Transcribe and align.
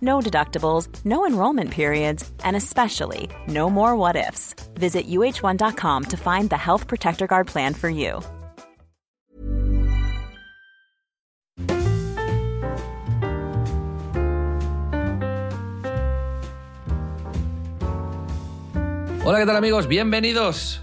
No 0.00 0.20
deductibles, 0.20 0.88
no 1.04 1.26
enrollment 1.26 1.70
periods, 1.70 2.30
and 2.44 2.56
especially 2.56 3.28
no 3.48 3.70
more 3.70 3.96
what 3.96 4.16
ifs. 4.16 4.54
Visit 4.74 5.08
uh1.com 5.08 6.04
to 6.04 6.16
find 6.16 6.50
the 6.50 6.56
Health 6.56 6.86
Protector 6.86 7.26
Guard 7.26 7.46
plan 7.46 7.74
for 7.74 7.88
you. 7.88 8.20
Hola, 19.26 19.40
¿qué 19.40 19.46
tal 19.46 19.56
amigos? 19.56 19.88
Bienvenidos 19.88 20.82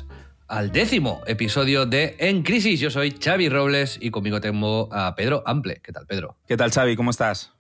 al 0.49 0.73
décimo 0.73 1.21
episodio 1.27 1.85
de 1.85 2.17
En 2.19 2.43
Crisis. 2.43 2.77
Yo 2.77 2.89
soy 2.89 3.11
Xavi 3.11 3.47
Robles 3.47 3.97
y 4.01 4.11
conmigo 4.11 4.41
tengo 4.41 4.89
a 4.91 5.15
Pedro 5.15 5.43
Ample. 5.45 5.79
¿Qué 5.81 5.93
tal, 5.93 6.05
Pedro? 6.05 6.35
¿Qué 6.45 6.57
tal, 6.57 6.69
Xavi? 6.69 6.97
¿Cómo 6.97 7.11
estás? 7.11 7.53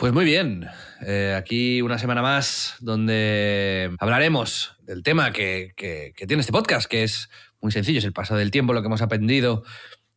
Pues 0.00 0.14
muy 0.14 0.24
bien. 0.24 0.66
Eh, 1.06 1.34
aquí 1.36 1.82
una 1.82 1.98
semana 1.98 2.22
más 2.22 2.76
donde 2.80 3.90
hablaremos 3.98 4.76
del 4.80 5.02
tema 5.02 5.30
que, 5.30 5.74
que- 5.76 6.14
que 6.16 6.26
tiene 6.26 6.40
este 6.40 6.52
podcast, 6.52 6.90
que 6.90 7.02
es 7.02 7.28
muy 7.60 7.70
sencillo, 7.70 7.98
es 7.98 8.06
el 8.06 8.14
paso 8.14 8.34
del 8.34 8.50
tiempo, 8.50 8.72
lo 8.72 8.80
que 8.80 8.86
hemos 8.86 9.02
aprendido 9.02 9.62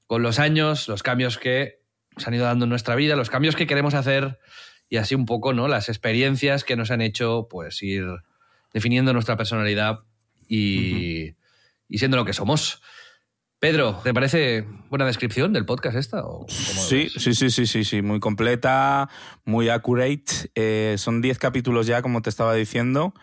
con 0.07 0.23
los 0.23 0.39
años, 0.39 0.87
los 0.87 1.03
cambios 1.03 1.37
que 1.37 1.81
se 2.15 2.29
han 2.29 2.33
ido 2.33 2.45
dando 2.45 2.63
en 2.63 2.69
nuestra 2.69 2.95
vida, 2.95 3.17
los 3.17 3.29
cambios 3.29 3.57
que 3.57 3.67
queremos 3.67 3.93
hacer 3.93 4.39
y 4.87 4.95
así 4.97 5.15
un 5.15 5.25
poco, 5.25 5.51
¿no? 5.51 5.67
Las 5.67 5.89
experiencias 5.89 6.63
que 6.63 6.77
nos 6.77 6.89
han 6.89 7.01
hecho 7.01 7.47
pues 7.49 7.83
ir 7.83 8.05
definiendo 8.73 9.11
nuestra 9.11 9.35
personalidad 9.35 9.99
y, 10.47 11.35
y 11.89 11.97
siendo 11.97 12.15
lo 12.15 12.23
que 12.23 12.31
somos. 12.33 12.81
Pedro, 13.63 14.01
¿te 14.03 14.13
parece 14.13 14.65
buena 14.89 15.05
descripción 15.05 15.53
del 15.53 15.65
podcast 15.65 15.95
esta? 15.95 16.25
o 16.25 16.45
Sí, 16.49 17.07
sí, 17.15 17.33
sí, 17.33 17.49
sí, 17.49 17.65
sí, 17.65 17.85
sí, 17.85 18.01
muy 18.01 18.19
completa, 18.19 19.07
muy 19.45 19.69
accurate. 19.69 20.51
Eh, 20.53 20.95
son 20.97 21.21
10 21.21 21.39
capítulos 21.39 21.87
ya, 21.87 22.01
como 22.01 22.21
te 22.21 22.29
estaba 22.29 22.53
diciendo. 22.55 23.13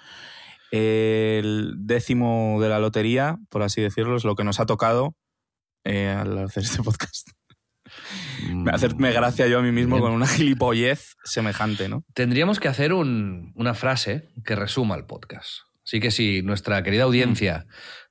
El 0.71 1.75
décimo 1.81 2.57
de 2.63 2.71
la 2.71 2.79
lotería, 2.79 3.37
por 3.51 3.63
así 3.63 3.83
decirlo, 3.83 4.17
es 4.17 4.25
lo 4.25 4.35
que 4.35 4.45
nos 4.45 4.61
ha 4.61 4.65
tocado 4.65 5.15
eh, 5.85 6.09
al 6.09 6.39
hacer 6.39 6.63
este 6.63 6.83
podcast. 6.83 7.29
Me 8.51 8.71
hacerme 8.71 9.13
gracia 9.13 9.47
yo 9.47 9.59
a 9.59 9.63
mí 9.63 9.73
mismo 9.73 9.97
Bien. 9.97 10.07
con 10.07 10.13
una 10.15 10.27
gilipollez 10.27 11.17
semejante, 11.23 11.91
¿no? 11.91 12.03
Tendríamos 12.15 12.61
que 12.61 12.69
hacer 12.69 12.95
un- 12.95 13.53
una 13.57 13.75
frase 13.75 14.31
que 14.47 14.57
resuma 14.57 14.95
el 14.95 15.05
podcast. 15.05 15.51
Así 15.85 16.01
que 16.01 16.11
si 16.11 16.41
nuestra 16.41 16.83
querida 16.83 17.03
audiencia 17.03 17.67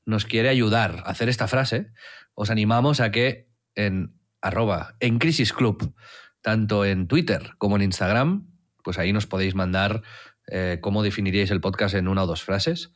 nos 0.10 0.26
quiere 0.26 0.50
ayudar 0.50 1.04
a 1.06 1.12
hacer 1.12 1.30
esta 1.30 1.48
frase, 1.48 1.92
os 2.34 2.50
animamos 2.50 3.00
a 3.00 3.12
que 3.12 3.50
en 3.76 4.20
arroba 4.42 4.96
en 5.00 5.20
Crisis 5.20 5.54
Club, 5.54 5.94
tanto 6.42 6.86
en 6.86 7.08
Twitter 7.08 7.52
como 7.58 7.76
en 7.76 7.84
Instagram, 7.84 8.50
pues 8.84 8.98
ahí 8.98 9.14
nos 9.14 9.28
podéis 9.28 9.56
mandar 9.56 10.02
eh, 10.48 10.80
cómo 10.82 11.04
definiríais 11.04 11.52
el 11.52 11.62
podcast 11.62 11.96
en 11.96 12.08
una 12.08 12.24
o 12.24 12.28
dos 12.28 12.44
frases 12.44 12.92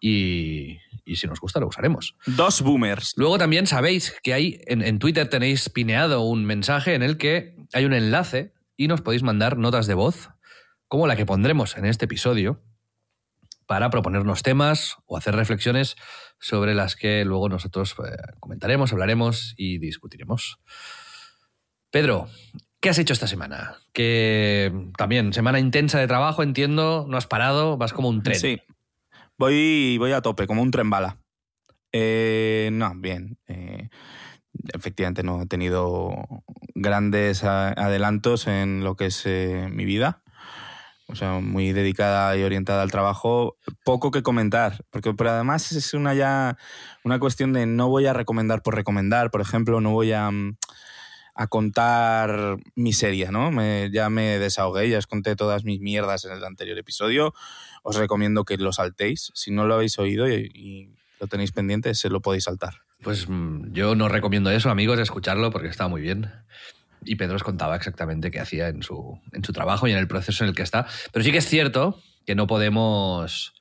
y, 0.00 0.78
y 1.04 1.16
si 1.16 1.26
nos 1.26 1.40
gusta 1.40 1.60
lo 1.60 1.68
usaremos. 1.68 2.16
Dos 2.26 2.62
boomers. 2.62 3.12
Luego 3.16 3.38
también 3.38 3.66
sabéis 3.66 4.14
que 4.22 4.34
hay 4.34 4.60
en, 4.66 4.82
en 4.82 4.98
Twitter 4.98 5.28
tenéis 5.28 5.68
pineado 5.68 6.22
un 6.22 6.44
mensaje 6.44 6.94
en 6.94 7.02
el 7.02 7.16
que 7.16 7.56
hay 7.72 7.84
un 7.84 7.94
enlace 7.94 8.52
y 8.76 8.88
nos 8.88 9.02
podéis 9.02 9.22
mandar 9.22 9.58
notas 9.58 9.86
de 9.86 9.94
voz, 9.94 10.30
como 10.88 11.06
la 11.06 11.16
que 11.16 11.26
pondremos 11.26 11.76
en 11.76 11.84
este 11.84 12.06
episodio, 12.06 12.62
para 13.66 13.90
proponernos 13.90 14.42
temas 14.42 14.96
o 15.06 15.16
hacer 15.16 15.36
reflexiones 15.36 15.94
sobre 16.40 16.74
las 16.74 16.96
que 16.96 17.24
luego 17.24 17.48
nosotros 17.48 17.94
eh, 18.04 18.16
comentaremos, 18.40 18.92
hablaremos 18.92 19.54
y 19.56 19.78
discutiremos. 19.78 20.58
Pedro, 21.90 22.28
¿qué 22.80 22.88
has 22.88 22.98
hecho 22.98 23.12
esta 23.12 23.26
semana? 23.26 23.76
Que 23.92 24.72
también, 24.96 25.32
semana 25.32 25.60
intensa 25.60 26.00
de 26.00 26.06
trabajo, 26.08 26.42
entiendo, 26.42 27.06
no 27.08 27.16
has 27.16 27.26
parado, 27.26 27.76
vas 27.76 27.92
como 27.92 28.08
un 28.08 28.22
tren. 28.22 28.38
Sí. 28.38 28.60
Voy, 29.38 29.96
voy 29.98 30.12
a 30.12 30.22
tope, 30.22 30.46
como 30.46 30.62
un 30.62 30.70
tren 30.70 30.90
bala. 30.90 31.18
Eh, 31.92 32.70
no, 32.72 32.92
bien. 32.96 33.38
eh, 33.46 33.88
efectivamente, 34.74 35.22
no 35.22 35.42
he 35.42 35.46
tenido 35.46 36.12
grandes 36.74 37.44
adelantos 37.44 38.46
en 38.46 38.84
lo 38.84 38.96
que 38.96 39.06
es 39.06 39.22
eh, 39.26 39.68
mi 39.70 39.84
vida. 39.84 40.22
O 41.10 41.16
sea, 41.16 41.40
muy 41.40 41.72
dedicada 41.72 42.36
y 42.36 42.42
orientada 42.42 42.82
al 42.82 42.90
trabajo. 42.90 43.56
Poco 43.84 44.10
que 44.10 44.22
comentar, 44.22 44.84
porque 44.90 45.12
pero 45.14 45.30
además 45.30 45.72
es 45.72 45.92
una 45.94 46.14
ya 46.14 46.56
una 47.04 47.18
cuestión 47.18 47.52
de 47.52 47.66
no 47.66 47.88
voy 47.88 48.06
a 48.06 48.12
recomendar 48.12 48.62
por 48.62 48.74
recomendar, 48.74 49.30
por 49.30 49.40
ejemplo, 49.40 49.80
no 49.80 49.90
voy 49.90 50.12
a, 50.12 50.30
mm, 50.30 50.56
a 51.34 51.46
contar 51.46 52.58
miseria, 52.74 53.30
¿no? 53.30 53.50
Me- 53.50 53.90
ya 53.92 54.10
me 54.10 54.38
desahogué, 54.38 54.88
ya 54.90 54.98
os 54.98 55.06
conté 55.06 55.36
todas 55.36 55.64
mis 55.64 55.80
mierdas 55.80 56.24
en 56.24 56.32
el 56.32 56.44
anterior 56.44 56.78
episodio. 56.78 57.34
Os 57.82 57.96
recomiendo 57.96 58.44
que 58.44 58.56
lo 58.58 58.72
saltéis. 58.72 59.30
Si 59.34 59.50
no 59.50 59.64
lo 59.66 59.74
habéis 59.74 59.98
oído 59.98 60.28
y, 60.28 60.50
y 60.54 60.90
lo 61.18 61.26
tenéis 61.28 61.52
pendiente, 61.52 61.94
se 61.94 62.10
lo 62.10 62.20
podéis 62.20 62.44
saltar. 62.44 62.74
Pues 63.02 63.26
mm, 63.28 63.72
yo 63.72 63.94
no 63.94 64.08
recomiendo 64.08 64.50
eso, 64.50 64.68
amigos, 64.70 64.98
escucharlo 64.98 65.50
porque 65.50 65.68
está 65.68 65.88
muy 65.88 66.02
bien. 66.02 66.30
Y 67.04 67.16
Pedro 67.16 67.36
os 67.36 67.42
contaba 67.42 67.76
exactamente 67.76 68.30
qué 68.30 68.40
hacía 68.40 68.68
en 68.68 68.82
su, 68.82 69.20
en 69.32 69.44
su 69.44 69.52
trabajo 69.52 69.88
y 69.88 69.92
en 69.92 69.98
el 69.98 70.08
proceso 70.08 70.44
en 70.44 70.50
el 70.50 70.56
que 70.56 70.62
está. 70.62 70.86
Pero 71.12 71.24
sí 71.24 71.32
que 71.32 71.38
es 71.38 71.48
cierto 71.48 72.00
que 72.26 72.34
no 72.34 72.46
podemos 72.46 73.54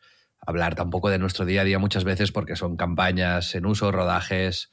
hablar 0.46 0.76
tampoco 0.76 1.10
de 1.10 1.20
nuestro 1.20 1.46
día 1.46 1.62
a 1.62 1.64
día 1.64 1.80
muchas 1.80 2.04
veces 2.04 2.32
porque 2.32 2.56
son 2.56 2.76
campañas 2.78 3.56
en 3.56 3.66
uso, 3.66 3.92
rodajes 3.92 4.70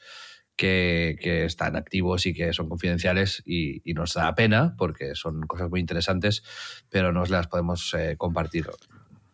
que, 0.57 1.17
que 1.21 1.45
están 1.45 1.77
activos 1.77 2.27
y 2.27 2.35
que 2.35 2.53
son 2.53 2.69
confidenciales 2.69 3.43
y, 3.45 3.83
nos 3.95 4.15
da 4.15 4.35
pena 4.35 4.75
porque 4.77 5.15
son 5.15 5.43
cosas 5.43 5.71
muy 5.71 5.81
interesantes, 5.81 6.43
pero 6.91 7.13
no 7.13 7.25
las 7.27 7.47
podemos 7.47 7.95
eh, 7.95 8.17
compartir 8.17 8.67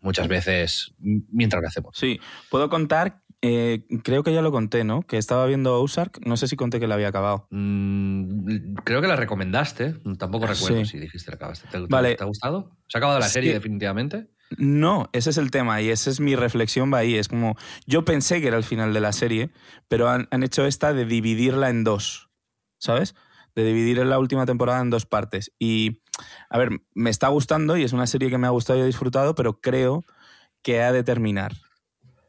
muchas 0.01 0.29
veces 0.29 0.95
mientras 0.99 1.63
lo 1.63 1.69
hacemos. 1.69 1.97
Sí, 1.97 2.21
puedo 2.51 2.69
contar, 2.69 3.22
eh, 3.43 3.85
creo 4.05 4.23
que 4.23 4.33
ya 4.33 4.41
lo 4.41 4.53
conté, 4.53 4.85
¿no? 4.85 5.03
Que 5.03 5.19
estaba 5.19 5.45
viendo 5.47 5.81
Ozark, 5.83 6.25
no 6.25 6.37
sé 6.37 6.47
si 6.49 6.57
conté 6.57 6.79
que 6.81 6.87
la 6.87 6.95
había 6.95 7.09
acabado. 7.09 7.47
Mm, 7.51 8.75
creo 8.85 9.01
que 9.03 9.09
la 9.09 9.17
recomendaste. 9.17 9.95
Tampoco 10.19 10.47
recuerdo 10.47 10.79
Sí. 10.85 10.93
si 10.93 10.99
dijiste 10.99 11.27
que 11.27 11.33
la 11.33 11.37
acabaste. 11.37 11.69
¿Te, 11.69 11.79
te- 11.81 11.87
Vale. 11.89 12.15
te 12.15 12.23
ha 12.23 12.27
gustado? 12.27 12.77
¿Se 12.89 12.97
ha 12.97 13.01
acabado 13.01 13.19
la 13.19 13.27
Sí. 13.27 13.33
serie 13.35 13.53
definitivamente? 13.53 14.29
No, 14.59 15.09
ese 15.13 15.31
es 15.31 15.39
el 15.39 15.51
tema 15.51 15.81
y 15.81 15.89
esa 15.89 16.11
es 16.11 16.21
mi 16.21 16.37
reflexión 16.37 16.93
va 16.93 16.99
ahí. 16.99 17.17
Es 17.17 17.27
como, 17.29 17.57
yo 17.87 18.05
pensé 18.05 18.41
que 18.41 18.49
era 18.49 18.59
el 18.59 18.65
final 18.65 18.93
de 18.93 19.01
la 19.01 19.13
serie, 19.13 19.51
pero 19.89 20.09
han, 20.11 20.29
han 20.31 20.43
hecho 20.43 20.67
esta 20.67 20.93
de 20.93 21.07
dividirla 21.07 21.71
en 21.71 21.85
dos, 21.85 22.29
¿sabes? 22.79 23.15
De 23.55 23.65
dividir 23.65 23.99
la 24.05 24.19
última 24.19 24.45
temporada 24.47 24.81
en 24.83 24.91
dos 24.91 25.07
partes. 25.07 25.53
Y, 25.59 26.03
a 26.51 26.59
ver, 26.59 26.71
me 26.95 27.09
está 27.11 27.29
gustando 27.29 27.77
y 27.79 27.83
es 27.83 27.93
una 27.95 28.07
serie 28.07 28.29
que 28.31 28.39
me 28.39 28.47
ha 28.47 28.51
gustado 28.51 28.79
y 28.79 28.83
he 28.83 28.87
disfrutado, 28.87 29.35
pero 29.35 29.59
creo 29.61 30.05
que 30.63 30.83
ha 30.83 30.93
de 30.93 31.03
terminar. 31.03 31.53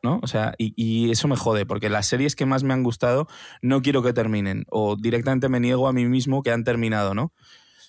¿No? 0.04 0.20
O 0.22 0.28
sea, 0.28 0.54
y, 0.58 0.74
y 0.76 1.12
eso 1.12 1.28
me 1.30 1.38
jode, 1.38 1.66
porque 1.66 1.90
las 1.90 2.08
series 2.08 2.36
que 2.36 2.46
más 2.46 2.64
me 2.64 2.74
han 2.74 2.84
gustado 2.84 3.28
no 3.62 3.82
quiero 3.82 4.04
que 4.04 4.12
terminen, 4.12 4.66
o 4.70 4.98
directamente 4.98 5.48
me 5.48 5.62
niego 5.62 5.88
a 5.88 5.94
mí 5.94 6.06
mismo 6.06 6.44
que 6.44 6.52
han 6.52 6.66
terminado, 6.66 7.14
¿no? 7.14 7.32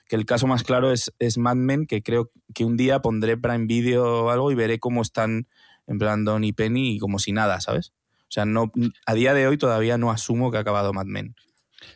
que 0.09 0.17
el 0.17 0.27
caso 0.27 0.47
más 0.47 0.63
claro 0.63 0.93
es, 0.93 1.13
es 1.19 1.39
Mad 1.39 1.57
Men, 1.57 1.87
que 1.87 2.03
creo 2.03 2.31
que 2.55 2.65
un 2.65 2.77
día 2.77 3.01
pondré 3.01 3.37
Prime 3.37 3.67
Video 3.67 4.25
o 4.25 4.31
algo 4.31 4.51
y 4.51 4.55
veré 4.55 4.79
cómo 4.79 5.03
están 5.03 5.49
en 5.87 5.99
plan 5.99 6.25
Don 6.25 6.45
y 6.45 6.53
Penny 6.53 6.97
y 6.97 6.99
como 6.99 7.19
si 7.19 7.33
nada, 7.33 7.61
¿sabes? 7.61 7.93
O 8.23 8.33
sea, 8.35 8.45
no, 8.45 8.73
a 9.07 9.15
día 9.15 9.35
de 9.35 9.47
hoy 9.47 9.57
todavía 9.59 9.99
no 9.99 10.11
asumo 10.11 10.51
que 10.51 10.59
ha 10.59 10.61
acabado 10.61 10.93
Mad 10.93 11.07
Men. 11.07 11.35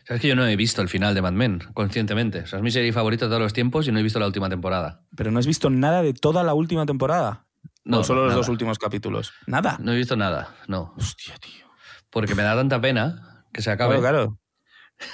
Sabes 0.07 0.21
que 0.21 0.27
yo 0.27 0.35
no 0.35 0.45
he 0.45 0.55
visto 0.55 0.81
el 0.81 0.89
final 0.89 1.15
de 1.15 1.21
Mad 1.21 1.33
Men, 1.33 1.59
conscientemente. 1.73 2.41
O 2.41 2.47
sea, 2.47 2.57
es 2.57 2.63
mi 2.63 2.71
serie 2.71 2.93
favorita 2.93 3.25
de 3.25 3.29
todos 3.29 3.41
los 3.41 3.53
tiempos 3.53 3.87
y 3.87 3.91
no 3.91 3.99
he 3.99 4.03
visto 4.03 4.19
la 4.19 4.27
última 4.27 4.49
temporada. 4.49 5.03
Pero 5.15 5.31
no 5.31 5.39
has 5.39 5.47
visto 5.47 5.69
nada 5.69 6.01
de 6.01 6.13
toda 6.13 6.43
la 6.43 6.53
última 6.53 6.85
temporada. 6.85 7.47
No, 7.85 7.97
No, 7.97 8.03
solo 8.03 8.21
los 8.21 8.29
nada. 8.29 8.37
dos 8.39 8.49
últimos 8.49 8.77
capítulos. 8.77 9.33
Nada. 9.47 9.77
No 9.81 9.93
he 9.93 9.97
visto 9.97 10.15
nada, 10.15 10.55
no. 10.67 10.93
Hostia, 10.97 11.35
tío. 11.37 11.65
Porque 12.09 12.35
me 12.35 12.43
da 12.43 12.55
tanta 12.55 12.79
pena 12.81 13.45
que 13.53 13.61
se 13.61 13.71
acabe. 13.71 13.99
Claro, 13.99 14.37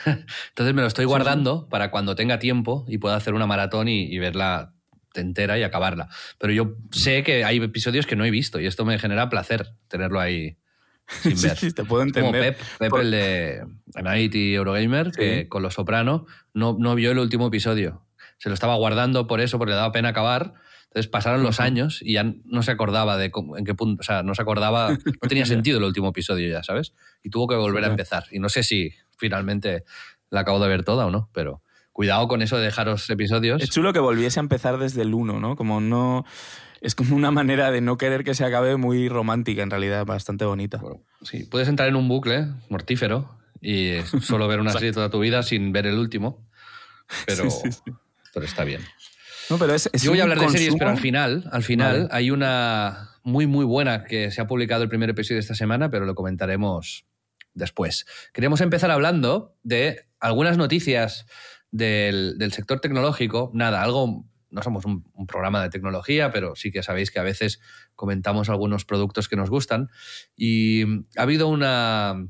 claro. 0.07 0.25
Entonces 0.49 0.73
me 0.73 0.81
lo 0.81 0.87
estoy 0.87 1.03
Sí, 1.03 1.07
guardando 1.09 1.67
para 1.69 1.91
cuando 1.91 2.15
tenga 2.15 2.39
tiempo 2.39 2.85
y 2.87 2.97
pueda 2.97 3.15
hacer 3.15 3.33
una 3.33 3.45
maratón 3.47 3.87
y, 3.87 4.03
y 4.05 4.17
verla 4.19 4.73
entera 5.13 5.57
y 5.57 5.63
acabarla. 5.63 6.09
Pero 6.39 6.51
yo 6.53 6.75
sé 6.91 7.23
que 7.23 7.45
hay 7.45 7.57
episodios 7.61 8.05
que 8.05 8.15
no 8.15 8.25
he 8.25 8.31
visto 8.31 8.59
y 8.59 8.65
esto 8.65 8.83
me 8.83 8.99
genera 8.99 9.29
placer 9.29 9.69
tenerlo 9.87 10.19
ahí 10.19 10.57
sin 11.21 11.37
Sí, 11.37 11.47
ver. 11.47 11.57
sí, 11.57 11.71
te 11.71 11.83
puedo 11.85 12.03
Como 12.11 12.27
entender. 12.27 12.57
Pep, 12.57 12.67
Pep 12.79 12.89
Por- 12.89 13.01
el 13.01 13.11
de 13.11 13.65
Night 14.03 14.33
y 14.35 14.55
Eurogamer, 14.55 15.11
que 15.11 15.41
Sí. 15.43 15.47
con 15.47 15.61
Los 15.61 15.75
Soprano 15.75 16.25
no, 16.53 16.75
no 16.79 16.95
vio 16.95 17.11
el 17.11 17.19
último 17.19 17.47
episodio. 17.47 18.05
Se 18.39 18.49
lo 18.49 18.53
estaba 18.55 18.75
guardando 18.75 19.27
por 19.27 19.39
eso, 19.39 19.57
porque 19.57 19.71
le 19.71 19.77
daba 19.77 19.91
pena 19.93 20.09
acabar. 20.09 20.53
Entonces 20.95 21.11
pasaron 21.11 21.43
los 21.43 21.59
años 21.59 21.99
y 22.01 22.13
ya 22.13 22.23
no 22.45 22.63
se 22.63 22.71
acordaba 22.71 23.17
de 23.17 23.29
cómo- 23.29 23.57
en 23.57 23.65
qué 23.65 23.73
punto, 23.75 23.99
o 23.99 24.03
sea, 24.05 24.23
no 24.23 24.33
se 24.33 24.41
acordaba, 24.41 24.91
no 25.21 25.27
tenía 25.27 25.45
sentido 25.45 25.77
el 25.79 25.83
último 25.83 26.07
episodio 26.07 26.47
ya, 26.49 26.63
¿sabes? 26.63 26.93
Y 27.21 27.29
tuvo 27.29 27.47
que 27.49 27.55
volver 27.55 27.83
a 27.83 27.87
empezar. 27.87 28.23
Y 28.31 28.39
no 28.39 28.47
sé 28.47 28.63
si 28.63 28.93
finalmente 29.17 29.83
la 30.29 30.39
acabo 30.39 30.57
de 30.59 30.69
ver 30.69 30.85
toda 30.85 31.05
o 31.05 31.11
no, 31.11 31.29
pero 31.33 31.61
cuidado 31.91 32.29
con 32.29 32.41
eso 32.41 32.57
de 32.57 32.63
dejaros 32.63 33.09
episodios. 33.09 33.61
Es 33.61 33.71
chulo 33.71 33.91
que 33.91 33.99
volviese 33.99 34.39
a 34.39 34.43
empezar 34.43 34.77
desde 34.77 35.01
el 35.01 35.13
1, 35.13 35.41
¿no? 35.41 35.57
Como 35.57 35.81
no. 35.81 36.23
Es 36.79 36.95
como 36.95 37.13
una 37.17 37.29
manera 37.31 37.71
de 37.71 37.81
no 37.81 37.97
querer 37.97 38.23
que 38.23 38.33
se 38.33 38.45
acabe 38.45 38.77
muy 38.77 39.09
romántica, 39.09 39.63
en 39.63 39.71
realidad, 39.71 40.05
bastante 40.05 40.45
bonita. 40.45 40.77
Bueno, 40.77 41.01
sí, 41.23 41.43
puedes 41.43 41.67
entrar 41.67 41.89
en 41.89 41.97
un 41.97 42.07
bucle 42.07 42.47
mortífero 42.69 43.37
y 43.59 43.97
solo 44.21 44.47
ver 44.47 44.61
una 44.61 44.71
serie 44.71 44.93
toda 44.93 45.09
tu 45.09 45.19
vida 45.19 45.43
sin 45.43 45.73
ver 45.73 45.87
el 45.87 45.97
último, 45.99 46.47
pero, 47.25 47.49
Sí, 47.49 47.59
sí, 47.63 47.71
sí. 47.85 47.91
pero 48.33 48.45
está 48.45 48.63
bien. 48.63 48.81
No, 49.49 49.57
pero 49.57 49.73
es, 49.73 49.89
es 49.91 50.03
Yo 50.03 50.11
voy 50.11 50.19
a 50.19 50.23
hablar 50.23 50.39
de 50.39 50.49
series, 50.49 50.75
pero 50.77 50.91
al 50.91 50.97
final, 50.97 51.47
al 51.51 51.63
final 51.63 52.03
Vale. 52.03 52.09
hay 52.11 52.31
una 52.31 53.09
muy, 53.23 53.47
muy 53.47 53.65
buena 53.65 54.03
que 54.03 54.31
se 54.31 54.41
ha 54.41 54.47
publicado 54.47 54.83
el 54.83 54.89
primer 54.89 55.09
episodio 55.09 55.37
de 55.37 55.41
esta 55.41 55.55
semana, 55.55 55.89
pero 55.89 56.05
lo 56.05 56.15
comentaremos 56.15 57.05
después. 57.53 58.05
Queríamos 58.33 58.61
empezar 58.61 58.91
hablando 58.91 59.55
de 59.63 60.07
algunas 60.19 60.57
noticias 60.57 61.25
del, 61.71 62.37
del 62.37 62.53
sector 62.53 62.79
tecnológico. 62.79 63.51
Nada, 63.53 63.81
algo, 63.81 64.25
no 64.49 64.61
somos 64.61 64.85
un, 64.85 65.09
un 65.13 65.27
programa 65.27 65.61
de 65.63 65.69
tecnología, 65.69 66.31
pero 66.31 66.55
sí 66.55 66.71
que 66.71 66.83
sabéis 66.83 67.11
que 67.11 67.19
a 67.19 67.23
veces 67.23 67.59
comentamos 67.95 68.49
algunos 68.49 68.85
productos 68.85 69.27
que 69.27 69.35
nos 69.35 69.49
gustan. 69.49 69.89
Y 70.35 70.83
ha 71.17 71.23
habido 71.23 71.47
una, 71.47 72.27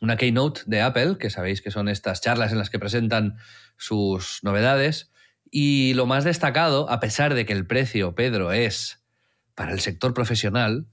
una 0.00 0.16
keynote 0.16 0.62
de 0.66 0.80
Apple, 0.80 1.16
que 1.18 1.30
sabéis 1.30 1.62
que 1.62 1.70
son 1.70 1.88
estas 1.88 2.20
charlas 2.20 2.52
en 2.52 2.58
las 2.58 2.70
que 2.70 2.78
presentan 2.78 3.36
sus 3.76 4.40
novedades. 4.42 5.12
Y 5.58 5.94
lo 5.94 6.04
más 6.04 6.24
destacado, 6.24 6.90
a 6.90 7.00
pesar 7.00 7.32
de 7.32 7.46
que 7.46 7.54
el 7.54 7.66
precio, 7.66 8.14
Pedro, 8.14 8.52
es 8.52 9.02
para 9.54 9.72
el 9.72 9.80
sector 9.80 10.12
profesional, 10.12 10.84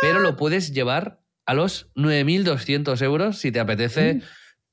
Pero 0.00 0.20
lo 0.20 0.38
puedes 0.38 0.72
llevar 0.72 1.20
a 1.44 1.52
los 1.52 1.90
9.200 1.94 3.02
euros 3.02 3.36
si 3.36 3.52
te 3.52 3.60
apetece 3.60 4.14
Mm. 4.14 4.22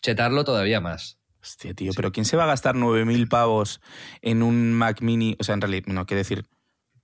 chetarlo 0.02 0.46
todavía 0.46 0.80
más. 0.80 1.19
Hostia, 1.42 1.74
tío, 1.74 1.92
pero 1.96 2.12
¿quién 2.12 2.26
se 2.26 2.36
va 2.38 2.44
a 2.44 2.48
gastar 2.48 2.76
9.000 2.76 3.28
pavos 3.30 3.82
en 4.22 4.44
un 4.44 4.74
Mac 4.74 5.02
Mini? 5.02 5.36
O 5.40 5.44
sea, 5.44 5.56
en 5.56 5.62
realidad, 5.62 5.86
no, 5.88 6.06
quiero 6.06 6.20
decir, 6.20 6.46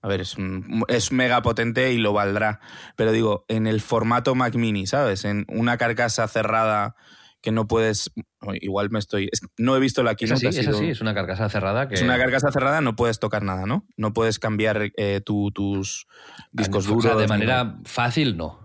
a 0.02 0.08
ver, 0.08 0.22
es, 0.22 0.36
un- 0.38 0.84
es 0.88 1.12
mega 1.12 1.42
potente 1.42 1.94
y 1.94 1.98
lo 1.98 2.12
valdrá. 2.14 2.60
Pero 2.96 3.12
digo, 3.12 3.46
en 3.48 3.66
el 3.66 3.82
formato 3.82 4.36
Mac 4.36 4.56
Mini, 4.56 4.88
¿sabes? 4.88 5.24
En 5.26 5.46
una 5.48 5.78
carcasa 5.78 6.28
cerrada 6.28 6.96
que 7.42 7.52
no 7.52 7.68
puedes... 7.68 8.12
Igual 8.62 8.90
me 8.90 9.00
estoy... 9.00 9.30
es- 9.32 9.42
no 9.58 9.76
he 9.76 9.80
visto 9.80 10.04
la 10.04 10.12
Es 10.12 10.18
keynote. 10.18 10.48
así, 10.50 10.60
es 10.60 10.68
así, 10.68 10.90
es 10.90 11.00
una 11.02 11.14
carcasa 11.14 11.48
cerrada 11.50 11.88
que... 11.88 11.94
Es 11.96 12.02
una 12.02 12.18
carcasa 12.18 12.52
cerrada, 12.52 12.82
no 12.82 12.96
puedes 12.96 13.20
tocar 13.20 13.44
nada, 13.44 13.66
¿no? 13.66 13.88
No 13.98 14.14
puedes 14.14 14.38
cambiar 14.40 14.92
eh, 14.98 15.22
tu- 15.26 15.52
tus 15.52 16.08
discos 16.52 16.86
o 16.86 17.00
sea, 17.02 17.12
duros. 17.12 17.22
de 17.22 17.28
manera 17.28 17.78
fácil, 17.86 18.36
no. 18.36 18.60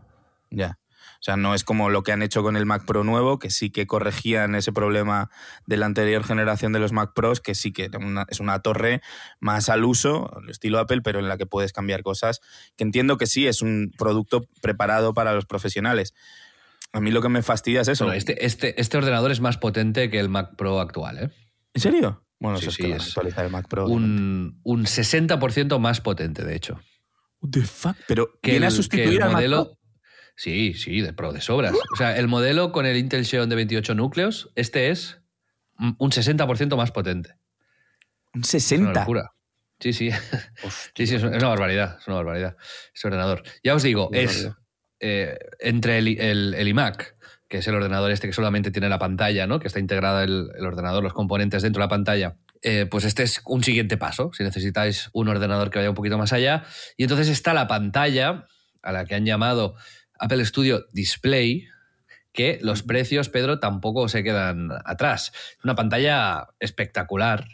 Ya. 0.51 0.79
O 1.21 1.23
sea, 1.23 1.37
no 1.37 1.55
es 1.55 1.65
como 1.65 1.91
lo 1.91 2.03
que 2.03 2.13
han 2.13 2.23
hecho 2.23 2.43
con 2.43 2.57
el 2.57 2.65
Mac 2.65 2.87
Pro 2.87 3.05
nuevo, 3.05 3.39
que 3.39 3.51
sí 3.51 3.69
que 3.69 3.87
corregían 3.87 4.55
ese 4.55 4.73
problema 4.73 5.31
de 5.67 5.77
la 5.77 5.85
anterior 5.85 6.25
generación 6.25 6.73
de 6.73 6.79
los 6.79 6.93
Mac 6.93 7.13
Pros, 7.15 7.41
que 7.43 7.55
sí 7.55 7.73
que 7.73 7.91
una- 7.99 8.25
es 8.31 8.41
una 8.41 8.61
torre 8.61 9.03
más 9.39 9.69
al 9.69 9.85
uso, 9.85 10.35
al 10.35 10.49
estilo 10.49 10.79
Apple, 10.79 11.03
pero 11.03 11.19
en 11.19 11.29
la 11.29 11.37
que 11.37 11.45
puedes 11.45 11.75
cambiar 11.75 12.03
cosas, 12.03 12.41
que 12.77 12.85
entiendo 12.85 13.19
que 13.19 13.27
sí 13.27 13.47
es 13.47 13.61
un 13.61 13.93
producto 13.99 14.47
preparado 14.63 15.13
para 15.13 15.35
los 15.35 15.45
profesionales. 15.45 16.15
A 16.93 17.01
mí 17.01 17.11
lo 17.11 17.21
que 17.21 17.29
me 17.29 17.43
fastidia 17.43 17.83
es 17.83 17.89
eso. 17.89 18.05
Bueno, 18.07 18.17
este, 18.17 18.47
este, 18.47 18.81
este 18.81 18.97
ordenador 18.97 19.31
es 19.31 19.41
más 19.41 19.59
potente 19.59 20.09
que 20.11 20.19
el 20.21 20.31
Mac 20.31 20.57
Pro 20.57 20.81
actual, 20.81 21.19
¿eh? 21.19 21.31
¿En 21.75 21.83
serio? 21.83 22.25
Bueno, 22.41 22.57
Sí, 22.57 22.63
eso 22.65 22.71
es 22.71 22.77
sí, 22.77 22.83
que 22.83 22.93
es 22.97 23.07
actualizar 23.09 23.45
el 23.45 23.51
Mac 23.51 23.69
Pro. 23.69 23.87
Un, 23.87 24.59
un 24.65 24.87
60% 24.87 25.79
más 25.79 26.01
potente, 26.01 26.43
de 26.45 26.57
hecho. 26.57 26.81
The 27.49 27.61
fuck? 27.63 27.97
Pero 28.09 28.31
que 28.43 28.53
viene 28.53 28.67
el, 28.67 28.73
a 28.73 28.75
sustituir 28.75 29.11
que 29.11 29.17
el 29.17 29.23
al 29.23 29.29
Mac 29.29 29.37
modelo. 29.37 29.65
Pro. 29.67 29.77
Sí, 30.43 30.73
sí, 30.73 31.03
de 31.03 31.13
pro, 31.13 31.33
de 31.35 31.43
sobras. 31.43 31.75
O 31.93 31.97
sea, 31.97 32.17
el 32.17 32.27
modelo 32.27 32.73
con 32.73 32.87
el 32.87 32.97
Intel 32.97 33.27
Xeon 33.27 33.51
de 33.51 33.57
28 33.57 33.95
núcleos, 33.95 34.51
este 34.55 34.89
es 34.89 35.21
un 35.79 36.11
60% 36.11 36.77
más 36.79 36.93
potente. 36.93 37.35
Un 38.33 38.41
Es 38.41 38.55
una 38.55 38.61
60. 38.61 39.01
locura. 39.01 39.33
Sí, 39.81 39.93
sí. 39.93 40.11
Sí, 40.95 41.07
sí, 41.07 41.17
es 41.17 41.23
una 41.23 41.37
es 41.37 41.43
una 41.43 41.49
barbaridad. 41.51 41.99
Es 42.01 42.07
una 42.07 42.17
barbaridad. 42.17 42.57
Ese 42.95 43.09
ordenador. 43.09 43.43
Ya 43.63 43.75
os 43.75 43.83
digo, 43.83 44.09
Qué 44.11 44.23
es 44.23 44.49
eh, 45.01 45.39
entre 45.59 45.99
el, 45.99 46.09
el- 46.19 46.55
el 46.55 46.69
iMac, 46.69 47.17
que 47.49 47.59
es 47.59 47.69
el 47.69 47.75
ordenador 47.75 48.11
este 48.11 48.27
que 48.27 48.33
solamente 48.33 48.71
tiene 48.71 48.89
la 48.89 48.99
pantalla, 48.99 49.47
¿no? 49.47 49.59
Que 49.61 49.67
está 49.69 49.79
integrada 49.79 50.23
el, 50.25 50.49
el 50.57 50.65
ordenador, 50.65 51.03
los 51.03 51.13
componentes 51.13 51.63
dentro 51.63 51.81
de 51.81 51.85
la 51.85 51.89
pantalla. 51.91 52.37
eh, 52.63 52.87
pues 52.91 53.05
este 53.05 53.25
es 53.25 53.43
un 53.45 53.63
siguiente 53.63 53.99
paso, 53.99 54.31
si 54.33 54.43
necesitáis 54.43 55.11
un 55.13 55.29
ordenador 55.29 55.69
que 55.71 55.79
vaya 55.81 55.91
un 55.91 55.97
poquito 55.97 56.17
más 56.17 56.33
allá. 56.33 56.65
Y 56.97 57.03
entonces 57.05 57.29
está 57.29 57.53
la 57.53 57.67
pantalla, 57.67 58.47
a 58.83 58.93
la 58.93 59.05
que 59.05 59.15
han 59.15 59.27
llamado 59.27 59.75
Apple 60.21 60.45
Studio 60.45 60.87
Display, 60.93 61.67
que 62.33 62.59
los 62.63 62.83
precios, 62.83 63.29
Pedro, 63.29 63.59
tampoco 63.59 64.09
se 64.09 64.23
quedan 64.23 64.69
atrás. 64.85 65.33
Una 65.65 65.75
pantalla 65.75 66.49
espectacular, 66.61 67.47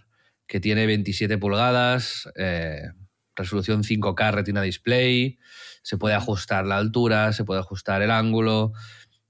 que 0.46 0.60
tiene 0.60 0.86
27 0.86 1.38
pulgadas, 1.38 2.28
eh, 2.36 2.82
resolución 3.34 3.82
5K 3.84 4.32
Retina 4.32 4.62
Display, 4.62 5.38
se 5.82 5.96
puede 5.96 6.14
ajustar 6.14 6.66
la 6.66 6.76
altura, 6.76 7.32
se 7.32 7.44
puede 7.44 7.60
ajustar 7.60 8.02
el 8.02 8.10
ángulo, 8.10 8.72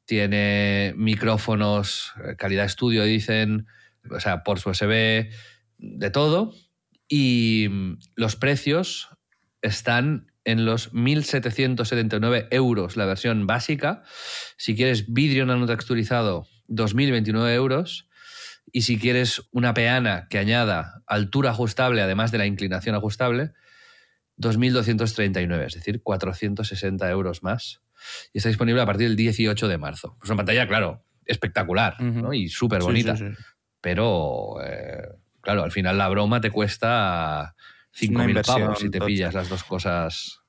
tiene 0.06 0.94
micrófonos, 0.96 2.12
eh, 2.24 2.36
calidad 2.36 2.64
estudio, 2.64 3.04
dicen, 3.04 3.66
o 4.10 4.20
sea, 4.20 4.42
por 4.42 4.58
su 4.58 4.70
USB, 4.70 5.30
de 5.78 6.10
todo. 6.10 6.54
Y 7.08 7.68
mm, 7.70 7.98
los 8.14 8.36
precios 8.36 9.10
están 9.62 10.32
en 10.46 10.64
los 10.64 10.92
1.779 10.94 12.46
euros 12.52 12.96
la 12.96 13.04
versión 13.04 13.46
básica. 13.46 14.02
Si 14.56 14.74
quieres 14.76 15.12
vidrio 15.12 15.44
nanotexturizado, 15.44 16.46
2.029 16.68 17.52
euros. 17.54 18.08
Y 18.72 18.82
si 18.82 18.98
quieres 18.98 19.42
una 19.50 19.74
peana 19.74 20.28
que 20.30 20.38
añada 20.38 21.02
altura 21.06 21.50
ajustable, 21.50 22.00
además 22.00 22.30
de 22.30 22.38
la 22.38 22.46
inclinación 22.46 22.94
ajustable, 22.94 23.52
2.239, 24.38 25.66
es 25.66 25.74
decir, 25.74 26.02
460 26.02 27.10
euros 27.10 27.42
más. 27.42 27.82
Y 28.32 28.38
está 28.38 28.48
disponible 28.48 28.80
a 28.82 28.86
partir 28.86 29.08
del 29.08 29.16
18 29.16 29.68
de 29.68 29.78
marzo. 29.78 30.16
Es 30.22 30.28
una 30.28 30.36
pantalla, 30.36 30.68
claro, 30.68 31.04
espectacular. 31.24 32.00
¿no? 32.00 32.32
y 32.32 32.48
súper 32.48 32.82
Sí, 32.82 32.86
bonita, 32.86 33.16
sí, 33.16 33.24
sí. 33.28 33.42
pero 33.80 34.56
eh, 34.64 35.08
claro, 35.40 35.64
al 35.64 35.72
final 35.72 35.98
la 35.98 36.08
broma 36.08 36.40
te 36.40 36.50
cuesta 36.50 37.54
5.000 37.98 38.28
inversión, 38.28 38.60
pavos 38.62 38.78
si 38.80 38.90
te 38.90 39.00
pillas 39.00 39.34
las 39.34 39.48
dos 39.48 39.64
cosas 39.64 40.40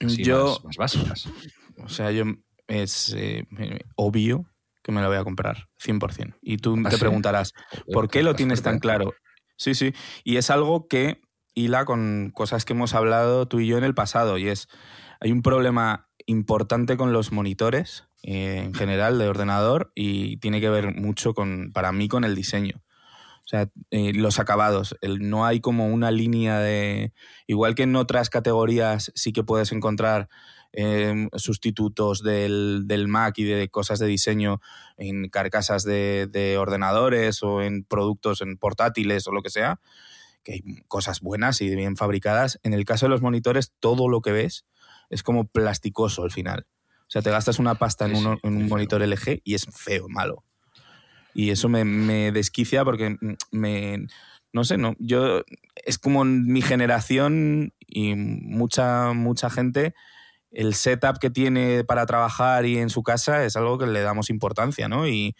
así 0.00 0.22
Yo- 0.22 0.58
más, 0.64 0.64
más 0.64 0.76
básicas. 0.76 1.28
O 1.78 1.88
sea, 1.88 2.10
yo 2.10 2.24
es 2.68 3.14
eh, 3.16 3.46
obvio 3.96 4.46
que 4.82 4.92
me 4.92 5.00
lo 5.00 5.08
voy 5.08 5.16
a 5.16 5.24
comprar, 5.24 5.68
100%. 5.78 6.34
Y 6.42 6.58
tú 6.58 6.76
¿Ah, 6.84 6.90
te 6.90 6.96
sí? 6.96 7.00
preguntarás, 7.00 7.52
¿por 7.92 8.08
qué 8.08 8.22
lo 8.22 8.34
tienes 8.34 8.62
tan 8.62 8.78
claro? 8.78 9.14
Sí, 9.56 9.74
sí. 9.74 9.92
Y 10.24 10.36
es 10.36 10.50
algo 10.50 10.88
que 10.88 11.20
hila 11.54 11.84
con 11.84 12.30
cosas 12.34 12.64
que 12.64 12.74
hemos 12.74 12.94
hablado 12.94 13.46
tú 13.48 13.60
y 13.60 13.66
yo 13.66 13.78
en 13.78 13.84
el 13.84 13.94
pasado. 13.94 14.36
Y 14.36 14.48
es, 14.48 14.68
hay 15.20 15.32
un 15.32 15.42
problema 15.42 16.08
importante 16.26 16.96
con 16.96 17.12
los 17.12 17.32
monitores 17.32 18.04
eh, 18.22 18.62
en 18.64 18.74
general 18.74 19.18
de 19.18 19.28
ordenador 19.28 19.90
y 19.94 20.36
tiene 20.38 20.60
que 20.60 20.68
ver 20.70 20.94
mucho 20.94 21.32
con, 21.34 21.70
para 21.72 21.92
mí, 21.92 22.08
con 22.08 22.24
el 22.24 22.34
diseño. 22.34 22.82
O 23.44 23.48
sea, 23.48 23.68
eh, 23.90 24.12
los 24.14 24.38
acabados. 24.38 24.96
El- 25.02 25.28
no 25.28 25.44
hay 25.44 25.60
como 25.60 25.88
una 25.88 26.10
línea 26.10 26.58
de... 26.60 27.12
Igual 27.46 27.74
que 27.74 27.82
en 27.82 27.94
otras 27.96 28.30
categorías 28.30 29.12
sí 29.14 29.32
que 29.32 29.44
puedes 29.44 29.70
encontrar 29.72 30.28
eh, 30.72 31.28
sustitutos 31.36 32.22
del, 32.22 32.84
del 32.86 33.06
Mac 33.06 33.38
y 33.38 33.44
de 33.44 33.68
cosas 33.68 33.98
de 33.98 34.06
diseño 34.06 34.60
en 34.96 35.28
carcasas 35.28 35.84
de, 35.84 36.26
de 36.30 36.56
ordenadores 36.58 37.42
o 37.42 37.62
en 37.62 37.84
productos 37.84 38.40
en 38.40 38.56
portátiles 38.56 39.26
o 39.28 39.32
lo 39.32 39.42
que 39.42 39.50
sea, 39.50 39.78
que 40.42 40.52
hay 40.54 40.62
cosas 40.88 41.20
buenas 41.20 41.60
y 41.60 41.74
bien 41.74 41.96
fabricadas. 41.96 42.58
En 42.62 42.72
el 42.74 42.84
caso 42.84 43.06
de 43.06 43.10
los 43.10 43.22
monitores, 43.22 43.72
todo 43.78 44.08
lo 44.08 44.20
que 44.20 44.32
ves 44.32 44.64
es 45.10 45.22
como 45.22 45.46
plasticoso 45.46 46.24
al 46.24 46.32
final. 46.32 46.66
O 47.02 47.10
sea, 47.10 47.20
te 47.22 47.30
gastas 47.30 47.58
una 47.58 47.74
pasta 47.76 48.06
en, 48.06 48.16
uno- 48.16 48.38
en 48.42 48.56
un 48.56 48.68
monitor 48.68 49.02
LG 49.02 49.42
y 49.44 49.54
es 49.54 49.66
feo, 49.70 50.08
malo. 50.08 50.44
Y 51.34 51.50
eso 51.50 51.68
me, 51.68 51.84
me 51.84 52.32
desquicia 52.32 52.84
porque 52.84 53.10
mm, 53.20 53.34
me... 53.52 54.06
No 54.52 54.62
sé, 54.64 54.78
no. 54.78 54.94
Yo. 55.00 55.42
Es 55.84 55.98
como 55.98 56.24
mi 56.24 56.62
generación 56.62 57.72
y 57.88 58.14
mucha, 58.14 59.12
mucha 59.12 59.50
gente. 59.50 59.94
El 60.50 60.74
setup 60.74 61.18
que 61.18 61.30
tiene 61.30 61.84
para 61.84 62.06
trabajar 62.06 62.66
y 62.66 62.78
en 62.78 62.90
su 62.90 63.02
casa 63.02 63.44
es 63.44 63.56
algo 63.56 63.78
que 63.78 63.86
le 63.86 64.02
damos 64.02 64.30
importancia, 64.30 64.88
¿no? 64.88 65.08
Y, 65.08 65.36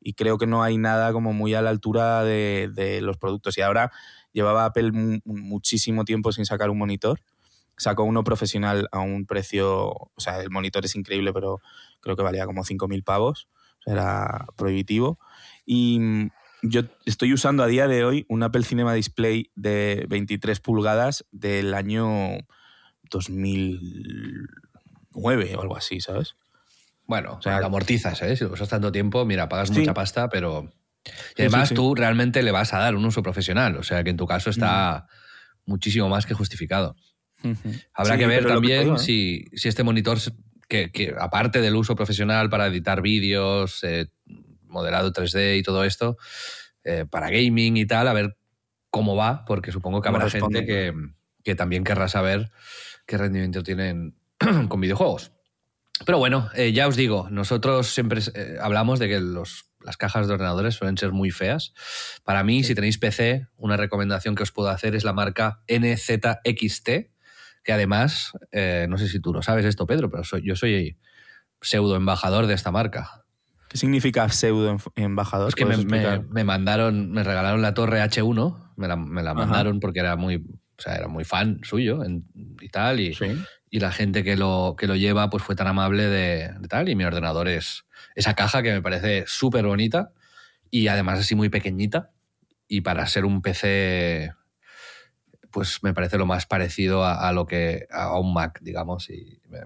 y 0.00 0.14
creo 0.14 0.38
que 0.38 0.46
no 0.46 0.62
hay 0.62 0.78
nada 0.78 1.12
como 1.12 1.32
muy 1.32 1.54
a 1.54 1.62
la 1.62 1.70
altura 1.70 2.24
de, 2.24 2.70
de 2.74 3.00
los 3.02 3.18
productos. 3.18 3.58
Y 3.58 3.62
ahora 3.62 3.92
llevaba 4.32 4.64
Apple 4.66 4.92
mu- 4.92 5.20
muchísimo 5.24 6.04
tiempo 6.04 6.32
sin 6.32 6.46
sacar 6.46 6.70
un 6.70 6.78
monitor. 6.78 7.20
Sacó 7.76 8.04
uno 8.04 8.24
profesional 8.24 8.88
a 8.92 9.00
un 9.00 9.26
precio. 9.26 9.88
O 9.90 10.12
sea, 10.18 10.40
el 10.40 10.50
monitor 10.50 10.84
es 10.84 10.94
increíble, 10.94 11.32
pero 11.32 11.60
creo 12.00 12.16
que 12.16 12.22
valía 12.22 12.46
como 12.46 12.64
5.000 12.64 13.02
pavos. 13.02 13.48
Era 13.86 14.46
prohibitivo. 14.56 15.18
Y 15.72 15.98
mm, 15.98 16.30
yo 16.64 16.82
estoy 17.06 17.32
usando 17.32 17.62
a 17.62 17.66
día 17.66 17.88
de 17.88 18.04
hoy 18.04 18.26
un 18.28 18.42
Apple 18.42 18.62
Cinema 18.62 18.92
Display 18.92 19.50
de 19.54 20.04
23 20.06 20.60
pulgadas 20.60 21.24
del 21.32 21.72
año 21.72 22.36
2009 23.10 25.56
o 25.56 25.62
algo 25.62 25.74
así, 25.76 26.00
¿sabes? 26.00 26.36
Bueno, 27.06 27.36
O 27.38 27.42
sea, 27.42 27.58
lo 27.58 27.66
amortizas, 27.66 28.20
¿eh? 28.20 28.36
Si 28.36 28.44
lo 28.44 28.52
usas 28.52 28.68
tanto 28.68 28.92
tiempo, 28.92 29.24
mira, 29.24 29.48
pagas 29.48 29.70
Sí. 29.70 29.78
mucha 29.78 29.94
pasta, 29.94 30.28
pero... 30.28 30.70
Y 31.36 31.42
además 31.42 31.70
sí, 31.70 31.74
sí. 31.74 31.74
tú 31.74 31.94
realmente 31.94 32.42
le 32.42 32.52
vas 32.52 32.74
a 32.74 32.78
dar 32.78 32.94
un 32.96 33.04
uso 33.06 33.22
profesional, 33.22 33.76
o 33.76 33.82
sea 33.82 34.04
que 34.04 34.10
en 34.10 34.18
tu 34.18 34.26
caso 34.26 34.50
está 34.50 35.06
muchísimo 35.64 36.10
más 36.10 36.26
que 36.26 36.34
justificado. 36.34 36.96
Habrá 37.94 38.18
que 38.18 38.26
ver 38.26 38.42
que 38.42 38.48
también 38.52 38.94
¿eh? 38.94 38.98
si, 38.98 39.46
si 39.54 39.68
este 39.68 39.82
monitor, 39.82 40.18
que 40.68 41.14
aparte 41.18 41.62
del 41.62 41.76
uso 41.76 41.96
profesional 41.96 42.50
para 42.50 42.66
editar 42.66 43.00
vídeos, 43.02 43.82
eh, 43.82 44.08
modelado 44.72 45.12
3D 45.12 45.58
y 45.58 45.62
todo 45.62 45.84
esto, 45.84 46.16
eh, 46.84 47.04
para 47.08 47.30
gaming 47.30 47.76
y 47.76 47.86
tal, 47.86 48.08
a 48.08 48.12
ver 48.12 48.36
cómo 48.90 49.14
va, 49.16 49.44
porque 49.44 49.70
supongo 49.72 50.00
que 50.02 50.08
habrá 50.08 50.24
responde. 50.24 50.60
gente 50.60 50.66
que, 50.72 50.92
que 51.44 51.54
también 51.54 51.84
querrá 51.84 52.08
saber 52.08 52.50
qué 53.06 53.16
rendimiento 53.18 53.62
tienen 53.62 54.16
con 54.68 54.80
videojuegos. 54.80 55.32
Pero 56.04 56.18
bueno, 56.18 56.50
eh, 56.54 56.72
ya 56.72 56.88
os 56.88 56.96
digo, 56.96 57.28
nosotros 57.30 57.86
siempre 57.94 58.20
eh, 58.34 58.56
hablamos 58.60 58.98
de 58.98 59.08
que 59.08 59.20
los, 59.20 59.66
las 59.80 59.96
cajas 59.96 60.26
de 60.26 60.34
ordenadores 60.34 60.74
suelen 60.74 60.98
ser 60.98 61.12
muy 61.12 61.30
feas. 61.30 61.74
Para 62.24 62.42
mí, 62.42 62.64
si 62.64 62.74
tenéis 62.74 62.98
PC, 62.98 63.46
una 63.56 63.76
recomendación 63.76 64.34
que 64.34 64.42
os 64.42 64.50
puedo 64.50 64.68
hacer 64.70 64.96
es 64.96 65.04
la 65.04 65.12
marca 65.12 65.62
NZXT, 65.68 66.88
que 67.62 67.72
además, 67.72 68.32
no 68.88 68.98
sé 68.98 69.06
si 69.08 69.20
tú 69.20 69.32
lo 69.32 69.42
sabes 69.42 69.64
esto, 69.64 69.86
Pedro, 69.86 70.10
pero 70.10 70.24
soy- 70.24 70.42
yo 70.44 70.56
soy 70.56 70.98
pseudo 71.60 71.94
embajador 71.94 72.46
de 72.48 72.54
esta 72.54 72.72
marca. 72.72 73.21
¿Qué 73.72 73.78
significa 73.78 74.28
pseudo 74.28 74.68
em- 74.70 74.78
embajador? 74.96 75.48
Es 75.48 75.54
que 75.54 75.64
me, 75.64 75.78
¿Puedes 75.78 75.86
me- 75.86 76.18
me 76.28 76.44
mandaron, 76.44 77.10
me 77.10 77.22
regalaron 77.24 77.62
la 77.62 77.72
torre 77.72 78.02
H1, 78.02 78.74
me 78.76 78.86
la, 78.86 78.96
me 78.96 79.22
la 79.22 79.32
mandaron 79.32 79.80
porque 79.80 80.00
era 80.00 80.14
muy, 80.14 80.36
o 80.36 80.82
sea, 80.82 80.96
era 80.96 81.08
muy 81.08 81.24
fan 81.24 81.58
suyo 81.62 82.04
en- 82.04 82.26
y 82.60 82.68
tal, 82.68 83.00
y, 83.00 83.14
Sí. 83.14 83.34
y 83.70 83.80
la 83.80 83.90
gente 83.90 84.22
que 84.24 84.36
lo, 84.36 84.74
que 84.76 84.86
lo 84.86 84.94
lleva 84.94 85.30
pues 85.30 85.42
fue 85.42 85.54
tan 85.56 85.68
amable 85.68 86.02
de, 86.04 86.50
de 86.60 86.68
tal, 86.68 86.90
y 86.90 86.94
mi 86.94 87.04
ordenador 87.04 87.48
es 87.48 87.86
esa 88.14 88.34
caja 88.34 88.62
que 88.62 88.72
me 88.74 88.82
parece 88.82 89.24
súper 89.26 89.64
bonita 89.64 90.12
y 90.70 90.88
además 90.88 91.20
así 91.20 91.34
muy 91.34 91.48
pequeñita, 91.48 92.10
y 92.68 92.82
para 92.82 93.06
ser 93.06 93.24
un 93.24 93.40
PC 93.40 94.32
pues 95.50 95.82
me 95.82 95.94
parece 95.94 96.18
lo 96.18 96.26
más 96.26 96.44
parecido 96.46 97.04
a, 97.04 97.26
a 97.28 97.32
lo 97.32 97.46
que 97.46 97.86
a 97.90 98.18
un 98.18 98.34
Mac, 98.34 98.58
digamos, 98.62 99.08
y 99.08 99.40
me- 99.48 99.60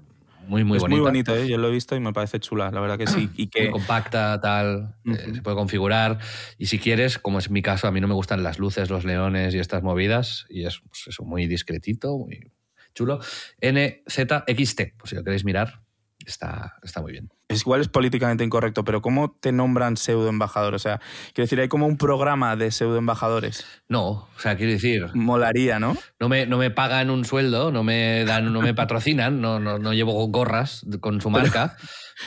muy 0.46 0.64
muy 0.64 0.76
es 0.76 0.82
bonita. 0.82 0.96
muy 0.96 1.06
bonito, 1.06 1.36
¿eh? 1.36 1.48
yo 1.48 1.58
lo 1.58 1.68
he 1.68 1.72
visto 1.72 1.96
y 1.96 2.00
me 2.00 2.12
parece 2.12 2.40
chula, 2.40 2.70
la 2.70 2.80
verdad 2.80 2.98
que 2.98 3.06
sí. 3.06 3.30
Y 3.34 3.42
muy 3.42 3.48
que 3.48 3.70
compacta, 3.70 4.40
tal, 4.40 4.96
eh, 5.04 5.32
se 5.34 5.42
puede 5.42 5.56
configurar. 5.56 6.18
Y 6.58 6.66
si 6.66 6.78
quieres, 6.78 7.18
como 7.18 7.38
es 7.38 7.50
mi 7.50 7.62
caso, 7.62 7.86
a 7.86 7.92
mí 7.92 8.00
no 8.00 8.08
me 8.08 8.14
gustan 8.14 8.42
las 8.42 8.58
luces, 8.58 8.90
los 8.90 9.04
leones 9.04 9.54
y 9.54 9.58
estas 9.58 9.82
movidas, 9.82 10.46
y 10.48 10.64
es 10.64 10.80
pues 10.80 11.04
eso, 11.08 11.24
muy 11.24 11.46
discretito, 11.46 12.16
muy 12.18 12.52
chulo. 12.94 13.20
NZXT, 13.60 14.80
pues 14.96 15.10
si 15.10 15.16
lo 15.16 15.22
queréis 15.22 15.44
mirar, 15.44 15.82
está, 16.24 16.76
está 16.82 17.02
muy 17.02 17.12
bien. 17.12 17.30
Es 17.48 17.60
igual 17.60 17.80
es 17.80 17.88
políticamente 17.88 18.42
incorrecto, 18.44 18.84
pero 18.84 19.00
¿cómo 19.00 19.36
te 19.40 19.52
nombran 19.52 19.96
pseudo 19.96 20.28
embajador? 20.28 20.74
O 20.74 20.78
sea, 20.78 21.00
quiero 21.32 21.44
decir, 21.44 21.60
hay 21.60 21.68
como 21.68 21.86
un 21.86 21.96
programa 21.96 22.56
de 22.56 22.70
pseudo 22.70 22.96
embajadores. 22.96 23.64
No, 23.88 24.08
o 24.08 24.28
sea, 24.38 24.56
quiero 24.56 24.72
decir, 24.72 25.06
Molaría, 25.14 25.78
¿no? 25.78 25.96
no 26.18 26.28
me, 26.28 26.46
no 26.46 26.58
me 26.58 26.70
pagan 26.70 27.10
un 27.10 27.24
sueldo, 27.24 27.70
no 27.70 27.84
me 27.84 28.24
dan, 28.24 28.52
no 28.52 28.60
me 28.60 28.74
patrocinan, 28.74 29.40
no, 29.40 29.60
no, 29.60 29.78
no 29.78 29.92
llevo 29.92 30.26
gorras 30.26 30.84
con 31.00 31.20
su 31.20 31.30
marca, 31.30 31.76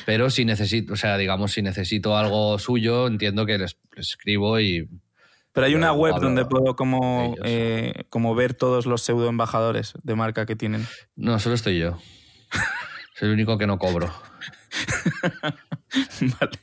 pero 0.06 0.30
si 0.30 0.46
necesito, 0.46 0.94
o 0.94 0.96
sea, 0.96 1.18
digamos, 1.18 1.52
si 1.52 1.62
necesito 1.62 2.18
algo 2.18 2.58
suyo, 2.58 3.08
entiendo 3.08 3.46
que 3.46 3.58
les, 3.58 3.78
les 3.96 4.10
escribo 4.12 4.60
y 4.60 4.88
Pero 5.52 5.68
hay 5.68 5.76
una 5.76 5.92
web 5.92 6.16
donde 6.22 6.46
puedo 6.46 6.78
como, 6.78 7.36
eh, 7.44 8.06
como 8.10 8.36
ver 8.36 8.54
todos 8.54 8.86
los 8.86 9.02
pseudo 9.02 9.28
embajadores 9.28 9.94
de 10.02 10.16
marca 10.16 10.46
que 10.46 10.56
tienen. 10.56 10.88
no, 11.18 11.38
solo 11.40 11.56
estoy 11.56 11.80
yo. 11.80 11.98
Soy 13.16 13.28
el 13.28 13.34
único 13.34 13.58
que 13.58 13.68
no 13.68 13.78
cobro. 13.78 14.29
vale. 16.40 16.60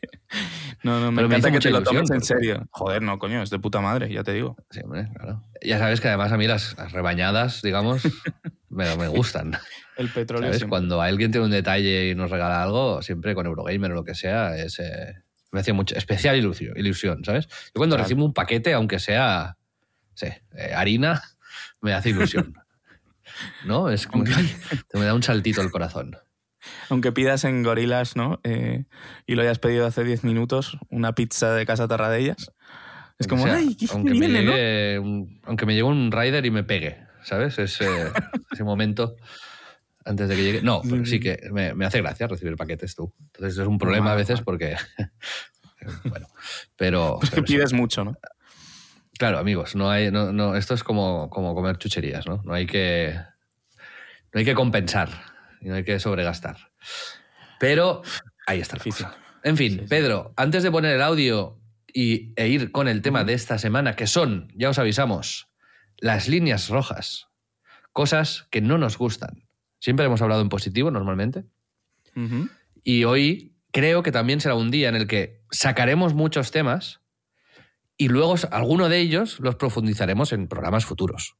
No, 0.83 1.01
no, 1.01 1.11
me 1.11 1.17
Pero 1.17 1.27
encanta 1.29 1.51
que 1.51 1.59
te 1.59 1.71
lo 1.71 1.83
tomes 1.83 2.11
en 2.11 2.21
serio. 2.23 2.67
Joder, 2.71 3.03
no, 3.03 3.19
coño, 3.19 3.43
es 3.43 3.51
de 3.51 3.59
puta 3.59 3.81
madre, 3.81 4.13
ya 4.13 4.23
te 4.23 4.33
digo. 4.33 4.57
Sí, 4.71 4.81
hombre, 4.85 5.09
claro. 5.15 5.43
Ya 5.63 5.79
sabes 5.79 6.01
que 6.01 6.09
además 6.09 6.33
a 6.33 6.37
mí 6.37 6.47
las, 6.47 6.77
las 6.77 6.93
rebañadas, 6.93 7.63
digamos, 7.63 8.03
me, 8.69 8.97
me 8.97 9.09
gustan. 9.09 9.57
El 9.97 10.11
petróleo 10.11 10.53
¿Sabes? 10.53 10.69
Cuando 10.69 11.01
alguien 11.01 11.31
tiene 11.33 11.47
un 11.47 11.51
detalle 11.53 12.11
y 12.11 12.15
nos 12.15 12.31
regala 12.31 12.63
algo, 12.63 13.03
siempre 13.03 13.35
con 13.35 13.47
Eurogamer 13.47 13.93
o 13.93 13.95
lo 13.97 14.05
que 14.05 14.15
sea, 14.15 14.57
es, 14.57 14.79
eh, 14.79 15.15
me 15.53 15.61
hace 15.61 15.73
mucha 15.73 15.97
especial 15.97 16.37
ilusión, 16.37 16.77
ilusión, 16.77 17.25
¿sabes? 17.25 17.47
Yo 17.49 17.73
cuando 17.75 17.97
Claro. 17.97 18.05
recibo 18.05 18.25
un 18.25 18.35
paquete, 18.35 18.75
aunque 18.75 18.99
sea, 18.99 19.57
sí, 20.15 20.27
eh, 20.57 20.73
harina, 20.75 21.23
me 21.81 21.95
hace 21.95 22.11
ilusión. 22.11 22.55
¿No? 23.65 23.91
Es 23.91 24.07
como 24.07 24.25
que 24.25 24.33
te 24.89 24.99
me 24.99 25.05
da 25.05 25.15
un 25.15 25.23
saltito 25.23 25.61
el 25.61 25.71
corazón. 25.71 26.17
Aunque 26.89 27.13
pidas 27.13 27.45
en 27.45 27.63
Gorilas, 27.63 28.17
¿no? 28.17 28.41
Eh, 28.45 28.85
y 29.27 29.35
lo 29.35 29.43
hayas 29.43 29.59
pedido 29.59 29.87
hace 29.87 30.05
10 30.05 30.25
minutos, 30.25 30.79
una 30.89 31.15
pizza 31.15 31.53
de 31.55 31.67
Casa 31.67 31.89
Tarradellas. 31.89 32.53
Es 33.19 33.27
como, 33.27 33.45
O 33.45 33.47
sea, 33.47 33.57
ay, 33.57 33.75
qué 33.75 33.87
aunque, 33.91 34.11
me 34.11 34.21
viene, 34.21 34.43
¿no? 34.43 34.53
llegue 34.53 34.99
un, 34.99 35.41
aunque 35.45 35.67
me 35.67 35.73
llegue 35.75 35.85
un 35.85 36.13
rider 36.13 36.45
y 36.45 36.51
me 36.51 36.65
pegue, 36.65 36.99
¿sabes? 37.23 37.59
Ese, 37.59 37.87
ese 38.53 38.65
momento 38.65 39.17
antes 40.05 40.29
de 40.29 40.37
que 40.37 40.43
llegue. 40.43 40.63
No, 40.63 40.81
pero 40.89 41.05
sí 41.05 41.19
que 41.19 41.39
me, 41.51 41.75
me 41.75 41.85
hace 41.85 42.01
gracia 42.01 42.27
recibir 42.27 42.57
paquetes 42.57 42.95
tú. 42.95 43.13
Entonces 43.19 43.59
es 43.59 43.67
un 43.67 43.79
problema 43.79 44.13
a 44.13 44.15
veces 44.15 44.41
porque. 44.41 44.77
bueno, 46.05 46.29
pero. 46.77 47.19
Es 47.23 47.31
que 47.31 47.37
sí. 47.37 47.43
pides 47.43 47.73
mucho, 47.73 48.05
¿no? 48.05 48.17
Claro, 49.19 49.39
amigos, 49.39 49.75
no 49.75 49.91
hay, 49.91 50.11
no, 50.11 50.31
no, 50.31 50.57
esto 50.57 50.75
es 50.75 50.85
como, 50.85 51.31
como 51.31 51.55
comer 51.55 51.79
chucherías, 51.79 52.27
¿no? 52.27 52.43
No 52.45 52.53
hay 52.53 52.67
que. 52.67 53.15
No 54.33 54.39
hay 54.39 54.45
que 54.45 54.55
compensar 54.55 55.09
y 55.67 55.69
no 55.69 55.75
hay 55.75 55.83
que 55.83 55.99
sobregastar. 55.99 56.71
Pero 57.59 58.03
ahí 58.47 58.61
está 58.61 58.77
la 58.77 58.85
cosa. 58.85 59.17
En 59.43 59.57
fin, 59.57 59.73
Sí, 59.73 59.79
sí. 59.81 59.87
Pedro, 59.89 60.33
antes 60.37 60.63
de 60.63 60.71
poner 60.71 60.95
el 60.95 61.03
audio 61.03 61.59
y, 61.93 62.33
e 62.37 62.47
ir 62.47 62.71
con 62.71 62.87
el 62.87 63.03
tema 63.03 63.25
de 63.25 63.33
esta 63.33 63.59
semana, 63.59 63.97
que 63.97 64.07
son, 64.07 64.53
ya 64.55 64.71
os 64.71 64.79
avisamos, 64.79 65.49
las 65.99 66.29
líneas 66.29 66.69
rojas. 66.69 67.27
Cosas 67.93 68.47
que 68.51 68.61
no 68.61 68.79
nos 68.79 68.97
gustan. 68.97 69.49
Siempre 69.81 70.07
hemos 70.07 70.23
hablado 70.23 70.41
en 70.41 70.49
positivo 70.49 70.93
normalmente. 70.93 71.45
Y 72.85 73.03
hoy 73.03 73.57
creo 73.73 74.05
que 74.05 74.13
también 74.13 74.41
será 74.41 74.55
un 74.55 74.71
día 74.71 74.89
en 74.89 74.95
el 74.95 75.09
que 75.09 75.43
sacaremos 75.51 76.15
muchos 76.15 76.53
temas 76.53 77.01
y 77.97 78.09
luego 78.09 78.37
alguno 78.53 78.89
de 78.89 79.01
ellos 79.01 79.41
los 79.41 79.57
profundizaremos 79.57 80.33
en 80.33 80.47
programas 80.47 80.85
futuros. 80.85 81.37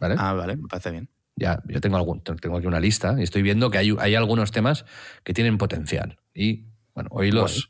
¿Vale? 0.00 0.16
Ah, 0.18 0.32
vale, 0.32 0.56
me 0.56 0.66
parece 0.66 0.90
bien. 0.90 1.08
Ya, 1.36 1.62
yo 1.66 1.80
tengo, 1.80 1.96
algún, 1.96 2.22
tengo 2.22 2.58
aquí 2.58 2.66
una 2.66 2.80
lista 2.80 3.16
y 3.18 3.22
estoy 3.22 3.42
viendo 3.42 3.70
que 3.70 3.78
hay, 3.78 3.94
hay 3.98 4.14
algunos 4.14 4.52
temas 4.52 4.84
que 5.24 5.32
tienen 5.32 5.58
potencial. 5.58 6.18
Y 6.34 6.66
bueno, 6.94 7.08
hoy 7.12 7.30
los, 7.30 7.68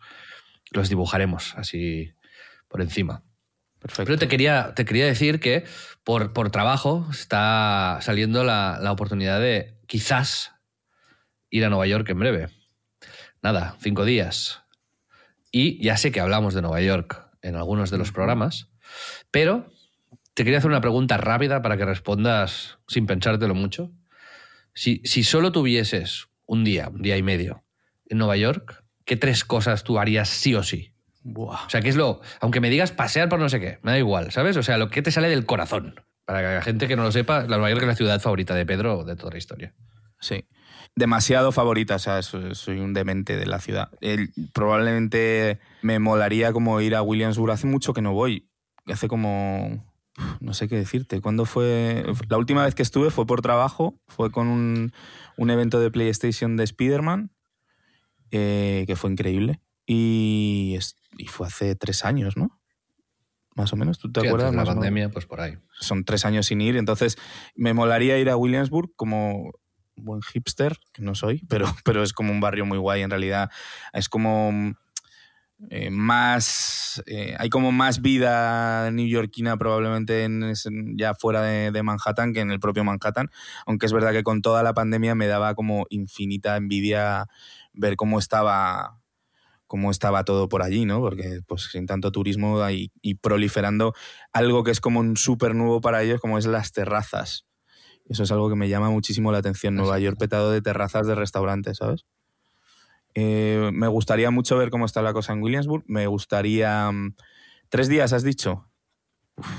los 0.73 0.89
dibujaremos 0.89 1.55
así 1.57 2.13
por 2.69 2.81
encima. 2.83 3.23
Perfecto. 3.79 4.05
Pero 4.07 4.19
te 4.19 4.29
quería, 4.29 4.75
te 4.75 4.85
quería 4.85 5.07
decir 5.07 5.41
que 5.41 5.65
por, 6.05 6.33
por 6.33 6.51
trabajo 6.51 7.09
está 7.11 7.99
saliendo 8.01 8.45
la, 8.45 8.79
la 8.81 8.93
oportunidad 8.93 9.41
de 9.41 9.77
quizás 9.87 10.53
ir 11.51 11.65
a 11.65 11.69
Nueva 11.69 11.87
York 11.87 12.09
en 12.09 12.19
breve. 12.19 12.49
Nada, 13.43 13.77
cinco 13.81 14.05
días. 14.05 14.63
Y 15.51 15.83
ya 15.83 15.97
sé 15.97 16.13
que 16.13 16.21
hablamos 16.21 16.55
de 16.55 16.63
Nueva 16.63 16.81
York 16.81 17.29
en 17.43 17.57
algunos 17.57 17.91
de 17.91 17.99
los 17.99 18.13
programas, 18.13 18.69
pero 19.31 19.71
te 20.35 20.45
quería 20.45 20.59
hacer 20.59 20.71
una 20.71 20.81
pregunta 20.81 21.17
rápida 21.17 21.63
para 21.63 21.77
que 21.77 21.85
respondas 21.85 22.79
sin 22.89 23.07
pensártelo 23.07 23.55
mucho. 23.55 23.91
Si, 24.75 25.01
si 25.05 25.25
solo 25.25 25.53
tuvieses 25.53 26.29
un 26.47 26.65
día, 26.65 26.89
un 26.89 27.03
día 27.03 27.17
y 27.17 27.23
medio 27.23 27.65
en 28.09 28.19
Nueva 28.19 28.37
York, 28.37 28.85
¿qué 29.05 29.17
tres 29.17 29.45
cosas 29.45 29.85
tú 29.85 29.99
harías 29.99 30.29
sí 30.29 30.55
o 30.55 30.63
sí? 30.63 30.95
Buah. 31.25 31.67
O 31.67 31.71
sea, 31.71 31.81
¿qué 31.83 31.89
es 31.89 31.97
lo. 31.97 32.21
Aunque 32.41 32.61
me 32.61 32.71
digas 32.71 32.91
pasear 32.93 33.29
por 33.29 33.39
no 33.39 33.49
sé 33.49 33.61
qué, 33.61 33.79
me 33.83 33.93
da 33.93 33.99
igual, 33.99 34.33
¿sabes? 34.33 34.57
O 34.57 34.63
sea, 34.63 34.79
lo 34.79 34.89
que 34.89 35.03
te 35.03 35.11
sale 35.13 35.29
del 35.29 35.47
corazón. 35.47 35.95
Para 36.25 36.41
que 36.41 36.55
la 36.55 36.63
gente 36.63 36.89
que 36.89 36.97
no 36.97 37.03
lo 37.03 37.13
sepa, 37.13 37.45
Nueva 37.45 37.69
York 37.71 37.83
es 37.83 37.89
la 37.89 37.95
ciudad 37.97 38.21
favorita 38.21 38.55
de 38.55 38.65
Pedro 38.65 39.05
de 39.05 39.17
toda 39.17 39.33
la 39.33 39.39
historia. 39.39 39.75
Sí. 40.21 40.47
Demasiado 40.95 41.53
favorita, 41.53 41.97
o 41.97 41.99
sea, 41.99 42.23
soy, 42.23 42.55
soy 42.55 42.79
un 42.79 42.93
demente 42.93 43.37
de 43.37 43.47
la 43.47 43.61
ciudad. 43.61 43.91
El- 44.01 44.31
probablemente 44.55 45.59
me 45.83 45.99
molaría 45.99 46.53
como 46.53 46.81
ir 46.81 46.95
a 46.95 47.03
Williamsburg. 47.03 47.53
Hace 47.53 47.67
mucho 47.67 47.93
que 47.93 48.03
no 48.03 48.13
voy. 48.13 48.49
Hace 48.87 49.09
como. 49.09 49.92
No 50.41 50.55
sé 50.55 50.69
qué 50.69 50.77
decirte. 50.77 51.21
¿Cuándo 51.21 51.45
fue? 51.45 52.05
La 52.29 52.37
última 52.39 52.65
vez 52.65 52.75
que 52.75 52.83
estuve 52.83 53.11
fue 53.11 53.27
por 53.27 53.43
trabajo. 53.43 54.01
Fue 54.09 54.31
con 54.31 54.49
un, 54.49 54.93
un 55.37 55.51
evento 55.51 55.81
de 55.81 55.91
PlayStation 55.91 56.57
de 56.57 56.65
Spider-Man. 56.65 57.31
eh, 58.31 58.85
que 58.87 58.97
fue 58.97 59.11
increíble. 59.11 59.61
Y, 59.87 60.75
es- 60.79 60.97
y 61.19 61.27
fue 61.27 61.47
hace 61.47 61.75
tres 61.77 62.05
años, 62.05 62.37
¿no? 62.37 62.61
Más 63.55 63.73
o 63.73 63.77
menos. 63.77 63.99
¿Tú 63.99 64.11
te 64.11 64.21
Sí, 64.21 64.27
acuerdas? 64.27 64.53
Más 64.55 64.67
la 64.69 64.75
pandemia, 64.75 65.11
pues 65.11 65.27
por 65.27 65.41
ahí. 65.41 65.59
son 65.81 66.05
tres 66.05 66.25
años 66.25 66.47
sin 66.47 66.61
ir, 66.61 66.77
entonces 66.77 67.17
me 67.55 67.75
molaría 67.75 68.19
ir 68.19 68.31
a 68.31 68.37
Williamsburg 68.37 68.91
como 68.97 69.51
buen 69.97 70.23
hipster, 70.23 70.79
que 70.93 71.03
no 71.03 71.15
soy, 71.15 71.43
pero, 71.49 71.67
pero 71.85 72.03
es 72.03 72.13
como 72.15 72.33
un 72.33 72.41
barrio 72.41 72.65
muy 72.65 72.79
guay 72.79 73.03
en 73.03 73.11
realidad. 73.11 73.51
Es 73.93 74.09
como 74.09 74.75
eh, 75.71 75.91
más... 75.91 77.03
eh, 77.07 77.35
hay 77.39 77.49
como 77.49 77.73
más 77.73 78.03
vida 78.03 78.91
neoyorquina 78.91 79.57
probablemente 79.57 80.25
en, 80.25 80.53
ya 80.97 81.15
fuera 81.15 81.43
de, 81.43 81.71
de 81.71 81.83
Manhattan 81.83 82.33
que 82.33 82.41
en 82.41 82.51
el 82.51 82.61
propio 82.61 82.85
Manhattan, 82.85 83.31
aunque 83.67 83.87
es 83.87 83.93
verdad 83.93 84.13
que 84.13 84.23
con 84.23 84.43
toda 84.43 84.63
la 84.63 84.75
pandemia 84.75 85.15
me 85.15 85.27
daba 85.27 85.55
como 85.55 85.87
infinita 85.91 86.57
envidia 86.57 87.27
ver 87.73 87.97
cómo 87.97 88.19
estaba 88.19 88.99
cómo 89.67 89.91
estaba 89.91 90.25
todo 90.25 90.51
por 90.51 90.63
allí, 90.63 90.85
¿no? 90.85 91.01
Porque 91.01 91.41
pues 91.47 91.71
sin 91.73 91.87
tanto 91.87 92.13
turismo 92.13 92.69
y, 92.69 92.93
y 93.01 93.15
proliferando 93.15 93.95
algo 94.35 94.65
que 94.65 94.71
es 94.71 94.81
como 94.81 95.01
un 95.01 95.17
súper 95.17 95.55
nuevo 95.55 95.81
para 95.81 96.03
ellos, 96.03 96.21
como 96.21 96.37
es 96.37 96.45
las 96.45 96.73
terrazas. 96.73 97.47
Eso 98.05 98.25
es 98.25 98.33
algo 98.33 98.51
que 98.51 98.57
me 98.57 98.69
llama 98.69 98.91
muchísimo 98.91 99.33
la 99.33 99.39
atención. 99.39 99.75
Nueva 99.75 99.99
York 99.99 100.19
petado 100.19 100.51
de 100.51 100.61
terrazas 100.61 101.07
de 101.07 101.15
restaurantes, 101.15 101.79
¿sabes? 101.79 102.05
Eh, 103.15 103.71
me 103.73 103.89
gustaría 103.89 104.31
mucho 104.31 104.57
ver 104.57 104.71
cómo 104.71 104.85
está 104.87 105.03
la 105.03 105.13
cosa 105.13 105.33
en 105.33 105.43
Williamsburg. 105.43 105.85
Me 105.87 106.07
gustaría... 106.07 106.91
mm, 106.91 107.15
¿Tres 107.69 107.89
días 107.89 108.13
has 108.13 108.23
dicho? 108.23 108.69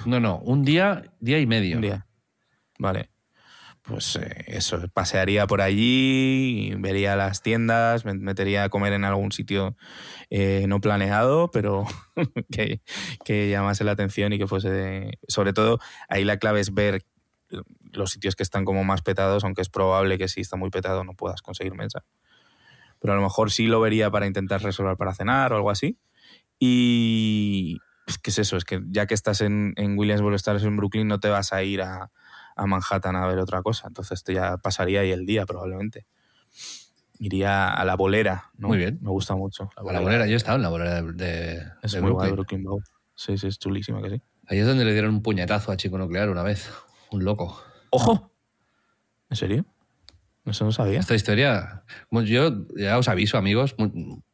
No, 0.05 0.19
no, 0.19 0.37
un 0.39 0.63
día, 0.63 1.03
día 1.19 1.39
y 1.39 1.47
medio. 1.47 1.77
Un 1.77 1.81
día. 1.81 2.07
Vale. 2.77 3.09
Pues 3.81 4.15
eh, 4.15 4.45
eso, 4.47 4.81
pasearía 4.93 5.45
por 5.45 5.59
allí, 5.61 6.73
vería 6.77 7.17
las 7.17 7.41
tiendas, 7.41 8.05
me 8.05 8.13
metería 8.13 8.63
a 8.63 8.69
comer 8.69 8.93
en 8.93 9.03
algún 9.03 9.33
sitio 9.33 9.75
eh, 10.29 10.65
no 10.69 10.79
planeado, 10.79 11.51
pero 11.51 11.83
que, 12.51 12.81
que 13.25 13.49
llamase 13.49 13.83
la 13.83 13.91
atención 13.91 14.31
y 14.31 14.37
que 14.39 14.47
fuese... 14.47 14.69
de- 14.69 15.19
Sobre 15.27 15.51
todo, 15.51 15.79
ahí 16.07 16.23
la 16.23 16.37
clave 16.37 16.61
es 16.61 16.73
ver 16.73 17.03
los 17.91 18.11
sitios 18.11 18.35
que 18.35 18.43
están 18.43 18.63
como 18.63 18.83
más 18.85 19.01
petados, 19.01 19.43
aunque 19.43 19.61
es 19.61 19.69
probable 19.69 20.17
que 20.17 20.27
si 20.29 20.39
está 20.41 20.55
muy 20.55 20.69
petado 20.69 21.03
no 21.03 21.13
puedas 21.13 21.41
conseguir 21.41 21.73
mesa. 21.75 22.05
Pero 23.03 23.13
a 23.13 23.15
lo 23.17 23.21
mejor 23.21 23.51
sí 23.51 23.67
lo 23.67 23.81
vería 23.81 24.09
para 24.09 24.25
intentar 24.27 24.63
reservar 24.63 24.95
para 24.95 25.13
cenar 25.13 25.51
o 25.51 25.57
algo 25.57 25.69
así. 25.69 25.99
Y... 26.57 27.77
Es 28.07 28.17
que 28.17 28.31
es 28.31 28.39
eso, 28.39 28.57
es 28.57 28.63
que 28.65 28.81
ya 28.89 29.05
que 29.07 29.13
estás 29.13 29.41
en, 29.41 29.73
en 29.77 29.97
Williamsburg, 29.97 30.35
estás 30.35 30.63
en 30.63 30.75
Brooklyn, 30.77 31.07
no 31.07 31.19
te 31.19 31.29
vas 31.29 31.51
a 31.53 31.63
ir 31.63 31.81
a, 31.81 32.11
a 32.55 32.65
Manhattan 32.65 33.15
a 33.17 33.27
ver 33.27 33.39
otra 33.39 33.61
cosa. 33.61 33.87
Entonces 33.87 34.23
te 34.23 34.33
ya 34.33 34.57
pasaría 34.57 35.01
ahí 35.01 35.11
el 35.11 35.25
día 35.25 35.45
probablemente. 35.45 36.05
Iría 37.19 37.73
a 37.73 37.85
la 37.85 37.95
bolera. 37.95 38.51
¿no? 38.57 38.67
Muy 38.69 38.77
bien. 38.77 38.99
Me 39.01 39.09
gusta 39.09 39.35
mucho. 39.35 39.69
A 39.77 39.83
la 39.91 39.99
bolera, 40.01 40.25
yo 40.27 40.33
he 40.33 40.35
estado 40.37 40.55
en 40.57 40.63
la 40.63 40.69
bolera 40.69 41.01
de, 41.01 41.11
de- 41.13 41.63
Es 41.81 41.91
de 41.93 42.01
muy 42.01 42.11
Brooklyn. 42.11 42.33
Brooklyn 42.35 42.63
Bowl. 42.63 42.83
Sí, 43.15 43.37
sí, 43.37 43.47
es 43.47 43.59
chulísima 43.59 44.01
que 44.01 44.09
sí. 44.09 44.21
Ahí 44.47 44.59
es 44.59 44.65
donde 44.67 44.83
le 44.83 44.91
dieron 44.93 45.13
un 45.13 45.21
puñetazo 45.21 45.71
a 45.71 45.77
Chico 45.77 45.97
Nuclear 45.97 46.29
una 46.29 46.43
vez. 46.43 46.69
Un 47.11 47.23
loco. 47.23 47.61
¡Ojo! 47.91 48.31
¿En 49.29 49.37
serio? 49.37 49.65
Eso 50.45 50.65
no 50.65 50.71
sabía. 50.71 50.99
Esta 50.99 51.15
historia, 51.15 51.83
yo 52.11 52.65
ya 52.75 52.97
os 52.97 53.07
aviso, 53.07 53.37
amigos, 53.37 53.75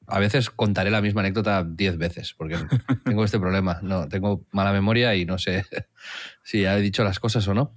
a 0.08 0.19
veces 0.19 0.50
contaré 0.50 0.89
la 0.89 1.02
misma 1.02 1.22
anécdota 1.22 1.63
diez 1.63 1.98
veces, 1.98 2.34
porque 2.36 2.56
tengo 3.06 3.24
este 3.24 3.39
problema. 3.39 3.80
No, 3.84 4.08
tengo 4.08 4.45
mala 4.52 4.74
memoria 4.74 5.15
y 5.15 5.26
no 5.26 5.38
sé 5.38 5.65
si 6.43 6.62
ya 6.62 6.78
he 6.78 6.82
dicho 6.82 7.04
las 7.04 7.19
cosas 7.19 7.48
o 7.48 7.54
no. 7.54 7.76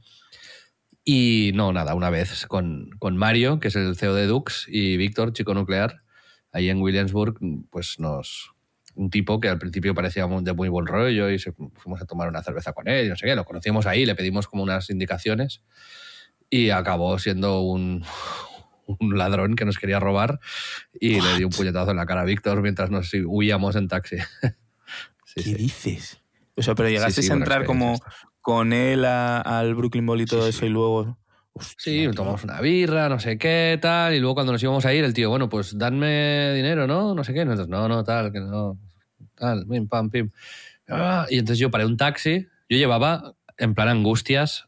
Y 1.05 1.51
no, 1.55 1.73
nada, 1.73 1.95
una 1.95 2.11
vez 2.11 2.47
con, 2.47 2.90
con 2.99 3.16
Mario, 3.16 3.59
que 3.61 3.68
es 3.68 3.77
el 3.77 3.97
CEO 3.97 4.14
de 4.14 4.27
Dux, 4.27 4.66
y 4.68 4.97
Víctor, 4.97 5.33
chico 5.33 5.53
nuclear, 5.53 5.99
ahí 6.53 6.68
en 6.71 6.81
Williamsburg, 6.81 7.38
pues 7.71 7.99
nos. 7.99 8.51
Un 8.95 9.09
tipo 9.09 9.40
que 9.40 9.49
al 9.49 9.59
principio 9.59 9.95
parecía 9.95 10.27
de 10.27 10.53
muy 10.53 10.68
buen 10.68 10.87
rollo 10.87 11.31
y 11.31 11.38
se- 11.38 11.53
fuimos 11.77 12.03
a 12.03 12.05
tomar 12.05 12.29
una 12.29 12.42
cerveza 12.42 12.75
con 12.75 12.88
él 12.88 13.07
y 13.07 13.09
no 13.09 13.16
sé 13.16 13.25
qué, 13.25 13.35
lo 13.35 13.47
conocíamos 13.47 13.87
ahí, 13.87 14.05
le 14.05 14.14
pedimos 14.14 14.47
como 14.47 14.62
unas 14.62 14.90
indicaciones 14.90 15.62
y 16.53 16.69
acabó 16.69 17.19
siendo 17.19 17.62
un, 17.62 18.05
un 18.87 19.17
ladrón 19.19 19.57
que 19.57 19.65
nos 19.65 19.79
quería 19.79 19.99
robar 19.99 20.38
y 21.01 21.19
le 21.21 21.38
dio 21.38 21.47
un 21.47 21.53
puñetazo 21.53 21.93
en 21.93 21.97
la 21.97 22.05
cara 22.05 22.21
a 22.21 22.25
Víctor 22.25 22.61
mientras 22.61 22.91
nos 22.91 23.11
huíamos 23.27 23.75
en 23.75 23.88
taxi. 23.88 24.17
Sí, 25.25 25.43
¿Qué 25.45 25.49
sí. 25.51 25.55
dices? 25.55 26.21
O 26.57 26.62
sea, 26.62 26.75
pero 26.75 26.91
llegasteis 26.91 27.25
sí, 27.27 27.33
a 27.33 27.37
entrar 27.37 27.65
como 27.65 27.99
con 28.43 28.75
él 28.75 29.07
a- 29.07 29.41
al 29.41 29.75
Brooklyn 29.75 30.05
Bowl 30.05 30.21
y 30.21 30.27
todo 30.27 30.47
eso 30.47 30.67
y 30.67 30.69
luego... 30.69 31.19
Hostia, 31.55 31.75
Sí, 32.11 32.11
tomamos 32.15 32.45
una 32.45 32.61
birra, 32.61 33.09
no 33.09 33.19
sé 33.19 33.38
qué, 33.38 33.79
tal, 33.81 34.12
y 34.15 34.21
luego 34.21 34.35
cuando 34.35 34.53
nos 34.53 34.62
íbamos 34.62 34.85
a 34.85 34.93
ir, 34.93 35.05
el 35.05 35.15
tío, 35.15 35.31
bueno, 35.31 35.49
pues 35.49 35.79
danme 35.79 36.53
dinero, 36.55 36.87
¿no? 36.87 37.15
No 37.15 37.25
sé 37.25 37.33
qué. 37.33 37.47
Nosotros, 37.47 37.69
no, 37.69 37.88
no, 37.88 38.05
tal, 38.05 38.31
que 38.31 38.41
no, 38.41 38.79
tal, 39.35 39.67
pim, 39.67 39.88
pam, 39.88 40.11
pim. 40.11 40.29
Ah, 40.88 41.25
Y 41.31 41.38
entonces 41.38 41.59
yo 41.59 41.71
paré 41.71 41.87
un 41.87 41.97
taxi, 41.97 42.47
yo 42.69 42.77
llevaba 42.77 43.35
en 43.57 43.75
plan 43.75 43.88
angustias 43.88 44.67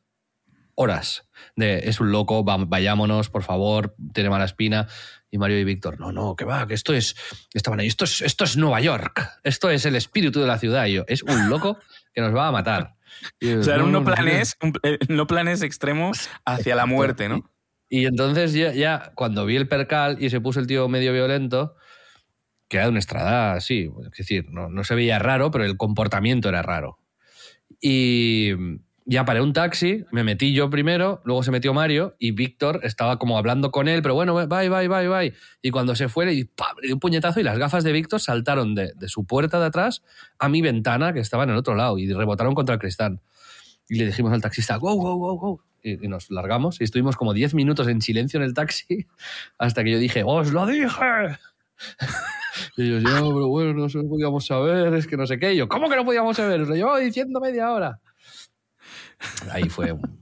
horas 0.77 1.29
de 1.57 1.89
es 1.89 2.01
un 2.01 2.11
loco, 2.13 2.45
va- 2.45 2.57
vayámonos, 2.65 3.31
por 3.31 3.43
favor, 3.43 3.95
tiene 4.13 4.31
mala 4.31 4.45
espina. 4.45 4.89
Y 5.31 5.39
Mario 5.39 5.59
y 5.59 5.65
Víctor, 5.65 5.99
no, 5.99 6.13
no, 6.13 6.37
que 6.37 6.45
va, 6.45 6.65
que 6.69 6.75
esto 6.75 6.95
es, 6.95 7.17
estaban 7.53 7.81
ahí, 7.81 7.89
esto 7.89 8.05
es, 8.05 8.23
esto 8.23 8.45
es 8.45 8.57
Nueva 8.57 8.81
York, 8.81 9.29
esto 9.43 9.69
es 9.69 9.85
el 9.85 9.97
espíritu 9.97 10.41
de 10.41 10.47
la 10.47 10.59
ciudad. 10.59 10.87
Y 10.87 10.93
yo, 10.93 11.05
es 11.09 11.25
un 11.25 11.49
loco 11.49 11.79
que 12.13 12.21
nos 12.21 12.33
va 12.35 12.47
a 12.47 12.53
matar. 12.53 12.95
Yo, 13.41 13.59
O 13.59 13.63
sea, 13.65 13.79
no 13.79 14.05
planes, 14.05 14.57
un 14.63 14.73
eh, 14.85 14.99
no 15.09 15.27
planes 15.27 15.63
extremo 15.63 16.13
hacia 16.45 16.77
la 16.77 16.87
muerte, 16.87 17.29
¿no? 17.29 17.51
Y 17.89 18.07
entonces 18.07 18.53
ya, 18.53 18.73
ya 18.73 19.13
cuando 19.17 19.45
vi 19.45 19.57
el 19.57 19.67
percal 19.69 20.17
y 20.21 20.31
se 20.31 20.41
puso 20.41 20.61
el 20.61 20.67
tío 20.69 20.89
medio 20.89 21.13
violento, 21.13 21.75
que 22.69 22.77
era 22.79 22.87
de 22.87 22.91
una 22.91 22.99
estrada 23.01 23.55
así, 23.55 23.91
es 24.05 24.11
decir, 24.17 24.47
no, 24.51 24.69
no 24.69 24.85
se 24.85 24.95
veía 24.95 25.19
raro, 25.19 25.51
pero 25.51 25.65
el 25.65 25.77
comportamiento 25.77 26.49
era 26.49 26.63
raro. 26.63 26.99
Y 27.81 28.53
ya 29.07 29.25
paré 29.27 29.41
un 29.43 29.53
taxi, 29.53 30.05
me 30.13 30.25
metí 30.25 30.55
yo 30.55 30.71
primero, 30.71 31.21
luego 31.25 31.43
se 31.43 31.51
metió 31.51 31.75
Mario 31.75 32.15
y 32.19 32.31
Víctor 32.31 32.81
estaba 32.85 33.19
como 33.19 33.37
hablando 33.37 33.71
con 33.71 33.87
él, 33.87 34.01
pero 34.01 34.15
bueno, 34.15 34.35
bye, 34.35 34.69
bye, 34.71 34.89
bye, 34.89 35.09
bye. 35.09 35.35
Y 35.61 35.71
cuando 35.71 35.95
se 35.95 36.09
fue, 36.09 36.25
le, 36.25 36.33
di- 36.33 36.51
un 36.93 37.01
puñetazo 37.01 37.39
y 37.41 37.43
las 37.43 37.59
gafas 37.59 37.85
de 37.85 37.93
Víctor 37.93 38.21
saltaron 38.21 38.75
de, 38.75 38.93
de 38.95 39.09
su 39.09 39.27
puerta 39.27 39.61
de 39.61 39.67
atrás 39.67 40.03
a 40.39 40.49
mi 40.49 40.63
ventana 40.63 41.13
que 41.13 41.21
estaba 41.21 41.45
en 41.45 41.51
el 41.51 41.57
otro 41.57 41.75
lado 41.75 41.99
y 41.99 42.11
rebotaron 42.13 42.55
contra 42.55 42.75
el 42.75 42.81
cristal. 42.81 43.21
Y 43.89 43.97
le 43.97 44.07
dijimos 44.07 44.33
al 44.33 44.41
taxista, 44.41 44.77
go, 44.77 44.95
go, 44.95 45.17
go, 45.17 45.35
go. 45.37 45.65
Y, 45.83 46.03
y 46.07 46.09
nos 46.09 46.31
largamos 46.31 46.81
y 46.81 46.85
estuvimos 46.85 47.15
como 47.17 47.35
10 47.35 47.53
minutos 47.53 47.87
en 47.89 48.01
silencio 48.01 48.39
en 48.39 48.45
el 48.45 48.55
taxi 48.55 49.07
hasta 49.59 49.85
que 49.85 49.91
yo 49.93 49.99
dije, 49.99 50.23
¡os 50.25 50.51
lo 50.53 50.65
dije! 50.65 50.89
y 52.79 52.83
ellos, 52.85 53.03
ya, 53.03 53.19
pero 53.19 53.49
bueno, 53.49 53.75
no 53.75 53.87
lo 53.87 54.09
podíamos 54.09 54.47
saber, 54.47 54.95
es 54.95 55.07
que 55.07 55.17
no 55.19 55.27
sé 55.27 55.39
qué. 55.39 55.53
Y 55.53 55.57
yo, 55.59 55.69
¿cómo 55.69 55.91
que 55.91 55.97
no 55.97 56.05
podíamos 56.07 56.37
saber? 56.37 56.61
Lo 56.61 56.75
llevaba 56.75 56.99
diciendo 57.01 57.41
media 57.41 57.71
hora. 57.71 58.01
Ahí 59.51 59.69
fue 59.69 59.93
un... 59.93 60.21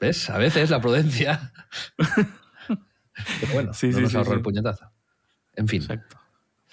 ¿Ves? 0.00 0.28
A 0.30 0.38
veces 0.38 0.70
la 0.70 0.80
prudencia. 0.80 1.52
Pero 3.40 3.52
bueno, 3.52 3.72
Sí, 3.74 3.88
no 3.88 3.96
sí, 3.96 4.02
nos 4.02 4.10
sí, 4.10 4.16
ahorró 4.16 4.30
sí. 4.32 4.36
el 4.36 4.42
puñetazo. 4.42 4.90
En 5.54 5.68
fin. 5.68 5.82
Exacto. 5.82 6.16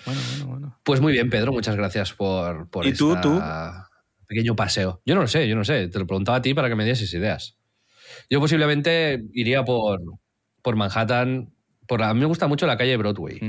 Bueno, 0.05 0.21
bueno, 0.29 0.47
bueno. 0.47 0.79
Pues 0.83 0.99
muy 1.01 1.13
bien, 1.13 1.29
Pedro, 1.29 1.51
muchas 1.51 1.75
gracias 1.75 2.13
por, 2.13 2.69
por 2.69 2.85
¿Y 2.87 2.93
tú, 2.93 3.13
esta 3.13 3.21
tú? 3.21 3.39
pequeño 4.27 4.55
paseo. 4.55 5.01
Yo 5.05 5.13
no 5.15 5.21
lo 5.21 5.27
sé, 5.27 5.47
yo 5.47 5.55
no 5.55 5.63
sé. 5.63 5.87
Te 5.87 5.99
lo 5.99 6.07
preguntaba 6.07 6.39
a 6.39 6.41
ti 6.41 6.53
para 6.53 6.69
que 6.69 6.75
me 6.75 6.83
dieses 6.85 7.13
ideas. 7.13 7.57
Yo 8.29 8.39
posiblemente 8.39 9.23
iría 9.33 9.63
por, 9.63 10.01
por 10.61 10.75
Manhattan. 10.75 11.53
Por, 11.87 12.01
a 12.01 12.13
mí 12.13 12.19
me 12.21 12.25
gusta 12.25 12.47
mucho 12.47 12.65
la 12.67 12.77
calle 12.77 12.95
Broadway, 12.95 13.39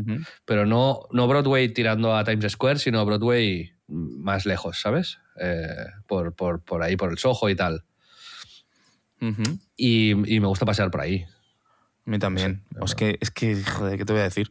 pero 0.44 0.66
no, 0.66 1.02
no 1.12 1.28
Broadway 1.28 1.68
tirando 1.72 2.16
a 2.16 2.24
Times 2.24 2.52
Square, 2.52 2.80
sino 2.80 3.04
Broadway 3.06 3.72
más 3.86 4.46
lejos, 4.46 4.80
¿sabes? 4.80 5.18
Eh, 5.38 5.66
por, 6.08 6.34
por, 6.34 6.64
por 6.64 6.82
ahí, 6.82 6.96
por 6.96 7.10
el 7.12 7.18
Soho 7.18 7.48
y 7.48 7.54
tal. 7.54 7.84
Y, 9.76 10.10
y 10.10 10.40
me 10.40 10.46
gusta 10.46 10.66
pasear 10.66 10.90
por 10.90 11.00
ahí. 11.00 11.24
A 12.06 12.10
mí 12.10 12.18
también. 12.18 12.64
Sí, 12.70 12.78
es, 12.84 12.94
que, 12.94 13.18
es 13.20 13.30
que, 13.30 13.62
joder, 13.62 13.98
¿qué 13.98 14.04
te 14.04 14.12
voy 14.12 14.20
a 14.20 14.24
decir? 14.24 14.50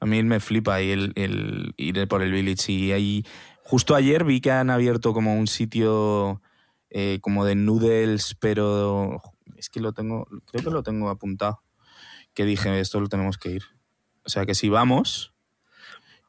A 0.00 0.06
mí 0.06 0.22
me 0.22 0.40
flipa 0.40 0.74
ahí 0.74 0.90
el, 0.90 1.12
el 1.14 1.74
ir 1.76 2.08
por 2.08 2.22
el 2.22 2.32
Village. 2.32 2.72
Y 2.72 2.92
ahí, 2.92 3.24
justo 3.62 3.94
ayer 3.94 4.24
vi 4.24 4.40
que 4.40 4.50
han 4.50 4.70
abierto 4.70 5.12
como 5.12 5.34
un 5.36 5.46
sitio 5.46 6.42
eh, 6.90 7.18
como 7.20 7.44
de 7.44 7.54
noodles, 7.54 8.34
pero 8.40 9.22
es 9.56 9.70
que 9.70 9.80
lo 9.80 9.92
tengo, 9.92 10.26
creo 10.46 10.64
que 10.64 10.70
lo 10.70 10.82
tengo 10.82 11.08
apuntado. 11.08 11.62
Que 12.34 12.44
dije, 12.44 12.80
esto 12.80 13.00
lo 13.00 13.08
tenemos 13.08 13.38
que 13.38 13.50
ir. 13.50 13.62
O 14.24 14.28
sea 14.28 14.46
que 14.46 14.54
si 14.54 14.68
vamos, 14.68 15.32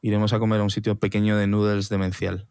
iremos 0.00 0.32
a 0.32 0.38
comer 0.38 0.60
a 0.60 0.64
un 0.64 0.70
sitio 0.70 0.98
pequeño 0.98 1.36
de 1.36 1.46
noodles 1.46 1.88
demencial. 1.88 2.48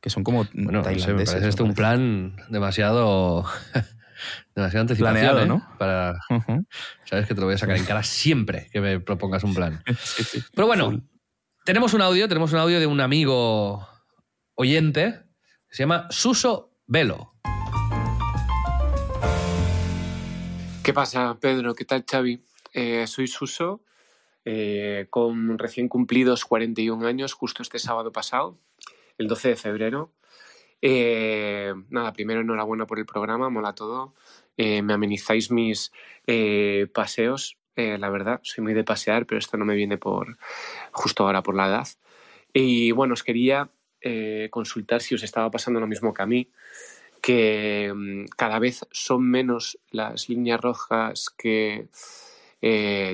Que 0.00 0.10
son 0.10 0.24
como 0.24 0.46
Bueno, 0.52 0.82
no 0.82 0.98
sé, 0.98 1.14
me 1.14 1.24
parece 1.24 1.48
esto 1.48 1.64
un 1.64 1.74
plan 1.74 2.36
demasiado. 2.48 3.44
Demasiado 4.54 4.82
anticipación. 4.82 5.14
Planeado, 5.14 5.42
¿eh? 5.42 5.46
¿no? 5.46 5.76
Para. 5.78 6.14
Sabes 7.04 7.26
que 7.26 7.34
te 7.34 7.40
lo 7.40 7.46
voy 7.46 7.54
a 7.54 7.58
sacar 7.58 7.76
en 7.76 7.84
cara 7.84 8.02
siempre 8.02 8.68
que 8.72 8.80
me 8.80 9.00
propongas 9.00 9.44
un 9.44 9.54
plan. 9.54 9.82
Sí, 9.98 10.24
sí. 10.24 10.42
Pero 10.54 10.66
bueno, 10.66 10.90
Full. 10.90 11.00
tenemos 11.64 11.94
un 11.94 12.02
audio, 12.02 12.28
tenemos 12.28 12.52
un 12.52 12.58
audio 12.58 12.80
de 12.80 12.86
un 12.86 13.00
amigo 13.00 13.86
oyente 14.54 15.22
que 15.68 15.76
se 15.76 15.82
llama 15.82 16.06
Suso 16.10 16.72
Velo. 16.86 17.34
¿Qué 20.82 20.92
pasa, 20.92 21.38
Pedro? 21.40 21.74
¿Qué 21.74 21.86
tal, 21.86 22.04
Xavi? 22.08 22.44
Eh, 22.74 23.06
soy 23.06 23.26
Suso, 23.26 23.84
eh, 24.44 25.06
con 25.08 25.58
recién 25.58 25.88
cumplidos 25.88 26.44
41 26.44 27.06
años, 27.06 27.32
justo 27.32 27.62
este 27.62 27.78
sábado 27.78 28.12
pasado, 28.12 28.58
el 29.16 29.26
12 29.26 29.48
de 29.48 29.56
febrero. 29.56 30.12
Eh, 30.86 31.72
nada, 31.88 32.12
primero 32.12 32.42
enhorabuena 32.42 32.86
por 32.86 32.98
el 32.98 33.06
programa, 33.06 33.48
mola 33.48 33.74
todo. 33.74 34.12
Eh, 34.58 34.82
me 34.82 34.92
amenizáis 34.92 35.50
mis 35.50 35.92
eh, 36.26 36.88
paseos, 36.92 37.56
eh, 37.74 37.96
la 37.96 38.10
verdad, 38.10 38.40
soy 38.42 38.62
muy 38.62 38.74
de 38.74 38.84
pasear, 38.84 39.24
pero 39.24 39.38
esto 39.38 39.56
no 39.56 39.64
me 39.64 39.76
viene 39.76 39.96
por 39.96 40.36
justo 40.92 41.24
ahora 41.24 41.42
por 41.42 41.54
la 41.54 41.68
edad. 41.68 41.88
Y 42.52 42.90
bueno, 42.90 43.14
os 43.14 43.22
quería 43.22 43.70
consultar 44.50 45.00
si 45.00 45.14
os 45.14 45.22
estaba 45.22 45.50
pasando 45.50 45.80
lo 45.80 45.86
mismo 45.86 46.12
que 46.12 46.22
a 46.22 46.26
mí, 46.26 46.50
que 47.22 47.90
mm, 47.94 48.26
cada 48.36 48.58
vez 48.58 48.86
son 48.90 49.26
menos 49.26 49.78
las 49.90 50.28
líneas 50.28 50.60
rojas 50.60 51.30
que 51.30 51.88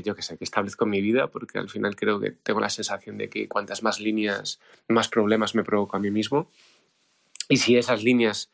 yo 0.04 0.14
que 0.16 0.22
sé, 0.22 0.36
que 0.36 0.44
establezco 0.44 0.84
en 0.84 0.90
mi 0.90 1.00
vida, 1.00 1.28
porque 1.28 1.58
al 1.60 1.68
final 1.68 1.94
creo 1.94 2.18
que 2.18 2.32
tengo 2.32 2.58
la 2.58 2.70
sensación 2.70 3.16
de 3.18 3.28
que 3.28 3.48
cuantas 3.48 3.84
más 3.84 4.00
líneas, 4.00 4.58
más 4.88 5.08
problemas 5.08 5.54
me 5.54 5.62
provoco 5.62 5.96
a 5.96 6.00
mí 6.00 6.10
mismo. 6.10 6.50
Y 7.50 7.56
si 7.56 7.76
esas 7.76 8.02
líneas 8.04 8.50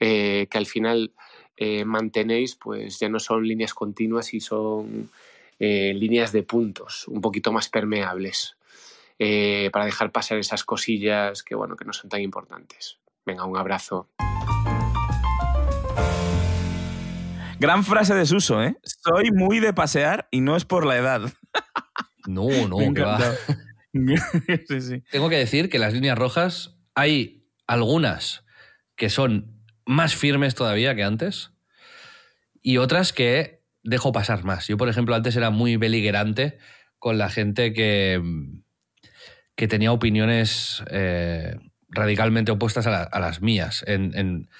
eh, 0.00 0.48
que 0.50 0.58
al 0.58 0.66
final 0.66 1.12
eh, 1.58 1.84
mantenéis, 1.84 2.56
pues 2.56 2.98
ya 2.98 3.08
no 3.08 3.20
son 3.20 3.46
líneas 3.46 3.74
continuas 3.74 4.32
y 4.32 4.40
son 4.40 5.10
eh, 5.58 5.92
líneas 5.94 6.32
de 6.32 6.42
puntos, 6.42 7.06
un 7.08 7.20
poquito 7.20 7.52
más 7.52 7.68
permeables, 7.68 8.56
eh, 9.18 9.68
para 9.70 9.84
dejar 9.84 10.12
pasar 10.12 10.38
esas 10.38 10.64
cosillas 10.64 11.42
que, 11.42 11.54
bueno, 11.54 11.76
que 11.76 11.84
no 11.84 11.92
son 11.92 12.08
tan 12.08 12.22
importantes. 12.22 12.98
Venga, 13.26 13.44
un 13.44 13.58
abrazo. 13.58 14.08
Gran 17.58 17.84
frase 17.84 18.14
de 18.14 18.24
Suso, 18.24 18.62
¿eh? 18.62 18.76
Soy 18.82 19.30
muy 19.32 19.60
de 19.60 19.74
pasear 19.74 20.26
y 20.30 20.40
no 20.40 20.56
es 20.56 20.64
por 20.64 20.86
la 20.86 20.96
edad. 20.96 21.32
No, 22.26 22.46
no, 22.68 22.78
que 22.94 23.02
va. 23.02 23.16
encantado. 23.16 23.36
sí, 24.68 24.80
sí. 24.80 25.02
Tengo 25.10 25.28
que 25.28 25.36
decir 25.36 25.68
que 25.68 25.78
las 25.78 25.92
líneas 25.92 26.16
rojas 26.16 26.78
hay 26.94 27.37
algunas 27.68 28.44
que 28.96 29.08
son 29.10 29.62
más 29.86 30.16
firmes 30.16 30.56
todavía 30.56 30.94
que 30.96 31.04
antes 31.04 31.52
y 32.62 32.78
otras 32.78 33.12
que 33.12 33.62
dejo 33.84 34.10
pasar 34.12 34.42
más. 34.44 34.66
Yo, 34.66 34.76
por 34.76 34.88
ejemplo, 34.88 35.14
antes 35.14 35.36
era 35.36 35.50
muy 35.50 35.76
beligerante 35.76 36.58
con 36.98 37.16
la 37.16 37.30
gente 37.30 37.72
que, 37.72 38.20
que 39.54 39.68
tenía 39.68 39.92
opiniones 39.92 40.82
eh, 40.90 41.56
radicalmente 41.88 42.50
opuestas 42.52 42.86
a, 42.86 42.90
la- 42.90 43.02
a 43.04 43.20
las 43.20 43.40
mías 43.40 43.84
en, 43.86 44.16
en- 44.18 44.50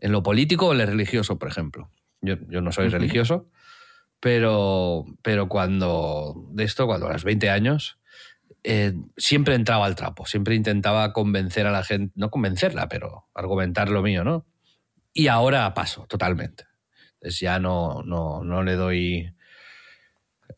en 0.00 0.12
lo 0.12 0.22
político 0.22 0.66
o 0.66 0.72
en 0.72 0.78
lo 0.78 0.86
religioso, 0.86 1.38
por 1.38 1.48
ejemplo. 1.48 1.90
Yo, 2.20 2.36
yo 2.48 2.60
no 2.60 2.70
soy 2.72 2.88
religioso, 2.88 3.48
pero, 4.20 5.04
pero 5.22 5.48
cuando 5.48 6.34
de 6.52 6.64
esto, 6.64 6.86
cuando 6.86 7.08
a 7.08 7.12
los 7.14 7.24
20 7.24 7.48
años, 7.50 7.98
eh, 8.68 8.94
siempre 9.16 9.54
entraba 9.54 9.86
al 9.86 9.94
trapo, 9.94 10.26
siempre 10.26 10.56
intentaba 10.56 11.12
convencer 11.12 11.68
a 11.68 11.70
la 11.70 11.84
gente, 11.84 12.12
no 12.16 12.30
convencerla, 12.32 12.88
pero 12.88 13.28
argumentar 13.32 13.90
lo 13.90 14.02
mío, 14.02 14.24
¿no? 14.24 14.44
Y 15.12 15.28
ahora 15.28 15.72
paso 15.72 16.04
totalmente. 16.08 16.64
Entonces 17.14 17.38
ya 17.38 17.60
no, 17.60 18.02
no, 18.02 18.42
no 18.42 18.64
le 18.64 18.74
doy 18.74 19.32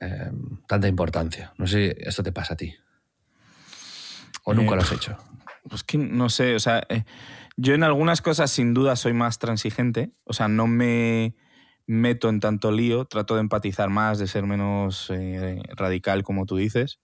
eh, 0.00 0.30
tanta 0.66 0.88
importancia. 0.88 1.52
No 1.58 1.66
sé 1.66 1.96
si 1.98 2.08
esto 2.08 2.22
te 2.22 2.32
pasa 2.32 2.54
a 2.54 2.56
ti. 2.56 2.74
O 4.42 4.54
nunca 4.54 4.72
Eh, 4.72 4.76
lo 4.76 4.82
has 4.82 4.92
hecho. 4.92 5.18
Pues 5.68 5.84
que 5.84 5.98
no 5.98 6.30
sé, 6.30 6.54
o 6.54 6.60
sea, 6.60 6.86
yo 7.58 7.74
en 7.74 7.82
algunas 7.82 8.22
cosas 8.22 8.50
sin 8.50 8.72
duda 8.72 8.96
soy 8.96 9.12
más 9.12 9.38
transigente, 9.38 10.12
o 10.24 10.32
sea, 10.32 10.48
no 10.48 10.66
me 10.66 11.34
meto 11.86 12.30
en 12.30 12.40
tanto 12.40 12.70
lío, 12.70 13.04
trato 13.04 13.34
de 13.34 13.42
empatizar 13.42 13.90
más, 13.90 14.18
de 14.18 14.28
ser 14.28 14.44
menos 14.44 15.12
radical, 15.76 16.22
como 16.22 16.46
tú 16.46 16.56
dices, 16.56 17.00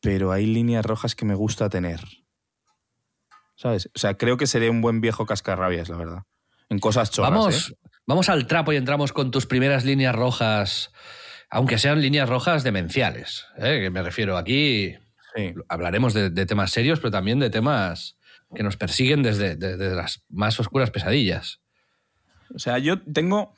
pero 0.00 0.32
hay 0.32 0.46
líneas 0.46 0.84
rojas 0.84 1.14
que 1.14 1.24
me 1.24 1.34
gusta 1.34 1.68
tener. 1.68 2.00
¿Sabes? 3.56 3.90
O 3.94 3.98
sea, 3.98 4.14
creo 4.14 4.36
que 4.36 4.46
seré 4.46 4.70
un 4.70 4.80
buen 4.80 5.00
viejo 5.00 5.26
cascarrabias, 5.26 5.88
la 5.88 5.96
verdad. 5.96 6.22
En 6.70 6.78
cosas 6.78 7.10
chorras, 7.10 7.30
Vamos, 7.32 7.70
¿eh? 7.70 7.74
vamos 8.06 8.28
al 8.28 8.46
trapo 8.46 8.72
y 8.72 8.76
entramos 8.76 9.12
con 9.12 9.30
tus 9.30 9.46
primeras 9.46 9.84
líneas 9.84 10.14
rojas, 10.14 10.92
aunque 11.50 11.78
sean 11.78 12.00
líneas 12.00 12.28
rojas 12.28 12.62
demenciales. 12.64 13.46
¿eh? 13.58 13.80
Que 13.82 13.90
me 13.90 14.02
refiero 14.02 14.36
aquí, 14.36 14.94
Sí. 15.36 15.54
hablaremos 15.68 16.12
de, 16.14 16.30
de 16.30 16.46
temas 16.46 16.70
serios, 16.72 16.98
pero 16.98 17.10
también 17.12 17.38
de 17.38 17.50
temas 17.50 18.16
que 18.54 18.64
nos 18.64 18.76
persiguen 18.76 19.22
desde, 19.22 19.54
desde 19.54 19.94
las 19.94 20.24
más 20.28 20.58
oscuras 20.58 20.90
pesadillas. 20.90 21.60
O 22.52 22.58
sea, 22.58 22.78
yo 22.78 23.00
tengo, 23.02 23.52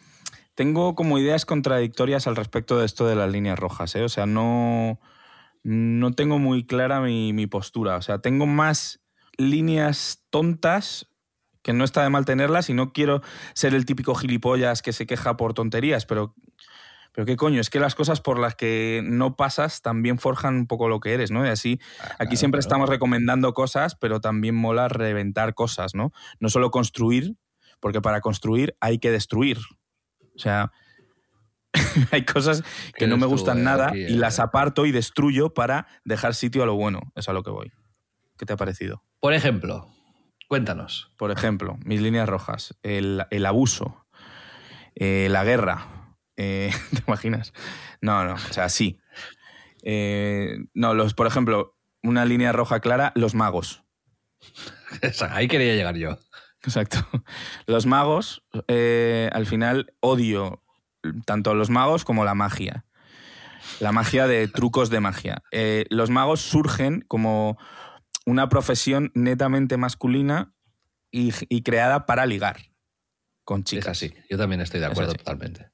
tengo 0.55 0.95
como 0.95 1.19
ideas 1.19 1.47
contradictorias 1.47 2.27
al 2.27 2.37
respecto 2.37 2.79
de 2.79 2.85
esto 2.85 3.07
de 3.07 3.15
las 3.15 3.31
líneas 3.31 3.59
rojas, 3.59 3.95
¿eh? 3.95 4.03
O 4.05 4.09
sea, 4.11 4.27
no, 4.27 5.01
no 5.63 6.13
tengo 6.13 6.39
muy 6.39 6.67
clara 6.67 7.01
mi, 7.01 7.33
mi 7.33 7.47
postura. 7.47 7.97
O 7.97 8.03
sea, 8.03 8.19
tengo 8.21 8.47
más 8.47 9.01
líneas 9.37 10.25
tontas, 10.31 11.09
que 11.63 11.73
no 11.73 11.85
está 11.85 12.03
de 12.03 12.11
mal 12.11 12.25
tenerlas, 12.25 12.69
y 12.71 12.75
no 12.75 12.93
quiero 12.93 13.23
ser 13.55 13.75
el 13.75 13.87
típico 13.87 14.15
gilipollas 14.15 14.83
que 14.83 14.93
se 14.93 15.07
queja 15.07 15.37
por 15.37 15.55
tonterías, 15.55 16.07
pero, 16.07 16.35
pero 17.13 17.25
qué 17.25 17.37
coño, 17.37 17.61
es 17.61 17.71
que 17.71 17.79
las 17.79 17.95
cosas 17.95 18.21
por 18.21 18.39
las 18.39 18.55
que 18.57 19.03
no 19.05 19.37
pasas 19.37 19.81
también 19.81 20.19
forjan 20.19 20.57
un 20.57 20.67
poco 20.67 20.89
lo 20.89 21.01
que 21.01 21.15
eres, 21.15 21.31
¿no? 21.31 21.47
Y 21.47 21.49
así, 21.49 21.81
aquí 22.19 22.37
siempre 22.37 22.59
claro. 22.59 22.69
estamos 22.69 22.89
recomendando 22.89 23.55
cosas, 23.55 23.95
pero 23.95 24.21
también 24.21 24.55
mola 24.55 24.89
reventar 24.89 25.55
cosas, 25.55 25.95
¿no? 25.95 26.13
No 26.41 26.49
solo 26.49 26.71
construir, 26.71 27.37
porque 27.81 28.01
para 28.01 28.21
construir 28.21 28.77
hay 28.81 28.99
que 28.99 29.11
destruir. 29.11 29.59
O 30.35 30.39
sea, 30.39 30.73
hay 32.11 32.25
cosas 32.25 32.63
que 32.63 32.93
¿Qué 33.01 33.07
no 33.07 33.17
me 33.17 33.25
tú, 33.25 33.31
gustan 33.31 33.63
nada 33.65 33.89
aquí, 33.89 33.99
y 34.01 34.15
las 34.17 34.39
aparto 34.41 34.87
y 34.87 34.93
destruyo 34.93 35.55
para 35.55 35.87
dejar 36.05 36.35
sitio 36.35 36.63
a 36.63 36.67
lo 36.67 36.75
bueno. 36.75 37.01
Es 37.15 37.29
a 37.29 37.33
lo 37.33 37.43
que 37.43 37.51
voy. 37.51 37.73
¿Qué 38.39 38.47
te 38.47 38.53
ha 38.53 38.57
parecido? 38.57 39.05
Por 39.21 39.33
ejemplo, 39.35 39.89
cuéntanos. 40.49 41.13
Por 41.17 41.31
ejemplo, 41.31 41.79
mis 41.85 42.01
líneas 42.01 42.29
rojas, 42.29 42.75
el, 42.83 43.25
el 43.31 43.47
abuso, 43.47 44.07
eh, 44.95 45.29
la 45.31 45.45
guerra. 45.45 46.17
eh, 46.37 46.71
¿Te 46.91 47.03
imaginas? 47.07 47.53
No, 48.01 48.25
no, 48.25 48.35
o 48.35 48.39
sea, 48.39 48.69
sí. 48.69 48.99
Eh, 49.83 50.57
no, 50.75 50.95
los, 50.95 51.15
por 51.15 51.27
ejemplo, 51.27 51.77
una 52.03 52.25
línea 52.25 52.53
roja 52.53 52.81
clara, 52.81 53.13
los 53.15 53.35
magos. 53.35 53.85
Ahí 55.31 55.49
quería 55.49 55.75
llegar 55.75 55.97
yo. 55.97 56.19
Exacto. 56.65 56.99
Los 57.67 57.87
magos, 57.87 58.45
eh, 58.69 59.29
al 59.33 59.47
final, 59.47 59.95
odio 60.01 60.62
tanto 61.25 61.55
los 61.55 61.71
magos 61.71 62.05
como 62.05 62.25
la 62.25 62.35
magia. 62.35 62.85
La 63.81 63.93
magia 63.93 64.27
de 64.27 64.49
trucos 64.49 64.91
de 64.91 65.01
magia. 65.01 65.43
Eh, 65.53 65.87
los 65.89 66.11
magos 66.11 66.41
surgen 66.41 67.05
como 67.07 67.59
una 68.27 68.49
profesión 68.49 69.13
netamente 69.15 69.77
masculina 69.77 70.53
y, 71.11 71.33
y 71.49 71.63
creada 71.63 72.07
para 72.07 72.27
ligar 72.27 72.57
con 73.45 73.65
chicas. 73.65 73.87
Es 73.87 73.91
así. 73.91 74.15
Yo 74.29 74.39
también 74.39 74.61
estoy 74.61 74.81
de 74.81 74.87
acuerdo 74.87 75.15
totalmente. 75.15 75.71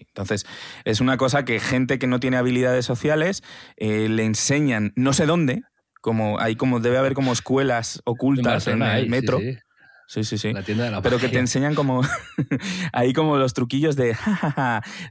Entonces, 0.00 0.46
es 0.84 1.00
una 1.00 1.16
cosa 1.16 1.44
que 1.44 1.60
gente 1.60 1.98
que 1.98 2.06
no 2.06 2.20
tiene 2.20 2.36
habilidades 2.36 2.84
sociales 2.84 3.42
eh, 3.76 4.08
le 4.08 4.24
enseñan, 4.24 4.92
no 4.96 5.12
sé 5.12 5.26
dónde, 5.26 5.62
como 6.00 6.40
hay 6.40 6.56
como 6.56 6.80
debe 6.80 6.98
haber 6.98 7.14
como 7.14 7.32
escuelas 7.32 8.02
ocultas 8.04 8.66
en, 8.66 8.82
el 8.82 9.08
metro. 9.08 9.38
Sí, 9.38 9.54
sí, 9.54 9.58
sí. 10.08 10.52
La 10.52 10.62
tienda 10.62 10.84
de 10.84 10.90
la 10.90 11.02
Pero 11.02 11.18
que 11.18 11.28
te 11.28 11.38
enseñan 11.38 11.74
como 11.74 12.00
ahí 12.92 13.12
como 13.12 13.36
los 13.36 13.52
truquillos 13.52 13.94
de 13.94 14.16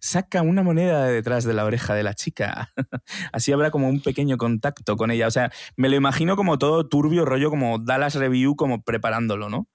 saca 0.01 0.41
una 0.41 0.63
moneda 0.63 1.05
de 1.05 1.13
detrás 1.13 1.43
de 1.43 1.53
la 1.53 1.65
oreja 1.65 1.93
de 1.93 2.03
la 2.03 2.15
chica. 2.15 2.73
Así 3.31 3.51
habrá 3.51 3.69
como 3.69 3.89
un 3.89 4.01
pequeño 4.01 4.37
contacto 4.37 4.97
con 4.97 5.11
ella. 5.11 5.27
O 5.27 5.31
sea, 5.31 5.51
me 5.75 5.89
lo 5.89 5.95
imagino 5.95 6.35
como 6.35 6.57
todo 6.57 6.87
turbio, 6.87 7.25
rollo 7.25 7.49
como 7.51 7.77
Dallas 7.77 8.15
Review, 8.15 8.55
como 8.55 8.81
preparándolo, 8.81 9.49
¿no? 9.49 9.67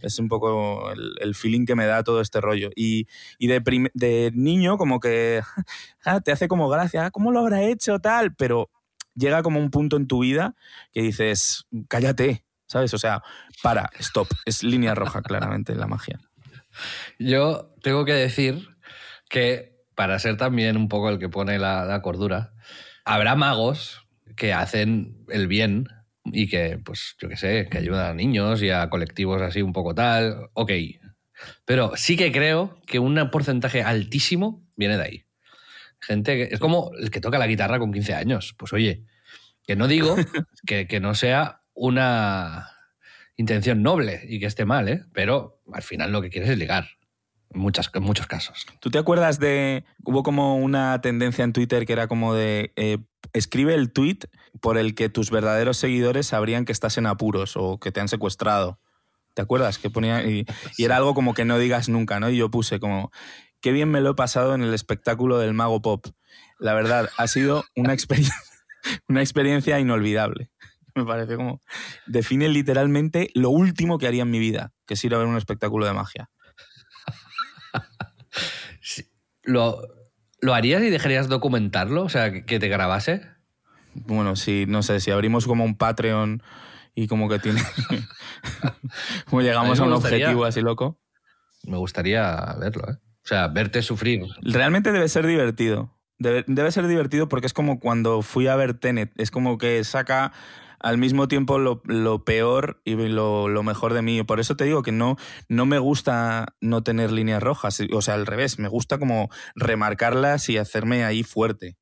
Es 0.00 0.18
un 0.18 0.28
poco 0.28 0.92
el, 0.92 1.34
feeling 1.34 1.64
que 1.66 1.74
me 1.74 1.86
da 1.86 2.04
todo 2.04 2.20
este 2.20 2.40
rollo. 2.40 2.70
Y, 2.76 3.06
de, 3.40 3.90
de, 3.94 4.30
niño, 4.34 4.78
como 4.78 5.00
que 5.00 5.42
ah, 6.04 6.20
te 6.20 6.30
hace 6.30 6.46
como 6.46 6.68
gracia, 6.68 7.06
ah, 7.06 7.10
¿cómo 7.10 7.32
lo 7.32 7.40
habrá 7.40 7.62
hecho 7.62 7.98
tal? 7.98 8.34
Pero 8.34 8.70
llega 9.14 9.42
como 9.42 9.58
un 9.58 9.70
punto 9.70 9.96
en 9.96 10.06
tu 10.06 10.20
vida 10.20 10.54
que 10.92 11.02
dices, 11.02 11.66
cállate, 11.88 12.44
¿sabes? 12.68 12.94
O 12.94 12.98
sea, 12.98 13.22
para, 13.62 13.90
stop. 13.98 14.28
Es 14.44 14.62
línea 14.62 14.94
roja, 14.94 15.22
claramente, 15.22 15.74
la 15.74 15.86
magia. 15.86 16.20
Yo 17.18 17.74
tengo 17.82 18.04
que 18.04 18.12
decir 18.12 18.68
que, 19.28 19.76
para 19.94 20.18
ser 20.18 20.36
también 20.36 20.76
un 20.76 20.88
poco 20.88 21.10
el 21.10 21.18
que 21.18 21.28
pone 21.28 21.58
la, 21.58 22.00
cordura, 22.02 22.52
habrá 23.04 23.34
magos 23.34 24.06
que 24.36 24.52
hacen 24.52 25.24
el 25.28 25.48
bien 25.48 25.88
y 26.24 26.48
que, 26.48 26.78
pues, 26.84 27.16
yo 27.20 27.28
qué 27.28 27.36
sé, 27.36 27.68
que 27.70 27.78
ayudan 27.78 28.06
a 28.06 28.14
niños 28.14 28.62
y 28.62 28.70
a 28.70 28.88
colectivos 28.90 29.42
así 29.42 29.62
un 29.62 29.72
poco 29.72 29.94
tal, 29.94 30.48
ok. 30.52 30.70
Pero 31.64 31.92
sí 31.96 32.16
que 32.16 32.30
creo 32.30 32.80
que 32.86 32.98
un 32.98 33.30
porcentaje 33.30 33.82
altísimo 33.82 34.66
viene 34.76 34.98
de 34.98 35.02
ahí. 35.02 35.24
Gente 36.00 36.36
que 36.36 36.54
es 36.54 36.60
como 36.60 36.92
el 37.00 37.10
que 37.10 37.20
toca 37.20 37.38
la 37.38 37.46
guitarra 37.46 37.78
con 37.78 37.92
15 37.92 38.14
años. 38.14 38.54
Pues 38.56 38.72
oye, 38.72 39.04
que 39.66 39.74
no 39.74 39.88
digo 39.88 40.16
que, 40.66 40.86
que 40.86 41.00
no 41.00 41.14
sea 41.14 41.62
una 41.78 42.70
intención 43.36 43.82
noble 43.82 44.20
y 44.28 44.40
que 44.40 44.46
esté 44.46 44.64
mal, 44.64 44.88
¿eh? 44.88 45.04
pero 45.12 45.60
al 45.72 45.82
final 45.82 46.12
lo 46.12 46.20
que 46.20 46.28
quieres 46.28 46.50
es 46.50 46.58
ligar. 46.58 46.88
En, 47.50 47.60
muchas, 47.60 47.90
en 47.94 48.02
muchos 48.02 48.26
casos. 48.26 48.66
¿Tú 48.78 48.90
te 48.90 48.98
acuerdas 48.98 49.38
de. 49.38 49.84
Hubo 50.04 50.22
como 50.22 50.56
una 50.56 51.00
tendencia 51.00 51.44
en 51.44 51.54
Twitter 51.54 51.86
que 51.86 51.94
era 51.94 52.06
como 52.06 52.34
de. 52.34 52.74
Eh, 52.76 52.98
escribe 53.32 53.74
el 53.74 53.90
tweet 53.90 54.18
por 54.60 54.76
el 54.76 54.94
que 54.94 55.08
tus 55.08 55.30
verdaderos 55.30 55.78
seguidores 55.78 56.26
sabrían 56.26 56.66
que 56.66 56.72
estás 56.72 56.98
en 56.98 57.06
apuros 57.06 57.56
o 57.56 57.78
que 57.78 57.90
te 57.90 58.00
han 58.00 58.08
secuestrado. 58.08 58.80
¿Te 59.32 59.40
acuerdas? 59.40 59.78
Que 59.78 59.88
ponía. 59.88 60.26
Y, 60.26 60.44
y 60.76 60.84
era 60.84 60.96
algo 60.96 61.14
como 61.14 61.32
que 61.32 61.46
no 61.46 61.58
digas 61.58 61.88
nunca, 61.88 62.20
¿no? 62.20 62.28
Y 62.28 62.36
yo 62.36 62.50
puse 62.50 62.80
como. 62.80 63.10
Qué 63.62 63.72
bien 63.72 63.90
me 63.90 64.02
lo 64.02 64.10
he 64.10 64.14
pasado 64.14 64.54
en 64.54 64.62
el 64.62 64.74
espectáculo 64.74 65.38
del 65.38 65.54
Mago 65.54 65.80
Pop. 65.80 66.06
La 66.58 66.74
verdad, 66.74 67.08
ha 67.16 67.26
sido 67.28 67.64
una 67.74 67.94
experiencia, 67.94 68.36
una 69.08 69.22
experiencia 69.22 69.80
inolvidable 69.80 70.50
me 70.98 71.04
parece 71.04 71.36
como... 71.36 71.60
Define 72.06 72.48
literalmente 72.48 73.30
lo 73.34 73.50
último 73.50 73.98
que 73.98 74.06
haría 74.06 74.22
en 74.22 74.30
mi 74.30 74.38
vida, 74.38 74.72
que 74.86 74.94
es 74.94 75.04
ir 75.04 75.14
a 75.14 75.18
ver 75.18 75.26
un 75.26 75.36
espectáculo 75.36 75.86
de 75.86 75.92
magia. 75.92 76.30
¿Lo, 79.42 79.80
¿Lo 80.40 80.54
harías 80.54 80.82
y 80.82 80.90
dejarías 80.90 81.28
documentarlo? 81.28 82.04
O 82.04 82.08
sea, 82.08 82.44
que 82.44 82.58
te 82.58 82.68
grabase. 82.68 83.22
Bueno, 83.94 84.36
si, 84.36 84.66
no 84.66 84.82
sé, 84.82 85.00
si 85.00 85.10
abrimos 85.10 85.46
como 85.46 85.64
un 85.64 85.76
Patreon 85.76 86.42
y 86.94 87.08
como 87.08 87.28
que 87.28 87.38
tiene... 87.38 87.62
como 89.30 89.42
llegamos 89.42 89.80
a, 89.80 89.84
un 89.84 89.92
objetivo 89.92 90.44
así 90.44 90.60
loco. 90.60 91.00
Me 91.64 91.76
gustaría 91.76 92.56
verlo, 92.60 92.84
¿eh? 92.90 92.96
O 93.24 93.28
sea, 93.28 93.48
verte 93.48 93.82
sufrir. 93.82 94.22
Realmente 94.40 94.90
debe 94.90 95.08
ser 95.08 95.26
divertido. 95.26 95.94
Debe, 96.18 96.44
debe, 96.46 96.72
ser 96.72 96.86
divertido 96.86 97.28
porque 97.28 97.46
es 97.46 97.52
como 97.52 97.78
cuando 97.78 98.22
fui 98.22 98.46
a 98.46 98.56
ver 98.56 98.74
Tenet. 98.74 99.12
Es 99.16 99.30
como 99.30 99.58
que 99.58 99.84
saca 99.84 100.32
al 100.80 100.98
mismo 100.98 101.28
tiempo 101.28 101.58
lo, 101.58 102.24
peor 102.24 102.80
y 102.84 102.94
lo, 102.94 103.62
mejor 103.62 103.94
de 103.94 104.02
mí. 104.02 104.22
Por 104.22 104.40
eso 104.40 104.56
te 104.56 104.64
digo 104.64 104.82
que 104.82 104.92
no, 104.92 105.16
no 105.48 105.66
me 105.66 105.78
gusta 105.78 106.54
no 106.60 106.82
tener 106.82 107.12
líneas 107.12 107.42
rojas, 107.42 107.80
o 107.92 108.02
sea, 108.02 108.14
al 108.14 108.26
revés, 108.26 108.58
me 108.58 108.68
gusta 108.68 108.98
como 108.98 109.28
remarcarlas 109.54 110.48
y 110.48 110.58
hacerme 110.58 111.04
ahí 111.04 111.22
fuerte. 111.22 111.76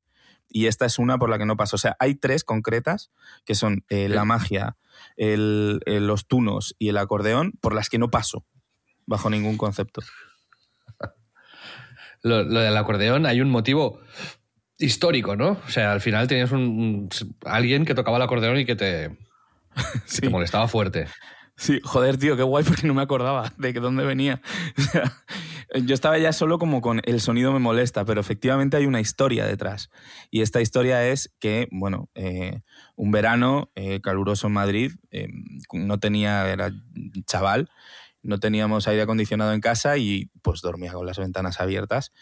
Y 0.49 0.67
esta 0.67 0.87
es 0.87 0.99
una 0.99 1.19
por 1.19 1.29
la 1.29 1.39
que 1.39 1.45
no 1.45 1.57
paso. 1.57 1.77
O 1.77 1.79
sea, 1.79 1.97
hay 1.99 2.15
tres 2.15 2.45
concretas, 2.45 3.11
que 3.45 3.55
son 3.55 3.85
eh, 3.89 4.09
la 4.09 4.25
magia, 4.25 4.77
los 5.17 6.27
tunos 6.27 6.75
y 6.79 6.89
el 6.89 6.99
acordeón, 6.99 7.53
por 7.61 7.75
las 7.75 7.89
que 7.89 7.99
no 7.99 8.11
paso, 8.11 8.45
bajo 9.07 9.29
ningún 9.29 9.59
concepto. 9.59 10.03
lo 12.23 12.45
del 12.45 12.77
acordeón, 12.77 13.27
hay 13.27 13.41
un 13.41 13.51
motivo 13.51 14.01
histórico, 14.79 15.37
¿no? 15.37 15.59
O 15.67 15.69
sea, 15.69 15.93
al 15.93 16.01
final 16.01 16.29
tenías 16.29 16.53
un, 16.53 17.09
alguien 17.45 17.85
que 17.85 17.95
tocaba 17.95 18.17
el 18.17 18.23
acordeón 18.23 18.59
y 18.59 18.65
que 18.65 18.77
te, 18.77 19.17
molestaba 20.31 20.69
fuerte. 20.69 21.07
Sí, 21.57 21.81
joder, 21.83 22.19
tío, 22.19 22.37
qué 22.37 22.43
guay 22.43 22.65
porque 22.69 22.87
no 22.87 22.95
me 22.95 23.03
acordaba 23.03 23.53
de 23.57 23.73
que 23.73 23.81
dónde 23.81 24.05
venía. 24.05 24.41
yo 25.85 25.95
estaba 25.95 26.19
ya 26.19 26.33
solo 26.33 26.59
como 26.59 26.81
con 26.81 27.01
el 27.05 27.21
sonido 27.21 27.53
me 27.53 27.59
molesta, 27.59 28.05
pero 28.05 28.21
efectivamente 28.21 28.77
hay 28.77 28.87
una 28.87 29.01
historia 29.01 29.47
detrás. 29.47 29.91
Y 30.31 30.43
esta 30.43 30.61
historia 30.61 31.07
es 31.09 31.35
que, 31.39 31.69
bueno, 31.71 32.11
eh, 32.15 32.61
un 32.95 33.11
verano 33.11 33.71
eh, 33.75 34.01
caluroso 34.01 34.47
en 34.47 34.53
Madrid, 34.53 34.93
eh, 35.11 35.29
no 35.73 35.99
tenía, 35.99 36.49
era 36.51 36.73
chaval, 37.25 37.71
no 38.23 38.39
teníamos 38.39 38.89
aire 38.89 39.03
acondicionado 39.03 39.53
en 39.53 39.61
casa 39.61 39.97
y 39.97 40.31
pues 40.43 40.61
dormía 40.61 40.93
con 40.93 41.07
las 41.07 41.19
ventanas 41.19 41.61
abiertas. 41.61 42.13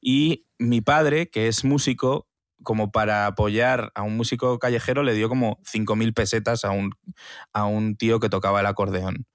Y 0.00 0.46
mi 0.58 0.80
padre, 0.80 1.28
que 1.30 1.48
es 1.48 1.64
músico, 1.64 2.28
como 2.62 2.90
para 2.90 3.26
apoyar 3.26 3.90
a 3.94 4.02
un 4.02 4.16
músico 4.16 4.58
callejero, 4.58 5.02
le 5.02 5.14
dio 5.14 5.28
como 5.28 5.58
5.000 5.64 6.14
pesetas 6.14 6.64
a 6.64 6.70
un, 6.70 6.92
a 7.52 7.66
un 7.66 7.96
tío 7.96 8.20
que 8.20 8.28
tocaba 8.28 8.60
el 8.60 8.66
acordeón. 8.66 9.26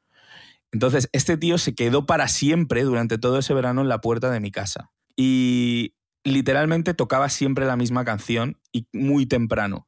Entonces, 0.71 1.09
este 1.13 1.37
tío 1.37 1.57
se 1.57 1.73
quedó 1.73 2.05
para 2.05 2.27
siempre 2.27 2.83
durante 2.83 3.17
todo 3.17 3.39
ese 3.39 3.53
verano 3.53 3.81
en 3.81 3.89
la 3.89 4.01
puerta 4.01 4.29
de 4.29 4.39
mi 4.39 4.51
casa. 4.51 4.91
Y 5.15 5.95
literalmente 6.23 6.93
tocaba 6.93 7.29
siempre 7.29 7.65
la 7.65 7.77
misma 7.77 8.03
canción 8.03 8.59
y 8.71 8.87
muy 8.91 9.25
temprano. 9.25 9.87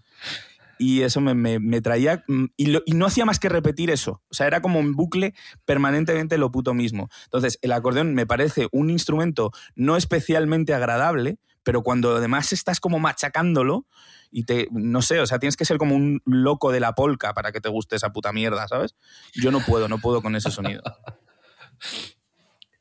y 0.81 1.03
eso 1.03 1.21
me, 1.21 1.81
traía 1.81 2.23
mm, 2.27 2.45
y, 2.57 2.93
no 2.95 3.05
hacía 3.05 3.23
más 3.23 3.37
que 3.37 3.49
repetir 3.49 3.91
eso. 3.91 4.23
O 4.31 4.33
sea, 4.33 4.47
era 4.47 4.63
como 4.63 4.79
un 4.79 4.95
bucle 4.95 5.35
permanentemente 5.63 6.39
lo 6.39 6.51
puto 6.51 6.73
mismo. 6.73 7.07
Entonces, 7.25 7.59
el 7.61 7.71
acordeón 7.71 8.15
me 8.15 8.25
parece 8.25 8.67
un 8.71 8.89
instrumento 8.89 9.51
no 9.75 9.95
especialmente 9.95 10.73
agradable, 10.73 11.37
pero 11.61 11.83
cuando 11.83 12.15
además 12.15 12.51
estás 12.51 12.79
como 12.79 12.97
machacándolo 12.97 13.85
y 14.31 14.45
te, 14.45 14.69
no 14.71 15.03
sé, 15.03 15.19
o 15.19 15.27
sea, 15.27 15.37
tienes 15.37 15.55
que 15.55 15.65
ser 15.65 15.77
como 15.77 15.95
un 15.95 16.23
loco 16.25 16.71
de 16.71 16.79
la 16.79 16.95
polca 16.95 17.35
para 17.35 17.51
que 17.51 17.61
te 17.61 17.69
guste 17.69 17.95
esa 17.95 18.11
puta 18.11 18.33
mierda, 18.33 18.67
¿sabes? 18.67 18.95
Yo 19.35 19.51
no 19.51 19.59
puedo, 19.59 19.87
no 19.87 19.99
puedo 19.99 20.23
con 20.23 20.35
ese 20.35 20.49
sonido. 20.49 20.81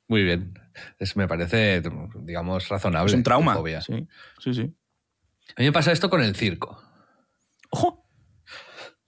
Muy 0.08 0.24
bien. 0.24 0.54
me 1.16 1.28
parece, 1.28 1.82
digamos, 2.22 2.66
razonable. 2.70 3.10
Es 3.10 3.14
un 3.14 3.24
trauma. 3.24 3.58
Sí, 3.82 4.08
sí, 4.38 4.54
sí. 4.54 4.74
A 5.54 5.60
mí 5.60 5.66
me 5.66 5.72
pasa 5.72 5.92
esto 5.92 6.08
con 6.08 6.22
el 6.22 6.34
circo. 6.34 6.82
¡Ojo! 7.70 8.04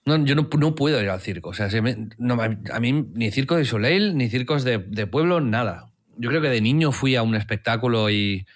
No, 0.05 0.25
yo 0.25 0.35
no, 0.35 0.75
puedo 0.75 1.01
ir 1.01 1.11
al 1.11 1.21
circo. 1.21 1.51
O 1.51 1.55
sea, 1.55 1.69
a 1.69 2.81
mí 2.81 2.93
ni 2.93 3.31
circo 3.31 3.57
de 3.57 3.65
Soleil, 3.65 4.17
ni 4.17 4.29
circos 4.29 4.65
de, 4.65 5.07
pueblo, 5.07 5.41
nada. 5.41 5.93
Yo 6.17 6.29
creo 6.29 6.43
que 6.43 6.49
de 6.49 6.61
niño 6.61 6.93
fui 6.93 7.15
a 7.15 7.23
un 7.23 7.35
espectáculo 7.35 8.11
y, 8.11 8.47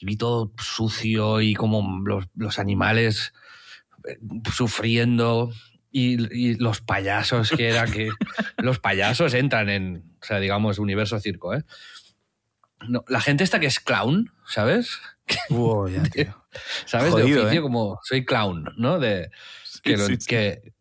vi 0.00 0.16
todo 0.16 0.52
sucio 0.58 1.40
y 1.40 1.54
como 1.54 2.02
los, 2.04 2.58
animales 2.58 3.32
eh, 4.06 4.18
sufriendo 4.52 5.50
y, 5.90 6.56
los 6.56 6.80
payasos 6.82 7.50
que 7.50 7.68
era 7.68 7.86
que 7.86 8.10
los 8.58 8.80
payasos 8.80 9.32
entran 9.32 9.70
en, 9.70 10.04
o 10.20 10.26
sea, 10.26 10.40
digamos, 10.40 10.78
universo 10.78 11.18
circo, 11.20 11.54
¿eh? 11.54 11.64
la 13.08 13.20
gente 13.20 13.44
esta 13.44 13.60
que 13.60 13.66
es 13.66 13.80
clown, 13.80 14.30
¿sabes? 14.46 15.00
¿Sabes? 16.86 17.14
de 17.14 17.22
oficio 17.24 17.50
¿eh? 17.50 17.60
como 17.62 17.98
soy 18.02 18.24
clown, 18.24 18.72
¿no? 18.76 18.98
De, 18.98 19.30
que, 19.82 20.72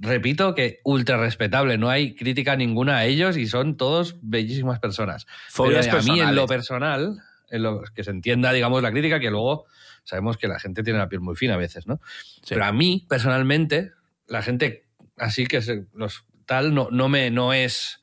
repito 0.00 0.54
que 0.54 0.80
ultra 0.84 1.16
respetable, 1.18 1.78
no 1.78 1.88
hay 1.88 2.14
crítica 2.14 2.56
ninguna 2.56 2.98
a 2.98 3.04
ellos 3.04 3.36
y 3.36 3.46
son 3.46 3.76
todos 3.76 4.16
bellísimas 4.22 4.80
personas. 4.80 5.26
Pero 5.56 5.78
a 5.78 6.02
mí 6.02 6.20
en 6.20 6.34
lo 6.34 6.46
personal, 6.46 7.18
en 7.50 7.62
lo 7.62 7.82
que 7.94 8.04
se 8.04 8.10
entienda, 8.10 8.52
digamos, 8.52 8.82
la 8.82 8.90
crítica, 8.90 9.20
que 9.20 9.30
luego 9.30 9.66
sabemos 10.04 10.36
que 10.36 10.48
la 10.48 10.58
gente 10.58 10.82
tiene 10.82 10.98
la 10.98 11.08
piel 11.08 11.20
muy 11.20 11.36
fina 11.36 11.54
a 11.54 11.58
veces, 11.58 11.86
¿no? 11.86 12.00
Sí. 12.42 12.50
Pero 12.54 12.64
a 12.64 12.72
mí, 12.72 13.06
personalmente, 13.08 13.92
la 14.26 14.42
gente 14.42 14.86
así 15.16 15.46
que 15.46 15.62
se- 15.62 15.86
los 15.94 16.24
tal 16.46 16.74
no, 16.74 16.88
no 16.90 17.08
me 17.08 17.30
no 17.30 17.52
es 17.52 18.00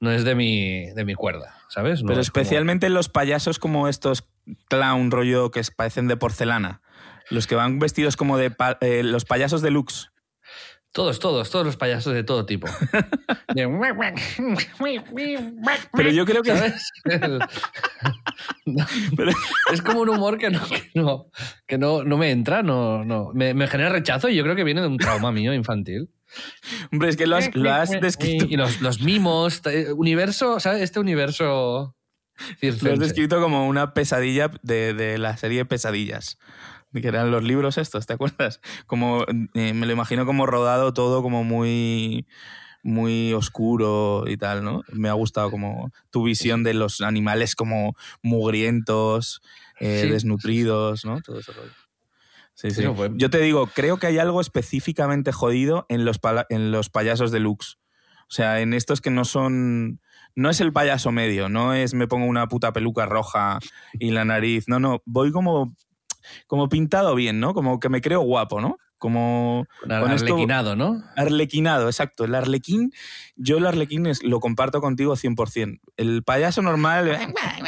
no 0.00 0.10
es 0.10 0.24
de 0.24 0.34
mi 0.34 0.90
de 0.92 1.04
mi 1.04 1.14
cuerda, 1.14 1.54
¿sabes? 1.68 2.02
No 2.02 2.08
Pero 2.08 2.20
es 2.20 2.30
como- 2.30 2.42
especialmente 2.42 2.88
los 2.90 3.08
payasos 3.08 3.58
como 3.58 3.88
estos 3.88 4.28
clown 4.68 5.10
rollo 5.10 5.50
que 5.50 5.62
parecen 5.76 6.08
de 6.08 6.16
porcelana. 6.16 6.80
Los 7.30 7.46
que 7.46 7.54
van 7.54 7.78
vestidos 7.78 8.16
como 8.16 8.36
de 8.38 8.50
pa- 8.50 8.78
eh, 8.80 9.02
los 9.02 9.24
payasos 9.24 9.62
deluxe. 9.62 10.10
todos, 10.92 11.18
todos, 11.18 11.50
todos 11.50 11.64
los 11.66 11.76
payasos 11.76 12.12
de 12.14 12.22
todo 12.22 12.44
tipo. 12.46 12.66
De- 13.54 13.66
Pero 15.92 16.10
yo 16.10 16.24
creo 16.24 16.42
que 16.42 16.56
¿Sabes? 16.56 16.90
El- 17.04 17.38
No, 18.66 18.86
Pero- 19.16 19.32
es 19.72 19.82
como 19.82 20.00
un 20.00 20.08
humor 20.08 20.38
que 20.38 20.50
no, 20.50 20.60
que 20.68 20.90
no, 20.94 21.26
que 21.66 21.78
no, 21.78 22.02
no 22.04 22.16
me 22.16 22.30
entra, 22.30 22.62
no, 22.62 23.04
no. 23.04 23.30
Me, 23.34 23.54
me 23.54 23.66
genera 23.68 23.90
rechazo 23.90 24.28
y 24.28 24.36
yo 24.36 24.42
creo 24.42 24.56
que 24.56 24.64
viene 24.64 24.80
de 24.80 24.86
un 24.86 24.96
trauma 24.98 25.32
mío 25.32 25.52
infantil. 25.52 26.10
Hombre, 26.90 27.10
es 27.10 27.16
que 27.16 27.26
lo 27.26 27.36
has, 27.36 27.54
lo 27.54 27.70
has 27.72 27.90
descrito, 27.90 28.46
Y 28.48 28.56
los, 28.56 28.80
los 28.80 29.00
mimos, 29.00 29.60
eh, 29.66 29.92
universo, 29.92 30.58
¿sabes? 30.60 30.82
Este 30.82 30.98
universo 30.98 31.93
lo 32.82 32.92
has 32.92 32.98
descrito 32.98 33.40
como 33.40 33.68
una 33.68 33.94
pesadilla 33.94 34.50
de, 34.62 34.94
de 34.94 35.18
la 35.18 35.36
serie 35.36 35.64
Pesadillas. 35.64 36.38
Que 36.92 37.08
eran 37.08 37.32
los 37.32 37.42
libros 37.42 37.76
estos, 37.76 38.06
¿te 38.06 38.12
acuerdas? 38.12 38.60
Como 38.86 39.24
eh, 39.54 39.72
me 39.72 39.84
lo 39.86 39.92
imagino 39.92 40.26
como 40.26 40.46
rodado 40.46 40.92
todo 40.94 41.22
como 41.22 41.42
muy 41.42 42.26
muy 42.84 43.32
oscuro 43.32 44.24
y 44.28 44.36
tal, 44.36 44.62
¿no? 44.62 44.82
Me 44.92 45.08
ha 45.08 45.14
gustado 45.14 45.50
como 45.50 45.90
tu 46.10 46.22
visión 46.22 46.62
de 46.62 46.74
los 46.74 47.00
animales 47.00 47.56
como 47.56 47.96
mugrientos, 48.22 49.40
eh, 49.80 50.02
Sí. 50.02 50.10
desnutridos, 50.10 51.04
¿no? 51.04 51.20
Todo 51.22 51.40
rollo. 51.40 51.72
Sí, 52.54 52.70
sí. 52.70 52.82
Eso. 52.82 53.08
Yo 53.16 53.30
te 53.30 53.38
digo, 53.38 53.66
creo 53.74 53.96
que 53.96 54.06
hay 54.06 54.18
algo 54.18 54.40
específicamente 54.40 55.32
jodido 55.32 55.86
en 55.88 56.04
los, 56.04 56.20
en 56.50 56.70
los 56.70 56.90
payasos 56.90 57.32
deluxe. 57.32 57.78
O 58.28 58.30
sea, 58.30 58.60
en 58.60 58.74
estos 58.74 59.00
que 59.00 59.10
no 59.10 59.24
son... 59.24 60.00
No 60.36 60.50
es 60.50 60.60
el 60.60 60.72
payaso 60.72 61.12
medio, 61.12 61.48
no 61.48 61.74
es 61.74 61.94
me 61.94 62.08
pongo 62.08 62.26
una 62.26 62.48
puta 62.48 62.72
peluca 62.72 63.06
roja 63.06 63.58
y 63.94 64.10
la 64.10 64.24
nariz. 64.24 64.64
No, 64.68 64.78
no, 64.80 65.02
voy 65.04 65.30
como, 65.32 65.74
como 66.46 66.68
pintado 66.68 67.14
bien, 67.14 67.38
¿no? 67.40 67.54
Como 67.54 67.78
que 67.78 67.88
me 67.88 68.00
creo 68.00 68.20
guapo, 68.20 68.60
¿no? 68.60 68.76
Como 68.98 69.66
Con 69.80 69.90
con 70.00 70.12
esto- 70.12 70.32
arlequinado, 70.32 70.76
¿no? 70.76 71.02
arlequinado, 71.16 71.88
exacto. 71.88 72.24
El 72.24 72.34
arlequín, 72.34 72.90
yo 73.36 73.58
el 73.58 73.66
arlequín 73.66 74.06
es, 74.06 74.22
lo 74.22 74.40
comparto 74.40 74.80
contigo 74.80 75.14
100%. 75.14 75.80
El 75.98 76.22
payaso 76.22 76.62
normal, 76.62 77.16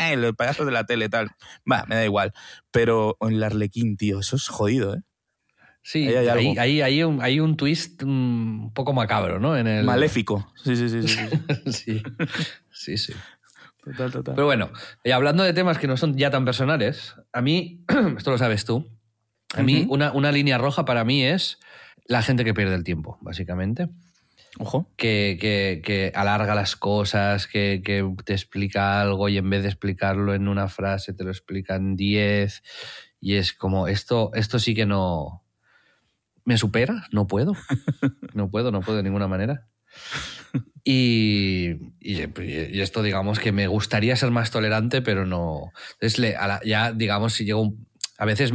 el 0.01 0.35
payaso 0.35 0.65
de 0.65 0.73
la 0.73 0.87
tele, 0.87 1.09
tal, 1.11 1.29
va, 1.71 1.85
me 1.89 1.97
da 1.97 2.05
igual. 2.05 2.33
Pero 2.71 3.17
el 3.21 3.43
arlequín, 3.43 3.97
tío, 3.99 4.21
eso 4.21 4.37
es 4.37 4.49
jodido, 4.49 4.95
¿eh? 4.95 5.03
Sí, 5.89 6.09
Ahí 6.09 6.17
hay 6.17 6.17
ahí, 6.17 6.29
algo. 6.49 6.61
ahí 6.61 6.83
hay, 6.83 7.03
un, 7.05 7.23
hay 7.23 7.39
un 7.39 7.57
twist 7.57 8.03
un 8.03 8.73
poco 8.75 8.93
macabro, 8.93 9.39
¿no? 9.39 9.57
En 9.57 9.69
el... 9.69 9.85
Maléfico. 9.85 10.53
Sí, 10.65 10.75
sí, 10.75 10.89
sí, 10.89 11.07
sí. 11.07 11.17
sí. 11.67 11.73
sí, 11.73 12.03
sí, 12.73 12.99
sí. 12.99 13.13
Total, 13.85 14.11
total. 14.11 14.35
Pero 14.35 14.47
bueno, 14.47 14.71
y 15.05 15.13
hablando 15.13 15.45
de 15.45 15.53
temas 15.53 15.79
que 15.79 15.87
no 15.87 15.97
son 15.97 16.17
ya 16.17 16.29
tan 16.31 16.45
personales, 16.45 17.15
a 17.33 17.41
mí, 17.41 17.85
esto 18.19 18.33
lo 18.33 18.39
sabes 18.39 18.65
tú, 18.65 18.85
a 19.55 19.63
mí 19.63 19.87
una, 19.89 20.11
una 20.11 20.33
línea 20.33 20.59
roja 20.59 20.85
para 20.85 21.05
mí 21.05 21.23
es 21.23 21.61
la 22.07 22.21
gente 22.23 22.45
que 22.45 22.53
pierde 22.53 22.75
el 22.75 22.83
tiempo, 22.83 23.17
básicamente. 23.21 23.89
Ojo. 24.59 24.91
Que, 24.97 25.39
que- 25.41 25.83
que 25.85 26.11
alarga 26.17 26.57
las 26.57 26.75
cosas, 26.75 27.47
que, 27.47 27.81
que 27.85 28.05
te 28.25 28.33
explica 28.33 29.01
algo 29.01 29.29
y 29.29 29.39
en 29.39 29.49
vez 29.51 29.63
de 29.63 29.69
explicarlo 29.69 30.35
en 30.35 30.49
una 30.49 30.67
frase 30.69 31.13
te 31.13 31.23
lo 31.23 31.31
explica 31.31 31.77
en 31.77 31.95
diez. 31.95 32.65
Y 33.21 33.35
es 33.37 33.53
como, 33.53 33.87
esto, 33.87 34.33
esto 34.35 34.59
sí 34.59 34.75
que 34.75 34.85
no... 34.85 35.45
¿Me 36.47 36.57
supera? 36.57 37.07
No 37.13 37.27
puedo. 37.27 37.53
No 38.33 38.49
puedo, 38.51 38.71
no 38.73 38.81
puedo 38.81 38.97
de 38.97 39.03
ninguna 39.03 39.29
manera. 39.29 39.67
Y, 40.85 41.71
y- 42.01 42.23
y 42.23 42.81
esto, 42.81 43.03
digamos, 43.03 43.39
que 43.41 43.53
me 43.53 43.67
gustaría 43.67 44.15
ser 44.17 44.31
más 44.31 44.51
tolerante, 44.51 45.03
pero 45.03 45.27
no. 45.27 45.73
Entonces, 46.01 46.35
ya, 46.65 46.93
digamos, 46.93 47.35
si 47.35 47.45
llego. 47.45 47.75
A 48.19 48.25
veces 48.25 48.53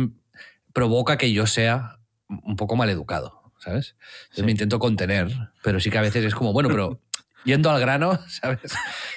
provoca 0.74 1.18
que 1.18 1.32
yo 1.34 1.46
sea 1.46 2.00
un 2.28 2.56
poco 2.56 2.76
maleducado, 2.76 3.52
¿sabes? 3.60 3.96
Entonces 4.24 4.36
Sí. 4.38 4.44
me 4.44 4.52
intento 4.52 4.80
contener, 4.80 5.30
pero 5.62 5.80
sí 5.80 5.90
que 5.92 5.98
a 5.98 6.02
veces 6.02 6.24
es 6.26 6.34
como, 6.34 6.54
bueno, 6.54 6.70
pero 6.70 7.00
yendo 7.44 7.70
al 7.70 7.80
grano, 7.82 8.18
¿sabes? 8.28 8.74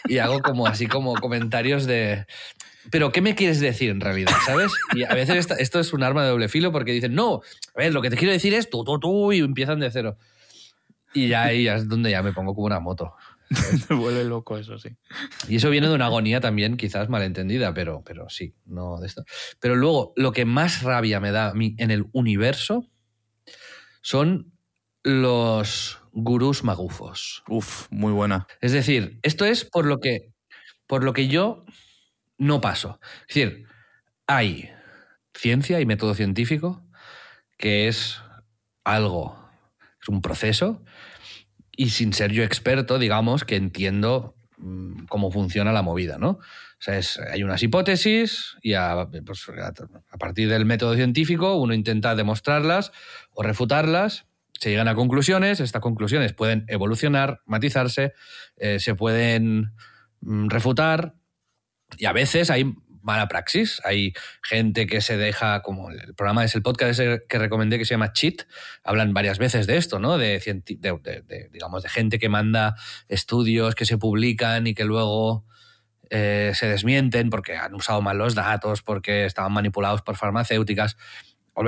Y 0.09 0.19
hago 0.19 0.43
como 0.43 0.67
así 0.67 0.87
como 0.89 1.15
comentarios 1.15 1.87
de. 1.87 2.27
Pero, 2.90 3.12
¿qué 3.12 3.20
me 3.23 3.35
quieres 3.35 3.61
decir 3.61 3.90
en 3.90 4.01
realidad? 4.01 4.33
¿Sabes? 4.47 4.73
Y 4.94 5.05
a 5.05 5.14
veces 5.14 5.37
esta- 5.37 5.55
esto 5.57 5.81
es 5.81 5.92
un 5.92 6.03
arma 6.03 6.23
de 6.23 6.31
doble 6.31 6.49
filo 6.49 6.70
porque 6.73 6.92
dicen, 6.92 7.14
no, 7.14 7.40
a 7.75 7.79
ver, 7.79 7.92
lo 7.92 8.03
que 8.03 8.11
te 8.11 8.16
quiero 8.16 8.33
decir 8.33 8.55
es 8.55 8.68
tú, 8.70 8.85
tú, 8.85 8.99
tú, 8.99 9.33
y 9.33 9.38
empiezan 9.40 9.81
de 9.81 9.90
cero. 9.90 10.18
Y 11.12 11.29
ya 11.29 11.44
ahí 11.44 11.68
es 11.68 11.88
donde 11.88 12.11
ya 12.11 12.23
me 12.23 12.33
pongo 12.33 12.55
como 12.55 12.66
una 12.66 12.81
moto. 12.81 13.14
Te 13.88 13.94
vuelve 13.94 14.25
loco 14.25 14.59
eso, 14.59 14.79
sí. 14.79 14.88
Y 15.49 15.57
eso 15.57 15.70
viene 15.70 15.87
de 15.88 15.94
una 15.94 16.07
agonía 16.07 16.40
también, 16.40 16.77
quizás 16.77 17.09
malentendida, 17.09 17.73
pero, 17.73 18.03
pero 18.05 18.29
sí, 18.29 18.55
no 18.66 18.99
de 18.99 19.07
esto. 19.07 19.25
Pero 19.61 19.77
luego, 19.77 20.12
lo 20.16 20.33
que 20.33 20.44
más 20.44 20.83
rabia 20.83 21.20
me 21.20 21.31
da 21.31 21.51
a 21.51 21.55
mí 21.55 21.75
en 21.79 21.90
el 21.90 22.07
universo 22.12 22.90
son 24.01 24.53
los 25.03 25.99
gurús 26.12 26.64
magufos. 26.64 27.42
Uf, 27.49 27.87
muy 27.90 28.12
buena. 28.12 28.47
Es 28.61 28.73
decir, 28.73 29.18
esto 29.23 29.44
es 29.44 29.64
por 29.64 29.87
lo 29.87 30.01
que, 30.01 30.33
por 30.87 31.05
lo 31.05 31.12
que 31.12 31.29
yo 31.29 31.64
no 32.38 32.61
paso. 32.61 33.01
Es 33.29 33.35
decir, 33.35 33.66
hay 34.27 34.70
ciencia 35.35 35.81
y 35.81 35.87
método 35.87 36.14
científico, 36.14 36.85
que 37.59 37.88
es 37.88 38.20
algo, 38.85 39.49
es 40.01 40.09
un 40.09 40.23
proceso, 40.23 40.83
y 41.77 41.90
sin 41.90 42.12
ser 42.12 42.33
yo 42.33 42.44
experto, 42.44 42.99
digamos, 42.99 43.44
que 43.44 43.57
entiendo 43.57 44.37
mm, 44.57 45.07
cómo 45.07 45.33
funciona 45.33 45.73
la 45.73 45.83
movida, 45.83 46.16
¿no? 46.16 46.31
O 46.31 46.40
sea, 46.79 46.97
es- 46.97 47.18
hay 47.18 47.42
unas 47.42 47.62
hipótesis 47.62 48.57
y 48.62 48.75
a, 48.75 49.09
pues, 49.27 49.47
a- 49.49 50.18
partir 50.18 50.49
del 50.49 50.64
método 50.64 50.94
científico 50.94 51.57
uno 51.57 51.75
intenta 51.75 52.14
demostrarlas 52.14 52.92
o 53.33 53.42
refutarlas, 53.42 54.27
se 54.61 54.70
llegan 54.70 54.87
a 54.87 54.94
conclusiones, 54.94 55.59
estas 55.59 55.83
conclusiones 55.83 56.33
pueden 56.35 56.64
evolucionar, 56.68 57.40
matizarse, 57.47 58.12
eh, 58.57 58.79
se 58.79 58.94
pueden 58.94 59.73
mm, 60.20 60.49
refutar 60.49 61.14
y 61.99 62.07
a 62.07 62.13
veces 62.13 62.51
hay 62.51 62.73
mala 63.03 63.29
praxis, 63.29 63.83
hay 63.85 64.15
gente 64.43 64.87
que 64.87 65.03
se 65.03 65.19
deja, 65.19 65.61
como 65.61 65.91
el 65.91 66.15
programa 66.15 66.43
es 66.45 66.55
el 66.55 66.63
podcast 66.63 66.99
que 67.29 67.39
recomendé 67.39 67.77
que 67.79 67.85
se 67.85 67.93
llama 67.93 68.15
Cheat, 68.15 68.45
hablan 68.83 69.13
varias 69.13 69.39
veces 69.39 69.67
de 69.67 69.77
esto, 69.77 69.99
¿no? 69.99 70.17
De- 70.17 70.39
de, 70.39 71.49
digamos, 71.53 71.83
de 71.83 71.89
gente 71.91 72.19
que 72.19 72.31
manda 72.31 72.77
estudios 73.09 73.75
que 73.75 73.85
se 73.85 73.99
publican 73.99 74.67
y 74.67 74.75
que 74.75 74.85
luego 74.87 75.45
eh, 76.09 76.53
se 76.55 76.67
desmienten 76.67 77.29
porque 77.29 77.57
han 77.57 77.75
usado 77.75 78.01
mal 78.01 78.17
los 78.17 78.35
datos, 78.35 78.81
porque 78.83 79.27
estaban 79.27 79.53
manipulados 79.53 80.01
por 80.01 80.17
farmacéuticas. 80.17 80.97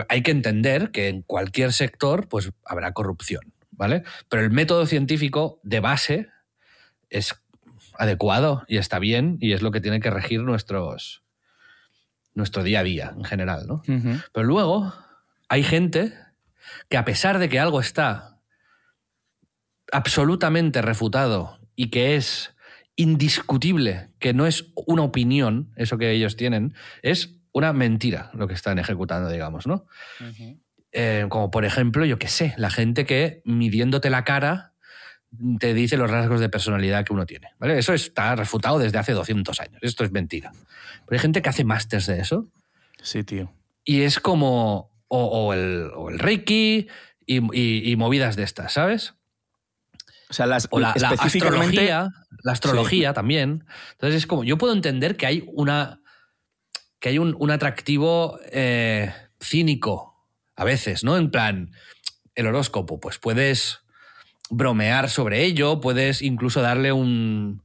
Hay 0.09 0.23
que 0.23 0.31
entender 0.31 0.91
que 0.91 1.09
en 1.09 1.23
cualquier 1.23 1.73
sector 1.75 2.29
pues, 2.29 2.51
habrá 2.65 2.93
corrupción, 2.93 3.53
¿vale? 3.71 4.05
Pero 4.31 4.43
el 4.43 4.51
método 4.51 4.87
científico 4.87 5.61
de 5.62 5.81
base 5.81 6.29
es 7.11 7.35
adecuado 7.98 8.64
y 8.68 8.78
está 8.78 8.98
bien 8.98 9.38
y 9.40 9.52
es 9.52 9.62
lo 9.62 9.70
que 9.70 9.80
tiene 9.80 10.00
que 10.00 10.11
regir 10.11 10.42
nuestros, 10.42 11.22
nuestro 12.35 12.62
día 12.62 12.80
a 12.80 12.85
día 12.85 13.14
en 13.16 13.24
general, 13.24 13.66
¿no? 13.66 13.82
Pero 14.32 14.46
luego 14.46 14.92
hay 15.48 15.62
gente 15.62 16.12
que 16.88 16.96
a 16.96 17.04
pesar 17.04 17.38
de 17.38 17.48
que 17.48 17.61
algo 17.61 17.80
está 17.80 18.40
absolutamente 19.92 20.82
refutado 20.82 21.59
y 21.74 21.88
que 21.90 22.16
es 22.16 22.54
indiscutible, 22.96 24.11
que 24.18 24.32
no 24.32 24.46
es 24.46 24.72
una 24.74 25.02
opinión, 25.02 25.72
eso 25.76 25.98
que 25.98 26.11
ellos 26.11 26.37
tienen, 26.37 26.74
es 27.02 27.37
una 27.52 27.72
mentira 27.72 28.30
lo 28.35 28.48
que 28.48 28.54
están 28.54 28.78
ejecutando, 28.78 29.30
digamos, 29.30 29.66
¿no? 29.66 29.87
Eh, 30.92 31.26
como 31.28 31.50
por 31.50 31.64
ejemplo, 31.64 32.04
yo 32.04 32.18
qué 32.18 32.28
sé, 32.28 32.54
la 32.56 32.70
gente 32.70 33.04
que 33.04 33.42
midiéndote 33.44 34.09
la 34.09 34.24
cara 34.24 34.72
te 35.59 35.75
dice 35.75 35.97
los 35.97 36.11
rasgos 36.11 36.41
de 36.41 36.49
personalidad 36.49 37.05
que 37.05 37.12
uno 37.12 37.27
tiene. 37.27 37.49
¿vale? 37.59 37.79
Eso 37.79 37.93
está 37.93 38.35
refutado 38.37 38.79
desde 38.79 38.99
hace 38.99 39.12
200 39.12 39.61
años. 39.61 39.79
Esto 39.83 40.05
es 40.05 40.12
mentira. 40.12 40.53
Pero 41.07 41.16
hay 41.16 41.18
gente 41.18 41.43
que 41.43 41.49
hace 41.49 41.64
másters 41.64 42.07
de 42.07 42.20
eso 42.20 42.47
Sí, 43.03 43.22
tío. 43.24 43.53
y 43.85 44.03
es 44.03 44.18
como. 44.20 44.91
O, 45.09 45.24
o 45.24 45.53
el, 45.53 45.91
o 45.95 46.11
el 46.11 46.18
Reiki 46.18 46.89
y, 47.27 47.37
y- 47.57 47.93
y 47.93 47.97
movidas 47.97 48.35
de 48.35 48.43
estas, 48.43 48.72
¿sabes? 48.72 49.14
O 50.29 50.33
sea, 50.33 50.47
las, 50.47 50.66
O 50.72 50.81
la, 50.81 50.91
astrología, 50.91 52.11
la 52.43 52.53
astrología 52.53 53.12
también. 53.12 53.64
Entonces 53.93 54.16
es 54.22 54.27
como, 54.27 54.43
yo 54.43 54.59
puedo 54.59 54.72
entender 54.72 55.16
que 55.16 55.27
hay 55.27 55.45
una 55.55 56.01
que 56.99 57.11
hay 57.11 57.18
un, 57.20 57.37
un 57.39 57.51
atractivo 57.53 58.41
eh, 58.51 59.12
cínico 59.41 60.27
a 60.57 60.64
veces, 60.64 61.05
¿no? 61.05 61.16
En 61.16 61.31
plan, 61.31 61.70
el 62.35 62.47
horóscopo, 62.49 62.99
pues 62.99 63.18
puedes 63.18 63.79
bromear 64.51 65.11
sobre 65.11 65.44
ello, 65.44 65.80
puedes 65.80 66.22
incluso 66.22 66.62
darle 66.62 66.92
un, 66.92 67.62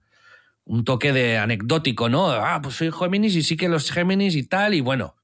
un 0.66 0.86
toque 0.86 1.14
de 1.14 1.38
anecdótico, 1.38 2.10
¿no? 2.10 2.32
Ah, 2.32 2.60
pues 2.62 2.76
soy 2.76 2.92
Géminis 2.92 3.36
y 3.36 3.44
sí 3.44 3.58
que 3.58 3.70
los 3.70 3.92
Géminis 3.92 4.36
y 4.36 4.44
tal, 4.44 4.74
y 4.74 4.82
bueno, 4.82 5.16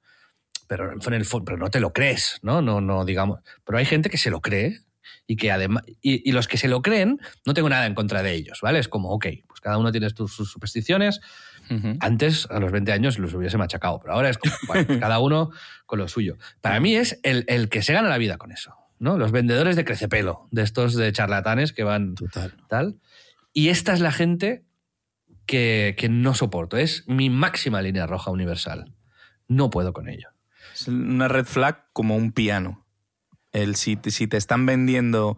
pero 0.67 0.91
en 0.91 1.13
el 1.13 1.25
pero 1.45 1.57
no 1.57 1.69
te 1.69 1.79
lo 1.79 1.93
crees, 1.93 2.39
¿no? 2.41 2.61
No, 2.61 2.81
no, 2.81 3.05
digamos. 3.05 3.39
Pero 3.63 3.77
hay 3.77 3.85
gente 3.85 4.09
que 4.09 4.17
se 4.17 4.29
lo 4.29 4.41
cree 4.41 4.81
y 5.25 5.37
que 5.37 5.51
además. 5.51 5.83
Y, 6.01 6.31
los 6.31 6.47
que 6.47 6.57
se 6.57 6.67
lo 6.67 6.81
creen, 6.81 7.19
no 7.45 7.53
tengo 7.53 7.69
nada 7.69 7.85
en 7.85 7.95
contra 7.95 8.21
de 8.21 8.33
ellos, 8.33 8.59
¿vale? 8.61 8.79
Es 8.79 8.87
como, 8.87 9.11
ok, 9.11 9.27
pues 9.47 9.61
cada 9.61 9.77
uno 9.77 9.91
tiene 9.91 10.09
sus 10.09 10.51
supersticiones. 10.51 11.21
Antes, 11.99 12.47
a 12.49 12.61
los 12.61 12.71
20 12.71 12.93
años, 12.93 13.19
los 13.19 13.33
hubiese 13.33 13.57
machacado, 13.57 13.99
pero 13.99 14.13
ahora 14.13 14.29
es 14.29 14.37
como, 14.37 14.53
cada 15.01 15.19
uno 15.19 15.51
con 15.85 15.99
lo 15.99 16.07
suyo. 16.07 16.37
Para 16.61 16.79
mí 16.79 16.95
es 16.95 17.19
el, 17.23 17.43
el, 17.47 17.67
que 17.67 17.81
se 17.81 17.91
gana 17.91 18.07
la 18.07 18.17
vida 18.17 18.37
con 18.37 18.53
eso, 18.53 18.76
¿no? 18.99 19.17
Los 19.17 19.31
vendedores 19.31 19.75
de 19.75 19.85
crecepelo, 19.85 20.47
de 20.51 20.63
estos 20.63 20.95
de 20.95 21.11
charlatanes 21.11 21.73
que 21.73 21.83
van 21.83 22.15
Total. 22.15 22.53
tal. 22.67 22.99
Y 23.53 23.69
esta 23.69 23.93
es 23.93 23.99
la 23.99 24.11
gente 24.11 24.65
que, 25.45 25.95
que 25.97 26.09
no 26.09 26.33
soporto. 26.33 26.77
Es 26.77 27.03
mi 27.07 27.29
máxima 27.29 27.81
línea 27.81 28.07
roja 28.07 28.31
universal. 28.31 28.93
No 29.47 29.69
puedo 29.69 29.93
con 29.93 30.09
ello. 30.09 30.29
Es 30.73 30.87
una 30.87 31.27
red 31.27 31.45
flag 31.45 31.85
como 31.93 32.15
un 32.15 32.31
piano. 32.31 32.85
El, 33.51 33.75
si, 33.75 33.95
te, 33.95 34.11
si 34.11 34.27
te 34.27 34.37
están 34.37 34.65
vendiendo 34.65 35.37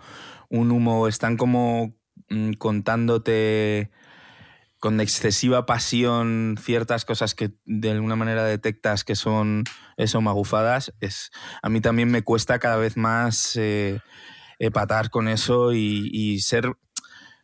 un 0.49 0.71
humo, 0.71 1.07
están 1.07 1.37
como 1.37 1.95
mm, 2.29 2.53
contándote 2.53 3.91
con 4.79 5.01
excesiva 5.01 5.65
pasión 5.65 6.55
ciertas 6.61 7.05
cosas 7.05 7.35
que 7.35 7.51
de 7.65 7.91
alguna 7.91 8.15
manera 8.15 8.43
detectas 8.43 9.03
que 9.03 9.15
son 9.15 9.65
eso 9.97 10.21
magufadas, 10.21 10.93
es, 10.99 11.31
a 11.61 11.69
mí 11.69 11.81
también 11.81 12.09
me 12.09 12.23
cuesta 12.23 12.59
cada 12.59 12.77
vez 12.77 12.95
más 12.97 13.55
eh, 13.57 13.99
epatar 14.57 15.09
con 15.09 15.27
eso 15.27 15.73
y, 15.73 16.09
y, 16.11 16.39
ser, 16.39 16.73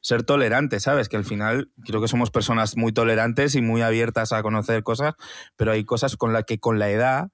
ser 0.02 0.24
tolerante, 0.24 0.80
¿sabes? 0.80 1.10
Que 1.10 1.18
al 1.18 1.26
final 1.26 1.72
creo 1.84 2.02
que 2.02 2.08
somos 2.08 2.32
personas 2.32 2.78
muy 2.78 2.94
tolerantes 2.94 3.56
y 3.56 3.62
muy 3.62 3.82
abiertas 3.82 4.32
a 4.32 4.42
conocer 4.42 4.84
cosas, 4.84 5.16
pero 5.58 5.72
hay 5.74 5.84
cosas 5.84 6.16
con 6.16 6.32
las 6.32 6.46
que 6.46 6.60
con 6.60 6.80
la 6.80 6.90
edad 6.90 7.32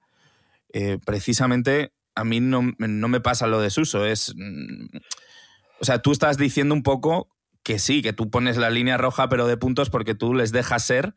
eh, 0.72 0.98
precisamente 1.04 1.92
a 2.14 2.24
mí 2.24 2.40
no, 2.40 2.72
no, 2.78 3.08
me 3.08 3.20
pasa 3.20 3.46
lo 3.46 3.60
desuso. 3.60 4.04
Es. 4.06 4.34
Mm, 4.36 4.86
o 5.80 5.84
sea, 5.84 6.00
tú 6.00 6.12
estás 6.12 6.36
diciendo 6.36 6.74
un 6.74 6.82
poco 6.82 7.28
que 7.62 7.78
sí, 7.78 8.02
que 8.02 8.12
tú 8.12 8.30
pones 8.30 8.56
la 8.56 8.70
línea 8.70 8.96
roja, 8.96 9.28
pero 9.28 9.46
de 9.46 9.56
puntos 9.56 9.90
porque 9.90 10.14
tú 10.14 10.34
les 10.34 10.52
dejas 10.52 10.84
ser 10.84 11.14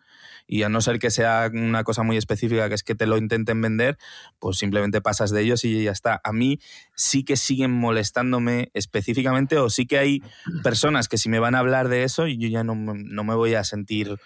y 0.47 0.63
a 0.63 0.69
no 0.69 0.79
ser 0.81 0.99
que 0.99 1.09
sea 1.09 1.49
una 1.51 1.83
cosa 1.83 2.03
muy 2.03 2.17
específica, 2.17 2.69
que 2.69 2.75
es 2.75 2.83
que 2.83 2.93
te 2.93 3.07
lo 3.07 3.17
intenten 3.17 3.61
vender, 3.61 3.97
pues 4.39 4.57
simplemente 4.57 5.01
pasas 5.01 5.31
de 5.31 5.41
ellos 5.41 5.65
y 5.65 5.83
ya 5.83 5.91
está. 5.91 6.21
A 6.23 6.31
mí 6.33 6.59
sí 6.95 7.23
que 7.23 7.35
siguen 7.35 7.71
molestándome 7.71 8.69
específicamente 8.73 9.57
o 9.57 9.69
sí 9.69 9.87
que 9.87 9.97
hay 9.97 10.23
personas 10.63 11.07
que 11.07 11.17
si 11.17 11.29
me 11.29 11.39
van 11.39 11.55
a 11.55 11.59
hablar 11.59 11.89
de 11.89 12.03
eso, 12.03 12.27
yo 12.27 12.47
ya 12.47 12.63
no, 12.63 12.75
no 12.75 13.23
me 13.23 13.33
voy 13.33 13.55
a 13.55 13.63
sentir 13.63 14.17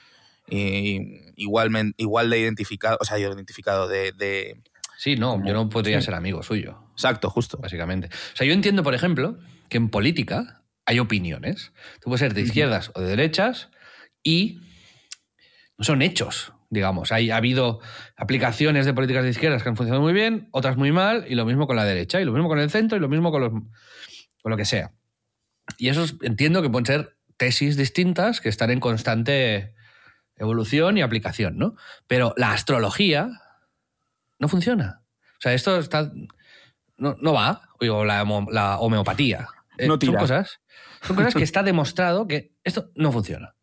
eh, 0.48 1.32
igual, 1.38 1.94
igual 1.98 2.30
de 2.30 2.40
identificado, 2.40 2.98
o 3.00 3.06
sea, 3.06 3.18
yo 3.18 3.32
identificado 3.32 3.88
de, 3.88 4.12
de 4.12 4.62
Sí, 4.98 5.16
no, 5.16 5.42
yo 5.46 5.54
no 5.54 5.70
podría 5.70 6.02
ser 6.02 6.14
amigo 6.14 6.44
suyo. 6.44 6.84
Exacto, 6.92 7.30
justo. 7.30 7.58
Básicamente. 7.58 8.08
O 8.08 8.36
sea, 8.36 8.46
yo 8.46 8.52
entiendo, 8.52 8.84
por 8.84 8.94
ejemplo, 8.94 9.38
que 9.70 9.78
en 9.78 9.88
política 9.88 10.59
hay 10.90 10.98
opiniones. 10.98 11.72
Tú 12.02 12.06
puedes 12.06 12.20
ser 12.20 12.34
de 12.34 12.42
izquierdas 12.42 12.92
o 12.96 13.02
de 13.02 13.10
derechas 13.10 13.70
y 14.24 14.60
no 15.78 15.86
son 15.86 16.02
hechos, 16.02 16.52
digamos. 16.72 17.12
Hay, 17.12 17.30
ha 17.30 17.38
habido 17.38 17.80
aplicaciones 18.18 18.88
de 18.88 18.94
políticas 18.96 19.24
de 19.24 19.30
izquierdas 19.30 19.62
que 19.62 19.70
han 19.70 19.78
funcionado 19.78 20.02
muy 20.02 20.14
bien, 20.14 20.50
otras 20.52 20.78
muy 20.78 20.92
mal, 20.92 21.26
y 21.30 21.36
lo 21.36 21.46
mismo 21.46 21.68
con 21.68 21.76
la 21.76 21.86
derecha, 21.86 22.20
y 22.20 22.26
lo 22.26 22.32
mismo 22.32 22.50
con 22.50 22.58
el 22.58 22.72
centro, 22.72 22.98
y 22.98 23.02
lo 23.02 23.08
mismo 23.08 23.32
con, 23.32 23.42
los, 23.42 23.52
con 23.52 24.50
lo 24.50 24.58
que 24.58 24.66
sea. 24.66 24.92
Y 25.78 25.90
eso 25.90 26.06
entiendo 26.24 26.64
que 26.64 26.72
pueden 26.72 26.88
ser 26.88 27.18
tesis 27.38 27.78
distintas 27.78 28.42
que 28.42 28.50
están 28.50 28.72
en 28.72 28.80
constante 28.80 29.76
evolución 30.38 30.98
y 30.98 31.04
aplicación, 31.04 31.60
¿no? 31.60 31.76
Pero 32.08 32.34
la 32.36 32.52
astrología 32.52 33.30
no 34.40 34.48
funciona. 34.48 35.04
O 35.38 35.42
sea, 35.42 35.54
esto 35.54 35.78
está. 35.78 36.12
No, 36.98 37.16
no 37.22 37.34
va. 37.34 37.70
Oigo, 37.80 38.04
la, 38.06 38.26
la 38.52 38.80
homeopatía. 38.80 39.50
Eh, 39.80 39.88
no 39.88 40.00
tira. 40.00 40.14
Son 40.14 40.22
cosas, 40.22 40.60
son 41.02 41.16
cosas 41.16 41.34
que 41.34 41.44
está 41.44 41.64
demostrado 41.64 42.28
que 42.28 42.54
esto 42.64 42.92
no 42.96 43.12
funciona. 43.12 43.56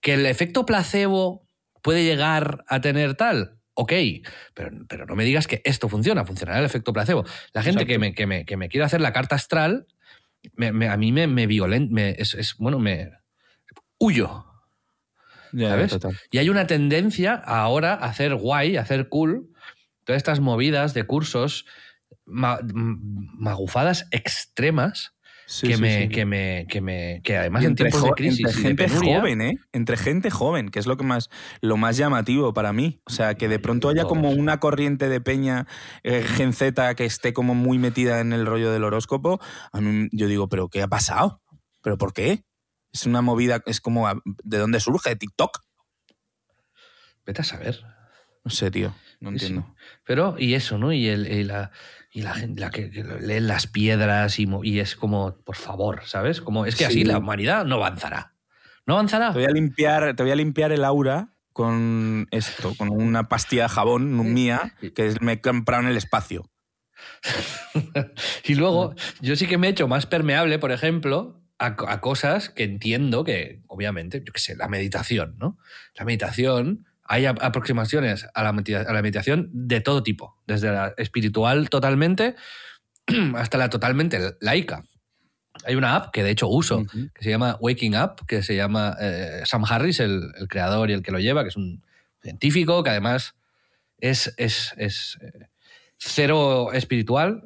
Que 0.00 0.14
el 0.14 0.26
efecto 0.26 0.66
placebo 0.66 1.46
puede 1.82 2.04
llegar 2.04 2.64
a 2.68 2.80
tener 2.80 3.14
tal. 3.14 3.58
Ok, 3.74 3.92
pero, 4.54 4.70
pero 4.88 5.04
no 5.06 5.14
me 5.14 5.24
digas 5.24 5.46
que 5.46 5.60
esto 5.64 5.88
funciona, 5.88 6.24
funcionará 6.24 6.60
el 6.60 6.64
efecto 6.64 6.92
placebo. 6.92 7.24
La 7.52 7.62
gente 7.62 7.86
que 7.86 7.98
me, 7.98 8.14
que, 8.14 8.26
me, 8.26 8.46
que 8.46 8.56
me, 8.56 8.68
quiere 8.68 8.84
hacer 8.84 9.02
la 9.02 9.12
carta 9.12 9.34
astral, 9.34 9.86
me, 10.54 10.72
me, 10.72 10.88
a 10.88 10.96
mí 10.96 11.12
me, 11.12 11.26
me 11.26 11.46
violenta, 11.46 12.08
es, 12.08 12.32
es, 12.34 12.56
bueno, 12.56 12.78
me 12.78 13.10
huyo. 13.98 14.46
¿Sabes? 15.56 15.90
total. 15.90 16.18
Y 16.30 16.38
hay 16.38 16.48
una 16.48 16.66
tendencia 16.66 17.34
ahora 17.34 17.94
a 17.94 18.06
hacer 18.06 18.34
guay, 18.34 18.76
a 18.76 18.82
hacer 18.82 19.08
cool, 19.08 19.50
todas 20.04 20.18
estas 20.18 20.40
movidas 20.40 20.94
de 20.94 21.04
cursos 21.04 21.66
ma 22.24 22.58
magufadas 22.72 24.08
extremas 24.10 25.15
Sí, 25.48 25.68
que, 25.68 25.76
sí, 25.76 25.80
me, 25.80 26.02
sí. 26.02 26.08
que, 26.08 26.24
me, 26.24 26.66
que 26.68 26.80
me 26.80 27.20
que 27.22 27.36
además 27.36 27.62
Y 27.62 27.66
en 27.66 27.70
entre, 27.70 27.88
tiempos 27.90 28.02
de 28.02 28.10
crisis 28.16 28.40
entre 28.46 28.52
de 28.52 28.62
gente 28.68 28.84
penuria, 28.88 29.18
joven, 29.20 29.40
¿eh? 29.42 29.58
Entre 29.72 29.96
gente 29.96 30.28
joven, 30.30 30.70
que 30.70 30.80
es 30.80 30.86
lo 30.86 30.96
que 30.96 31.04
más 31.04 31.30
lo 31.60 31.76
más 31.76 31.96
llamativo 31.96 32.52
para 32.52 32.72
mí. 32.72 33.00
O 33.04 33.10
sea, 33.10 33.34
que 33.36 33.46
de 33.46 33.60
pronto 33.60 33.88
haya 33.88 34.04
como 34.06 34.30
una 34.30 34.58
corriente 34.58 35.08
de 35.08 35.20
peña 35.20 35.68
eh, 36.02 36.24
Gen 36.26 36.52
Z 36.52 36.96
que 36.96 37.04
esté 37.04 37.32
como 37.32 37.54
muy 37.54 37.78
metida 37.78 38.18
en 38.20 38.32
el 38.32 38.44
rollo 38.44 38.72
del 38.72 38.82
horóscopo. 38.82 39.40
A 39.72 39.80
mí 39.80 40.08
yo 40.10 40.26
digo, 40.26 40.48
¿pero 40.48 40.68
qué 40.68 40.82
ha 40.82 40.88
pasado? 40.88 41.40
¿Pero 41.80 41.96
por 41.96 42.12
qué? 42.12 42.44
Es 42.92 43.06
una 43.06 43.22
movida, 43.22 43.62
es 43.66 43.80
como, 43.80 44.08
a- 44.08 44.20
¿de 44.42 44.58
dónde 44.58 44.80
surge? 44.80 45.10
¿De 45.10 45.16
TikTok? 45.16 45.60
Vete 47.24 47.40
a 47.42 47.44
saber. 47.44 47.80
No 48.44 48.50
sé, 48.50 48.70
tío, 48.70 48.94
no 49.20 49.30
entiendo. 49.30 49.74
Pero, 50.04 50.36
y 50.38 50.54
eso, 50.54 50.78
¿no? 50.78 50.92
Y, 50.92 51.08
el, 51.08 51.26
y 51.26 51.42
la, 51.44 51.72
y 52.16 52.22
la 52.22 52.32
gente 52.32 52.62
la 52.62 52.70
que, 52.70 52.88
que 52.88 53.04
leen 53.04 53.46
las 53.46 53.66
piedras 53.66 54.38
y, 54.38 54.80
es 54.80 54.96
como, 54.96 55.36
por 55.44 55.54
favor, 55.54 56.00
¿sabes? 56.06 56.40
Como, 56.40 56.64
es 56.64 56.74
que 56.74 56.86
así 56.86 57.00
Sí. 57.00 57.04
la 57.04 57.18
humanidad 57.18 57.66
no 57.66 57.74
avanzará. 57.74 58.32
No 58.86 58.94
avanzará. 58.94 59.34
Te 59.34 59.40
voy 59.40 59.44
a 59.44 59.50
limpiar, 59.50 60.16
te 60.16 60.22
voy 60.22 60.32
a 60.32 60.34
limpiar 60.34 60.72
el 60.72 60.82
aura 60.84 61.34
con 61.52 62.26
esto, 62.30 62.74
con 62.78 62.88
una 62.88 63.28
pastilla 63.28 63.64
de 63.64 63.68
jabón 63.68 64.32
mía 64.32 64.74
que 64.94 65.14
me 65.20 65.32
he 65.32 65.40
comprado 65.42 65.82
en 65.82 65.90
el 65.90 65.98
espacio. 65.98 66.50
y 68.44 68.54
luego, 68.54 68.94
yo 69.20 69.36
sí 69.36 69.46
que 69.46 69.58
me 69.58 69.66
he 69.66 69.70
hecho 69.72 69.86
más 69.86 70.06
permeable, 70.06 70.58
por 70.58 70.72
ejemplo, 70.72 71.42
a 71.58 72.00
cosas 72.00 72.48
que 72.48 72.64
entiendo 72.64 73.24
que, 73.24 73.62
obviamente, 73.66 74.22
yo 74.24 74.32
qué 74.32 74.40
sé, 74.40 74.56
la 74.56 74.68
meditación, 74.68 75.36
¿no? 75.38 75.58
La 75.94 76.06
meditación, 76.06 76.86
hay 77.08 77.26
aproximaciones 77.26 78.26
a 78.34 78.42
la, 78.42 78.52
medita- 78.52 78.82
a 78.88 78.92
la 78.92 79.02
meditación 79.02 79.48
de 79.52 79.80
todo 79.80 80.02
tipo, 80.02 80.36
desde 80.46 80.70
la 80.72 80.94
espiritual 80.96 81.68
totalmente 81.70 82.34
hasta 83.36 83.58
la 83.58 83.70
totalmente 83.70 84.18
laica. 84.40 84.84
Hay 85.64 85.74
una 85.74 85.96
app 85.96 86.12
que 86.12 86.22
de 86.22 86.30
hecho 86.30 86.48
uso, 86.48 86.84
que 87.14 87.24
se 87.24 87.30
llama 87.30 87.56
Waking 87.60 87.96
Up, 87.96 88.26
que 88.26 88.42
se 88.42 88.54
llama 88.56 88.94
eh, 89.00 89.42
Sam 89.46 89.64
Harris, 89.68 90.00
el, 90.00 90.32
el 90.38 90.48
creador 90.48 90.90
y 90.90 90.92
el 90.92 91.02
que 91.02 91.12
lo 91.12 91.18
lleva, 91.18 91.42
que 91.42 91.48
es 91.48 91.56
un 91.56 91.82
científico 92.22 92.82
que 92.82 92.90
además 92.90 93.34
es, 93.98 94.34
es, 94.36 94.74
es 94.76 95.16
eh, 95.22 95.48
cero 95.96 96.72
espiritual, 96.74 97.42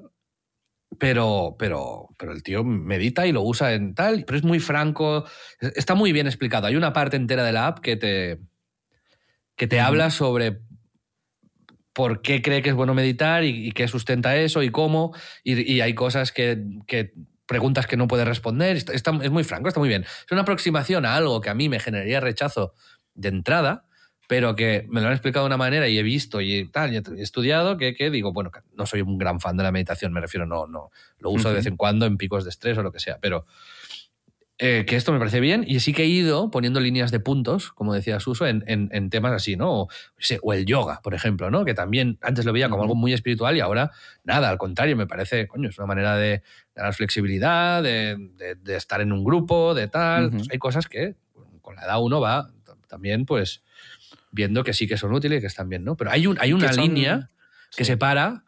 pero, 0.99 1.55
pero, 1.59 2.09
pero 2.19 2.33
el 2.33 2.43
tío 2.43 2.65
medita 2.65 3.27
y 3.27 3.33
lo 3.33 3.43
usa 3.43 3.75
en 3.75 3.95
tal, 3.95 4.25
pero 4.25 4.37
es 4.39 4.45
muy 4.45 4.59
franco, 4.59 5.25
está 5.61 5.95
muy 5.95 6.11
bien 6.13 6.27
explicado. 6.27 6.67
Hay 6.67 6.75
una 6.75 6.93
parte 6.93 7.17
entera 7.17 7.45
de 7.45 7.53
la 7.53 7.69
app 7.69 7.79
que 7.79 7.97
te, 7.97 8.41
que 9.61 9.67
te 9.67 9.79
habla 9.79 10.09
sobre 10.11 10.59
por 11.93 12.23
qué 12.23 12.41
cree 12.41 12.63
que 12.63 12.71
es 12.71 12.75
bueno 12.75 12.95
meditar 12.95 13.45
y, 13.45 13.69
y 13.69 13.73
qué 13.73 13.89
sustenta 13.89 14.37
eso 14.37 14.63
y 14.63 14.71
cómo, 14.71 15.15
y, 15.45 15.71
y 15.71 15.81
hay 15.83 15.95
cosas 15.95 16.33
que, 16.33 16.63
que 16.87 17.13
preguntas 17.47 17.87
que 17.87 17.97
no 17.99 18.07
puede 18.09 18.25
responder. 18.25 18.77
Está, 18.79 18.93
está- 18.95 19.19
es 19.23 19.31
muy 19.31 19.45
franco, 19.45 19.69
está 19.69 19.81
muy 19.81 19.89
bien. 19.91 20.03
Es 20.05 20.33
una 20.33 20.43
aproximación 20.43 21.05
a 21.05 21.15
algo 21.17 21.41
que 21.43 21.51
a 21.51 21.55
mí 21.55 21.69
me 21.69 21.79
generaría 21.81 22.21
rechazo 22.21 22.73
de 23.15 23.29
entrada, 23.29 23.85
pero 24.29 24.55
que 24.55 24.87
me 24.89 25.01
lo 25.01 25.09
han 25.09 25.13
explicado 25.13 25.45
de 25.45 25.49
una 25.49 25.57
manera 25.57 25.89
y 25.89 25.99
he 25.99 26.03
visto 26.05 26.41
y 26.41 26.71
tal, 26.71 26.95
y 26.95 26.97
he 26.97 27.23
estudiado 27.23 27.77
que, 27.77 27.95
que 27.95 28.09
digo, 28.11 28.33
bueno, 28.33 28.51
no 28.75 28.87
soy 28.87 29.03
un 29.03 29.19
gran 29.19 29.41
fan 29.41 29.57
de 29.59 29.65
la 29.65 29.73
meditación, 29.73 30.13
me 30.13 30.21
refiero, 30.21 30.47
no, 30.47 30.67
no, 30.69 30.91
lo 31.19 31.31
uso 31.31 31.49
de 31.51 31.57
vez 31.57 31.67
en 31.67 31.77
cuando 31.77 32.07
en 32.07 32.17
picos 32.17 32.45
de 32.45 32.51
estrés 32.51 32.79
o 32.79 32.83
lo 32.83 32.93
que 32.93 33.01
sea, 33.01 33.19
pero 33.21 33.45
eh, 34.63 34.85
que 34.87 34.97
esto 34.97 35.11
me 35.11 35.19
parece 35.19 35.41
bien 35.41 35.65
y 35.67 35.81
sí 35.81 35.95
que 35.95 36.03
he 36.03 36.07
ido 36.07 36.51
poniendo 36.51 36.81
líneas 36.81 37.11
de 37.11 37.19
puntos, 37.19 37.73
como 37.73 37.95
decía 37.95 38.21
Suso, 38.21 38.47
en, 38.47 38.63
en- 38.67 38.91
en 38.93 39.09
temas 39.09 39.33
así, 39.33 39.57
¿no? 39.57 39.89
O, 40.43 40.53
el 40.53 40.67
yoga, 40.67 41.01
por 41.03 41.15
ejemplo, 41.15 41.51
¿no? 41.51 41.65
Que 41.65 41.73
también 41.73 42.19
antes 42.21 42.45
lo 42.45 42.53
veía 42.53 42.69
como 42.69 42.83
algo 42.83 42.95
muy 42.95 43.15
espiritual 43.15 43.57
y 43.57 43.61
ahora 43.61 43.91
nada, 44.23 44.51
al 44.51 44.59
contrario, 44.59 44.97
me 44.97 45.07
parece, 45.07 45.49
coño, 45.49 45.71
es 45.71 45.79
una 45.79 45.87
manera 45.87 46.17
de 46.17 46.43
ganar 46.75 46.93
flexibilidad, 46.95 47.83
de, 47.83 48.17
de- 48.37 48.55
de 48.57 48.77
estar 48.77 49.01
en 49.01 49.13
un 49.13 49.25
grupo, 49.25 49.73
de 49.75 49.89
tal. 49.89 50.31
Pues 50.31 50.49
hay 50.51 50.59
cosas 50.59 50.87
que 50.89 51.15
con 51.63 51.77
la 51.77 51.83
edad 51.85 52.03
uno 52.03 52.21
va 52.21 52.51
también, 52.87 53.25
pues, 53.25 53.63
viendo 54.31 54.63
que 54.63 54.75
sí 54.75 54.87
que 54.87 54.97
son 54.99 55.13
útiles 55.15 55.39
y 55.39 55.41
que 55.41 55.47
están 55.47 55.69
bien, 55.71 55.85
¿no? 55.85 55.97
Pero 55.97 56.11
hay, 56.11 56.27
un, 56.27 56.37
hay 56.39 56.53
una 56.53 56.73
son- 56.73 56.85
línea 56.85 57.31
que 57.75 57.85
Sí. 57.85 57.93
separa 57.93 58.45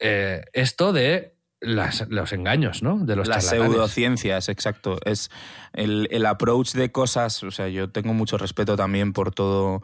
eh, 0.00 0.42
esto 0.52 0.92
de 0.92 1.34
las- 1.60 2.06
los 2.08 2.32
engaños, 2.32 2.82
¿no? 2.82 2.98
De 3.04 3.16
los 3.16 3.26
Las 3.28 3.44
charlatanes. 3.46 3.72
pseudociencias, 3.72 4.48
exacto. 4.48 4.98
Es 5.04 5.30
el, 5.72 6.08
el 6.10 6.24
approach 6.26 6.72
de 6.72 6.90
cosas. 6.92 7.42
O 7.42 7.50
sea, 7.50 7.68
yo 7.68 7.90
tengo 7.90 8.14
mucho 8.14 8.38
respeto 8.38 8.76
también 8.76 9.12
por 9.12 9.34
todo 9.34 9.82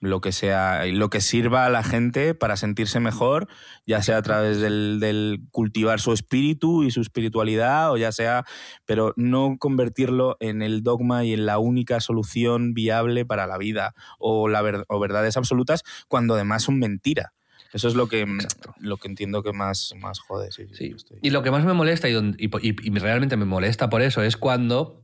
lo 0.00 0.20
que 0.20 0.32
sea, 0.32 0.84
lo 0.84 1.08
que 1.08 1.22
sirva 1.22 1.64
a 1.64 1.70
la 1.70 1.82
gente 1.82 2.34
para 2.34 2.56
sentirse 2.58 3.00
mejor, 3.00 3.48
ya 3.86 4.02
sea 4.02 4.18
a 4.18 4.22
través 4.22 4.60
del, 4.60 4.98
del 5.00 5.40
cultivar 5.50 5.98
su 5.98 6.12
espíritu 6.12 6.82
y 6.84 6.90
su 6.90 7.00
espiritualidad, 7.00 7.90
o 7.90 7.96
ya 7.96 8.12
sea, 8.12 8.44
pero 8.84 9.14
no 9.16 9.56
convertirlo 9.58 10.36
en 10.40 10.60
el 10.60 10.82
dogma 10.82 11.24
y 11.24 11.32
en 11.32 11.46
la 11.46 11.58
única 11.58 12.00
solución 12.00 12.74
viable 12.74 13.24
para 13.24 13.46
la 13.46 13.56
vida, 13.56 13.94
o, 14.18 14.48
la 14.48 14.60
ver- 14.60 14.84
o 14.88 15.00
verdades 15.00 15.38
absolutas, 15.38 15.84
cuando 16.06 16.34
además 16.34 16.64
son 16.64 16.78
mentira. 16.78 17.32
Eso 17.74 17.88
es 17.88 17.94
lo 17.94 18.08
que, 18.08 18.20
Exacto. 18.22 18.74
lo 18.78 18.96
que 18.96 19.08
entiendo 19.08 19.42
que 19.42 19.52
más, 19.52 19.92
más 20.00 20.18
jode. 20.20 20.50
sí, 20.52 20.64
sí, 20.72 20.92
estoy- 20.96 21.18
Y 21.20 21.30
lo 21.30 21.42
que 21.42 21.50
más 21.50 21.64
me 21.64 21.72
molesta 21.74 22.08
y, 22.08 22.12
don- 22.12 22.36
y 22.38 22.46
y- 22.46 22.76
y 22.82 22.98
realmente 22.98 23.36
me 23.36 23.44
molesta 23.44 23.90
por 23.90 24.00
eso 24.00 24.22
es 24.22 24.36
cuando 24.38 25.02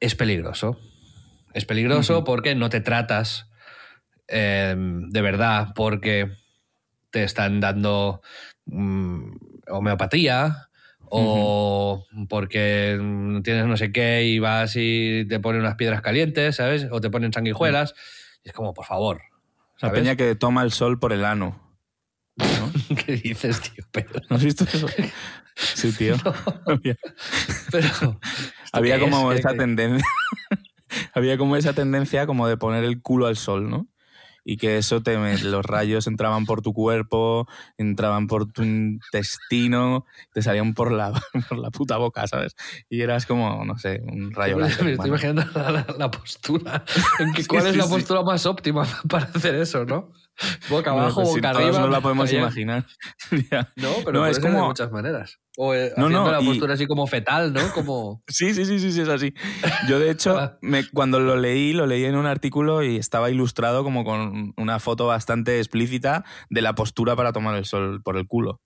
es 0.00 0.14
peligroso. 0.14 0.78
Es 1.54 1.64
peligroso 1.64 2.24
porque 2.24 2.54
no 2.54 2.68
te 2.70 2.80
tratas 2.80 3.46
eh, 4.28 4.74
de 4.76 5.22
verdad, 5.22 5.68
porque 5.74 6.30
te 7.10 7.24
están 7.24 7.58
dando 7.60 8.20
mm, 8.66 9.32
homeopatía 9.68 10.68
o 11.00 12.04
porque 12.28 12.96
mm, 13.00 13.42
tienes 13.42 13.66
no 13.66 13.76
sé 13.76 13.90
qué 13.90 14.22
y 14.24 14.38
vas 14.38 14.74
y 14.76 15.24
te 15.28 15.40
ponen 15.40 15.62
unas 15.62 15.74
piedras 15.74 16.02
calientes, 16.02 16.56
¿sabes? 16.56 16.86
O 16.92 17.00
te 17.00 17.10
ponen 17.10 17.32
sanguijuelas. 17.32 17.94
Y 18.44 18.48
es 18.50 18.54
como, 18.54 18.72
por 18.74 18.84
favor. 18.86 19.22
La 19.80 19.92
peña 19.92 20.16
que 20.16 20.34
toma 20.34 20.62
el 20.62 20.72
sol 20.72 20.98
por 20.98 21.12
el 21.12 21.24
ano. 21.24 21.58
¿Qué 23.06 23.12
dices, 23.16 23.60
tío? 23.60 23.84
Pero, 23.92 24.08
¿No 24.28 24.36
has 24.36 24.44
visto 24.44 24.64
eso? 24.64 24.86
Sí, 25.56 25.92
tío. 25.92 26.14
Había, 26.66 26.96
pero 27.70 27.86
¿esto 27.86 28.18
había 28.72 28.94
qué 28.94 29.00
como 29.02 29.30
es? 29.32 29.40
esa 29.40 29.50
¿Qué- 29.50 29.54
qué- 29.56 29.58
tendencia. 29.60 30.06
había 31.12 31.36
como 31.36 31.56
esa 31.56 31.74
tendencia 31.74 32.26
como 32.26 32.48
de 32.48 32.56
poner 32.56 32.82
el 32.84 33.02
culo 33.02 33.26
al 33.26 33.36
sol, 33.36 33.68
¿no? 33.68 33.86
Y 34.50 34.56
que 34.56 34.78
eso 34.78 35.00
te 35.00 35.16
los 35.44 35.64
rayos 35.64 36.08
entraban 36.08 36.44
por 36.44 36.60
tu 36.60 36.72
cuerpo, 36.72 37.46
entraban 37.78 38.26
por 38.26 38.50
tu 38.50 38.64
intestino, 38.64 40.06
te 40.32 40.42
salían 40.42 40.74
por 40.74 40.90
la, 40.90 41.12
por 41.48 41.56
la 41.58 41.70
puta 41.70 41.98
boca, 41.98 42.26
¿sabes? 42.26 42.56
Y 42.88 43.00
eras 43.00 43.26
como, 43.26 43.64
no 43.64 43.78
sé, 43.78 44.02
un 44.04 44.32
rayo 44.32 44.56
Me 44.56 44.62
láser 44.62 44.88
estoy 44.88 45.08
imaginando 45.08 45.44
la, 45.54 45.70
la- 45.70 45.86
la 45.96 46.10
postura. 46.10 46.84
En 47.20 47.32
que, 47.32 47.42
Sí, 47.42 47.48
¿Cuál 47.48 47.66
es 47.66 47.72
sí, 47.74 47.78
la 47.78 47.84
sí. 47.84 47.90
postura 47.90 48.22
más 48.24 48.44
óptima 48.44 48.84
para 49.08 49.26
hacer 49.26 49.54
eso, 49.54 49.84
no? 49.84 50.12
Boca 50.68 50.90
abajo, 50.92 51.22
pues 51.22 51.34
boca 51.34 51.50
arriba. 51.50 51.78
no 51.80 51.88
la 51.88 52.00
podemos 52.00 52.32
imaginar. 52.32 52.86
No, 53.76 53.88
pero 54.04 54.12
No, 54.20 54.26
es 54.26 54.36
ser 54.36 54.44
de 54.46 54.50
como- 54.52 54.66
muchas 54.68 54.90
maneras. 54.90 55.38
O 55.56 55.74
eh, 55.74 55.92
No, 55.96 56.06
haciendo 56.06 56.24
no, 56.26 56.32
la 56.32 56.40
y- 56.42 56.46
postura 56.46 56.74
así 56.74 56.86
como 56.86 57.06
fetal, 57.06 57.52
¿no? 57.52 57.60
Como... 57.72 58.22
Sí, 58.28 58.54
sí, 58.54 58.64
sí, 58.64 58.78
sí, 58.78 58.92
sí, 58.92 59.00
es 59.02 59.08
así. 59.08 59.34
Yo, 59.88 59.98
de 59.98 60.10
hecho, 60.10 60.36
Ah. 60.38 60.58
me- 60.62 60.88
cuando 60.88 61.20
lo 61.20 61.36
leí, 61.36 61.72
lo 61.72 61.86
leí 61.86 62.04
en 62.04 62.16
un 62.16 62.26
artículo 62.26 62.82
y 62.82 62.96
estaba 62.96 63.30
ilustrado 63.30 63.84
como 63.84 64.04
con 64.04 64.52
una 64.56 64.78
foto 64.78 65.06
bastante 65.06 65.58
explícita 65.58 66.24
de 66.48 66.62
la 66.62 66.74
postura 66.74 67.16
para 67.16 67.32
tomar 67.32 67.56
el 67.56 67.64
sol 67.64 68.00
por 68.02 68.16
el 68.16 68.26
culo. 68.26 68.60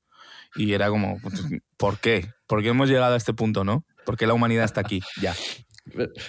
Y 0.57 0.73
era 0.73 0.89
como, 0.89 1.19
¿por 1.77 1.99
qué? 1.99 2.31
¿Por 2.47 2.63
qué 2.63 2.69
hemos 2.69 2.89
llegado 2.89 3.15
a 3.15 3.17
este 3.17 3.35
punto, 3.35 3.65
no? 3.65 3.85
¿Por 4.07 4.17
qué 4.17 4.27
la 4.29 4.35
humanidad 4.35 4.65
está 4.65 4.81
aquí? 4.83 5.01
Ya. 5.21 5.35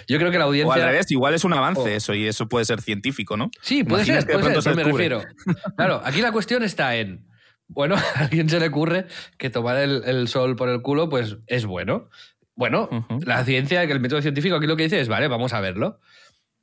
Yo 0.07 0.17
creo 0.19 0.31
que 0.31 0.37
la 0.37 0.45
audiencia... 0.45 0.69
O 0.69 0.73
al 0.73 0.81
revés, 0.89 1.09
igual 1.11 1.33
es 1.33 1.43
un 1.43 1.53
avance 1.53 1.81
o- 1.81 1.87
eso 1.87 2.13
y 2.13 2.27
eso 2.27 2.47
puede 2.49 2.65
ser 2.65 2.81
científico, 2.81 3.37
¿no? 3.37 3.49
Sí, 3.61 3.83
puede 3.83 4.03
Imaginas 4.03 4.23
ser, 4.23 4.27
que 4.31 4.37
de 4.37 4.39
puede 4.43 4.53
ser, 4.61 4.63
se 4.63 4.75
me 4.75 4.83
refiero. 4.83 5.23
Claro, 5.77 6.01
aquí 6.03 6.21
la 6.21 6.31
cuestión 6.31 6.63
está 6.63 6.95
en... 6.95 7.25
Bueno, 7.67 7.95
a 8.15 8.19
alguien 8.19 8.49
se 8.49 8.59
le 8.59 8.67
ocurre 8.67 9.07
que 9.37 9.49
tomar 9.49 9.77
el, 9.77 10.03
el 10.05 10.27
sol 10.27 10.55
por 10.55 10.69
el 10.69 10.81
culo, 10.81 11.09
pues 11.09 11.37
es 11.47 11.65
bueno. 11.65 12.09
Bueno, 12.57 12.89
la 13.25 13.43
ciencia, 13.43 13.85
que 13.85 13.91
el 13.93 13.99
método 13.99 14.21
científico 14.21 14.55
aquí 14.55 14.65
lo 14.67 14.77
que 14.77 14.83
dice 14.83 14.99
es, 15.01 15.07
vale, 15.09 15.27
vamos 15.27 15.51
a 15.53 15.59
verlo. 15.59 15.99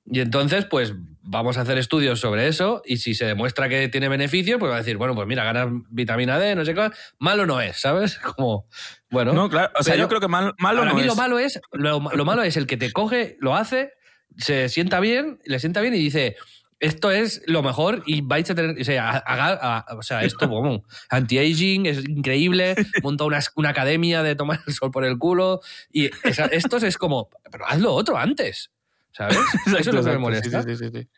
Y 0.04 0.20
entonces, 0.20 0.64
pues 0.64 0.94
vamos 1.24 1.56
a 1.56 1.60
hacer 1.60 1.78
estudios 1.78 2.18
sobre 2.18 2.48
eso 2.48 2.82
y 2.84 2.96
si 2.96 3.14
se 3.14 3.24
demuestra 3.24 3.68
que 3.68 3.88
tiene 3.88 4.08
beneficios, 4.08 4.58
pues 4.58 4.70
va 4.70 4.74
a 4.74 4.78
decir, 4.78 4.96
bueno, 4.96 5.14
pues 5.14 5.28
mira, 5.28 5.44
ganas 5.44 5.68
vitamina 5.90 6.38
D, 6.40 6.56
no 6.56 6.64
sé 6.64 6.74
qué, 6.74 6.90
malo 7.18 7.46
no 7.46 7.60
es, 7.60 7.80
¿sabes? 7.80 8.18
Como, 8.36 8.66
bueno. 9.10 9.32
No, 9.32 9.48
claro. 9.48 9.72
O 9.78 9.82
sea, 9.84 9.94
yo 9.96 10.08
creo 10.08 10.20
que 10.20 10.26
mal- 10.28 10.54
malo 10.58 10.80
Para 10.80 10.90
no 10.90 10.96
mí 10.96 11.02
es. 11.02 11.06
lo 11.06 11.14
malo 11.14 11.38
es, 11.38 11.60
lo, 11.72 12.00
lo 12.00 12.24
malo 12.24 12.42
es 12.42 12.56
el 12.56 12.66
que 12.66 12.76
te 12.76 12.90
coge, 12.92 13.36
lo 13.40 13.54
hace, 13.54 13.92
se 14.36 14.68
sienta 14.68 14.98
bien, 14.98 15.38
le 15.44 15.60
sienta 15.60 15.80
bien 15.80 15.94
y 15.94 15.98
dice, 15.98 16.34
esto 16.80 17.12
es 17.12 17.40
lo 17.46 17.62
mejor 17.62 18.02
y 18.04 18.22
vais 18.22 18.50
a 18.50 18.56
tener, 18.56 18.80
o 18.80 18.84
sea, 18.84 19.10
haga- 19.10 19.84
a- 19.88 19.94
o 19.96 20.02
sea 20.02 20.24
esto, 20.24 20.48
como 20.48 20.82
anti-aging, 21.10 21.86
es 21.86 21.98
increíble, 22.08 22.74
monta 23.04 23.22
una, 23.22 23.38
una 23.54 23.68
academia 23.68 24.24
de 24.24 24.34
tomar 24.34 24.58
el 24.66 24.74
sol 24.74 24.90
por 24.90 25.04
el 25.04 25.16
culo 25.16 25.60
y 25.92 26.10
esa- 26.24 26.46
estos 26.46 26.82
es 26.82 26.98
como, 26.98 27.28
pero 27.52 27.64
haz 27.68 27.78
lo 27.80 27.92
otro 27.94 28.18
antes, 28.18 28.72
¿sabes? 29.12 29.38
Eso 29.66 29.76
es 29.78 29.86
lo 29.86 30.02
que 30.04 30.10
me 30.10 30.18
molesta. 30.18 30.62
sí, 30.62 30.76
sí, 30.76 30.90
sí, 30.90 30.90
sí. 31.00 31.08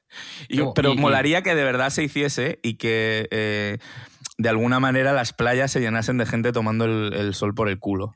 Y- 0.49 0.59
Como- 0.59 0.75
pero 0.75 0.91
y- 0.91 0.97
y- 0.97 0.99
molaría 1.01 1.43
que 1.43 1.55
de 1.55 1.65
verdad 1.65 1.91
se 1.91 2.03
hiciese 2.05 2.59
y 2.63 2.75
que 2.75 3.29
eh, 3.31 3.79
de 4.39 4.49
alguna 4.49 4.81
manera 4.81 5.13
las 5.13 5.33
playas 5.33 5.71
se 5.73 5.81
llenasen 5.81 6.19
de 6.19 6.27
gente 6.27 6.53
tomando 6.53 6.85
el, 6.85 7.13
el 7.15 7.35
sol 7.35 7.55
por 7.55 7.69
el 7.69 7.79
culo. 7.79 8.13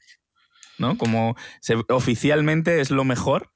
¿No? 0.79 0.97
Como 0.97 1.35
se- 1.61 1.77
oficialmente 1.89 2.81
es 2.81 2.91
lo 2.93 3.03
mejor 3.05 3.51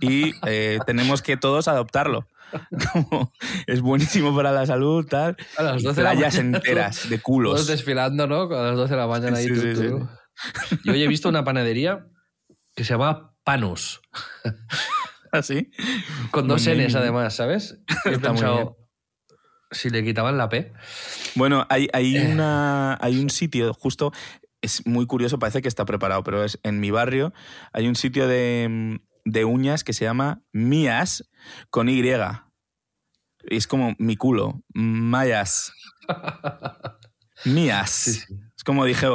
y 0.00 0.32
eh, 0.46 0.78
tenemos 0.86 1.20
que 1.22 1.36
todos 1.36 1.68
adoptarlo. 1.68 2.26
Como 2.92 3.32
es 3.66 3.80
buenísimo 3.80 4.34
para 4.36 4.52
la 4.52 4.66
salud, 4.66 5.06
tal. 5.06 5.36
A 5.56 5.62
las 5.62 5.82
y 5.82 5.84
12 5.86 6.00
de 6.00 6.04
la 6.04 6.12
playas 6.12 6.34
mañana, 6.36 6.56
enteras 6.58 7.02
de 7.08 7.16
Todos 7.16 7.22
culos. 7.22 7.66
desfilando, 7.66 8.26
¿no? 8.26 8.42
A 8.54 8.62
las 8.68 8.76
12 8.76 8.90
de 8.94 9.00
la 9.00 9.06
mañana 9.06 9.36
ahí. 9.38 9.44
Sí, 9.48 9.54
tú, 9.54 9.60
sí, 9.60 9.72
tú. 9.74 10.08
Yo 10.84 10.92
hoy 10.92 11.02
he 11.02 11.08
visto 11.08 11.28
una 11.30 11.44
panadería 11.44 12.06
que 12.74 12.84
se 12.84 12.92
llama 12.94 13.34
Panus. 13.44 14.00
¿Así? 15.38 15.70
Con 16.30 16.46
dos 16.46 16.64
Buen 16.64 16.86
Ns 16.86 16.94
además, 16.94 17.34
¿sabes? 17.34 17.78
He 18.04 18.10
Está 18.12 18.32
muy 18.32 18.42
si 19.72 19.88
le 19.88 20.04
quitaban 20.04 20.36
la 20.36 20.50
P. 20.50 20.72
Bueno, 21.34 21.66
hay, 21.70 21.88
hay, 21.94 22.16
Eh. 22.16 22.28
una, 22.30 22.98
hay 23.00 23.18
un 23.18 23.30
sitio, 23.30 23.72
justo, 23.72 24.12
es 24.60 24.86
muy 24.86 25.06
curioso, 25.06 25.38
parece 25.38 25.62
que 25.62 25.68
está 25.68 25.86
preparado, 25.86 26.22
pero 26.22 26.44
es 26.44 26.58
en 26.62 26.78
mi 26.78 26.90
barrio, 26.90 27.32
hay 27.72 27.88
un 27.88 27.96
sitio 27.96 28.28
de, 28.28 29.00
de 29.24 29.44
uñas 29.46 29.82
que 29.82 29.94
se 29.94 30.04
llama 30.04 30.42
Mías 30.52 31.24
con 31.70 31.88
Y. 31.88 32.02
Y 32.02 33.56
es 33.56 33.66
como 33.66 33.94
mi 33.98 34.16
culo, 34.16 34.62
Mayas. 34.74 35.72
Mías. 37.44 37.90
Sí, 37.90 38.12
sí. 38.12 38.34
Es 38.62 38.64
como 38.64 38.84
dije, 38.84 39.08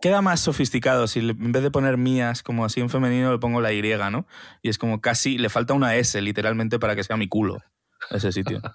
queda 0.00 0.22
más 0.22 0.40
sofisticado 0.40 1.06
si 1.08 1.18
en 1.18 1.52
vez 1.52 1.62
de 1.62 1.70
poner 1.70 1.98
mías 1.98 2.42
como 2.42 2.64
así 2.64 2.80
en 2.80 2.88
femenino 2.88 3.30
le 3.32 3.38
pongo 3.38 3.60
la 3.60 3.70
Y, 3.70 3.82
¿no? 4.10 4.26
Y 4.62 4.70
es 4.70 4.78
como 4.78 5.02
casi, 5.02 5.36
le 5.36 5.50
falta 5.50 5.74
una 5.74 5.94
S 5.96 6.18
literalmente 6.22 6.78
para 6.78 6.96
que 6.96 7.04
sea 7.04 7.18
mi 7.18 7.28
culo, 7.28 7.58
ese 8.10 8.32
sitio. 8.32 8.62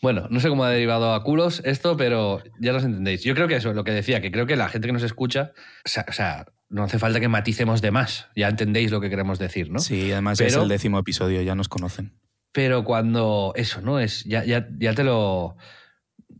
Bueno, 0.00 0.28
no 0.30 0.38
sé 0.38 0.48
cómo 0.48 0.62
ha 0.62 0.70
derivado 0.70 1.14
a 1.14 1.24
culos 1.24 1.60
esto, 1.64 1.96
pero 1.96 2.40
ya 2.60 2.72
nos 2.72 2.84
entendéis. 2.84 3.24
Yo 3.24 3.34
creo 3.34 3.48
que 3.48 3.56
eso, 3.56 3.72
lo 3.72 3.82
que 3.82 3.90
decía, 3.90 4.20
que 4.20 4.30
creo 4.30 4.46
que 4.46 4.54
la 4.54 4.68
gente 4.68 4.86
que 4.86 4.92
nos 4.92 5.02
escucha, 5.02 5.50
o 5.84 5.88
sea, 5.88 6.06
o 6.08 6.12
sea, 6.12 6.46
no 6.68 6.84
hace 6.84 7.00
falta 7.00 7.18
que 7.18 7.26
maticemos 7.26 7.82
de 7.82 7.90
más. 7.90 8.28
Ya 8.36 8.48
entendéis 8.48 8.92
lo 8.92 9.00
que 9.00 9.10
queremos 9.10 9.40
decir, 9.40 9.72
¿no? 9.72 9.80
Sí, 9.80 10.12
además 10.12 10.40
es 10.40 10.54
el 10.54 10.68
décimo 10.68 11.00
episodio, 11.00 11.42
ya 11.42 11.56
nos 11.56 11.68
conocen. 11.68 12.12
Pero 12.52 12.84
cuando 12.84 13.52
eso, 13.56 13.80
¿no? 13.80 13.98
Es, 13.98 14.22
ya, 14.22 14.44
ya, 14.44 14.68
ya 14.78 14.94
te 14.94 15.02
lo. 15.02 15.56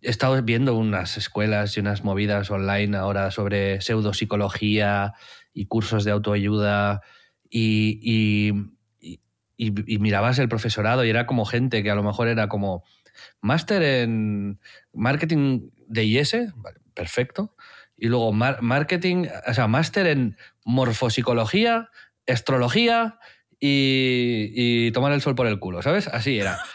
He 0.06 0.10
estado 0.10 0.40
viendo 0.42 0.74
unas 0.76 1.16
escuelas 1.16 1.76
y 1.76 1.80
unas 1.80 2.04
movidas 2.04 2.50
online 2.50 2.96
ahora 2.96 3.30
sobre 3.30 3.80
pseudopsicología 3.80 5.14
y 5.54 5.66
cursos 5.66 6.04
de 6.04 6.10
autoayuda 6.10 7.00
y, 7.48 7.98
y, 8.02 8.52
y- 9.00 9.20
y- 9.56 9.94
y 9.94 9.98
mirabas 9.98 10.38
el 10.38 10.48
profesorado 10.48 11.04
y 11.04 11.10
era 11.10 11.26
como 11.26 11.44
gente 11.46 11.82
que 11.82 11.90
a 11.90 11.94
lo 11.94 12.02
mejor 12.02 12.28
era 12.28 12.48
como 12.48 12.84
máster 13.40 13.82
en 13.82 14.60
marketing 14.92 15.70
de 15.88 16.04
IS, 16.04 16.36
vale, 16.56 16.80
perfecto. 16.94 17.56
Y 17.96 18.08
luego 18.08 18.32
mar- 18.32 18.60
marketing, 18.60 19.26
o 19.46 19.54
sea, 19.54 19.68
máster 19.68 20.06
en 20.08 20.36
morfopsicología, 20.64 21.88
astrología 22.26 23.18
y, 23.60 24.50
y 24.54 24.90
tomar 24.92 25.12
el 25.12 25.22
sol 25.22 25.34
por 25.34 25.46
el 25.46 25.58
culo, 25.60 25.80
¿sabes? 25.82 26.08
Así 26.08 26.38
era. 26.38 26.58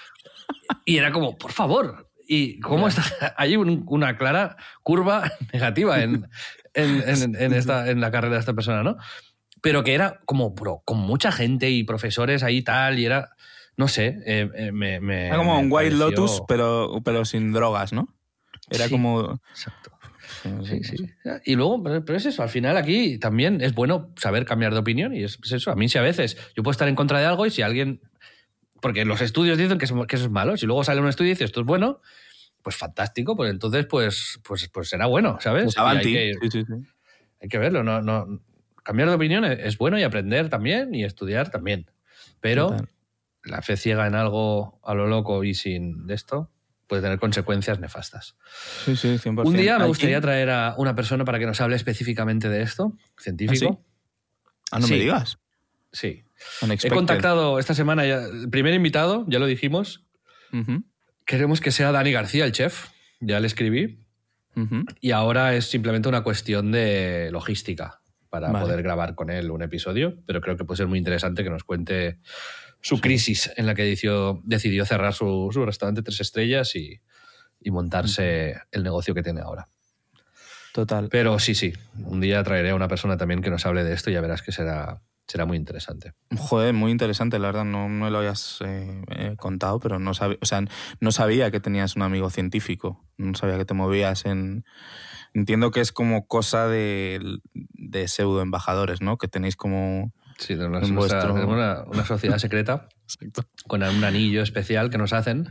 Y 0.86 0.98
era 0.98 1.12
como, 1.12 1.38
por 1.38 1.52
favor. 1.52 2.09
¿Y 2.32 2.60
cómo 2.60 2.88
está? 2.88 3.02
Hay 3.38 3.56
un- 3.58 3.84
una 3.88 4.16
clara 4.16 4.56
curva 4.84 5.32
negativa 5.54 6.02
en, 6.04 6.28
en, 6.76 7.04
en- 7.08 7.36
en 7.36 7.54
esta, 7.54 7.90
en 7.90 8.00
la 8.02 8.12
carrera 8.12 8.36
de 8.36 8.40
esta 8.40 8.54
persona, 8.54 8.84
¿no? 8.84 8.98
Pero 9.62 9.84
que 9.84 9.96
era 9.96 10.22
como, 10.26 10.52
bro, 10.52 10.84
con 10.86 11.00
mucha 11.00 11.32
gente 11.32 11.72
y 11.72 11.84
profesores 11.84 12.44
ahí 12.44 12.62
tal, 12.62 13.00
y 13.00 13.06
era, 13.06 13.32
no 13.78 13.88
sé, 13.88 14.20
eh, 14.28 14.48
eh, 14.56 14.72
me, 14.72 15.00
me- 15.00 15.26
Era 15.28 15.38
como 15.38 15.56
me 15.56 15.66
un 15.66 15.72
White 15.72 15.90
pareció- 15.98 16.10
Lotus, 16.12 16.42
pero, 16.48 17.02
pero 17.04 17.26
sin 17.26 17.52
drogas, 17.52 17.94
¿no? 17.94 18.16
Era 18.70 18.86
Sí. 18.86 18.92
como... 18.92 19.42
Exacto. 19.50 19.92
Sí, 20.64 20.84
sí. 20.84 20.96
Y 21.44 21.56
luego, 21.56 21.82
pero 21.84 22.16
es 22.16 22.26
eso, 22.28 22.44
al 22.44 22.50
final 22.50 22.78
aquí 22.78 23.18
también 23.18 23.60
es 23.62 23.74
bueno 23.74 24.14
saber 24.16 24.46
cambiar 24.46 24.72
de 24.74 24.80
opinión 24.80 25.14
y 25.16 25.24
es 25.24 25.40
eso. 25.52 25.72
A 25.72 25.76
mí 25.76 25.90
si 25.90 25.98
a 25.98 26.04
veces 26.04 26.38
yo 26.56 26.62
puedo 26.62 26.72
estar 26.72 26.88
en 26.88 26.94
contra 26.96 27.20
de 27.20 27.26
algo 27.26 27.48
y 27.48 27.50
si 27.50 27.64
alguien... 27.64 28.00
Porque 28.82 29.06
los 29.06 29.22
estudios 29.22 29.58
dicen 29.58 29.78
que, 29.78 29.86
es- 29.86 29.94
que 30.08 30.16
eso 30.16 30.26
es 30.26 30.32
malo, 30.32 30.56
si 30.58 30.66
luego 30.66 30.84
sale 30.84 31.02
un 31.02 31.08
estudio 31.08 31.30
y 31.30 31.34
dice 31.34 31.44
esto 31.46 31.62
es 31.62 31.66
bueno, 31.66 32.02
pues 32.62 32.76
fantástico, 32.76 33.36
pues 33.36 33.52
entonces 33.52 33.86
pues, 33.86 34.40
pues, 34.44 34.68
pues 34.70 34.90
será 34.90 35.06
bueno, 35.06 35.38
¿sabes? 35.42 35.64
Pues 35.66 35.76
Y 35.76 35.80
hay 35.80 35.86
avanti. 35.86 36.14
que- 36.14 36.34
Sí, 36.42 36.50
sí, 36.52 36.66
sí. 36.66 36.74
hay 37.42 37.48
que 37.50 37.58
verlo. 37.58 37.84
No, 37.84 38.02
no, 38.02 38.42
cambiar 38.84 39.10
de 39.10 39.16
opinión 39.16 39.46
es 39.46 39.78
bueno 39.78 39.98
y 40.00 40.04
aprender 40.04 40.50
también 40.50 40.94
y 40.96 41.04
estudiar 41.04 41.52
también. 41.52 41.90
Pero 42.42 42.76
la 43.44 43.62
fe 43.62 43.78
ciega 43.78 44.08
en 44.08 44.16
algo 44.16 44.80
a 44.84 44.94
lo 44.94 45.08
loco 45.08 45.44
y 45.44 45.54
sin 45.54 46.10
esto 46.10 46.52
puede 46.88 47.02
tener 47.02 47.20
consecuencias 47.20 47.80
nefastas. 47.80 48.36
Sí, 48.86 48.96
sí, 48.96 49.18
100%. 49.20 49.46
Un 49.48 49.56
día 49.56 49.78
me 49.78 49.86
gustaría 49.86 50.20
traer 50.22 50.50
a 50.50 50.74
una 50.78 50.96
persona 50.96 51.24
para 51.24 51.38
que 51.38 51.46
nos 51.46 51.62
hable 51.62 51.76
específicamente 51.76 52.50
de 52.50 52.62
esto, 52.64 52.94
científico. 53.18 53.86
Ah, 54.72 54.80
no 54.80 54.88
Sí. 54.88 54.94
me 54.94 55.00
digas. 55.00 55.38
Sí. 55.92 56.24
He 56.84 56.90
contactado 56.90 57.60
esta 57.60 57.74
semana, 57.74 58.06
ya, 58.06 58.24
el 58.24 58.50
primer 58.50 58.74
invitado, 58.74 59.26
ya 59.28 59.40
lo 59.40 59.46
dijimos, 59.46 60.06
queremos 61.26 61.60
que 61.62 61.72
sea 61.72 61.92
Dani 61.92 62.12
García, 62.12 62.46
el 62.46 62.52
chef, 62.52 62.90
ya 63.20 63.40
le 63.40 63.48
escribí, 63.48 64.00
y 65.00 65.12
ahora 65.12 65.56
es 65.56 65.66
simplemente 65.66 66.10
una 66.10 66.22
cuestión 66.22 66.72
de 66.72 67.30
logística 67.32 68.02
para 68.30 68.52
Vale. 68.52 68.66
poder 68.66 68.84
grabar 68.84 69.16
con 69.16 69.30
él 69.30 69.52
un 69.52 69.62
episodio, 69.62 70.18
pero 70.26 70.42
creo 70.42 70.56
que 70.58 70.66
puede 70.66 70.78
ser 70.78 70.88
muy 70.88 70.98
interesante 70.98 71.44
que 71.44 71.50
nos 71.50 71.64
cuente 71.64 72.20
su 72.82 73.02
crisis 73.02 73.52
en 73.58 73.66
la 73.66 73.76
que 73.76 73.84
decidió, 73.84 74.42
decidió 74.44 74.86
cerrar 74.86 75.14
su, 75.14 75.50
su 75.52 75.66
restaurante 75.66 76.02
tres 76.02 76.22
estrellas 76.22 76.76
y, 76.76 77.02
y 77.60 77.72
montarse 77.72 78.62
el 78.72 78.84
negocio 78.84 79.14
que 79.14 79.24
tiene 79.24 79.42
ahora. 79.42 79.68
Total. 80.74 81.10
Pero 81.10 81.40
sí, 81.40 81.56
sí, 81.56 81.74
un 82.04 82.22
día 82.22 82.44
traeré 82.44 82.70
a 82.70 82.76
una 82.76 82.88
persona 82.88 83.18
también 83.18 83.42
que 83.42 83.50
nos 83.50 83.66
hable 83.66 83.84
de 83.84 83.94
esto 83.94 84.10
y 84.10 84.14
ya 84.14 84.22
verás 84.22 84.42
que 84.42 84.52
será, 84.52 85.02
será 85.30 85.46
muy 85.46 85.56
interesante. 85.58 86.14
Joder, 86.38 86.74
muy 86.74 86.92
interesante, 86.92 87.40
la 87.40 87.48
verdad. 87.48 87.64
No 87.64 87.88
me 87.88 88.10
lo 88.10 88.18
habías 88.18 88.58
eh, 88.66 89.02
eh, 89.10 89.36
contado, 89.38 89.80
pero 89.80 90.00
no 90.00 90.14
sabía, 90.14 90.38
o 90.42 90.46
sea, 90.46 90.64
no 91.00 91.12
sabía 91.12 91.52
que 91.52 91.60
tenías 91.62 91.96
un 91.96 92.02
amigo 92.02 92.30
científico. 92.30 93.06
No 93.18 93.36
sabía 93.36 93.58
que 93.58 93.66
te 93.66 93.74
movías 93.74 94.26
en. 94.26 94.66
Entiendo 95.34 95.70
que 95.72 95.80
es 95.82 95.92
como 95.92 96.26
cosa 96.28 96.68
de, 96.68 97.22
de 97.54 98.08
pseudo 98.08 98.42
embajadores, 98.42 99.02
¿no? 99.02 99.18
Que 99.18 99.28
tenéis 99.28 99.56
como. 99.56 100.12
Sí, 100.40 100.56
tenemos, 100.56 100.84
En 100.84 100.92
una, 100.92 101.00
vuestro- 101.00 101.34
tenemos 101.34 101.54
una- 101.54 101.84
una 101.86 102.06
sociedad 102.06 102.38
secreta 102.40 102.88
con 103.68 103.84
un 103.84 104.04
anillo 104.04 104.42
especial 104.42 104.90
que 104.90 104.98
nos 104.98 105.14
hacen, 105.14 105.50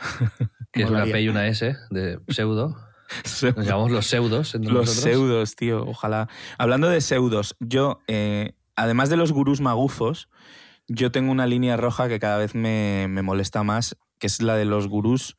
que 0.72 0.82
es 0.84 0.90
una. 0.90 1.04
P 1.04 1.20
y 1.22 1.28
una 1.28 1.46
S 1.48 1.76
de 1.90 2.20
pseudo. 2.28 2.76
Nos 3.32 3.66
llamamos 3.66 3.90
los 3.92 4.06
pseudos 4.06 4.54
entre 4.56 4.72
Los 4.72 4.86
nosotros. 4.86 5.04
pseudos, 5.12 5.56
tío, 5.56 5.84
ojalá. 5.86 6.28
Hablando 6.58 6.88
de 6.88 7.00
pseudos, 7.00 7.56
yo, 7.60 8.00
eh, 8.08 8.54
además 8.76 9.08
de 9.10 9.16
los 9.16 9.32
gurús 9.32 9.60
magufos, 9.60 10.28
yo 10.88 11.10
tengo 11.10 11.32
una 11.32 11.46
línea 11.46 11.76
roja 11.76 12.08
que 12.08 12.20
cada 12.20 12.38
vez 12.38 12.54
me, 12.54 13.06
me 13.08 13.22
molesta 13.22 13.62
más, 13.62 13.96
que 14.18 14.26
es 14.28 14.40
la 14.40 14.54
de 14.56 14.64
los 14.64 14.86
gurús 14.88 15.36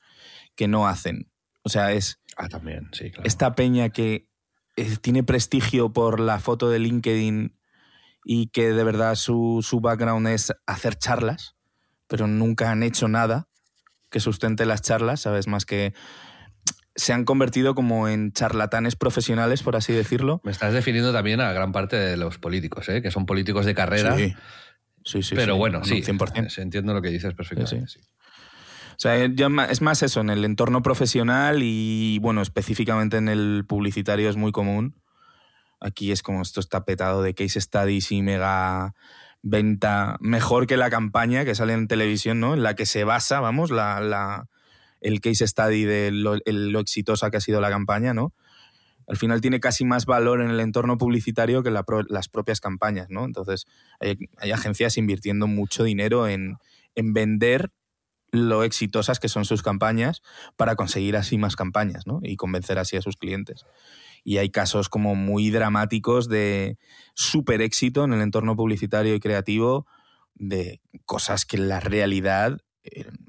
que 0.56 0.68
no 0.68 0.88
hacen. 0.88 1.32
O 1.64 1.70
sea, 1.70 1.92
es 1.94 2.20
Ah, 2.36 2.50
también, 2.50 2.90
sí, 2.92 3.10
claro. 3.10 3.28
esta 3.28 3.56
peña 3.56 3.90
que 3.90 4.30
eh, 4.76 4.98
tiene 5.02 5.24
prestigio 5.24 5.92
por 5.92 6.20
la 6.20 6.40
foto 6.40 6.70
de 6.70 6.78
LinkedIn 6.80 7.58
y 8.24 8.48
que 8.50 8.74
de 8.74 8.84
verdad 8.84 9.16
su, 9.16 9.66
su 9.68 9.80
background 9.80 10.28
es 10.28 10.54
hacer 10.68 10.96
charlas, 10.96 11.56
pero 12.08 12.28
nunca 12.28 12.70
han 12.70 12.84
hecho 12.84 13.08
nada 13.08 13.48
que 14.12 14.20
sustente 14.20 14.66
las 14.66 14.82
charlas, 14.84 15.22
¿sabes? 15.22 15.48
Más 15.48 15.66
que 15.66 15.94
se 16.98 17.14
han 17.14 17.24
convertido 17.24 17.76
como 17.76 18.10
en 18.10 18.34
charlatanes 18.34 18.96
profesionales, 18.98 19.64
por 19.64 19.76
así 19.78 19.94
decirlo. 19.94 20.42
Me 20.44 20.52
estás 20.52 20.74
definiendo 20.74 21.14
también 21.14 21.40
a 21.40 21.54
gran 21.54 21.72
parte 21.72 21.96
de 21.96 22.18
los 22.18 22.38
políticos, 22.40 22.90
¿eh? 22.90 23.02
que 23.02 23.12
son 23.12 23.26
políticos 23.26 23.66
de 23.66 23.74
carrera. 23.76 24.18
Sí, 24.18 24.36
sí, 25.06 25.24
sí. 25.24 25.36
pero 25.36 25.54
sí. 25.54 25.60
bueno, 25.60 25.80
No, 25.80 25.86
sí, 25.86 26.02
100%. 26.02 26.58
entiendo 26.62 26.94
lo 26.94 27.02
que 27.02 27.10
dices 27.10 27.34
perfectamente. 27.34 27.88
Sí, 27.88 28.00
sí. 28.00 28.08
O 28.92 29.00
sea, 29.00 29.16
es 29.16 29.82
más 29.82 30.02
eso, 30.02 30.22
en 30.22 30.32
el 30.32 30.44
entorno 30.44 30.82
profesional 30.82 31.60
y, 31.62 32.18
bueno, 32.20 32.42
específicamente 32.42 33.18
en 33.18 33.30
el 33.30 33.64
publicitario 33.68 34.28
es 34.28 34.36
muy 34.38 34.52
común. 34.52 35.00
Aquí 35.80 36.12
es 36.12 36.24
como 36.24 36.42
esto 36.42 36.60
está 36.60 36.84
petado 36.84 37.22
de 37.22 37.36
case 37.36 37.62
studies 37.62 38.12
y 38.12 38.24
mega 38.24 38.96
venta, 39.44 40.18
mejor 40.20 40.66
que 40.66 40.78
la 40.78 40.90
campaña 40.90 41.46
que 41.46 41.54
sale 41.54 41.74
en 41.74 41.88
televisión, 41.88 42.40
¿no? 42.40 42.56
En 42.56 42.64
la 42.64 42.74
que 42.76 42.88
se 42.88 43.04
basa, 43.04 43.40
vamos, 43.40 43.70
la, 43.70 44.02
la- 44.02 44.48
el 45.02 45.22
case 45.22 45.48
study 45.48 45.84
de 45.84 46.12
lo, 46.12 46.36
exitosa 46.80 47.30
que 47.32 47.38
ha 47.38 47.42
sido 47.42 47.62
la 47.62 47.70
campaña, 47.70 48.14
¿no? 48.14 48.34
Al 49.08 49.16
final 49.16 49.40
tiene 49.40 49.60
casi 49.60 49.86
más 49.86 50.06
valor 50.06 50.42
en 50.42 50.50
el 50.50 50.60
entorno 50.60 50.98
publicitario 50.98 51.64
que 51.64 51.72
las 51.72 52.28
propias 52.28 52.60
campañas, 52.60 53.08
¿no? 53.10 53.24
Entonces, 53.24 53.66
hay, 54.02 54.18
hay 54.38 54.52
agencias 54.52 54.98
invirtiendo 54.98 55.48
mucho 55.48 55.86
dinero 55.86 56.28
en, 56.28 56.58
en 56.96 57.14
vender 57.14 57.72
lo 58.32 58.64
exitosas 58.64 59.20
que 59.20 59.30
son 59.30 59.46
sus 59.46 59.64
campañas 59.64 60.22
para 60.58 60.76
conseguir 60.76 61.16
así 61.16 61.38
más 61.38 61.56
campañas 61.56 62.06
¿no? 62.08 62.20
y 62.22 62.36
convencer 62.36 62.78
así 62.80 62.98
a 62.98 63.02
sus 63.02 63.16
clientes. 63.16 63.66
Y 64.24 64.38
hay 64.38 64.50
casos 64.50 64.90
como 64.90 65.16
muy 65.16 65.50
dramáticos 65.50 66.28
de 66.28 66.78
súper 67.14 67.62
éxito 67.62 68.04
en 68.04 68.14
el 68.14 68.22
entorno 68.22 68.56
publicitario 68.56 69.16
y 69.16 69.20
creativo 69.20 69.88
de 70.36 70.82
cosas 71.06 71.46
que 71.46 71.58
en 71.58 71.70
la 71.70 71.80
realidad 71.80 72.58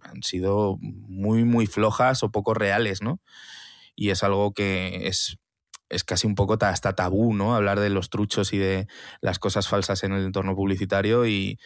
han 0.03 0.23
sido 0.23 0.79
muy, 0.81 1.45
muy 1.45 1.67
flojas 1.67 2.23
o 2.23 2.31
poco 2.31 2.55
reales, 2.55 3.03
¿no? 3.03 3.21
Y 3.97 4.11
es 4.11 4.23
algo 4.23 4.53
que 4.53 5.09
es, 5.09 5.39
es 5.89 6.05
casi 6.05 6.27
un 6.27 6.35
poco 6.35 6.59
ta- 6.59 6.71
hasta 6.71 6.95
tabú, 6.95 7.35
¿no? 7.35 7.55
Hablar 7.55 7.81
de 7.81 7.91
los 7.91 8.11
truchos 8.11 8.53
y 8.53 8.59
de 8.59 8.87
las 9.21 9.39
cosas 9.39 9.69
falsas 9.69 10.05
en 10.05 10.13
el 10.13 10.25
entorno 10.25 10.55
publicitario 10.57 11.27
y, 11.27 11.59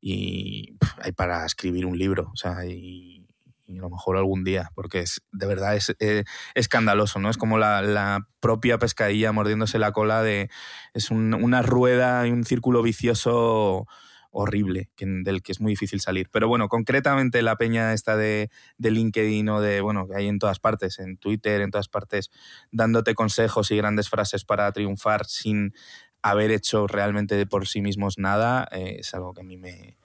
y 0.00 0.76
hay 1.02 1.12
para 1.12 1.44
escribir 1.46 1.86
un 1.86 1.98
libro, 1.98 2.30
o 2.32 2.36
sea, 2.36 2.64
y, 2.66 3.26
y 3.66 3.78
a 3.78 3.82
lo 3.82 3.90
mejor 3.90 4.16
algún 4.16 4.44
día, 4.44 4.70
porque 4.74 5.00
es 5.00 5.22
de 5.32 5.46
verdad 5.46 5.76
es 5.76 5.94
eh, 6.00 6.24
escandaloso, 6.54 7.18
¿no? 7.20 7.30
Es 7.30 7.38
como 7.38 7.58
la, 7.58 7.82
la 7.82 8.28
propia 8.40 8.78
pescadilla 8.78 9.32
mordiéndose 9.32 9.78
la 9.78 9.92
cola 9.92 10.22
de 10.22 10.50
es 10.94 11.10
un- 11.10 11.34
una 11.34 11.62
rueda 11.62 12.26
y 12.26 12.30
un 12.32 12.44
círculo 12.44 12.82
vicioso 12.82 13.86
horrible, 14.34 14.88
que- 14.96 15.06
del 15.06 15.42
que 15.42 15.52
es 15.52 15.60
muy 15.60 15.72
difícil 15.72 16.00
salir. 16.00 16.28
Pero 16.30 16.48
bueno, 16.48 16.68
concretamente 16.68 17.42
la 17.42 17.56
peña 17.56 17.92
esta 17.92 18.16
de, 18.16 18.50
de 18.78 18.90
LinkedIn 18.90 19.48
o 19.50 19.60
de, 19.60 19.80
bueno, 19.82 20.08
que 20.08 20.16
hay 20.16 20.26
en 20.28 20.38
todas 20.38 20.58
partes, 20.58 20.98
en 20.98 21.18
Twitter, 21.18 21.60
en 21.60 21.70
todas 21.70 21.88
partes, 21.88 22.30
dándote 22.70 23.14
consejos 23.14 23.70
y 23.70 23.76
grandes 23.76 24.08
frases 24.08 24.44
para 24.44 24.72
triunfar 24.72 25.26
sin 25.26 25.74
haber 26.22 26.50
hecho 26.50 26.86
realmente 26.86 27.44
por 27.46 27.66
sí 27.68 27.82
mismos 27.82 28.16
nada, 28.18 28.66
eh, 28.72 28.96
es 29.00 29.12
algo 29.14 29.34
que 29.34 29.40
a 29.42 29.44
mí 29.44 29.56
me, 29.58 29.96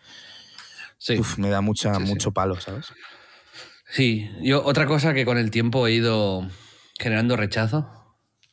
Sí. 0.97 1.17
uf, 1.19 1.38
me 1.38 1.49
da 1.49 1.61
mucha, 1.61 1.93
Sí, 1.95 2.01
sí. 2.05 2.11
mucho 2.11 2.32
palo, 2.32 2.59
¿sabes? 2.59 2.88
Sí, 3.89 4.30
yo 4.41 4.63
otra 4.65 4.86
cosa 4.88 5.13
que 5.13 5.25
con 5.25 5.38
el 5.38 5.51
tiempo 5.51 5.88
he 5.88 5.93
ido 5.93 6.47
generando 6.99 7.38
rechazo 7.38 7.89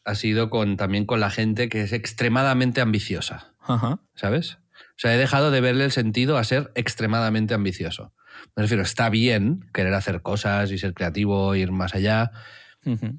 ha 0.04 0.14
sido 0.14 0.50
con, 0.50 0.76
también 0.76 1.06
con 1.06 1.18
la 1.20 1.30
gente 1.30 1.68
que 1.68 1.80
es 1.82 1.92
extremadamente 1.92 2.80
ambiciosa, 2.82 3.54
Ajá. 3.60 3.98
¿sabes? 4.14 4.58
O 4.97 4.99
sea, 4.99 5.14
he 5.14 5.18
dejado 5.18 5.51
de 5.51 5.61
verle 5.61 5.84
el 5.84 5.92
sentido 5.92 6.38
a 6.38 6.45
ser 6.45 6.70
extremadamente 6.74 7.53
ambicioso. 7.55 8.12
Me 8.57 8.62
refiero, 8.62 8.82
está 8.82 9.11
bien 9.11 9.68
querer 9.72 9.92
hacer 9.95 10.22
cosas 10.22 10.70
y 10.70 10.78
ser 10.78 10.95
creativo, 10.95 11.55
ir 11.57 11.72
más 11.72 11.95
allá, 11.95 12.30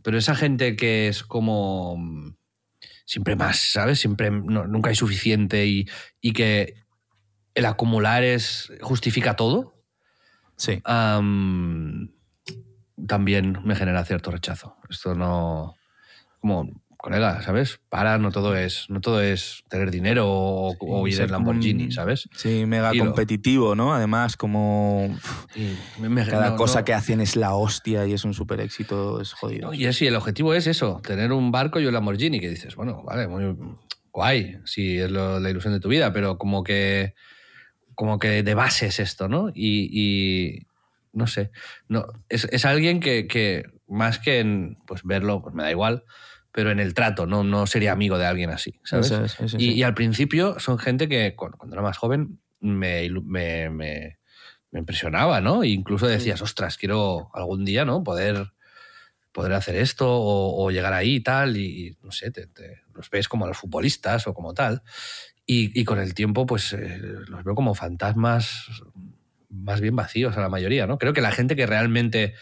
pero 0.03 0.17
esa 0.17 0.35
gente 0.35 0.75
que 0.75 1.07
es 1.07 1.23
como 1.23 1.97
mm, 1.97 2.35
siempre 3.05 3.35
más, 3.35 3.71
¿sabes? 3.71 3.99
Siempre 3.99 4.29
no- 4.31 4.67
nunca 4.67 4.89
hay 4.89 4.95
suficiente 4.95 5.65
y, 5.65 5.87
y 6.21 6.33
que 6.33 6.75
el 7.55 7.65
acumular 7.65 8.23
es 8.23 8.71
justifica 8.81 9.35
todo, 9.35 9.73
Sí. 10.57 10.81
am, 10.85 12.11
también 13.07 13.59
me 13.65 13.75
genera 13.75 14.05
cierto 14.05 14.31
rechazo. 14.31 14.77
Esto 14.89 15.15
no. 15.15 15.75
Como, 16.39 16.69
colega, 17.05 17.41
¿sabes? 17.43 17.79
Para, 17.89 18.17
no 18.17 18.31
todo 18.31 18.55
es, 18.55 18.85
no 18.89 18.99
todo 18.99 19.21
es 19.21 19.63
tener 19.69 19.91
dinero 19.91 20.27
o, 20.27 20.75
o 20.79 21.05
Sí, 21.07 21.13
ir 21.13 21.21
en 21.21 21.31
Lamborghini, 21.31 21.91
¿sabes? 21.91 22.27
Sí, 22.35 22.65
mega 22.65 22.91
competitivo, 22.97 23.75
¿no? 23.75 23.93
Además, 23.93 24.35
como 24.37 25.15
me- 25.99 26.25
cada 26.25 26.49
no- 26.51 26.55
cosa 26.55 26.79
no- 26.79 26.85
que 26.85 26.93
hacen 26.93 27.21
es 27.21 27.35
la 27.35 27.53
hostia 27.53 28.05
y 28.07 28.13
es 28.13 28.25
un 28.25 28.33
súper 28.33 28.59
éxito, 28.59 29.21
es 29.21 29.33
jodido. 29.33 29.67
no, 29.67 29.73
y 29.73 29.85
y 29.85 30.07
el 30.07 30.15
objetivo 30.15 30.53
es 30.53 30.67
eso, 30.67 30.99
tener 31.05 31.31
un 31.31 31.51
barco 31.51 31.79
y 31.79 31.85
un 31.85 31.93
Lamborghini, 31.93 32.39
que 32.39 32.49
dices, 32.49 32.75
bueno, 32.75 33.03
vale, 33.03 33.27
muy 33.27 33.55
guay, 34.11 34.57
si 34.65 34.97
es 34.97 35.11
lo- 35.11 35.39
la 35.39 35.49
ilusión 35.49 35.73
de 35.73 35.79
tu 35.79 35.89
vida, 35.89 36.11
pero 36.11 36.37
como 36.37 36.63
que 36.63 37.13
como 37.93 38.19
que 38.19 38.43
de 38.43 38.55
base 38.55 38.87
es 38.87 38.99
esto, 38.99 39.29
¿no? 39.29 39.49
Y, 39.53 39.87
y 39.93 40.67
no 41.13 41.27
sé, 41.27 41.51
no, 41.87 42.05
es, 42.27 42.43
es 42.51 42.65
alguien 42.65 42.99
que, 42.99 43.25
que 43.27 43.63
más 43.87 44.19
que 44.19 44.39
en 44.39 44.77
pues 44.85 45.03
verlo, 45.03 45.41
pues 45.41 45.55
me 45.55 45.63
da 45.63 45.71
igual, 45.71 46.03
pero 46.55 46.71
en 46.71 46.79
el 46.79 46.93
trato, 46.93 47.25
no, 47.27 47.43
no 47.43 47.67
sería 47.67 47.91
amigo 47.91 48.17
de 48.17 48.25
alguien 48.25 48.49
así, 48.49 48.79
¿sabes? 48.85 49.07
Eso 49.11 49.25
es, 49.25 49.39
eso 49.41 49.57
y, 49.57 49.71
sí. 49.71 49.73
y 49.73 49.83
al 49.83 49.93
principio 49.93 50.57
son 50.57 50.79
gente 50.79 51.09
que 51.09 51.35
cu- 51.35 51.51
cuando 51.57 51.75
era 51.75 51.81
más 51.83 51.97
joven 51.97 52.39
me, 52.61 53.09
me, 53.09 53.69
me- 53.69 54.17
me 54.71 54.79
impresionaba, 54.79 55.41
¿no? 55.41 55.63
E 55.63 55.67
incluso 55.67 56.07
decías, 56.07 56.41
ostras, 56.41 56.77
quiero 56.77 57.29
algún 57.33 57.65
día, 57.65 57.83
¿no? 57.83 58.03
Poder, 58.05 58.53
poder 59.33 59.51
hacer 59.51 59.75
esto 59.75 60.09
o, 60.09 60.63
o 60.65 60.71
llegar 60.71 60.93
ahí 60.93 61.15
y 61.15 61.19
tal, 61.19 61.57
y, 61.57 61.87
y, 61.87 61.97
no 62.01 62.11
sé, 62.13 62.31
te, 62.31 62.47
te- 62.47 62.83
los 62.93 63.09
ves 63.09 63.27
como 63.27 63.43
a 63.43 63.49
los 63.49 63.57
futbolistas 63.57 64.25
o 64.27 64.33
como 64.33 64.53
tal. 64.53 64.81
Y, 65.45 65.77
y 65.77 65.83
con 65.83 65.99
el 65.99 66.13
tiempo, 66.13 66.45
pues 66.45 66.71
eh, 66.71 66.99
los 67.27 67.43
veo 67.43 67.53
como 67.53 67.75
fantasmas 67.75 68.65
más 69.49 69.81
bien 69.81 69.95
vacíos 69.97 70.37
a 70.37 70.41
la 70.41 70.47
mayoría, 70.49 70.87
¿no? 70.87 70.97
Creo 70.97 71.11
que 71.11 71.19
la 71.21 71.31
gente 71.33 71.57
que 71.57 71.67
realmente 71.67 72.33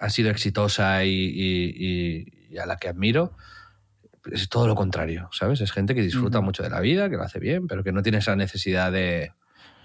ha 0.00 0.10
sido 0.10 0.30
exitosa 0.30 1.04
y, 1.04 1.10
y- 1.10 2.26
y- 2.50 2.58
a 2.58 2.66
la 2.66 2.76
que 2.76 2.88
admiro, 2.88 3.32
es 4.32 4.48
todo 4.48 4.66
lo 4.66 4.74
contrario, 4.74 5.28
¿sabes? 5.32 5.60
Es 5.60 5.70
gente 5.72 5.94
que 5.94 6.02
disfruta 6.02 6.40
mucho 6.40 6.62
de 6.62 6.70
la 6.70 6.80
vida, 6.80 7.08
que 7.08 7.16
lo 7.16 7.22
hace 7.22 7.38
bien, 7.38 7.66
pero 7.68 7.84
que 7.84 7.92
no 7.92 8.02
tiene 8.02 8.18
esa 8.18 8.34
necesidad 8.34 8.90
de, 8.90 9.32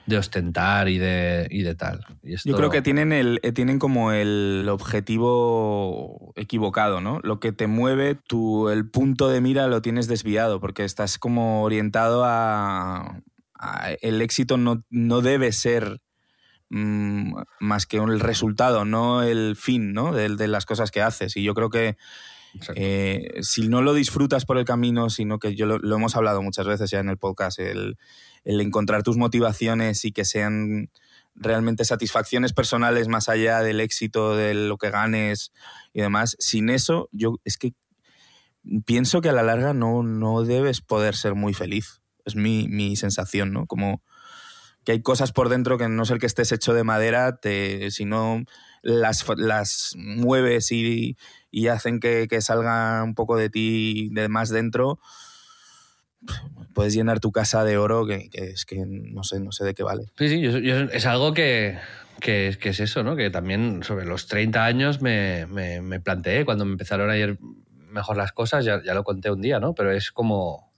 de 0.07 0.18
ostentar 0.18 0.89
y 0.89 0.97
de, 0.97 1.47
y 1.51 1.62
de 1.62 1.76
tal. 1.76 2.03
Y 2.24 2.36
Yo 2.49 2.55
creo 2.57 2.72
que 2.72 2.82
tienen, 2.82 3.12
el, 3.12 3.39
eh, 3.43 3.51
tienen 3.51 3.78
como 3.78 4.12
el 4.12 4.66
objetivo 4.68 6.34
equivocado, 6.36 7.01
¿no? 7.01 7.20
Lo 7.24 7.39
que 7.39 7.51
te 7.51 7.68
mueve, 7.68 8.16
tu, 8.16 8.70
el 8.70 8.89
punto 8.89 9.30
de 9.30 9.41
mira 9.41 9.68
lo 9.68 9.82
tienes 9.82 10.07
desviado, 10.07 10.59
porque 10.59 10.86
estás 10.86 11.18
como 11.20 11.64
orientado 11.64 12.24
a... 12.26 13.22
a 13.53 13.91
el 14.01 14.22
éxito 14.24 14.57
no, 14.57 14.84
no 14.89 15.22
debe 15.22 15.51
ser 15.51 16.01
mm, 16.70 17.36
más 17.59 17.86
que 17.86 17.97
el 17.97 18.20
resultado, 18.20 18.86
no 18.86 19.22
el 19.22 19.55
fin, 19.55 19.93
¿no? 19.93 20.14
De, 20.14 20.30
de 20.36 20.47
las 20.47 20.66
cosas 20.66 20.89
que 20.89 21.01
haces. 21.03 21.38
Y 21.38 21.43
yo 21.43 21.53
creo 21.53 21.70
que 21.70 21.95
eh, 22.76 23.39
si 23.41 23.68
no 23.68 23.82
lo 23.82 23.93
disfrutas 23.93 24.45
por 24.45 24.58
el 24.58 24.66
camino, 24.66 25.10
sino 25.10 25.39
que 25.39 25.56
yo 25.56 25.66
lo, 25.66 25.78
lo, 25.80 25.95
hemos 25.95 26.16
hablado 26.16 26.41
muchas 26.41 26.68
veces 26.68 26.89
ya 26.89 26.99
en 26.99 27.10
el 27.10 27.18
podcast, 27.18 27.60
el, 27.60 27.97
el 28.43 28.62
encontrar 28.62 29.04
tus 29.04 29.18
motivaciones 29.18 30.04
y 30.06 30.12
que 30.12 30.26
sean 30.26 30.89
realmente 31.36 31.86
satisfacciones 31.86 32.54
personales 32.54 33.08
más 33.08 33.30
allá 33.30 33.62
del 33.62 33.80
éxito, 33.80 34.36
de 34.36 34.54
lo 34.54 34.78
que 34.78 34.89
ganes 34.89 35.52
y 35.93 36.02
demás. 36.02 36.36
Sin 36.39 36.70
eso, 36.70 37.10
yo 37.12 37.39
es 37.45 37.58
que 37.58 37.74
pienso 38.86 39.22
que 39.22 39.30
a 39.30 39.34
la 39.34 39.43
larga 39.43 39.74
no, 39.74 40.04
no 40.04 40.43
debes 40.43 40.82
poder 40.82 41.16
ser 41.16 41.36
muy 41.36 41.54
feliz. 41.54 42.02
Es 42.26 42.36
mi, 42.36 42.68
mi 42.68 42.95
sensación, 42.95 43.52
¿no? 43.52 43.66
Como 43.66 44.04
que 44.84 44.93
hay 44.93 45.02
cosas 45.02 45.32
por 45.32 45.49
dentro 45.49 45.78
que 45.78 45.88
no 45.88 46.06
ser 46.06 46.20
que 46.20 46.26
estés 46.26 46.52
hecho 46.52 46.74
de 46.74 46.84
madera, 46.84 47.38
te, 47.38 47.91
si 47.91 48.06
no 48.06 48.43
las, 48.82 49.26
las 49.38 49.94
mueves 49.98 50.72
y, 50.72 51.18
y 51.52 51.68
hacen 51.68 52.00
que, 52.00 52.28
que, 52.30 52.42
salga 52.42 53.04
un 53.04 53.16
poco 53.16 53.38
de 53.38 53.50
ti 53.50 54.10
de 54.12 54.28
más 54.28 54.50
dentro, 54.50 55.00
puedes 56.74 56.94
llenar 56.94 57.20
tu 57.20 57.32
casa 57.32 57.64
de 57.64 57.78
oro 57.78 58.06
que, 58.06 58.30
es 58.34 58.66
que 58.66 58.84
no 58.86 59.24
sé, 59.24 59.40
no 59.40 59.52
sé 59.52 59.66
de 59.66 59.74
qué 59.74 59.84
vale. 59.84 60.06
Sí, 60.18 60.30
sí, 60.30 60.42
es 60.46 61.06
algo 61.06 61.34
que, 61.34 61.78
que, 62.20 62.58
que, 62.60 62.70
es 62.70 62.80
eso, 62.80 63.04
¿no? 63.04 63.16
Que 63.16 63.30
también 63.30 63.84
sobre 63.84 64.06
los 64.06 64.28
30 64.28 64.66
años 64.66 65.02
me, 65.02 65.46
me, 65.48 65.82
me 65.82 66.00
planteé 66.00 66.46
cuando 66.46 66.66
me 66.66 66.72
empezaron 66.72 67.10
a 67.10 67.18
ir 67.18 67.40
mejor 67.92 68.18
las 68.18 68.32
cosas, 68.32 68.66
ya, 68.66 68.82
ya, 68.84 68.94
lo 68.94 69.04
conté 69.04 69.30
un 69.32 69.42
día, 69.42 69.60
¿no? 69.60 69.74
Pero 69.76 69.92
es 69.92 70.12
como 70.12 70.72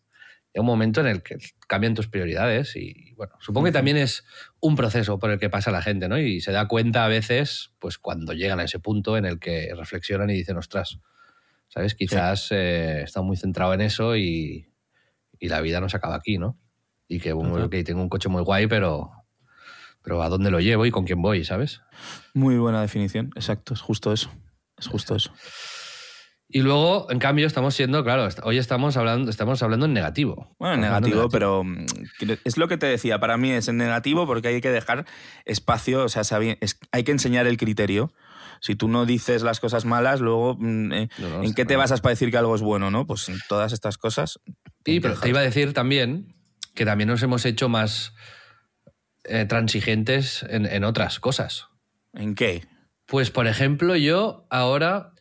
un 0.56 0.66
momento 0.66 1.02
en 1.02 1.08
el 1.08 1.24
que 1.24 1.38
cambian 1.68 1.94
tus 1.94 2.08
prioridades 2.08 2.76
y, 2.76 3.13
bueno, 3.24 3.38
supongo 3.40 3.66
que 3.66 3.72
también 3.72 3.96
es 3.96 4.26
un 4.60 4.76
proceso 4.76 5.18
por 5.18 5.32
el 5.32 5.40
que 5.40 5.50
pasa 5.50 5.72
la 5.72 5.82
gente, 5.82 6.10
¿no? 6.10 6.20
Y 6.20 6.42
se 6.42 6.52
da 6.52 6.68
cuenta 6.68 7.06
a 7.06 7.08
veces, 7.08 7.72
pues 7.80 7.98
cuando 7.98 8.34
llegan 8.34 8.60
a 8.60 8.64
ese 8.64 8.80
punto 8.80 9.16
en 9.16 9.24
el 9.24 9.40
que 9.40 9.74
reflexionan 9.78 10.30
y 10.30 10.34
dicen, 10.34 10.58
ostras, 10.58 11.00
¿sabes? 11.70 11.96
Quizás 11.96 12.48
sí. 12.48 12.56
eh, 12.56 13.00
he 13.00 13.04
estado 13.04 13.26
muy 13.26 13.38
centrado 13.38 13.74
en 13.74 13.80
eso 13.80 14.18
y, 14.18 14.74
y 15.40 15.48
la 15.48 15.62
vida 15.62 15.80
no 15.80 15.88
se 15.88 15.96
acaba 15.96 16.16
aquí, 16.16 16.38
¿no? 16.38 16.60
Y 17.08 17.22
que, 17.22 17.32
bueno, 17.32 17.64
okay, 17.64 17.86
tengo 17.86 18.02
un 18.02 18.10
coche 18.10 18.28
muy 18.28 18.42
guay, 18.42 18.68
pero, 18.68 19.12
pero 20.02 20.22
¿a 20.22 20.28
dónde 20.28 20.52
lo 20.52 20.60
llevo 20.60 20.86
y 20.86 20.92
con 20.92 21.06
quién 21.06 21.22
voy, 21.22 21.46
sabes? 21.46 21.82
Muy 22.34 22.58
buena 22.58 22.82
definición, 22.82 23.32
exacto, 23.36 23.74
es 23.74 23.80
justo 23.80 24.12
eso. 24.12 24.32
Es 24.78 24.88
justo 24.88 25.16
eso. 25.16 25.32
Y 26.48 26.62
luego, 26.62 27.08
en 27.10 27.20
cambio, 27.20 27.48
estamos 27.48 27.74
siendo, 27.74 28.04
claro, 28.04 28.28
hoy 28.44 28.58
estamos 28.58 28.96
hablando, 28.96 29.30
estamos 29.32 29.64
hablando 29.64 29.88
en 29.88 29.94
negativo. 29.94 30.56
Bueno, 30.60 30.76
en 30.76 30.82
negativo, 30.82 31.16
negativo, 31.16 31.30
pero 31.30 31.64
mm, 31.64 31.86
es 32.44 32.58
lo 32.58 32.68
que 32.68 32.78
te 32.78 32.86
decía, 32.86 33.20
para 33.20 33.38
mí 33.38 33.52
es 33.52 33.68
en 33.68 33.78
negativo 33.78 34.28
porque 34.28 34.50
hay 34.50 34.62
que 34.62 34.70
dejar 34.70 35.06
espacio, 35.46 36.04
o 36.04 36.10
sea, 36.10 36.22
hay 36.92 37.04
que 37.04 37.12
enseñar 37.12 37.48
el 37.48 37.58
criterio. 37.58 38.14
Si 38.62 38.76
tú 38.76 38.88
no 38.88 39.06
dices 39.06 39.42
las 39.42 39.60
cosas 39.60 39.84
malas, 39.84 40.22
luego, 40.22 40.54
eh, 40.62 41.10
no, 41.18 41.30
no, 41.30 41.44
¿en 41.44 41.54
qué 41.54 41.66
te 41.66 41.76
basas 41.76 42.02
para 42.02 42.12
decir 42.12 42.32
que 42.32 42.38
algo 42.38 42.56
es 42.56 42.62
bueno, 42.62 42.92
no? 42.92 43.06
Pues 43.06 43.28
en 43.28 43.40
todas 43.50 43.74
estas 43.74 43.98
cosas. 43.98 44.40
Sí, 44.86 45.00
pero 45.00 45.16
te 45.16 45.30
iba 45.30 45.40
a 45.40 45.44
decir 45.44 45.74
también 45.74 46.34
que 46.74 46.86
también 46.86 47.10
nos 47.10 47.22
hemos 47.24 47.46
hecho 47.46 47.68
más 47.68 48.14
eh, 49.26 49.46
transigentes 49.46 50.46
en, 50.48 50.66
en 50.66 50.84
otras 50.84 51.20
cosas. 51.20 51.68
¿En 52.14 52.36
qué? 52.36 52.66
Pues, 53.06 53.32
por 53.32 53.48
ejemplo, 53.48 53.96
yo 53.96 54.46
ahora 54.50 55.14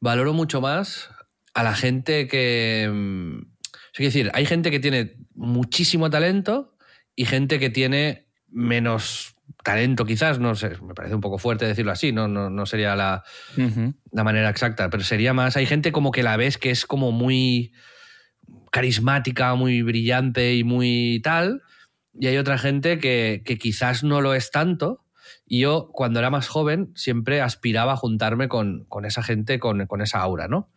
valoro 0.00 0.32
mucho 0.32 0.60
más 0.60 1.10
a 1.54 1.62
la 1.62 1.74
gente 1.74 2.28
que... 2.28 2.90
mm, 2.92 3.38
Es 3.98 3.98
decir, 3.98 4.30
hay 4.34 4.44
gente 4.46 4.70
que 4.70 4.80
tiene 4.80 5.16
muchísimo 5.34 6.10
talento 6.10 6.76
y 7.14 7.24
gente 7.24 7.58
que 7.58 7.70
tiene 7.70 8.28
menos 8.48 9.34
talento, 9.64 10.04
quizás, 10.04 10.38
no 10.38 10.54
sé, 10.54 10.76
me 10.82 10.94
parece 10.94 11.14
un 11.14 11.20
poco 11.20 11.38
fuerte 11.38 11.66
decirlo 11.66 11.92
así, 11.92 12.12
no, 12.12 12.28
no, 12.28 12.50
no 12.50 12.66
sería 12.66 12.94
la, 12.94 13.24
uh 13.56 13.60
-huh. 13.60 13.94
la, 14.12 14.22
manera 14.24 14.48
exacta, 14.50 14.90
pero 14.90 15.02
sería 15.02 15.32
más, 15.32 15.56
hay 15.56 15.66
gente 15.66 15.92
como 15.92 16.10
que 16.10 16.22
la 16.22 16.36
ves 16.36 16.58
que 16.58 16.70
es 16.70 16.86
como 16.86 17.10
muy 17.10 17.72
carismática, 18.70 19.54
muy 19.54 19.82
brillante 19.82 20.54
y 20.54 20.62
muy 20.62 21.20
tal, 21.24 21.62
y 22.14 22.26
hay 22.28 22.36
otra 22.36 22.58
gente 22.58 22.98
que, 22.98 23.42
que 23.44 23.56
quizás 23.58 24.04
no 24.04 24.20
lo 24.20 24.34
es 24.34 24.50
tanto, 24.50 25.04
y 25.46 25.60
yo, 25.60 25.88
cuando 25.92 26.18
era 26.18 26.28
más 26.30 26.48
joven, 26.48 26.90
siempre 26.96 27.40
aspiraba 27.40 27.92
a 27.92 27.96
juntarme 27.96 28.48
con, 28.48 28.84
con 28.88 29.04
esa 29.04 29.22
gente, 29.22 29.60
con, 29.60 29.86
con, 29.86 30.02
esa 30.02 30.20
aura, 30.20 30.48
¿no? 30.48 30.70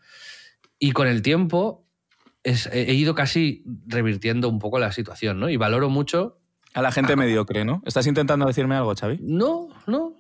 Y 0.78 0.92
con 0.92 1.08
el 1.08 1.24
tiempo 1.24 1.88
es, 2.44 2.68
he 2.72 2.94
ido 2.94 3.16
casi 3.16 3.64
revirtiendo 3.88 4.48
un 4.48 4.60
poco 4.60 4.80
la 4.80 4.92
situación, 4.92 5.40
¿no? 5.40 5.50
Y 5.50 5.58
valoro 5.58 5.90
mucho... 5.90 6.38
A 6.76 6.84
la 6.84 6.92
gente 6.92 7.14
a... 7.14 7.16
mediocre, 7.16 7.66
¿no? 7.66 7.82
¿Estás 7.84 8.06
intentando 8.06 8.46
decirme 8.46 8.76
algo, 8.76 8.94
Xavi? 8.96 9.20
No, 9.22 9.70
no. 9.88 10.14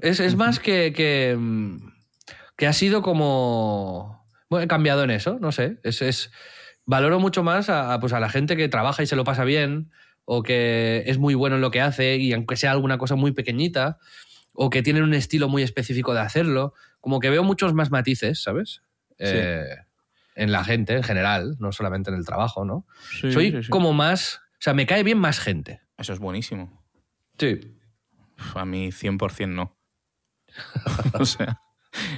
Es, 0.00 0.18
es 0.18 0.34
más 0.34 0.58
que, 0.58 0.92
que, 0.92 1.38
que, 2.56 2.66
ha 2.66 2.72
sido 2.72 3.02
como... 3.02 4.26
Bueno, 4.50 4.64
he 4.64 4.68
cambiado 4.68 5.04
en 5.04 5.10
eso, 5.10 5.38
no 5.40 5.52
sé. 5.52 5.78
Es, 5.84 6.02
es... 6.02 6.32
Valoro 6.86 7.20
mucho 7.20 7.44
más 7.44 7.70
a, 7.70 7.98
pues 8.00 8.12
a 8.12 8.18
la 8.18 8.28
gente 8.28 8.56
que 8.56 8.68
trabaja 8.68 9.04
y 9.04 9.06
se 9.06 9.14
lo 9.14 9.22
pasa 9.22 9.44
bien, 9.44 9.92
o 10.24 10.42
que 10.42 11.04
es 11.06 11.18
muy 11.18 11.34
bueno 11.34 11.56
en 11.56 11.62
lo 11.62 11.70
que 11.70 11.80
hace 11.80 12.16
y 12.16 12.32
aunque 12.32 12.56
sea 12.56 12.72
alguna 12.72 12.98
cosa 12.98 13.16
muy 13.16 13.32
pequeñita, 13.32 13.98
o 14.52 14.70
que 14.70 14.82
tienen 14.82 15.02
un 15.02 15.14
estilo 15.14 15.48
muy 15.48 15.62
específico 15.62 16.14
de 16.14 16.20
hacerlo, 16.20 16.74
como 17.00 17.20
que 17.20 17.30
veo 17.30 17.42
muchos 17.42 17.72
más 17.72 17.90
matices, 17.90 18.42
¿sabes? 18.42 18.82
Sí. 19.18 19.26
Eh, 19.28 19.64
en 20.34 20.52
la 20.52 20.64
gente 20.64 20.94
en 20.94 21.02
general, 21.02 21.56
no 21.58 21.72
solamente 21.72 22.10
en 22.10 22.16
el 22.16 22.24
trabajo, 22.24 22.64
¿no? 22.64 22.86
Sí, 23.20 23.32
Soy 23.32 23.62
sí, 23.62 23.70
como 23.70 23.92
más, 23.92 24.40
o 24.52 24.60
sea, 24.60 24.74
me 24.74 24.86
cae 24.86 25.02
bien 25.02 25.18
más 25.18 25.38
gente. 25.38 25.82
Eso 25.98 26.12
es 26.12 26.18
buenísimo. 26.18 26.82
Sí. 27.38 27.60
A 28.54 28.64
mí 28.64 28.88
100% 28.88 29.48
no. 29.48 29.76
o 31.18 31.24
sea, 31.24 31.60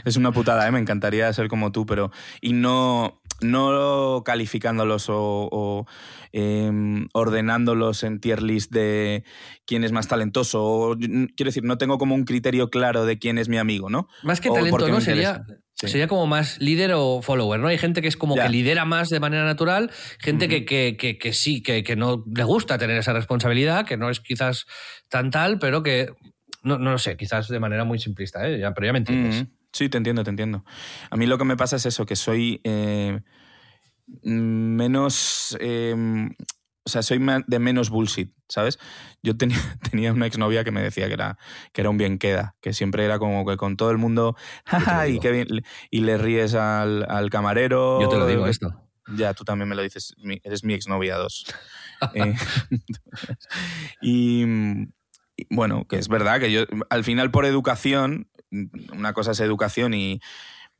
es 0.05 0.17
una 0.17 0.33
putada, 0.33 0.67
¿eh? 0.67 0.73
Me 0.73 0.79
encantaría 0.79 1.33
ser 1.33 1.49
como 1.49 1.73
tú, 1.73 1.87
pero... 1.87 2.11
Y 2.41 2.53
no 2.53 3.21
no 3.45 4.23
calificándolos 4.25 5.09
o, 5.09 5.49
o 5.51 5.87
eh, 6.33 6.71
ordenándolos 7.13 8.03
en 8.03 8.21
tier 8.21 8.43
list 8.43 8.73
de 8.73 9.25
quién 9.67 9.85
es 9.85 9.93
más 9.93 10.09
talentoso. 10.09 10.65
O, 10.65 10.97
quiero 10.97 11.49
decir, 11.49 11.63
no 11.63 11.79
tengo 11.79 11.99
como 11.99 12.15
un 12.15 12.25
criterio 12.25 12.71
claro 12.71 13.07
de 13.07 13.19
quién 13.19 13.39
es 13.39 13.49
mi 13.49 13.59
amigo, 13.59 13.91
¿no? 13.91 14.09
Más 14.23 14.41
que 14.41 14.51
talento, 14.51 14.89
¿no? 14.89 15.01
Sería, 15.01 15.45
sí. 15.75 15.89
sería 15.89 16.09
como 16.09 16.27
más 16.27 16.59
líder 16.61 16.93
o 16.95 17.23
follower, 17.23 17.61
¿no? 17.61 17.69
Hay 17.69 17.79
gente 17.79 18.03
que 18.03 18.09
es 18.09 18.17
como 18.17 18.37
ya. 18.37 18.45
que 18.45 18.49
lidera 18.49 18.85
más 18.85 19.11
de 19.11 19.21
manera 19.21 19.45
natural, 19.45 19.91
gente 20.19 20.49
que, 20.49 20.65
que, 20.65 20.97
que, 20.99 21.19
que, 21.19 21.33
sí, 21.33 21.63
que, 21.63 21.85
que 21.85 21.95
no 21.95 22.25
le 22.35 22.45
gusta 22.45 22.79
tener 22.79 22.97
esa 22.99 23.13
responsabilidad, 23.13 23.87
que 23.87 23.97
no 23.97 24.11
es 24.11 24.21
quizás 24.21 24.67
tan 25.09 25.31
tal, 25.31 25.59
pero 25.59 25.83
que, 25.83 26.09
no, 26.63 26.79
no 26.79 26.93
lo 26.93 26.99
sé, 26.99 27.17
quizás 27.17 27.49
de 27.49 27.61
manera 27.61 27.85
muy 27.85 27.99
simplista, 27.99 28.49
¿eh? 28.49 28.59
Ya, 28.59 28.73
pero 28.73 28.87
ya 28.87 28.93
me 28.93 28.99
entiendes. 28.99 29.47
Sí, 29.75 29.89
te 29.89 29.99
entiendo, 29.99 30.23
te 30.23 30.31
entiendo. 30.31 30.65
A 31.11 31.17
mí 31.17 31.27
lo 31.27 31.37
que 31.37 31.45
me 31.45 31.57
pasa 31.57 31.77
es 31.77 31.85
eso, 31.85 32.07
que 32.07 32.15
soy 32.15 32.61
eh, 32.63 33.21
menos... 34.23 35.57
Eh, 35.61 36.29
o 36.87 36.91
sea, 36.91 37.03
soy 37.03 37.19
de 37.47 37.59
menos 37.59 37.89
bullshit, 37.89 38.33
¿sabes? 38.49 38.79
Yo 39.23 39.37
tenía, 39.37 39.59
tenía 39.91 40.13
una 40.13 40.27
exnovia 40.27 40.65
que 40.65 40.71
me 40.71 40.83
decía 40.83 41.09
que 41.09 41.15
era, 41.15 41.39
que 41.73 41.81
era 41.81 41.91
un 41.91 41.97
bien 41.97 42.19
queda, 42.19 42.57
que 42.61 42.73
siempre 42.73 43.05
era 43.05 43.19
como 43.19 43.45
que 43.47 43.57
con 43.57 43.77
todo 43.77 43.91
el 43.91 43.99
mundo, 43.99 44.37
y, 45.09 45.19
bien, 45.19 45.65
y 45.91 46.01
le 46.01 46.19
ríes 46.19 46.55
al, 46.55 47.11
al, 47.11 47.31
camarero. 47.31 48.01
Yo 48.01 48.09
te 48.09 48.19
lo 48.19 48.27
digo 48.27 48.47
esto. 48.47 48.81
Ya, 49.17 49.35
tú 49.35 49.45
también 49.45 49.69
me 49.69 49.75
lo 49.75 49.83
dices, 49.83 50.15
eres 50.45 50.63
mi 50.63 50.75
exnovia 50.75 51.17
2. 51.17 51.47
eh, 52.15 52.35
y, 54.03 54.45
y 55.37 55.47
bueno, 55.51 55.87
que 55.89 55.97
es 55.97 56.09
verdad 56.09 56.39
que 56.39 56.53
yo 56.53 56.65
al 56.91 57.03
final 57.03 57.31
por 57.31 57.47
educación 57.47 58.29
una 58.93 59.13
cosa 59.13 59.33
es 59.33 59.41
educación 59.41 59.95
y 59.95 60.21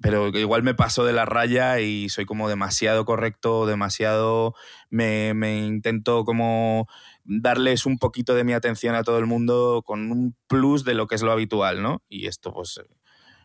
pero 0.01 0.29
igual 0.29 0.63
me 0.63 0.75
paso 0.75 1.05
de 1.05 1.13
la 1.13 1.25
raya 1.25 1.81
y 1.81 2.09
soy 2.09 2.27
como 2.27 2.49
demasiado 2.49 3.05
correcto, 3.05 3.65
demasiado 3.65 4.55
me, 4.91 5.35
me, 5.35 5.59
intento 5.59 6.25
como 6.25 6.89
darles 7.23 7.87
un 7.87 7.99
poquito 7.99 8.35
de 8.35 8.45
mi 8.45 8.53
atención 8.53 8.97
a 8.97 9.05
todo 9.05 9.19
el 9.19 9.27
mundo 9.27 9.83
con 9.87 10.11
un 10.11 10.37
plus 10.49 10.85
de 10.85 10.95
lo 10.95 11.07
que 11.07 11.15
es 11.15 11.23
lo 11.23 11.33
habitual, 11.33 11.81
¿no? 11.81 12.03
Y 12.09 12.27
esto 12.27 12.53
pues 12.53 12.81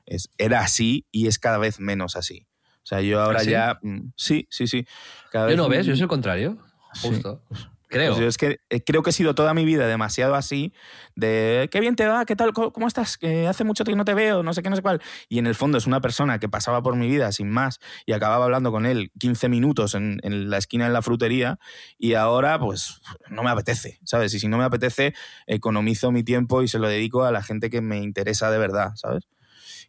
es, 0.05 0.29
era 0.37 0.61
así 0.61 1.05
y 1.11 1.27
es 1.27 1.37
cada 1.39 1.59
vez 1.59 1.79
menos 1.79 2.15
así. 2.15 2.47
O 2.83 2.87
sea, 2.89 3.01
yo 3.01 3.21
ahora 3.21 3.39
¿Ah, 3.41 3.43
sí? 3.43 3.51
ya... 3.51 3.79
Mm, 3.83 4.11
sí, 4.15 4.47
sí, 4.49 4.65
sí. 4.65 4.87
Cada 5.31 5.45
¿Yo 5.45 5.49
vez... 5.49 5.57
no 5.57 5.69
ves? 5.69 5.85
Yo 5.85 5.93
soy 5.93 6.03
el 6.03 6.07
contrario. 6.07 6.57
Justo. 7.01 7.43
Sí. 7.53 7.63
Creo. 7.89 8.13
Pues 8.13 8.25
es 8.25 8.37
que 8.37 8.59
eh, 8.69 8.83
creo 8.83 9.01
que 9.01 9.09
he 9.09 9.13
sido 9.13 9.33
toda 9.33 9.55
mi 9.55 9.65
vida 9.65 9.87
demasiado 9.87 10.35
así, 10.35 10.73
de 11.15 11.67
qué 11.71 11.79
bien 11.79 11.95
te 11.95 12.05
va, 12.05 12.23
qué 12.23 12.35
tal, 12.35 12.53
cómo, 12.53 12.87
estás, 12.87 13.17
hace 13.47 13.63
mucho 13.63 13.83
que 13.83 13.95
no 13.95 14.05
te 14.05 14.13
veo, 14.13 14.43
no 14.43 14.53
sé 14.53 14.61
qué, 14.61 14.69
no 14.69 14.75
sé 14.75 14.83
cuál. 14.83 15.01
Y 15.27 15.39
en 15.39 15.47
el 15.47 15.55
fondo 15.55 15.79
es 15.79 15.87
una 15.87 15.99
persona 15.99 16.39
que 16.39 16.47
pasaba 16.47 16.83
por 16.83 16.95
mi 16.95 17.07
vida 17.07 17.31
sin 17.31 17.49
más 17.49 17.79
y 18.05 18.13
acababa 18.13 18.45
hablando 18.45 18.71
con 18.71 18.85
él 18.85 19.11
15 19.19 19.49
minutos 19.49 19.95
en, 19.95 20.19
en 20.21 20.51
la 20.51 20.59
esquina 20.59 20.85
de 20.85 20.93
la 20.93 21.01
frutería 21.01 21.57
y 21.97 22.13
ahora 22.13 22.59
pues 22.59 23.01
no 23.31 23.41
me 23.41 23.49
apetece, 23.49 23.99
¿sabes? 24.03 24.35
Y 24.35 24.39
si 24.39 24.47
no 24.47 24.59
me 24.59 24.65
apetece, 24.65 25.15
economizo 25.47 26.11
mi 26.11 26.23
tiempo 26.23 26.61
y 26.61 26.67
se 26.67 26.77
lo 26.77 26.87
dedico 26.87 27.23
a 27.23 27.31
la 27.31 27.41
gente 27.41 27.71
que 27.71 27.81
me 27.81 27.97
interesa 27.97 28.51
de 28.51 28.59
verdad, 28.59 28.91
¿sabes? 28.95 29.27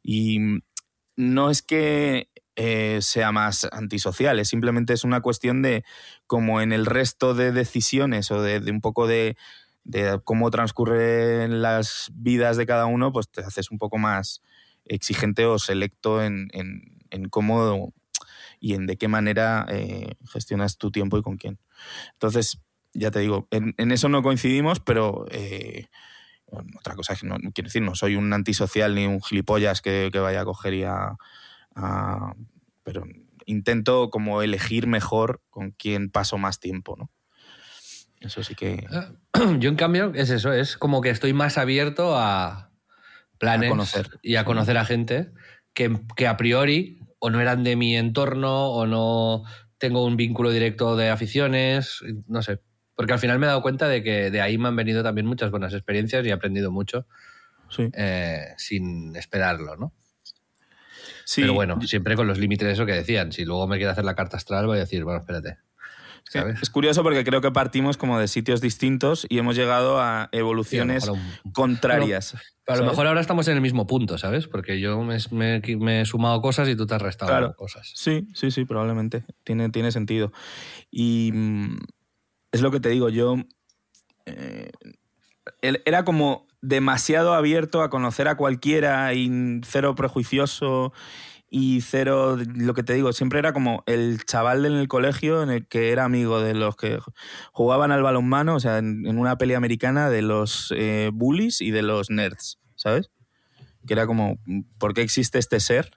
Y 0.03 0.39
no 1.17 1.51
es 1.51 1.61
que 1.61 2.30
eh, 2.63 2.99
sea 3.01 3.33
más 3.33 3.67
antisocial, 3.73 4.39
es 4.39 4.49
simplemente 4.49 4.93
es 4.93 5.05
una 5.05 5.23
cuestión 5.23 5.63
de 5.63 5.83
como 6.27 6.61
en 6.61 6.73
el 6.73 6.85
resto 6.85 7.33
de 7.33 7.53
decisiones 7.53 8.31
o 8.31 8.43
de, 8.43 8.59
un 8.71 8.83
poco 8.83 9.07
de, 9.07 9.35
cómo 10.25 10.51
transcurren 10.51 11.63
las 11.63 12.11
vidas 12.13 12.59
de 12.59 12.67
cada 12.67 12.85
uno, 12.85 13.15
pues 13.15 13.31
te 13.31 13.41
haces 13.41 13.71
un 13.71 13.79
poco 13.79 13.97
más 13.97 14.43
exigente 14.85 15.47
o 15.47 15.59
selecto 15.59 16.23
en, 16.23 16.51
en, 16.53 17.31
cómo 17.31 17.95
y 18.61 18.75
en 18.75 18.87
de 18.87 18.99
qué 18.99 19.09
manera 19.09 19.65
eh, 19.71 20.17
gestionas 20.31 20.77
tu 20.77 20.91
tiempo 20.91 21.17
y 21.17 21.23
con 21.23 21.39
quién. 21.39 21.59
Entonces, 22.13 22.61
ya 22.93 23.11
te 23.11 23.21
digo, 23.21 23.49
en, 23.53 23.75
eso 23.91 24.11
no 24.11 24.23
coincidimos, 24.23 24.81
pero 24.81 25.25
eh, 25.31 25.87
otra 26.79 26.95
cosa 26.95 27.15
es 27.15 27.23
que 27.23 27.27
no, 27.27 27.39
quiero 27.55 27.69
decir, 27.69 27.81
no 27.81 27.95
soy 27.95 28.17
un 28.17 28.31
antisocial 28.35 28.95
ni 28.95 29.07
un 29.07 29.23
gilipollas 29.23 29.81
que, 29.81 30.11
que 30.13 30.19
vaya 30.19 30.43
a 30.43 30.45
coger 30.45 30.75
y 30.75 30.85
a, 30.85 31.17
a- 31.75 32.35
Pero 32.83 33.05
intento 33.47 34.11
como 34.11 34.43
elegir 34.43 34.87
mejor 34.87 35.43
con 35.51 35.71
quién 35.73 36.11
paso 36.11 36.39
más 36.39 36.61
tiempo, 36.61 36.97
¿no? 36.97 37.11
Eso 38.21 38.43
sí 38.43 38.55
que... 38.55 38.87
Yo, 39.61 39.71
en 39.71 39.77
cambio, 39.77 40.13
es 40.15 40.31
eso, 40.31 40.53
es 40.53 40.77
como 40.77 41.01
que 41.01 41.11
estoy 41.11 41.33
más 41.33 41.57
abierto 41.59 42.17
a 42.17 42.71
planes 43.39 43.69
A 43.69 43.71
conocer. 43.71 44.11
y 44.23 44.37
a 44.37 44.45
conocer 44.45 44.77
a 44.77 44.85
gente 44.85 45.31
que, 45.73 45.99
que 46.17 46.27
a 46.27 46.37
priori 46.37 46.99
o 47.19 47.31
no 47.31 47.41
eran 47.41 47.65
de 47.65 47.77
mi 47.77 47.97
entorno 47.97 48.69
o 48.71 48.87
no 48.87 49.45
tengo 49.79 50.05
un 50.05 50.17
vínculo 50.17 50.51
directo 50.51 50.97
de 50.97 51.09
aficiones, 51.09 52.01
no 52.27 52.43
sé. 52.43 52.61
Porque 52.95 53.15
al 53.15 53.19
final 53.19 53.39
me 53.39 53.47
he 53.47 53.49
dado 53.49 53.63
cuenta 53.63 53.89
de 53.89 54.03
que 54.03 54.31
de 54.31 54.41
ahí 54.43 54.59
me 54.59 54.69
han 54.69 54.77
venido 54.77 55.03
también 55.03 55.27
muchas 55.27 55.51
buenas 55.51 55.73
experiencias 55.73 56.25
y 56.27 56.29
he 56.29 56.33
aprendido 56.33 56.71
mucho 56.71 57.07
Sí. 57.71 57.89
eh, 57.95 58.49
sin 58.59 59.17
esperarlo, 59.17 59.77
¿no? 59.77 59.95
Sí, 61.33 61.43
Pero 61.43 61.55
bueno, 61.55 61.81
siempre 61.83 62.17
con 62.17 62.27
los 62.27 62.39
límites 62.39 62.67
de 62.67 62.73
eso 62.75 62.87
que 62.87 62.93
decían. 62.93 63.31
Si 63.31 63.45
luego 63.45 63.69
me 63.69 63.77
quiere 63.77 63.93
hacer 63.93 64.05
la 64.05 64.17
carta 64.17 64.37
astral, 64.37 64.67
voy 64.67 64.79
a 64.79 64.81
decir, 64.81 65.05
bueno, 65.05 65.21
espérate. 65.21 65.59
Es 66.61 66.71
curioso 66.71 67.05
porque 67.05 67.23
creo 67.25 67.41
que 67.41 67.53
partimos 67.53 67.97
como 67.97 68.19
de 68.19 68.27
sitios 68.27 68.61
distintos 68.61 69.27
y 69.29 69.39
hemos 69.39 69.55
llegado 69.55 70.01
a 70.01 70.25
Sí, 70.25 70.37
a 70.37 70.37
lo 70.37 70.41
evoluciones 70.41 71.09
un- 71.09 71.53
contrarias. 71.53 72.35
Pero 72.65 72.79
a 72.79 72.83
lo 72.83 72.89
mejor 72.91 73.07
ahora 73.07 73.21
estamos 73.21 73.47
en 73.47 73.55
el 73.55 73.61
mismo 73.61 73.87
punto, 73.87 74.19
¿sabes? 74.19 74.49
Porque 74.49 74.81
yo 74.81 75.01
me, 75.03 75.19
me- 75.31 75.63
me 75.77 76.01
he 76.01 76.05
sumado 76.05 76.41
cosas 76.43 76.69
y 76.69 76.75
tú 76.75 76.85
te 76.87 76.95
has 76.97 77.03
restado 77.03 77.31
Claro. 77.31 77.55
cosas. 77.57 77.93
Sí, 77.95 78.27
sí, 78.35 78.51
sí, 78.51 78.65
probablemente. 78.65 79.25
Tiene, 79.45 79.71
tiene 79.71 79.93
sentido. 79.93 80.33
Y 80.91 81.31
mm, 81.33 81.77
es 82.51 82.61
lo 82.61 82.73
que 82.73 82.81
te 82.81 82.89
digo, 82.89 83.09
yo 83.09 83.37
eh, 84.27 84.71
era 85.63 86.05
como 86.05 86.47
demasiado 86.63 87.35
abierto 87.35 87.83
a 87.83 87.91
conocer 87.91 88.29
a 88.29 88.37
cualquiera 88.37 89.13
y 89.15 89.61
cero 89.65 89.95
prejuicioso 89.95 90.93
y 91.51 91.81
cero, 91.81 92.39
lo 92.55 92.75
que 92.75 92.85
te 92.85 92.95
digo, 92.95 93.13
siempre 93.13 93.41
era 93.41 93.53
como 93.53 93.83
el 93.87 94.25
chaval 94.25 94.67
en 94.67 94.75
el 94.75 94.87
colegio 94.87 95.43
en 95.43 95.51
el 95.51 95.67
que 95.67 95.91
era 95.91 96.05
amigo 96.05 96.41
de 96.41 96.55
los 96.55 96.77
que 96.77 96.99
jugaban 97.53 97.91
al 97.91 98.03
balonmano, 98.03 98.55
o 98.55 98.61
sea, 98.61 98.79
en, 98.79 99.19
una 99.19 99.37
peli 99.37 99.55
americana 99.55 100.11
de 100.11 100.23
los 100.23 100.73
eh, 100.77 101.11
bullies 101.13 101.61
y 101.61 101.73
de 101.73 101.83
los 101.83 102.09
nerds, 102.09 102.61
¿sabes? 102.77 103.11
Que 103.85 103.95
era 103.95 104.07
como, 104.07 104.39
¿por 104.79 104.95
qué 104.95 105.03
existe 105.03 105.41
este 105.41 105.59
ser 105.59 105.91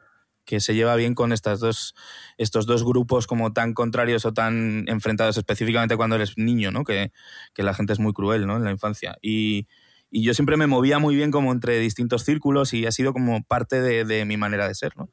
que 0.43 0.59
se 0.59 0.73
lleva 0.73 0.95
bien 0.95 1.13
con 1.13 1.31
estas 1.31 1.59
dos, 1.59 1.93
estos 2.37 2.65
dos 2.65 2.83
grupos 2.83 3.27
como 3.27 3.53
tan 3.53 3.73
contrarios 3.73 4.25
o 4.25 4.33
tan 4.33 4.85
enfrentados, 4.87 5.37
específicamente 5.37 5.95
cuando 5.95 6.15
eres 6.15 6.33
niño, 6.35 6.71
¿no? 6.71 6.83
Que, 6.83 7.11
que 7.53 7.63
la 7.63 7.75
gente 7.75 7.93
es 7.93 7.99
muy 7.99 8.11
cruel, 8.11 8.47
¿no? 8.47 8.57
En 8.57 8.63
la 8.63 8.71
infancia. 8.71 9.17
Y, 9.21 9.67
y 10.13 10.21
yo 10.23 10.35
siempre 10.35 10.57
me 10.57 10.67
movía 10.67 10.99
muy 10.99 11.15
bien 11.15 11.31
como 11.31 11.51
entre 11.51 11.79
distintos 11.79 12.23
círculos 12.23 12.71
y 12.73 12.85
ha 12.85 12.91
sido 12.91 13.13
como 13.13 13.43
parte 13.43 13.81
de, 13.81 14.05
de 14.05 14.25
mi 14.25 14.37
manera 14.37 14.67
de 14.67 14.75
ser, 14.75 14.95
¿no? 14.95 15.09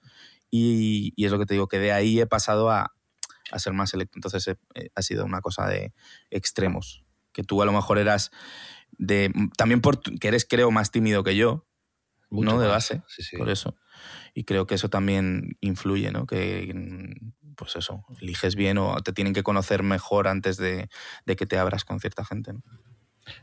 Y, 0.50 1.14
y 1.16 1.24
es 1.24 1.32
lo 1.32 1.38
que 1.38 1.46
te 1.46 1.54
digo, 1.54 1.68
que 1.68 1.78
de 1.78 1.90
ahí 1.90 2.20
he 2.20 2.26
pasado 2.26 2.70
a, 2.70 2.92
a 3.50 3.58
ser 3.58 3.72
más 3.72 3.88
selecto. 3.88 4.18
Entonces 4.18 4.46
eh, 4.48 4.56
eh, 4.74 4.90
ha 4.94 5.00
sido 5.00 5.24
una 5.24 5.40
cosa 5.40 5.66
de 5.66 5.94
extremos. 6.30 7.02
Que 7.32 7.42
tú 7.42 7.62
a 7.62 7.64
lo 7.64 7.72
mejor 7.72 7.96
eras 7.98 8.30
de... 8.98 9.32
También 9.56 9.80
porque 9.80 10.28
eres, 10.28 10.44
creo, 10.44 10.70
más 10.70 10.90
tímido 10.90 11.24
que 11.24 11.34
yo, 11.34 11.66
Mucho 12.28 12.50
¿no? 12.50 12.60
De 12.60 12.66
más. 12.66 12.74
base, 12.90 13.02
Sí, 13.08 13.22
sí. 13.22 13.38
por 13.38 13.48
eso. 13.48 13.76
Y 14.34 14.44
creo 14.44 14.66
que 14.66 14.74
eso 14.74 14.90
también 14.90 15.56
influye, 15.60 16.10
¿no? 16.12 16.26
Que, 16.26 16.74
pues 17.56 17.74
eso, 17.76 18.04
eliges 18.20 18.54
bien 18.54 18.76
o 18.76 19.00
te 19.02 19.14
tienen 19.14 19.32
que 19.32 19.42
conocer 19.42 19.82
mejor 19.82 20.28
antes 20.28 20.58
de, 20.58 20.90
de 21.24 21.36
que 21.36 21.46
te 21.46 21.56
abras 21.56 21.84
con 21.84 22.00
cierta 22.00 22.24
gente. 22.24 22.52
¿no? 22.52 22.62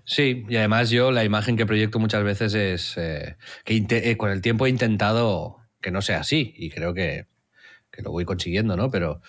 Sí, 0.03 0.45
y 0.49 0.55
además 0.57 0.89
yo 0.89 1.11
la 1.11 1.23
imagen 1.23 1.55
que 1.57 1.65
proyecto 1.65 1.99
muchas 1.99 2.23
veces 2.23 2.53
es 2.53 2.97
eh, 2.97 3.37
que 3.63 3.85
eh, 3.89 4.17
con 4.17 4.31
el 4.31 4.41
tiempo 4.41 4.65
he 4.65 4.69
intentado 4.69 5.57
que 5.81 5.91
no 5.91 6.01
sea 6.01 6.19
así 6.21 6.53
y 6.57 6.69
creo 6.69 6.93
que, 6.93 7.27
que 7.91 8.01
lo 8.01 8.11
voy 8.11 8.25
consiguiendo, 8.25 8.75
¿no? 8.75 8.89
Pero 8.89 9.21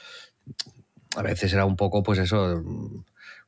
a 1.17 1.23
veces 1.23 1.53
era 1.53 1.65
un 1.65 1.77
poco, 1.77 2.03
pues 2.03 2.19
eso, 2.19 2.61
mm, 2.65 3.05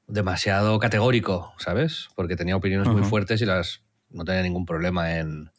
demasiado 0.07 0.79
categórico, 0.79 1.53
¿sabes? 1.59 2.09
Porque 2.17 2.37
tenía 2.37 2.57
opiniones 2.57 2.89
muy 2.89 3.03
fuertes 3.03 3.41
y 3.43 3.47
las 3.47 3.83
no 4.11 4.25
tenía 4.25 4.43
ningún 4.43 4.67
problema 4.67 5.17
en, 5.19 5.51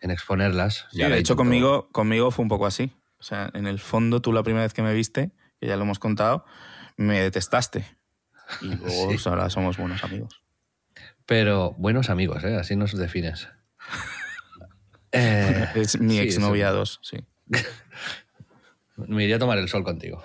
en 0.00 0.10
exponerlas. 0.10 0.86
Sí, 0.90 0.98
de 0.98 1.06
hecho, 1.06 1.34
intento- 1.34 1.36
conmigo, 1.36 1.88
conmigo 1.92 2.30
fue 2.30 2.42
un 2.44 2.48
poco 2.48 2.66
así. 2.66 2.92
O 3.18 3.22
sea, 3.22 3.50
en 3.54 3.66
el 3.66 3.78
fondo, 3.78 4.20
tú 4.20 4.32
la 4.32 4.42
primera 4.42 4.64
vez 4.64 4.74
que 4.74 4.82
me 4.82 4.92
viste, 4.94 5.30
que 5.60 5.68
ya 5.68 5.76
lo 5.76 5.82
hemos 5.84 5.98
contado, 6.00 6.44
me 6.96 7.20
detestaste. 7.20 7.84
Y 8.60 8.66
luego 8.76 8.88
Sí. 8.88 9.06
pues, 9.06 9.26
ahora 9.28 9.48
somos 9.48 9.76
buenos 9.78 10.02
amigos. 10.02 10.41
Pero 11.26 11.72
buenos 11.78 12.10
amigos, 12.10 12.42
¿eh? 12.44 12.56
Así 12.56 12.76
nos 12.76 12.96
defines. 12.96 13.48
Eh, 15.14 15.68
Es 15.74 16.00
mi 16.00 16.14
sí, 16.14 16.20
exnovia. 16.20 16.70
2, 16.70 17.00
sí. 17.02 17.18
Me 18.96 19.24
iría 19.24 19.36
a 19.36 19.38
tomar 19.38 19.58
el 19.58 19.68
sol 19.68 19.84
contigo. 19.84 20.24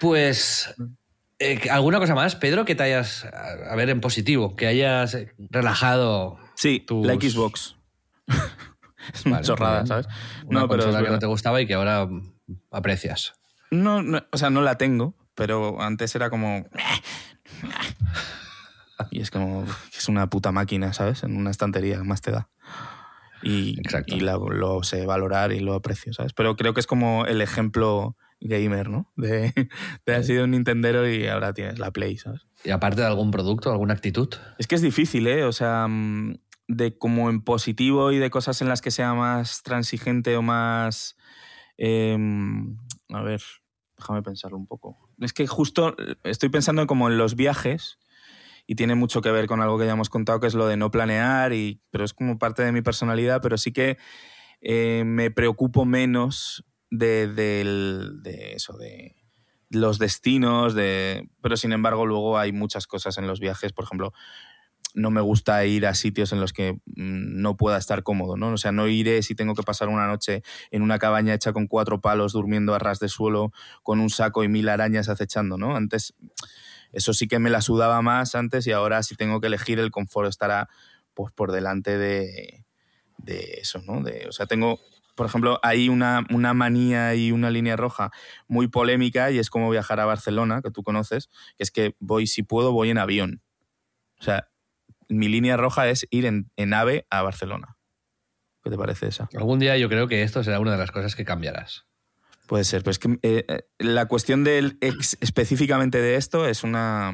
Pues, 0.00 0.74
eh, 1.38 1.60
¿alguna 1.70 1.98
cosa 2.00 2.14
más, 2.16 2.34
Pedro, 2.36 2.64
que 2.64 2.74
te 2.74 2.82
hayas, 2.82 3.24
a 3.26 3.74
ver, 3.76 3.90
en 3.90 4.00
positivo, 4.00 4.56
que 4.56 4.66
hayas 4.66 5.14
eh, 5.14 5.32
relajado? 5.50 6.38
Sí, 6.56 6.80
Tus- 6.80 7.06
la 7.06 7.14
Xbox. 7.14 7.76
es 9.14 9.24
Vale, 9.24 9.44
chorrada. 9.44 9.86
¿sabes? 9.86 10.06
Una 10.46 10.60
No, 10.62 10.68
pero 10.68 10.80
es 10.80 10.86
consola 10.86 11.04
que 11.06 11.12
no 11.12 11.18
te 11.18 11.26
gustaba 11.26 11.60
y 11.60 11.66
que 11.66 11.74
ahora 11.74 12.08
aprecias. 12.72 13.34
No, 13.70 14.02
no, 14.02 14.24
o 14.32 14.36
sea, 14.36 14.50
no 14.50 14.62
la 14.62 14.76
tengo, 14.78 15.14
pero 15.36 15.80
antes 15.80 16.12
era 16.16 16.28
como... 16.28 16.66
Y 19.10 19.20
es 19.20 19.30
como, 19.30 19.64
es 19.96 20.08
una 20.08 20.28
puta 20.28 20.52
máquina, 20.52 20.92
¿sabes? 20.92 21.22
En 21.22 21.34
una 21.36 21.50
estantería, 21.50 21.96
¿qué 21.96 22.04
más 22.04 22.20
te 22.20 22.30
da. 22.32 22.50
Y, 23.42 23.78
Exacto. 23.80 24.14
y 24.14 24.20
la- 24.20 24.36
lo 24.36 24.82
sé 24.82 25.06
valorar 25.06 25.52
y 25.52 25.60
lo 25.60 25.72
aprecio, 25.74 26.12
¿sabes? 26.12 26.34
Pero 26.34 26.54
creo 26.54 26.74
que 26.74 26.80
es 26.80 26.86
como 26.86 27.24
el 27.24 27.40
ejemplo 27.40 28.16
gamer, 28.40 28.90
¿no? 28.90 29.10
De, 29.16 29.52
de 30.06 30.14
has 30.14 30.26
sido 30.26 30.44
un 30.44 30.50
Nintendero 30.50 31.08
y 31.10 31.26
ahora 31.28 31.54
tienes 31.54 31.78
la 31.78 31.90
Play, 31.92 32.18
¿sabes? 32.18 32.46
Y 32.62 32.70
aparte 32.70 33.00
de 33.00 33.06
algún 33.06 33.30
producto, 33.30 33.70
alguna 33.72 33.94
actitud. 33.94 34.28
Es 34.58 34.66
que 34.66 34.74
es 34.74 34.82
difícil, 34.82 35.26
¿eh? 35.28 35.44
O 35.44 35.52
sea, 35.52 35.86
mm, 35.88 36.34
de 36.68 36.98
como 36.98 37.30
en 37.30 37.40
positivo 37.42 38.12
y 38.12 38.18
de 38.18 38.28
cosas 38.28 38.60
en 38.60 38.68
las 38.68 38.82
que 38.82 38.90
sea 38.90 39.14
más 39.14 39.62
transigente 39.62 40.36
o 40.36 40.42
más... 40.42 41.16
em, 41.78 42.76
a 43.08 43.22
ver, 43.22 43.40
déjame 43.96 44.22
pensarlo 44.22 44.58
un 44.58 44.66
poco. 44.66 44.98
Es 45.20 45.32
que 45.32 45.46
justo 45.46 45.96
estoy 46.24 46.48
pensando 46.48 46.86
como 46.86 47.08
en 47.08 47.18
los 47.18 47.36
viajes 47.36 47.98
y 48.66 48.76
tiene 48.76 48.94
mucho 48.94 49.20
que 49.22 49.30
ver 49.30 49.46
con 49.46 49.60
algo 49.62 49.78
que 49.78 49.86
ya 49.86 49.92
hemos 49.92 50.10
contado, 50.10 50.40
que 50.40 50.46
es 50.46 50.54
lo 50.54 50.66
de 50.66 50.76
no 50.76 50.90
planear, 50.90 51.52
y, 51.52 51.80
pero 51.90 52.04
es 52.04 52.14
como 52.14 52.38
parte 52.38 52.62
de 52.62 52.72
mi 52.72 52.82
personalidad, 52.82 53.40
pero 53.42 53.58
sí 53.58 53.72
que 53.72 53.98
eh, 54.60 55.04
me 55.06 55.30
preocupo 55.30 55.84
menos 55.84 56.64
de, 56.90 57.28
del- 57.28 58.22
de 58.22 58.52
eso, 58.54 58.76
de 58.78 59.16
los 59.70 59.98
destinos, 59.98 60.74
de, 60.74 61.28
pero 61.42 61.56
sin 61.56 61.72
embargo 61.72 62.06
luego 62.06 62.38
hay 62.38 62.52
muchas 62.52 62.86
cosas 62.86 63.18
en 63.18 63.26
los 63.26 63.40
viajes, 63.40 63.72
por 63.72 63.84
ejemplo, 63.84 64.12
no 64.94 65.10
me 65.10 65.20
gusta 65.20 65.64
ir 65.64 65.86
a 65.86 65.94
sitios 65.94 66.32
en 66.32 66.40
los 66.40 66.52
que 66.52 66.72
mm, 66.72 67.40
no 67.40 67.56
pueda 67.56 67.78
estar 67.78 68.02
cómodo, 68.02 68.36
¿no? 68.36 68.52
O 68.52 68.56
sea, 68.56 68.72
no 68.72 68.88
iré 68.88 69.22
si 69.22 69.34
tengo 69.34 69.54
que 69.54 69.62
pasar 69.62 69.88
una 69.88 70.06
noche 70.06 70.42
en 70.70 70.82
una 70.82 70.98
cabaña 70.98 71.34
hecha 71.34 71.52
con 71.52 71.66
cuatro 71.66 72.00
palos, 72.00 72.32
durmiendo 72.32 72.74
a 72.74 72.78
ras 72.78 72.98
de 72.98 73.08
suelo, 73.08 73.52
con 73.82 74.00
un 74.00 74.10
saco 74.10 74.44
y 74.44 74.48
mil 74.48 74.68
arañas 74.68 75.08
acechando, 75.08 75.56
¿no? 75.56 75.76
Antes, 75.76 76.14
eso 76.92 77.12
sí 77.12 77.28
que 77.28 77.38
me 77.38 77.50
la 77.50 77.60
sudaba 77.60 78.02
más 78.02 78.34
antes 78.34 78.66
y 78.66 78.72
ahora 78.72 79.02
si 79.02 79.14
tengo 79.14 79.40
que 79.40 79.46
elegir 79.46 79.78
el 79.78 79.90
confort 79.90 80.28
estará 80.28 80.68
pues 81.14 81.32
por 81.32 81.52
delante 81.52 81.98
de, 81.98 82.64
de 83.18 83.58
eso, 83.60 83.80
¿no? 83.86 84.02
De, 84.02 84.26
o 84.28 84.32
sea, 84.32 84.46
tengo 84.46 84.80
por 85.20 85.26
ejemplo, 85.26 85.60
hay 85.62 85.90
una, 85.90 86.24
una, 86.30 86.54
manía 86.54 87.14
y 87.14 87.30
una 87.30 87.50
línea 87.50 87.76
roja 87.76 88.10
muy 88.48 88.68
polémica 88.68 89.30
y 89.30 89.38
es 89.38 89.50
como 89.50 89.68
viajar 89.68 90.00
a 90.00 90.06
Barcelona, 90.06 90.62
que 90.62 90.70
tú 90.70 90.82
conoces, 90.82 91.28
que 91.58 91.64
es 91.64 91.70
que 91.70 91.94
voy, 91.98 92.26
si 92.26 92.42
puedo, 92.42 92.72
voy 92.72 92.88
en 92.88 92.96
avión. 92.96 93.42
O 94.18 94.22
sea, 94.22 94.49
mi 95.10 95.28
línea 95.28 95.56
roja 95.56 95.88
es 95.88 96.06
ir 96.10 96.24
en, 96.26 96.50
en 96.56 96.72
AVE 96.72 97.06
a 97.10 97.22
Barcelona. 97.22 97.76
¿Qué 98.62 98.70
te 98.70 98.76
parece 98.76 99.08
esa? 99.08 99.28
Algún 99.34 99.58
día 99.58 99.76
yo 99.76 99.88
creo 99.88 100.06
que 100.08 100.22
esto 100.22 100.42
será 100.44 100.60
una 100.60 100.72
de 100.72 100.78
las 100.78 100.90
cosas 100.90 101.16
que 101.16 101.24
cambiarás. 101.24 101.86
Puede 102.46 102.64
ser, 102.64 102.82
pero 102.82 102.90
es 102.90 102.98
que 102.98 103.18
eh, 103.22 103.44
eh, 103.48 103.60
la 103.78 104.06
cuestión 104.06 104.44
del 104.44 104.76
ex, 104.80 105.16
específicamente 105.20 106.00
de 106.02 106.16
esto 106.16 106.46
es 106.46 106.64
una 106.64 107.12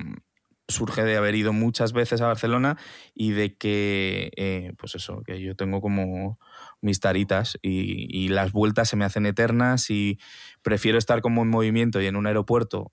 surge 0.69 1.05
de 1.05 1.17
haber 1.17 1.35
ido 1.35 1.53
muchas 1.53 1.93
veces 1.93 2.21
a 2.21 2.27
Barcelona 2.27 2.77
y 3.15 3.33
de 3.33 3.55
que, 3.55 4.33
eh, 4.37 4.73
pues 4.79 4.97
eso, 4.97 5.23
que 5.25 5.41
yo 5.41 5.55
tengo 5.55 5.81
como 5.81 6.41
mis 6.81 6.99
taritas 6.99 7.57
y, 7.63 8.07
y, 8.11 8.29
las 8.29 8.51
vueltas 8.51 8.89
se 8.89 8.97
me 8.97 9.05
hacen 9.05 9.27
eternas 9.27 9.91
y 9.91 10.19
prefiero 10.63 10.99
estar 10.99 11.21
como 11.21 11.43
en 11.43 11.49
movimiento 11.49 12.01
y 12.01 12.07
en 12.07 12.17
un 12.17 12.27
aeropuerto 12.27 12.93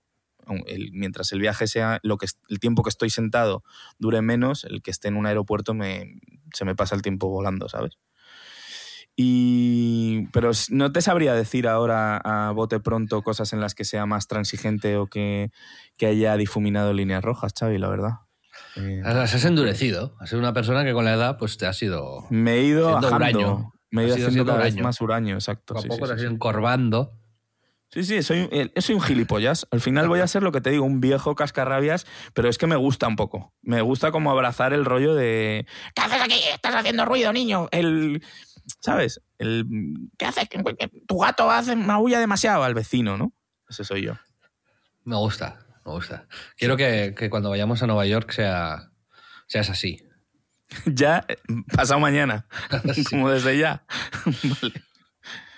el, 0.66 0.90
mientras 0.92 1.32
el 1.32 1.40
viaje 1.40 1.66
sea 1.66 2.00
lo 2.02 2.18
que 2.18 2.26
el 2.48 2.60
tiempo 2.60 2.82
que 2.82 2.90
estoy 2.90 3.10
sentado 3.10 3.64
dure 3.98 4.22
menos, 4.22 4.64
el 4.64 4.82
que 4.82 4.90
esté 4.90 5.08
en 5.08 5.16
un 5.16 5.26
aeropuerto 5.26 5.74
me, 5.74 6.20
se 6.52 6.64
me 6.64 6.74
pasa 6.74 6.94
el 6.94 7.02
tiempo 7.02 7.28
volando, 7.28 7.68
¿sabes? 7.68 7.98
Y, 9.16 10.26
pero 10.32 10.50
no 10.70 10.90
te 10.90 11.00
sabría 11.00 11.34
decir 11.34 11.68
ahora 11.68 12.16
a 12.16 12.50
bote 12.50 12.80
pronto 12.80 13.22
cosas 13.22 13.52
en 13.52 13.60
las 13.60 13.74
que 13.74 13.84
sea 13.84 14.06
más 14.06 14.26
transigente 14.26 14.96
o 14.96 15.06
que, 15.06 15.52
que 15.96 16.06
haya 16.06 16.36
difuminado 16.36 16.92
líneas 16.92 17.22
rojas, 17.22 17.52
Xavi, 17.58 17.78
la 17.78 17.88
verdad. 17.88 18.10
Eh, 18.76 19.02
has 19.04 19.44
endurecido. 19.44 20.16
Has 20.18 20.30
sido 20.30 20.40
una 20.40 20.52
persona 20.52 20.84
que 20.84 20.92
con 20.92 21.04
la 21.04 21.14
edad 21.14 21.38
pues 21.38 21.56
te 21.58 21.66
has 21.66 21.80
ido. 21.82 22.26
Me 22.30 22.54
he 22.54 22.64
ido 22.64 22.92
bajando. 22.92 23.72
Me 23.90 24.02
he 24.02 24.06
ido 24.06 24.16
haciendo 24.16 24.44
cada 24.44 24.64
vez 24.64 24.76
más 24.80 25.00
huraño, 25.00 25.34
exacto. 25.34 25.74
Poco 25.74 25.86
a 25.86 25.88
poco 25.88 26.06
sí, 26.06 26.08
te 26.08 26.14
has 26.14 26.22
ido 26.22 26.32
encorvando. 26.32 27.12
Sí, 27.94 28.02
sí, 28.02 28.24
soy, 28.24 28.50
soy 28.76 28.94
un 28.96 29.00
gilipollas. 29.00 29.68
Al 29.70 29.80
final 29.80 30.08
voy 30.08 30.18
a 30.18 30.26
ser 30.26 30.42
lo 30.42 30.50
que 30.50 30.60
te 30.60 30.70
digo, 30.70 30.84
un 30.84 31.00
viejo 31.00 31.36
cascarrabias, 31.36 32.06
pero 32.32 32.48
es 32.48 32.58
que 32.58 32.66
me 32.66 32.74
gusta 32.74 33.06
un 33.06 33.14
poco. 33.14 33.54
Me 33.62 33.82
gusta 33.82 34.10
como 34.10 34.32
abrazar 34.32 34.72
el 34.72 34.84
rollo 34.84 35.14
de. 35.14 35.64
¿Qué 35.94 36.02
haces 36.02 36.20
aquí? 36.20 36.40
Estás 36.52 36.74
haciendo 36.74 37.04
ruido, 37.04 37.32
niño. 37.32 37.68
El. 37.70 38.20
¿Sabes? 38.80 39.22
El, 39.38 39.64
¿Qué 40.18 40.24
haces? 40.24 40.48
Tu 41.06 41.18
gato 41.18 41.48
hace, 41.48 41.76
maulla 41.76 42.18
demasiado 42.18 42.64
al 42.64 42.74
vecino, 42.74 43.16
¿no? 43.16 43.32
Ese 43.68 43.84
soy 43.84 44.02
yo. 44.02 44.14
Me 45.04 45.14
gusta, 45.14 45.64
me 45.86 45.92
gusta. 45.92 46.26
Quiero 46.56 46.76
que, 46.76 47.14
que 47.16 47.30
cuando 47.30 47.50
vayamos 47.50 47.80
a 47.80 47.86
Nueva 47.86 48.06
York 48.06 48.32
sea, 48.32 48.90
seas 49.46 49.70
así. 49.70 50.04
ya, 50.86 51.24
pasado 51.72 52.00
mañana. 52.00 52.48
sí. 52.92 53.04
Como 53.04 53.30
desde 53.30 53.56
ya. 53.56 53.86
vale. 54.26 54.82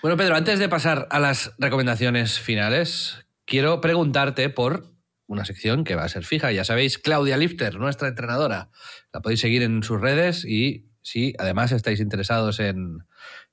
Bueno, 0.07 0.23
Pedro, 0.23 0.37
antes 0.37 0.57
de 0.57 0.69
pasar 0.69 1.05
a 1.11 1.19
las 1.19 1.51
recomendaciones 1.57 2.39
finales, 2.39 3.25
quiero 3.43 3.81
preguntarte 3.81 4.47
por 4.47 4.93
una 5.25 5.43
sección 5.43 5.83
que 5.83 5.95
va 5.95 6.05
a 6.05 6.07
ser 6.07 6.23
fija. 6.23 6.49
Ya 6.53 6.63
sabéis, 6.63 6.97
Claudia 6.97 7.35
Lifter, 7.35 7.75
nuestra 7.75 8.07
entrenadora. 8.07 8.69
La 9.11 9.21
podéis 9.21 9.41
seguir 9.41 9.63
en 9.63 9.83
sus 9.83 9.99
redes 9.99 10.45
y 10.45 10.87
si 11.01 11.33
además 11.37 11.73
estáis 11.73 11.99
interesados 11.99 12.61
en, 12.61 12.99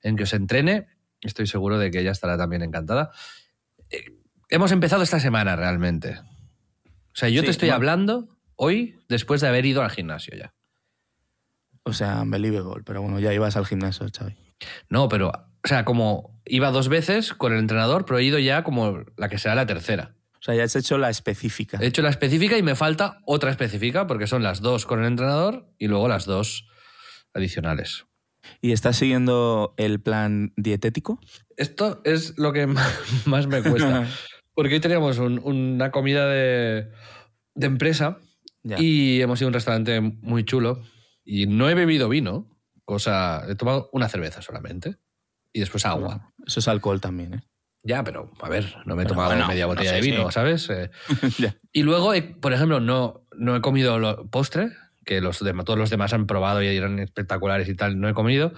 en 0.01 0.15
que 0.15 0.23
os 0.23 0.31
entrene, 0.31 0.87
estoy 1.19 1.45
seguro 1.45 1.77
de 1.77 1.91
que 1.91 1.99
ella 1.99 2.11
estará 2.11 2.37
también 2.37 2.61
encantada. 2.61 3.11
Eh, 3.89 4.05
hemos 4.47 4.71
empezado 4.71 5.03
esta 5.03 5.19
semana 5.19 5.57
realmente. 5.57 6.21
O 6.87 7.15
sea, 7.15 7.27
yo 7.27 7.41
sí, 7.41 7.47
te 7.47 7.51
estoy 7.51 7.67
bueno. 7.67 7.75
hablando 7.75 8.37
hoy 8.55 8.97
después 9.09 9.41
de 9.41 9.49
haber 9.49 9.65
ido 9.65 9.83
al 9.83 9.91
gimnasio 9.91 10.37
ya. 10.37 10.53
O 11.83 11.91
sea, 11.91 12.21
unbelievable, 12.21 12.81
pero 12.85 13.01
bueno, 13.01 13.19
ya 13.19 13.33
ibas 13.33 13.57
al 13.57 13.65
gimnasio, 13.65 14.07
Xavi. 14.09 14.37
No, 14.89 15.09
pero, 15.09 15.33
o 15.65 15.67
sea, 15.67 15.83
como 15.83 16.39
iba 16.45 16.69
dos 16.69 16.89
veces 16.89 17.33
con 17.33 17.51
el 17.51 17.57
entrenador, 17.57 18.05
pero 18.05 18.19
he 18.19 18.23
ido 18.23 18.37
ya 18.37 18.63
como 18.63 19.03
la 19.17 19.29
que 19.29 19.39
será 19.39 19.55
la 19.55 19.65
tercera. 19.65 20.15
O 20.35 20.43
sea, 20.43 20.53
ya 20.53 20.63
has 20.63 20.75
hecho 20.75 20.99
la 20.99 21.09
específica. 21.09 21.79
He 21.81 21.87
hecho 21.87 22.03
la 22.03 22.09
específica 22.09 22.55
y 22.55 22.61
me 22.61 22.75
falta 22.75 23.19
otra 23.25 23.49
específica 23.49 24.05
porque 24.05 24.27
son 24.27 24.43
las 24.43 24.61
dos 24.61 24.85
con 24.85 24.99
el 24.99 25.07
entrenador 25.07 25.67
y 25.79 25.87
luego 25.87 26.07
las 26.07 26.25
dos 26.25 26.67
adicionales. 27.33 28.05
¿Y 28.61 28.73
estás 28.73 28.97
siguiendo 28.97 29.73
el 29.77 29.99
plan 29.99 30.53
dietético? 30.55 31.19
Esto 31.57 31.99
es 32.03 32.37
lo 32.37 32.53
que 32.53 32.67
más 33.25 33.47
me 33.47 33.63
cuesta. 33.63 34.07
porque 34.53 34.75
hoy 34.75 34.79
teníamos 34.79 35.17
un, 35.17 35.39
una 35.43 35.89
comida 35.89 36.27
de, 36.29 36.91
de 37.55 37.65
empresa 37.65 38.19
ya. 38.61 38.75
y 38.79 39.19
hemos 39.19 39.41
ido 39.41 39.47
a 39.47 39.49
un 39.49 39.55
restaurante 39.55 39.99
muy 39.99 40.45
chulo 40.45 40.83
y 41.23 41.47
no 41.47 41.67
he 41.71 41.73
bebido 41.73 42.07
vino, 42.07 42.55
cosa. 42.83 43.43
He 43.49 43.55
tomado 43.55 43.89
una 43.93 44.09
cerveza 44.09 44.43
solamente 44.43 44.97
y 45.55 45.61
después 45.61 45.85
agua. 45.85 46.33
Eso 46.45 46.59
es 46.59 46.67
alcohol 46.67 46.99
también, 46.99 47.35
¿eh? 47.35 47.43
Ya, 47.81 48.03
pero 48.03 48.29
a 48.41 48.49
ver, 48.49 48.75
no 48.85 48.95
me 48.95 49.03
he 49.03 49.05
tomado 49.05 49.29
bueno, 49.29 49.47
media 49.47 49.67
botella 49.67 49.91
no 49.91 49.95
sé, 49.97 50.01
de 50.01 50.11
vino, 50.11 50.27
sí. 50.27 50.33
¿sabes? 50.33 50.69
Eh, 50.69 50.89
y 51.71 51.83
luego, 51.83 52.13
eh, 52.13 52.23
por 52.23 52.51
ejemplo, 52.51 52.81
no, 52.81 53.25
no 53.37 53.55
he 53.55 53.61
comido 53.61 54.27
postre, 54.29 54.71
que 55.05 55.21
los 55.21 55.39
demás, 55.39 55.63
todos 55.65 55.79
los 55.79 55.89
demás 55.89 56.11
han 56.11 56.27
probado 56.27 56.61
y 56.61 56.67
eran 56.67 56.99
espectaculares 56.99 57.69
y 57.69 57.75
tal, 57.75 58.01
no 58.01 58.09
he 58.09 58.13
comido. 58.13 58.53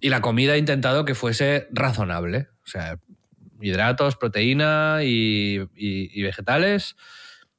Y 0.00 0.10
la 0.10 0.20
comida 0.20 0.54
he 0.54 0.58
intentado 0.58 1.04
que 1.04 1.16
fuese 1.16 1.66
razonable. 1.72 2.48
O 2.62 2.68
sea, 2.68 3.00
hidratos, 3.60 4.14
proteína 4.14 5.00
y, 5.02 5.58
y, 5.74 6.20
y 6.20 6.22
vegetales. 6.22 6.94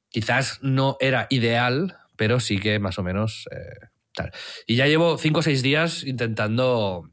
Quizás 0.08 0.60
no 0.62 0.96
era 1.02 1.28
ideal, 1.30 1.98
pero 2.16 2.40
sí 2.40 2.60
que 2.60 2.80
más 2.80 2.98
o 2.98 3.04
menos 3.04 3.50
eh, 3.52 3.88
tal. 4.14 4.32
Y 4.68 4.78
ya 4.78 4.88
llevo 4.88 5.18
cinco 5.18 5.40
o 5.40 5.44
seis 5.44 5.64
días 5.64 6.06
intentando 6.06 7.12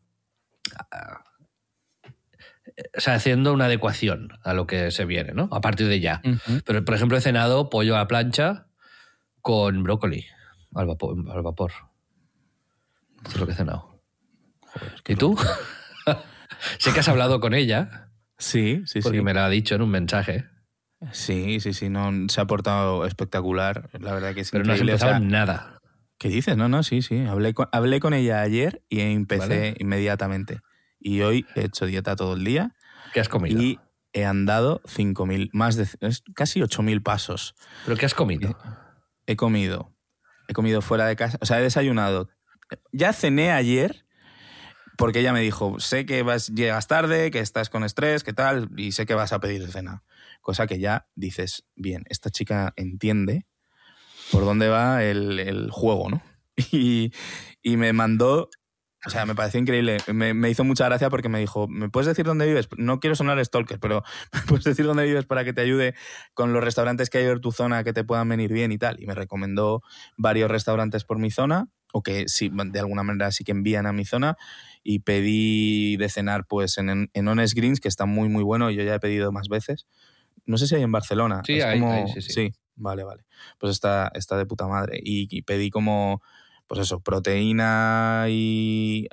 o 2.96 3.00
sea, 3.00 3.14
haciendo 3.14 3.52
una 3.52 3.66
adecuación 3.66 4.28
a 4.42 4.54
lo 4.54 4.66
que 4.66 4.90
se 4.90 5.04
viene, 5.04 5.32
¿no? 5.32 5.48
A 5.52 5.60
partir 5.60 5.88
de 5.88 6.00
ya. 6.00 6.20
Uh 6.24 6.28
-huh. 6.28 6.62
Pero, 6.64 6.84
por 6.84 6.94
ejemplo, 6.94 7.16
he 7.16 7.20
cenado 7.20 7.70
pollo 7.70 7.94
a 7.94 7.98
la 7.98 8.06
plancha 8.06 8.66
con 9.40 9.82
brócoli 9.82 10.26
al 10.76 10.86
vapor. 10.86 11.16
Al 11.30 11.42
vapor. 11.42 11.72
Esto 13.18 13.30
es 13.30 13.40
lo 13.40 13.46
que 13.46 13.52
he 13.52 13.56
cenado. 13.56 14.02
Joder, 14.60 14.92
¿Y 15.08 15.16
tú? 15.16 15.36
sé 16.78 16.92
que 16.92 17.00
has 17.00 17.08
hablado 17.08 17.40
con 17.40 17.54
ella. 17.54 18.10
Sí, 18.38 18.82
sí, 18.84 19.00
porque 19.00 19.18
sí. 19.18 19.24
me 19.24 19.32
lo 19.32 19.40
ha 19.40 19.48
dicho 19.48 19.74
en 19.74 19.82
un 19.82 19.90
mensaje. 19.90 20.44
Sí, 21.12 21.60
sí, 21.60 21.72
sí, 21.72 21.88
no, 21.88 22.10
se 22.28 22.40
ha 22.40 22.46
portado 22.46 23.06
espectacular. 23.06 23.88
La 23.98 24.12
verdad 24.12 24.34
que 24.34 24.42
es 24.42 24.50
Pero 24.50 24.64
no 24.64 24.74
has 24.74 24.80
empezado 24.80 25.12
o 25.12 25.14
sea, 25.14 25.20
nada. 25.20 25.78
¿Qué 26.18 26.28
dices? 26.28 26.56
No, 26.56 26.68
no, 26.68 26.82
sí, 26.82 27.00
sí. 27.02 27.24
Hablé 27.24 27.54
con, 27.54 27.68
hablé 27.72 28.00
con 28.00 28.12
ella 28.12 28.40
ayer 28.40 28.82
y 28.88 29.00
empecé 29.00 29.48
vale. 29.48 29.74
inmediatamente. 29.78 30.60
Y 31.06 31.22
hoy 31.22 31.46
he 31.54 31.66
hecho 31.66 31.86
dieta 31.86 32.16
todo 32.16 32.34
el 32.34 32.42
día. 32.42 32.74
¿Qué 33.14 33.20
has 33.20 33.28
comido? 33.28 33.62
Y 33.62 33.78
he 34.12 34.24
andado 34.24 34.82
5.000, 34.86 35.50
más 35.52 35.76
de 35.76 35.86
casi 36.34 36.58
8.000 36.58 37.00
pasos. 37.00 37.54
¿Pero 37.84 37.96
qué 37.96 38.06
has 38.06 38.14
comido? 38.14 38.58
He, 39.24 39.34
he, 39.34 39.36
comido. 39.36 39.94
He 40.48 40.52
comido 40.52 40.82
fuera 40.82 41.06
de 41.06 41.14
casa. 41.14 41.38
O 41.40 41.46
sea, 41.46 41.60
he 41.60 41.62
desayunado. 41.62 42.28
Ya 42.90 43.12
cené 43.12 43.52
ayer 43.52 44.04
porque 44.98 45.20
ella 45.20 45.32
me 45.32 45.42
dijo, 45.42 45.78
sé 45.78 46.06
que 46.06 46.24
vas, 46.24 46.48
llegas 46.48 46.88
tarde, 46.88 47.30
que 47.30 47.38
estás 47.38 47.70
con 47.70 47.84
estrés, 47.84 48.24
que 48.24 48.32
tal, 48.32 48.68
y 48.76 48.90
sé 48.90 49.06
que 49.06 49.14
vas 49.14 49.32
a 49.32 49.38
pedir 49.38 49.70
cena. 49.70 50.02
Cosa 50.40 50.66
que 50.66 50.80
ya 50.80 51.06
dices, 51.14 51.64
bien, 51.76 52.02
esta 52.08 52.30
chica 52.30 52.72
entiende 52.74 53.46
por 54.32 54.44
dónde 54.44 54.68
va 54.68 55.04
el, 55.04 55.38
el 55.38 55.70
juego, 55.70 56.10
¿no? 56.10 56.20
Y, 56.72 57.12
y 57.62 57.76
me 57.76 57.92
mandó 57.92 58.50
o 59.06 59.10
sea, 59.10 59.24
me 59.24 59.34
pareció 59.34 59.60
increíble. 59.60 59.98
Me, 60.12 60.34
me, 60.34 60.50
hizo 60.50 60.64
mucha 60.64 60.84
gracia 60.86 61.08
porque 61.10 61.28
me 61.28 61.38
dijo, 61.38 61.68
¿me 61.68 61.88
puedes 61.88 62.08
decir 62.08 62.24
dónde 62.24 62.46
vives? 62.46 62.68
No 62.76 62.98
quiero 62.98 63.14
sonar 63.14 63.42
stalker, 63.44 63.78
pero 63.78 64.02
¿me 64.32 64.40
puedes 64.42 64.64
decir 64.64 64.84
dónde 64.84 65.04
vives 65.04 65.26
para 65.26 65.44
que 65.44 65.52
te 65.52 65.60
ayude 65.60 65.94
con 66.34 66.52
los 66.52 66.62
restaurantes 66.62 67.08
que 67.08 67.18
hay 67.18 67.26
en 67.26 67.40
tu 67.40 67.52
zona 67.52 67.84
que 67.84 67.92
te 67.92 68.02
puedan 68.02 68.28
venir 68.28 68.52
bien 68.52 68.72
y 68.72 68.78
tal? 68.78 69.00
Y 69.00 69.06
me 69.06 69.14
recomendó 69.14 69.82
varios 70.16 70.50
restaurantes 70.50 71.04
por 71.04 71.18
mi 71.18 71.30
zona, 71.30 71.68
o 71.92 72.02
que 72.02 72.28
sí, 72.28 72.50
de 72.52 72.78
alguna 72.80 73.04
manera 73.04 73.30
sí 73.30 73.44
que 73.44 73.52
envían 73.52 73.86
a 73.86 73.92
mi 73.92 74.04
zona, 74.04 74.36
y 74.82 74.98
pedí 75.00 75.96
de 75.96 76.08
cenar 76.08 76.46
pues 76.46 76.76
en, 76.78 77.08
en 77.12 77.28
Honest 77.28 77.54
Greens, 77.54 77.80
que 77.80 77.88
está 77.88 78.06
muy, 78.06 78.28
muy 78.28 78.42
bueno, 78.42 78.70
y 78.70 78.74
yo 78.74 78.82
ya 78.82 78.96
he 78.96 79.00
pedido 79.00 79.30
más 79.30 79.48
veces. 79.48 79.86
No 80.46 80.58
sé 80.58 80.66
si 80.66 80.74
hay 80.74 80.82
en 80.82 80.92
Barcelona. 80.92 81.42
Sí, 81.44 81.58
es 81.58 81.64
hay, 81.64 81.78
como... 81.78 81.92
hay, 81.92 82.08
sí, 82.08 82.22
sí. 82.22 82.32
sí, 82.32 82.52
vale, 82.74 83.04
vale. 83.04 83.24
Pues 83.58 83.72
está, 83.72 84.10
está 84.14 84.36
de 84.36 84.46
puta 84.46 84.66
madre. 84.66 84.98
Y, 85.02 85.28
y 85.30 85.42
pedí 85.42 85.70
como 85.70 86.22
pues 86.66 86.80
eso, 86.80 87.00
proteína 87.00 88.26
y 88.28 89.06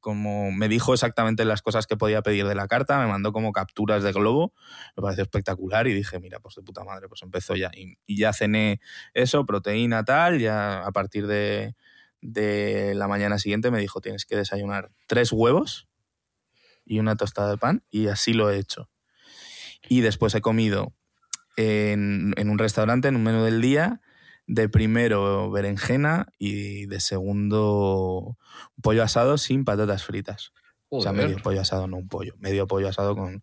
como 0.00 0.50
me 0.50 0.68
dijo 0.68 0.94
exactamente 0.94 1.44
las 1.44 1.60
cosas 1.60 1.86
que 1.86 1.96
podía 1.96 2.22
pedir 2.22 2.46
de 2.46 2.54
la 2.54 2.66
carta, 2.66 2.98
me 2.98 3.06
mandó 3.06 3.32
como 3.32 3.52
capturas 3.52 4.02
de 4.02 4.12
globo, 4.12 4.54
me 4.96 5.02
pareció 5.02 5.22
espectacular 5.22 5.86
y 5.86 5.92
dije, 5.92 6.18
mira, 6.18 6.40
pues 6.40 6.54
de 6.54 6.62
puta 6.62 6.84
madre, 6.84 7.08
pues 7.08 7.22
empezó 7.22 7.56
ya. 7.56 7.70
Y, 7.74 7.98
ya 8.16 8.32
cené 8.32 8.80
eso, 9.12 9.44
proteína 9.44 10.04
tal, 10.04 10.38
ya 10.38 10.84
a 10.86 10.90
partir 10.92 11.26
de, 11.26 11.74
de 12.22 12.94
la 12.94 13.06
mañana 13.06 13.38
siguiente 13.38 13.70
me 13.70 13.80
dijo, 13.80 14.00
tienes 14.00 14.24
que 14.24 14.36
desayunar 14.36 14.90
tres 15.06 15.30
huevos 15.32 15.88
y 16.86 17.00
una 17.00 17.16
tostada 17.16 17.50
de 17.50 17.58
pan 17.58 17.84
y 17.90 18.08
así 18.08 18.32
lo 18.32 18.50
he 18.50 18.58
hecho. 18.58 18.88
Y 19.90 20.00
después 20.00 20.34
he 20.34 20.40
comido 20.40 20.94
en, 21.56 22.32
en 22.36 22.48
un 22.48 22.58
restaurante, 22.58 23.08
en 23.08 23.16
un 23.16 23.24
menú 23.24 23.44
del 23.44 23.60
día, 23.60 24.00
de 24.48 24.68
primero 24.68 25.50
berenjena 25.50 26.32
y 26.38 26.86
de 26.86 27.00
segundo 27.00 28.38
pollo 28.82 29.02
asado 29.04 29.38
sin 29.38 29.64
patatas 29.64 30.04
fritas. 30.04 30.52
O 30.88 31.02
sea, 31.02 31.12
medio 31.12 31.36
pollo 31.36 31.60
asado, 31.60 31.86
no 31.86 31.98
un 31.98 32.08
pollo. 32.08 32.34
Medio 32.38 32.66
pollo 32.66 32.88
asado 32.88 33.14
con 33.14 33.42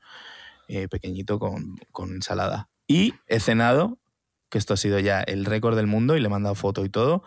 eh, 0.67 0.87
pequeñito 0.87 1.37
con, 1.37 1.77
con 1.91 2.09
ensalada. 2.09 2.69
Y 2.87 3.13
he 3.27 3.39
cenado, 3.39 3.99
que 4.49 4.57
esto 4.57 4.73
ha 4.73 4.77
sido 4.77 4.99
ya 4.99 5.21
el 5.21 5.45
récord 5.45 5.75
del 5.75 5.85
mundo 5.85 6.17
y 6.17 6.19
le 6.19 6.25
he 6.25 6.29
mandado 6.29 6.55
foto 6.55 6.83
y 6.83 6.89
todo, 6.89 7.23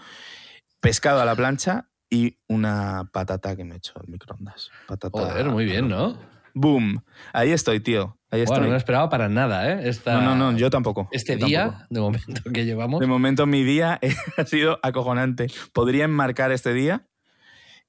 pescado 0.81 1.20
a 1.20 1.24
la 1.24 1.37
plancha 1.37 1.89
y 2.11 2.39
una 2.49 3.09
patata 3.12 3.55
que 3.55 3.64
me 3.64 3.74
he 3.74 3.79
hecho 3.79 3.93
al 3.95 4.09
microondas. 4.09 4.70
Patata. 4.89 5.20
Joder, 5.20 5.51
muy 5.51 5.64
bien, 5.66 5.89
¿no? 5.89 6.18
Boom. 6.53 7.05
Ahí 7.33 7.53
estoy, 7.53 7.79
tío. 7.79 8.18
Ahí 8.31 8.45
Bueno, 8.45 8.64
no 8.66 8.70
lo 8.72 8.76
esperaba 8.76 9.09
para 9.09 9.29
nada, 9.29 9.72
¿eh? 9.72 9.89
Esta- 9.89 10.20
no, 10.20 10.35
no, 10.37 10.53
no, 10.53 10.59
yo 10.59 10.68
tampoco. 10.68 11.09
Este 11.12 11.39
yo 11.39 11.47
día, 11.47 11.61
tampoco. 11.64 11.87
de 11.91 12.01
momento 12.01 12.43
que 12.53 12.64
llevamos. 12.66 13.01
De 13.01 13.07
momento 13.07 13.47
mi 13.47 13.64
día 13.64 13.99
ha 14.37 14.45
sido 14.45 14.79
acojonante. 14.83 15.47
Podría 15.72 16.05
enmarcar 16.05 16.53
este 16.53 16.72
día. 16.74 17.07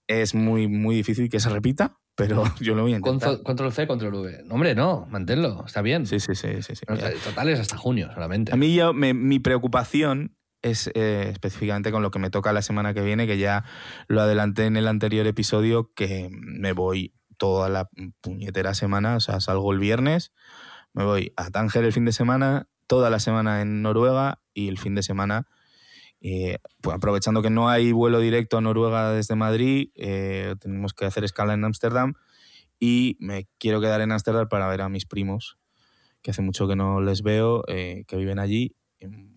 Es 0.07 0.33
muy, 0.33 0.67
muy 0.67 0.95
difícil 0.95 1.29
que 1.29 1.39
se 1.39 1.49
repita, 1.49 1.97
pero 2.15 2.43
yo 2.61 2.73
lo 2.73 2.81
voy 2.83 2.93
a 2.93 2.97
intentar. 2.97 3.43
Control, 3.43 3.71
C, 3.73 3.85
control 3.85 4.15
V. 4.15 4.43
No, 4.45 4.55
hombre, 4.55 4.73
no, 4.75 5.05
manténlo, 5.09 5.63
está 5.65 5.81
bien. 5.81 6.05
Sí, 6.07 6.19
sí, 6.19 6.33
sí, 6.35 6.61
sí. 6.61 6.73
sí. 6.75 6.85
Total 7.23 7.49
es 7.49 7.59
hasta 7.59 7.77
junio 7.77 8.09
solamente. 8.13 8.53
A 8.53 8.55
mí 8.55 8.73
yo, 8.73 8.93
me- 8.93 9.13
mi 9.13 9.39
preocupación 9.39 10.35
es 10.61 10.89
eh, 10.95 11.27
específicamente 11.31 11.91
con 11.91 12.01
lo 12.01 12.11
que 12.11 12.19
me 12.19 12.29
toca 12.29 12.51
la 12.53 12.61
semana 12.61 12.93
que 12.93 13.01
viene, 13.01 13.27
que 13.27 13.37
ya 13.37 13.65
lo 14.07 14.21
adelanté 14.21 14.65
en 14.65 14.77
el 14.77 14.87
anterior 14.87 15.27
episodio, 15.27 15.91
que 15.95 16.29
me 16.31 16.71
voy 16.73 17.13
toda 17.39 17.69
la 17.69 17.89
puñetera 18.21 18.75
semana, 18.75 19.17
o 19.17 19.21
sea, 19.21 19.41
salgo 19.41 19.73
el 19.73 19.79
viernes, 19.79 20.33
me 20.93 21.05
voy 21.05 21.33
a 21.37 21.49
Tánger 21.51 21.83
el 21.85 21.93
fin 21.93 22.05
de 22.05 22.11
semana, 22.13 22.67
toda 22.87 23.09
la 23.09 23.19
semana 23.19 23.61
en 23.63 23.81
Noruega 23.81 24.41
y 24.53 24.67
el 24.69 24.77
fin 24.77 24.95
de 24.95 25.03
semana, 25.03 25.47
eh, 26.21 26.59
pues 26.81 26.95
aprovechando 26.97 27.41
que 27.41 27.49
no 27.49 27.69
hay 27.69 27.91
vuelo 27.91 28.19
directo 28.19 28.57
a 28.57 28.61
Noruega 28.61 29.11
desde 29.13 29.35
Madrid, 29.35 29.89
eh, 29.95 30.55
tenemos 30.59 30.93
que 30.93 31.05
hacer 31.05 31.23
escala 31.23 31.53
en 31.55 31.63
Ámsterdam 31.65 32.13
y 32.79 33.17
me 33.19 33.47
quiero 33.59 33.81
quedar 33.81 34.01
en 34.01 34.11
Ámsterdam 34.11 34.47
para 34.49 34.67
ver 34.67 34.81
a 34.81 34.89
mis 34.89 35.05
primos, 35.05 35.57
que 36.21 36.31
hace 36.31 36.41
mucho 36.41 36.67
que 36.67 36.75
no 36.75 37.01
les 37.01 37.23
veo, 37.23 37.63
eh, 37.67 38.03
que 38.07 38.17
viven 38.17 38.39
allí, 38.39 38.75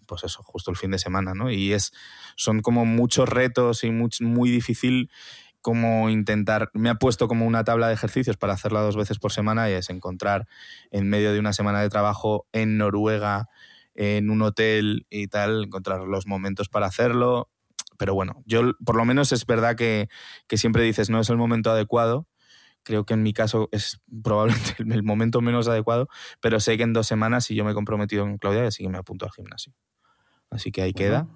pues 0.06 0.24
eso, 0.24 0.42
justo 0.42 0.70
el 0.72 0.76
fin 0.76 0.90
de 0.90 0.98
semana, 0.98 1.34
¿no? 1.34 1.50
Y 1.50 1.72
es, 1.72 1.92
son 2.36 2.60
como 2.60 2.84
muchos 2.84 3.28
retos 3.28 3.84
y 3.84 3.90
much- 3.90 4.20
muy 4.20 4.50
difícil 4.50 5.10
como 5.62 6.10
intentar, 6.10 6.70
me 6.74 6.90
ha 6.90 6.96
puesto 6.96 7.28
como 7.28 7.46
una 7.46 7.64
tabla 7.64 7.88
de 7.88 7.94
ejercicios 7.94 8.36
para 8.36 8.52
hacerla 8.52 8.80
dos 8.80 8.96
veces 8.96 9.18
por 9.18 9.32
semana 9.32 9.70
y 9.70 9.74
es 9.74 9.88
encontrar 9.90 10.46
en 10.90 11.08
medio 11.08 11.32
de 11.32 11.38
una 11.38 11.52
semana 11.52 11.80
de 11.80 11.88
trabajo 11.88 12.46
en 12.52 12.76
Noruega, 12.76 13.48
en 13.94 14.28
un 14.30 14.42
hotel 14.42 15.06
y 15.08 15.28
tal, 15.28 15.64
encontrar 15.64 16.00
los 16.00 16.26
momentos 16.26 16.68
para 16.68 16.86
hacerlo. 16.86 17.48
Pero 17.96 18.14
bueno, 18.14 18.42
yo 18.46 18.72
por 18.84 18.96
lo 18.96 19.04
menos 19.04 19.32
es 19.32 19.46
verdad 19.46 19.76
que, 19.76 20.08
que 20.48 20.56
siempre 20.56 20.82
dices 20.82 21.08
no 21.10 21.20
es 21.20 21.30
el 21.30 21.36
momento 21.36 21.70
adecuado. 21.70 22.26
Creo 22.82 23.04
que 23.06 23.14
en 23.14 23.22
mi 23.22 23.32
caso 23.32 23.68
es 23.70 24.00
probablemente 24.24 24.74
el- 24.78 25.04
momento 25.04 25.40
menos 25.40 25.68
adecuado, 25.68 26.08
pero 26.40 26.58
sé 26.58 26.76
que 26.76 26.82
en 26.82 26.92
dos 26.92 27.06
semanas, 27.06 27.44
si 27.44 27.54
yo 27.54 27.64
me 27.64 27.70
he 27.70 27.74
comprometido 27.74 28.24
con 28.24 28.38
Claudia, 28.38 28.66
así 28.66 28.82
que 28.82 28.88
me 28.88 28.98
apunto 28.98 29.24
al 29.24 29.30
gimnasio. 29.30 29.72
Así 30.50 30.72
que 30.72 30.82
ahí 30.82 30.92
queda. 30.92 31.28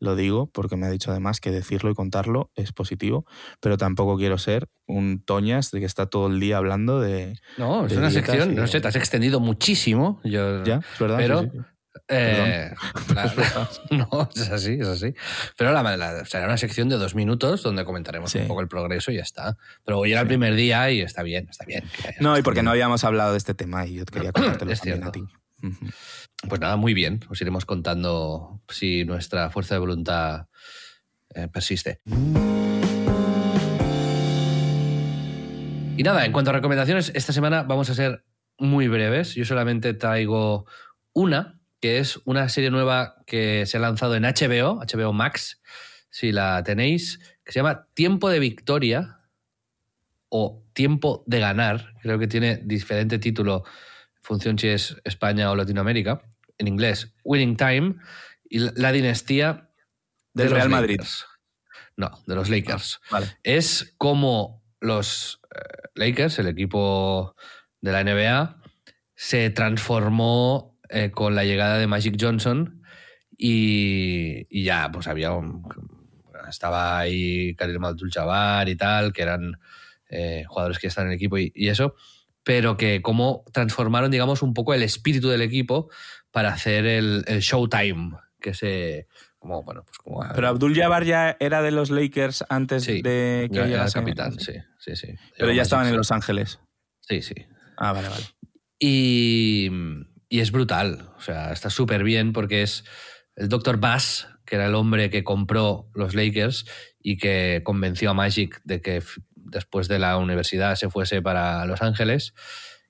Lo 0.00 0.16
digo 0.16 0.48
porque 0.50 0.76
me 0.76 0.86
ha 0.86 0.90
dicho 0.90 1.10
además 1.10 1.40
que 1.40 1.50
decirlo 1.50 1.90
y 1.90 1.94
contarlo 1.94 2.50
es 2.56 2.72
positivo, 2.72 3.26
pero 3.60 3.76
tampoco 3.76 4.16
quiero 4.16 4.38
ser 4.38 4.66
un 4.86 5.22
toñas 5.22 5.70
de 5.70 5.80
que 5.80 5.86
está 5.86 6.06
todo 6.06 6.26
el 6.28 6.40
día 6.40 6.56
hablando 6.56 7.00
de... 7.00 7.38
No, 7.58 7.84
es 7.86 7.92
de 7.92 7.98
una 7.98 8.10
sección, 8.10 8.54
no 8.54 8.66
sé, 8.66 8.80
te 8.80 8.88
has 8.88 8.96
extendido 8.96 9.40
muchísimo. 9.40 10.20
Yo, 10.24 10.64
¿Ya? 10.64 10.76
¿Es 10.94 10.98
verdad? 10.98 11.18
Pero- 11.18 11.42
Sí, 11.42 11.48
sí, 11.52 11.58
sí. 11.58 11.64
Eh, 12.08 12.70
la- 13.14 13.68
no, 13.90 14.28
es 14.34 14.48
así, 14.50 14.78
es 14.80 14.86
así. 14.88 15.12
Pero 15.56 15.72
la, 15.72 15.82
la- 15.96 16.24
será 16.24 16.46
una 16.46 16.56
sección 16.56 16.88
de 16.88 16.96
dos 16.96 17.14
minutos 17.14 17.62
donde 17.62 17.84
comentaremos 17.84 18.30
Sí. 18.30 18.38
un 18.38 18.46
poco 18.48 18.60
el 18.60 18.68
progreso 18.68 19.10
y 19.12 19.16
ya 19.16 19.22
está. 19.22 19.56
Pero 19.84 19.98
hoy 19.98 20.12
era 20.12 20.20
el 20.22 20.26
primer 20.28 20.54
día 20.54 20.90
y 20.92 21.00
está 21.02 21.22
bien, 21.22 21.48
está 21.50 21.64
bien. 21.66 21.84
No, 22.20 22.38
y 22.38 22.42
porque 22.42 22.62
no 22.62 22.70
habíamos 22.70 23.02
hablado 23.04 23.32
de 23.32 23.38
este 23.38 23.54
tema 23.54 23.86
y 23.86 23.94
yo 23.94 24.04
quería 24.06 24.32
contártelo 24.32 24.72
también 24.74 25.04
a 25.04 25.12
ti. 25.12 25.24
Pues 26.48 26.60
nada, 26.60 26.76
muy 26.76 26.94
bien. 26.94 27.20
Os 27.28 27.40
iremos 27.40 27.66
contando 27.66 28.62
si 28.68 29.04
nuestra 29.04 29.50
fuerza 29.50 29.74
de 29.74 29.80
voluntad 29.80 30.46
eh, 31.34 31.48
persiste. 31.48 32.00
Y 35.96 36.02
nada, 36.02 36.24
en 36.24 36.32
cuanto 36.32 36.50
a 36.50 36.54
recomendaciones, 36.54 37.12
esta 37.14 37.34
semana 37.34 37.62
vamos 37.62 37.90
a 37.90 37.94
ser 37.94 38.24
muy 38.58 38.88
breves. 38.88 39.34
Yo 39.34 39.44
solamente 39.44 39.92
traigo 39.92 40.64
una, 41.12 41.60
que 41.78 41.98
es 41.98 42.20
una 42.24 42.48
serie 42.48 42.70
nueva 42.70 43.16
que 43.26 43.66
se 43.66 43.76
ha 43.76 43.80
lanzado 43.80 44.14
en 44.14 44.22
HBO, 44.22 44.80
HBO 44.80 45.12
Max, 45.12 45.60
si 46.08 46.32
la 46.32 46.62
tenéis, 46.64 47.18
que 47.44 47.52
se 47.52 47.58
llama 47.58 47.86
Tiempo 47.92 48.30
de 48.30 48.38
Victoria 48.38 49.18
o 50.30 50.64
Tiempo 50.72 51.22
de 51.26 51.40
Ganar. 51.40 51.94
Creo 52.00 52.18
que 52.18 52.28
tiene 52.28 52.56
diferente 52.64 53.18
título 53.18 53.64
función 54.22 54.58
si 54.58 54.68
es 54.68 54.96
España 55.04 55.50
o 55.50 55.56
Latinoamérica. 55.56 56.22
En 56.60 56.68
inglés, 56.68 57.12
Winning 57.24 57.56
Time 57.56 57.94
y 58.48 58.58
la- 58.58 58.92
dinastía 58.92 59.70
de 60.34 60.44
Del 60.44 60.50
los 60.52 60.58
Real 60.58 60.68
Madrid. 60.68 60.90
Lakers. 60.98 61.24
No, 61.96 62.10
de 62.26 62.34
los 62.34 62.48
Lakers 62.48 63.00
Vale. 63.10 63.26
es 63.42 63.94
como 63.98 64.62
los 64.80 65.40
eh, 65.54 65.88
Lakers, 65.94 66.38
el 66.38 66.46
equipo 66.48 67.34
de 67.80 67.92
la 67.92 68.00
NBA, 68.04 68.62
se 69.14 69.50
transformó 69.50 70.78
eh, 70.88 71.10
con 71.10 71.34
la 71.34 71.44
llegada 71.44 71.78
de 71.78 71.86
Magic 71.86 72.16
Johnson 72.18 72.82
y, 73.36 74.46
y 74.50 74.64
ya, 74.64 74.90
pues 74.92 75.06
había 75.08 75.32
un, 75.32 75.62
estaba 76.48 76.98
ahí 76.98 77.54
Karim 77.56 77.84
Abdul-Jabbar 77.84 78.68
y 78.68 78.76
tal, 78.76 79.12
que 79.12 79.22
eran 79.22 79.58
eh, 80.08 80.44
jugadores 80.46 80.78
que 80.78 80.86
están 80.88 81.04
en 81.06 81.10
el 81.12 81.16
equipo 81.16 81.38
y, 81.38 81.52
y 81.54 81.68
eso, 81.68 81.94
pero 82.42 82.76
que 82.76 83.02
como 83.02 83.44
transformaron, 83.52 84.10
digamos, 84.10 84.42
un 84.42 84.54
poco 84.54 84.72
el 84.74 84.82
espíritu 84.82 85.28
del 85.28 85.42
equipo 85.42 85.90
para 86.30 86.52
hacer 86.52 86.86
el, 86.86 87.24
el 87.26 87.40
Showtime, 87.40 88.12
que 88.40 88.54
se... 88.54 89.06
Como, 89.38 89.62
bueno, 89.62 89.84
pues 89.84 89.98
como... 89.98 90.22
Pero 90.34 90.48
Abdul 90.48 90.74
Jabbar 90.74 91.04
ya 91.04 91.36
era 91.40 91.62
de 91.62 91.70
los 91.70 91.90
Lakers 91.90 92.44
antes 92.50 92.84
Sí, 92.84 93.00
de 93.00 93.48
que 93.50 93.58
ya 93.58 93.66
era 93.66 93.90
capitán, 93.90 94.38
sí, 94.38 94.52
sí, 94.78 94.96
sí. 94.96 95.14
Pero 95.38 95.52
ya 95.52 95.62
estaban 95.62 95.86
en. 95.86 95.96
Los 95.96 96.12
Ángeles. 96.12 96.60
Sí, 97.00 97.22
sí. 97.22 97.34
Ah, 97.78 97.92
vale, 97.92 98.08
vale. 98.10 98.24
Y, 98.78 99.70
y 100.28 100.40
es 100.40 100.52
brutal, 100.52 101.10
o 101.16 101.20
sea, 101.20 101.52
está 101.52 101.70
súper 101.70 102.04
bien 102.04 102.34
porque 102.34 102.62
es 102.62 102.84
el 103.34 103.48
Dr. 103.48 103.78
Bass, 103.78 104.28
que 104.44 104.56
era 104.56 104.66
el 104.66 104.74
hombre 104.74 105.08
que 105.08 105.24
compró 105.24 105.88
los 105.94 106.14
Lakers 106.14 106.66
y 107.02 107.16
que 107.16 107.62
convenció 107.64 108.10
a 108.10 108.14
Magic 108.14 108.60
de 108.64 108.82
que 108.82 109.02
después 109.34 109.88
de 109.88 109.98
la 109.98 110.18
universidad 110.18 110.76
se 110.76 110.90
fuese 110.90 111.22
para 111.22 111.64
Los 111.64 111.82
Ángeles. 111.82 112.34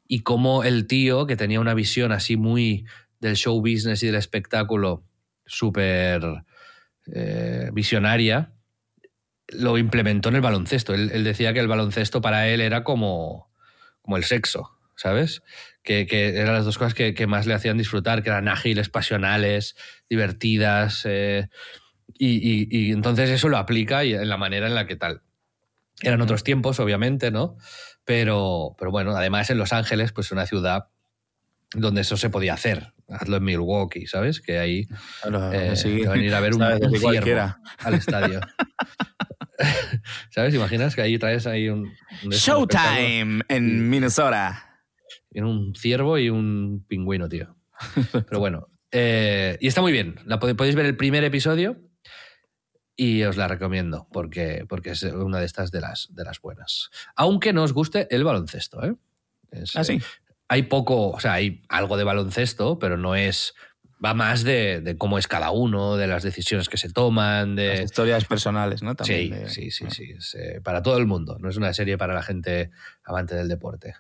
Y 0.07 0.21
como 0.21 0.65
el 0.65 0.87
tío, 0.87 1.27
que 1.27 1.37
tenía 1.37 1.61
una 1.61 1.75
visión 1.75 2.11
así 2.11 2.37
muy 2.37 2.87
del 3.21 3.37
show 3.37 3.61
business 3.61 4.03
y 4.03 4.07
del 4.07 4.17
espectáculo 4.17 5.05
súper 5.47 6.23
eh, 7.13 7.71
visionaria, 7.73 8.53
lo 9.49 9.79
implementó 9.79 10.29
en 10.29 10.37
el 10.37 10.41
baloncesto. 10.41 10.95
Él, 10.95 11.25
decía 11.25 11.53
que 11.53 11.61
el 11.61 11.69
baloncesto 11.69 12.21
para 12.21 12.49
él 12.49 12.61
era 12.61 12.85
como, 12.85 13.51
como 14.03 14.17
el 14.17 14.25
sexo, 14.25 14.79
¿sabes? 14.97 15.43
Que, 15.83 16.07
que 16.07 16.37
eran 16.39 16.55
las 16.55 16.65
dos 16.65 16.79
cosas 16.79 16.95
que, 16.95 17.27
más 17.27 17.47
le 17.47 17.55
hacían 17.55 17.79
disfrutar, 17.79 18.23
que 18.23 18.31
eran 18.31 18.49
ágiles, 18.49 18.89
pasionales, 18.89 19.77
divertidas. 20.09 21.03
eh, 21.05 21.49
y, 22.23 22.93
entonces 22.93 23.31
eso 23.31 23.49
lo 23.49 23.57
aplica 23.57 24.05
en 24.05 24.29
la 24.29 24.37
manera 24.37 24.67
en 24.67 24.75
la 24.75 24.87
que 24.87 24.97
tal. 24.97 25.23
Eran 26.03 26.21
otros 26.21 26.45
tiempos, 26.45 26.81
obviamente, 26.81 27.31
¿no? 27.31 27.57
Pero, 28.05 28.75
pero 28.79 28.91
bueno, 28.91 29.13
además 29.13 29.51
en 29.51 29.59
Los 29.59 29.73
Ángeles, 29.73 30.13
pues 30.13 30.31
una 30.33 30.47
ciudad 30.47 30.89
donde 31.75 32.03
eso 32.03 32.17
se 32.17 32.31
podía 32.31 32.55
hacer. 32.55 32.93
Hazlo 33.11 33.37
en 33.37 33.45
Milwaukee, 33.45 34.07
¿sabes? 34.07 34.41
Que 34.41 34.59
ahí 34.59 34.87
Claro, 35.23 35.53
eh, 35.53 35.77
sí. 35.77 36.05
van 36.05 36.19
a 36.21 36.23
ir 36.23 36.35
a 36.35 36.41
ver 36.41 36.55
un, 36.55 36.63
ciervo 36.99 37.57
al 37.79 37.95
estadio. 37.95 38.41
¿Sabes? 40.31 40.55
Imaginas 40.55 40.95
que 40.95 41.03
ahí 41.03 41.19
traes 41.19 41.47
ahí 41.47 41.69
un, 41.69 41.93
un 42.25 42.31
Showtime 42.31 43.43
en 43.49 43.89
Minnesota. 43.91 44.81
En 45.33 45.45
un 45.45 45.75
ciervo 45.75 46.19
y 46.19 46.31
un 46.31 46.85
pingüino, 46.89 47.29
tío. 47.29 47.57
Pero 48.13 48.39
bueno. 48.39 48.69
eh, 48.91 49.57
y 49.61 49.69
está 49.69 49.81
muy 49.81 49.93
bien. 49.93 50.17
La 50.25 50.39
podéis 50.39 50.75
ver 50.75 50.87
el 50.87 50.97
primer 50.97 51.25
episodio 51.25 51.77
y 52.97 53.23
os 53.23 53.37
la 53.37 53.49
recomiendo 53.49 54.09
porque, 54.13 54.65
porque 54.69 54.91
es 54.91 55.03
una 55.03 55.39
de 55.39 55.47
estas 55.47 55.71
de 55.71 55.81
las, 55.81 56.09
de 56.11 56.25
las 56.25 56.41
buenas. 56.41 56.91
Aunque 57.17 57.53
no 57.53 57.63
os 57.63 57.73
guste 57.73 58.07
el 58.15 58.25
baloncesto, 58.25 58.85
¿eh? 58.85 58.95
Es, 59.53 59.75
Ah, 59.77 59.85
sí. 59.85 60.01
Hay 60.53 60.65
poco, 60.65 61.11
o 61.11 61.21
sea, 61.21 61.35
hay 61.35 61.63
algo 61.69 61.97
de 61.97 62.03
baloncesto, 62.05 62.79
pero 62.81 62.97
no 62.97 63.15
es. 63.15 63.55
Va 64.05 64.15
más 64.15 64.43
de, 64.43 64.81
de 64.81 64.97
cómo 64.97 65.17
es 65.19 65.29
cada 65.29 65.51
uno, 65.53 65.97
de 65.97 66.07
las 66.09 66.23
decisiones 66.25 66.69
que 66.69 66.77
se 66.77 66.91
toman, 66.91 67.55
de. 67.55 67.69
Las 67.69 67.81
historias 67.83 68.25
personales, 68.25 68.83
¿no? 68.83 68.91
Sí, 68.93 68.97
También 68.97 69.31
de- 69.31 69.49
sí, 69.49 69.71
sí, 69.71 69.85
sí. 69.91 70.11
Es, 70.19 70.35
eh, 70.35 70.61
para 70.63 70.83
todo 70.83 70.99
el 70.99 71.07
mundo. 71.07 71.37
No 71.39 71.49
es 71.49 71.57
una 71.57 71.73
serie 71.73 71.97
para 71.97 72.15
la 72.15 72.23
gente 72.23 72.71
amante 73.05 73.37
del 73.37 73.47
deporte. 73.49 73.95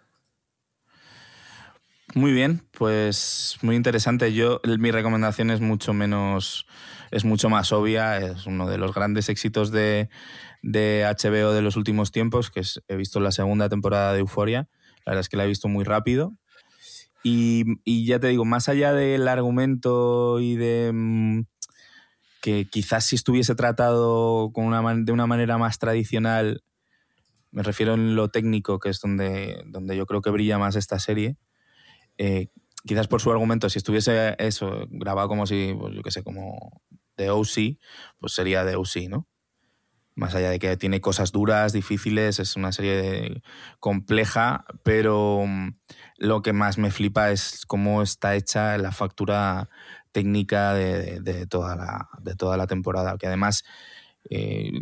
Muy 2.14 2.32
bien, 2.32 2.62
pues 2.76 3.56
muy 3.62 3.76
interesante. 3.76 4.32
Yo 4.32 4.60
mi 4.64 4.90
recomendación 4.90 5.50
es 5.50 5.60
mucho 5.60 5.92
menos, 5.92 6.66
es 7.12 7.24
mucho 7.24 7.48
más 7.48 7.70
obvia. 7.72 8.18
Es 8.18 8.46
uno 8.46 8.68
de 8.68 8.78
los 8.78 8.92
grandes 8.92 9.28
éxitos 9.28 9.70
de, 9.70 10.08
de 10.62 11.04
HBO 11.04 11.52
de 11.52 11.62
los 11.62 11.76
últimos 11.76 12.10
tiempos, 12.10 12.50
que 12.50 12.60
es, 12.60 12.82
he 12.88 12.96
visto 12.96 13.20
la 13.20 13.30
segunda 13.30 13.68
temporada 13.68 14.12
de 14.12 14.18
Euforia. 14.20 14.66
La 15.10 15.14
verdad 15.14 15.22
es 15.22 15.28
que 15.28 15.36
la 15.36 15.44
he 15.44 15.48
visto 15.48 15.66
muy 15.66 15.82
rápido. 15.82 16.36
Y, 17.24 17.64
ya 18.06 18.20
te 18.20 18.28
digo, 18.28 18.44
más 18.44 18.68
allá 18.68 18.92
del 18.92 19.26
argumento 19.26 20.38
y 20.38 20.54
de 20.54 20.92
mm, 20.94 21.40
que 22.40 22.68
quizás 22.70 23.06
si 23.06 23.16
estuviese 23.16 23.56
tratado 23.56 24.52
con 24.52 24.66
una, 24.66 24.94
de 24.94 25.10
una 25.10 25.26
manera 25.26 25.58
más 25.58 25.80
tradicional, 25.80 26.62
me 27.50 27.64
refiero 27.64 27.94
en 27.94 28.14
lo 28.14 28.28
técnico, 28.28 28.78
que 28.78 28.90
es 28.90 29.00
donde, 29.00 29.64
donde 29.66 29.96
yo 29.96 30.06
creo 30.06 30.22
que 30.22 30.30
brilla 30.30 30.58
más 30.58 30.76
esta 30.76 31.00
serie, 31.00 31.36
eh, 32.16 32.46
quizás 32.86 33.08
por 33.08 33.20
su 33.20 33.32
argumento, 33.32 33.68
si 33.68 33.78
estuviese 33.78 34.36
eso 34.38 34.86
grabado 34.90 35.26
como 35.26 35.44
si, 35.44 35.74
pues 35.76 35.92
yo 35.92 36.02
qué 36.02 36.12
sé, 36.12 36.22
como 36.22 36.82
de 37.16 37.30
OC, 37.30 37.80
pues 38.20 38.32
sería 38.32 38.64
de 38.64 38.76
OC, 38.76 39.08
¿no? 39.08 39.26
Más 40.14 40.34
allá 40.34 40.50
de 40.50 40.58
que 40.58 40.76
tiene 40.76 41.00
cosas 41.00 41.32
duras, 41.32 41.72
difíciles, 41.72 42.40
es 42.40 42.56
una 42.56 42.72
serie 42.72 43.42
compleja, 43.78 44.64
pero 44.82 45.44
mm, 45.46 45.70
lo 46.18 46.42
que 46.42 46.52
más 46.52 46.78
me 46.78 46.90
flipa 46.90 47.30
es 47.30 47.64
cómo 47.66 48.02
está 48.02 48.34
hecha 48.34 48.76
la 48.78 48.92
factura 48.92 49.68
técnica 50.12 50.74
de, 50.74 51.46
toda, 51.48 51.76
la, 51.76 52.08
de 52.20 52.34
toda 52.34 52.56
la 52.56 52.66
temporada, 52.66 53.16
que 53.18 53.26
además 53.26 53.64
eh, 54.28 54.72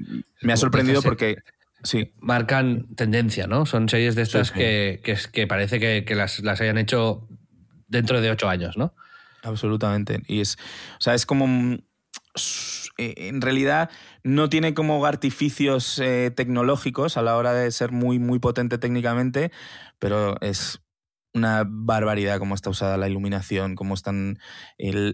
me 0.43 0.53
ha 0.53 0.57
sorprendido 0.57 1.03
porque... 1.03 1.37
Sí. 1.85 2.13
Marcan 2.19 2.93
tendencia, 2.97 3.47
¿no? 3.47 3.65
Son 3.65 3.89
series 3.89 4.17
de 4.17 4.23
estas 4.23 4.51
Que, 4.51 5.01
que, 5.33 5.47
parece 5.47 5.79
que, 5.79 6.15
las, 6.17 6.41
las, 6.41 6.61
hayan 6.61 6.77
hecho 6.77 7.29
dentro 7.87 8.21
de 8.21 8.31
ocho 8.31 8.49
años, 8.49 8.77
¿no? 8.77 8.95
Absolutamente. 9.45 10.21
Y 10.27 10.41
es, 10.41 10.57
o 10.99 11.01
sea, 11.01 11.15
es 11.15 11.25
como... 11.25 11.79
Eh, 12.99 13.29
en 13.29 13.41
realidad 13.41 13.91
no 14.25 14.49
tiene 14.49 14.75
como 14.75 15.05
artificios 15.07 15.99
eh, 16.01 16.33
tecnológicos 16.35 17.17
a 17.17 17.23
la 17.23 17.37
hora 17.37 17.53
de 17.55 17.71
ser 17.71 17.93
muy, 17.93 18.19
muy 18.19 18.41
potente 18.41 18.77
técnicamente, 18.79 19.53
pero 20.01 20.37
es 20.41 20.81
una 21.35 21.65
barbaridad 21.67 22.39
cómo 22.39 22.55
está 22.55 22.71
usada 22.71 22.97
la 22.97 23.09
iluminación, 23.09 23.77
cómo 23.77 23.95
están, 23.95 24.39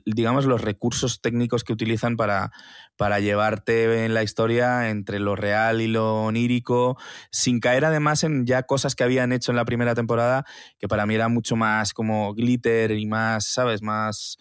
digamos, 0.07 0.47
los 0.47 0.63
recursos 0.63 1.21
técnicos 1.21 1.65
que 1.65 1.73
utilizan 1.73 2.17
para, 2.17 2.53
para 2.97 3.21
llevarte 3.21 4.05
en 4.05 4.15
la 4.15 4.23
historia 4.23 4.91
entre 4.91 5.19
lo 5.19 5.37
real 5.37 5.81
y 5.81 5.87
lo 5.89 6.25
onírico, 6.25 6.97
sin 7.31 7.61
caer 7.61 7.85
además 7.85 8.25
en 8.25 8.47
ya 8.47 8.63
cosas 8.63 8.95
que 8.95 9.05
habían 9.05 9.33
hecho 9.33 9.53
en 9.53 9.57
la 9.57 9.65
primera 9.65 9.95
temporada, 9.95 10.45
que 10.79 10.89
para 10.89 11.05
mí 11.05 11.15
era 11.15 11.29
mucho 11.29 11.57
más 11.57 11.93
como 11.93 12.33
glitter 12.35 12.93
y 12.93 13.07
más, 13.07 13.47
¿sabes?, 13.47 13.83
más 13.83 14.39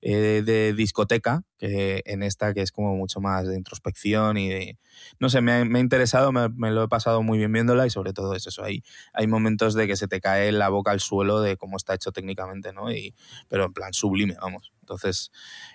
eh, 0.00 0.42
de 0.44 0.72
discoteca, 0.72 1.42
que 1.58 2.02
en 2.04 2.22
esta 2.22 2.52
que 2.54 2.60
es 2.60 2.72
como 2.72 2.94
mucho 2.96 3.20
más 3.20 3.46
de 3.46 3.56
introspección 3.56 4.36
y 4.36 4.48
de... 4.48 4.78
No 5.18 5.28
sé, 5.28 5.40
me 5.40 5.52
ha, 5.52 5.60
interesado, 5.60 6.32
me, 6.32 6.70
lo 6.70 6.84
he 6.84 6.88
pasado 6.88 7.22
muy 7.22 7.38
bien 7.38 7.52
viéndola 7.52 7.86
y 7.86 7.90
sobre 7.90 8.12
todo 8.12 8.34
es 8.34 8.46
eso, 8.46 8.64
hay, 8.64 8.82
hay 9.12 9.26
momentos 9.26 9.74
de 9.74 9.86
que 9.86 9.96
se 9.96 10.08
te 10.08 10.20
cae 10.20 10.52
la 10.52 10.68
boca 10.68 10.90
al 10.90 11.00
suelo 11.00 11.40
de 11.40 11.56
cómo 11.56 11.76
está 11.76 11.94
hecho 11.94 12.12
técnicamente, 12.12 12.72
¿no? 12.72 12.90
Y, 12.90 13.14
pero 13.48 13.64
en 13.64 13.72
plan 13.72 13.92
sublime, 13.92 14.36
vamos. 14.40 14.72
Entonces, 14.80 15.32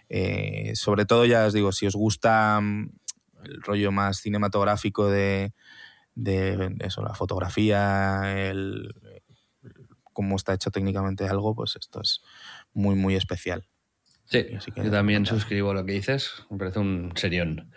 eh, 0.10 0.72
sobre 0.76 1.06
todo 1.06 1.26
ya 1.26 1.45
os 1.45 1.53
digo, 1.53 1.72
si 1.72 1.88
os 1.88 1.95
gusta 1.95 2.60
mm, 2.62 2.91
el 3.44 3.62
rollo 3.62 3.91
más 3.91 4.18
cinematográfico 4.22 5.10
de, 5.10 5.53
de 6.16 6.76
eso, 6.80 7.02
la 7.02 7.16
fotografía, 7.16 8.49
el, 8.49 8.94
cómo 10.14 10.36
está 10.36 10.53
hecho 10.53 10.72
técnicamente 10.72 11.28
algo, 11.28 11.56
pues 11.56 11.76
esto 11.76 12.02
es 12.02 12.22
muy, 12.74 12.95
muy 12.95 13.16
especial. 13.16 13.68
Sí, 14.32 14.45
yo 14.78 14.90
también 14.90 15.26
suscribo 15.26 15.74
lo 15.74 15.86
que 15.86 15.91
dices. 15.91 16.45
Me 16.49 16.58
parece 16.58 16.80
un 16.80 17.12
serión. 17.16 17.70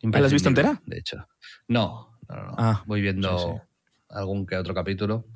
¿La 0.00 0.18
has 0.26 0.32
visto 0.32 0.48
entera? 0.48 0.80
De 0.86 0.98
hecho. 0.98 1.28
No, 1.68 2.18
no, 2.28 2.36
no. 2.36 2.54
Ah, 2.56 2.82
Voy 2.86 3.02
viendo 3.02 3.60
algún 4.08 4.46
que 4.46 4.56
otro 4.56 4.74
capítulo. 4.74 5.26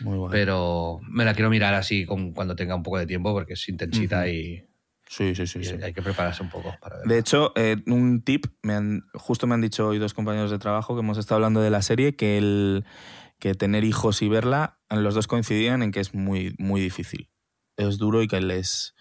Muy 0.00 0.18
bueno. 0.18 0.32
Pero 0.32 0.98
me 1.08 1.24
la 1.24 1.32
quiero 1.34 1.48
mirar 1.48 1.74
así 1.74 2.04
con, 2.04 2.32
cuando 2.32 2.56
tenga 2.56 2.74
un 2.74 2.82
poco 2.82 2.98
de 2.98 3.06
tiempo 3.06 3.32
porque 3.32 3.52
es 3.52 3.68
intensita 3.68 4.28
y. 4.28 4.66
Sí, 5.08 5.36
sí, 5.36 5.46
sí, 5.46 5.60
Hay 5.80 5.92
que 5.92 6.02
prepararse 6.02 6.42
un 6.42 6.50
poco 6.50 6.74
para 6.80 6.98
De 7.04 7.16
hecho, 7.16 7.52
eh, 7.54 7.76
un 7.86 8.22
tip, 8.22 8.46
me 8.62 8.74
han, 8.74 9.04
justo 9.14 9.46
me 9.46 9.54
han 9.54 9.60
dicho 9.60 9.86
hoy 9.86 9.98
dos 9.98 10.14
compañeros 10.14 10.50
de 10.50 10.58
trabajo 10.58 10.96
que 10.96 11.00
hemos 11.00 11.16
estado 11.16 11.36
hablando 11.36 11.60
de 11.60 11.70
la 11.70 11.80
serie, 11.80 12.16
que, 12.16 12.38
el, 12.38 12.84
que 13.38 13.54
tener 13.54 13.84
hijos 13.84 14.20
y 14.22 14.28
verla, 14.28 14.80
los 14.90 15.14
dos 15.14 15.28
coincidían 15.28 15.84
en 15.84 15.92
que 15.92 16.00
es 16.00 16.12
muy, 16.12 16.56
muy 16.58 16.80
difícil. 16.80 17.30
Es 17.76 17.98
duro 17.98 18.22
y 18.22 18.28
que 18.28 18.40
les, 18.40 18.94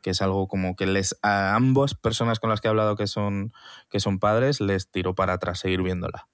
que 0.00 0.10
es 0.10 0.22
algo 0.22 0.48
como 0.48 0.76
que 0.76 0.86
les 0.86 1.18
a 1.22 1.54
ambas 1.54 1.94
personas 1.94 2.40
con 2.40 2.50
las 2.50 2.60
que 2.60 2.68
he 2.68 2.70
hablado 2.70 2.96
que 2.96 3.06
son, 3.06 3.52
que 3.90 4.00
son 4.00 4.18
padres 4.18 4.60
les 4.60 4.90
tiró 4.90 5.14
para 5.14 5.34
atrás 5.34 5.60
seguir 5.60 5.82
viéndola. 5.82 6.28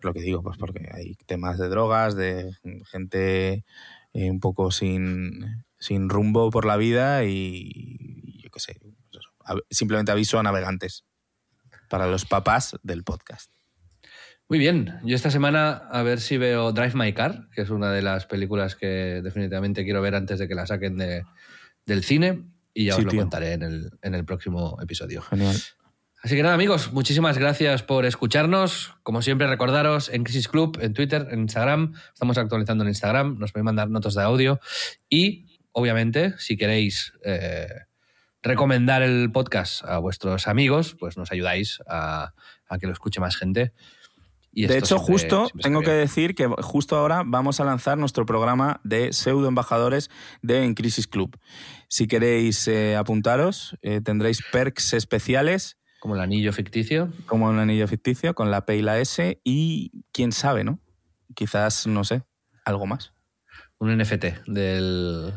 Lo 0.00 0.12
que 0.12 0.20
digo, 0.20 0.42
pues 0.42 0.58
porque 0.58 0.88
hay 0.92 1.14
temas 1.26 1.58
de 1.58 1.68
drogas, 1.68 2.14
de 2.14 2.52
gente 2.90 3.64
eh, 4.12 4.30
un 4.30 4.40
poco 4.40 4.70
sin, 4.70 5.64
sin 5.78 6.08
rumbo 6.08 6.50
por 6.50 6.66
la 6.66 6.76
vida 6.76 7.24
y 7.24 8.40
yo 8.42 8.50
qué 8.50 8.60
sé, 8.60 8.78
pues 8.80 9.24
simplemente 9.70 10.12
aviso 10.12 10.38
a 10.38 10.42
navegantes 10.42 11.04
para 11.88 12.06
los 12.06 12.24
papás 12.24 12.76
del 12.82 13.04
podcast. 13.04 13.50
Muy 14.48 14.58
bien, 14.58 15.00
yo 15.04 15.16
esta 15.16 15.30
semana 15.30 15.70
a 15.90 16.02
ver 16.02 16.20
si 16.20 16.36
veo 16.36 16.72
Drive 16.72 16.94
My 16.94 17.14
Car, 17.14 17.48
que 17.54 17.62
es 17.62 17.70
una 17.70 17.90
de 17.92 18.02
las 18.02 18.26
películas 18.26 18.76
que 18.76 19.22
definitivamente 19.22 19.84
quiero 19.84 20.02
ver 20.02 20.14
antes 20.14 20.38
de 20.38 20.46
que 20.46 20.54
la 20.54 20.66
saquen 20.66 20.98
de, 20.98 21.24
del 21.86 22.04
cine 22.04 22.44
y 22.74 22.86
ya 22.86 22.96
os 22.96 23.04
lo 23.04 23.10
contaré 23.10 23.54
en 23.54 23.62
el, 23.62 23.90
en 24.02 24.14
el 24.14 24.24
próximo 24.26 24.76
episodio. 24.82 25.22
Genial. 25.22 25.56
Así 26.22 26.36
que 26.36 26.42
nada, 26.42 26.54
amigos, 26.54 26.92
muchísimas 26.92 27.38
gracias 27.38 27.82
por 27.82 28.04
escucharnos. 28.04 28.94
Como 29.02 29.22
siempre, 29.22 29.46
recordaros 29.46 30.10
en 30.10 30.24
Crisis 30.24 30.48
Club, 30.48 30.78
en 30.80 30.92
Twitter, 30.92 31.26
en 31.30 31.40
Instagram. 31.40 31.94
Estamos 32.12 32.36
actualizando 32.36 32.84
en 32.84 32.88
Instagram. 32.88 33.38
Nos 33.38 33.52
podéis 33.52 33.64
mandar 33.64 33.88
notas 33.88 34.14
de 34.14 34.22
audio. 34.22 34.60
Y, 35.08 35.58
obviamente, 35.72 36.34
si 36.38 36.56
queréis 36.56 37.12
eh, 37.24 37.68
recomendar 38.42 39.02
el 39.02 39.30
podcast 39.32 39.84
a 39.84 39.98
vuestros 39.98 40.48
amigos, 40.48 40.96
pues 40.98 41.16
nos 41.16 41.30
ayudáis 41.30 41.80
a, 41.86 42.32
a 42.68 42.78
que 42.78 42.86
lo 42.86 42.92
escuche 42.92 43.20
más 43.20 43.36
gente 43.36 43.72
de 44.54 44.78
hecho, 44.78 44.98
justo 44.98 45.48
tengo 45.60 45.82
que 45.82 45.90
decir 45.90 46.34
que 46.34 46.46
justo 46.46 46.96
ahora 46.96 47.22
vamos 47.26 47.60
a 47.60 47.64
lanzar 47.64 47.98
nuestro 47.98 48.24
programa 48.24 48.80
de 48.84 49.12
pseudo 49.12 49.48
embajadores 49.48 50.10
de 50.42 50.64
En 50.64 50.74
Crisis 50.74 51.06
Club. 51.06 51.38
Si 51.88 52.06
queréis 52.06 52.68
eh, 52.68 52.96
apuntaros, 52.96 53.76
eh, 53.82 54.00
tendréis 54.00 54.42
perks 54.52 54.94
especiales. 54.94 55.78
Como 56.00 56.14
el 56.14 56.20
anillo 56.20 56.52
ficticio. 56.52 57.12
Como 57.26 57.48
un 57.48 57.58
anillo 57.58 57.88
ficticio, 57.88 58.34
con 58.34 58.50
la 58.50 58.64
P 58.64 58.76
y 58.76 58.82
la 58.82 58.98
S. 58.98 59.40
Y 59.42 60.04
quién 60.12 60.32
sabe, 60.32 60.64
¿no? 60.64 60.80
Quizás, 61.34 61.86
no 61.86 62.04
sé, 62.04 62.22
algo 62.64 62.86
más. 62.86 63.12
Un 63.78 63.96
NFT 63.96 64.46
del, 64.46 65.34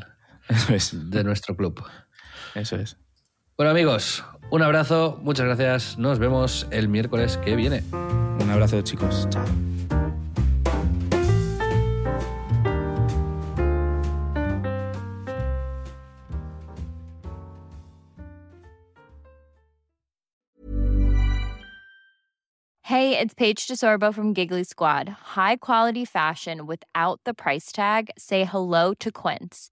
de 0.92 1.24
nuestro 1.24 1.56
club. 1.56 1.84
Eso 2.54 2.76
es. 2.76 2.98
Bueno, 3.58 3.72
amigos, 3.72 4.24
un 4.50 4.62
abrazo, 4.62 5.20
muchas 5.24 5.46
gracias. 5.46 5.98
Nos 5.98 6.20
vemos 6.20 6.68
el 6.72 6.88
miércoles 6.88 7.38
que 7.38 7.56
viene. 7.56 7.84
Un 7.92 8.50
abrazo, 8.50 8.82
chicos. 8.82 9.28
Chao. 9.30 9.46
Hey, 22.84 23.20
it's 23.20 23.34
Paige 23.34 23.68
DeSorbo 23.68 24.14
from 24.14 24.34
Giggly 24.34 24.64
Squad. 24.64 25.10
High 25.36 25.58
quality 25.58 26.06
fashion 26.06 26.66
without 26.66 27.20
the 27.26 27.34
price 27.34 27.74
tag. 27.74 28.10
Say 28.18 28.46
hello 28.46 28.94
to 28.94 29.12
Quince. 29.12 29.72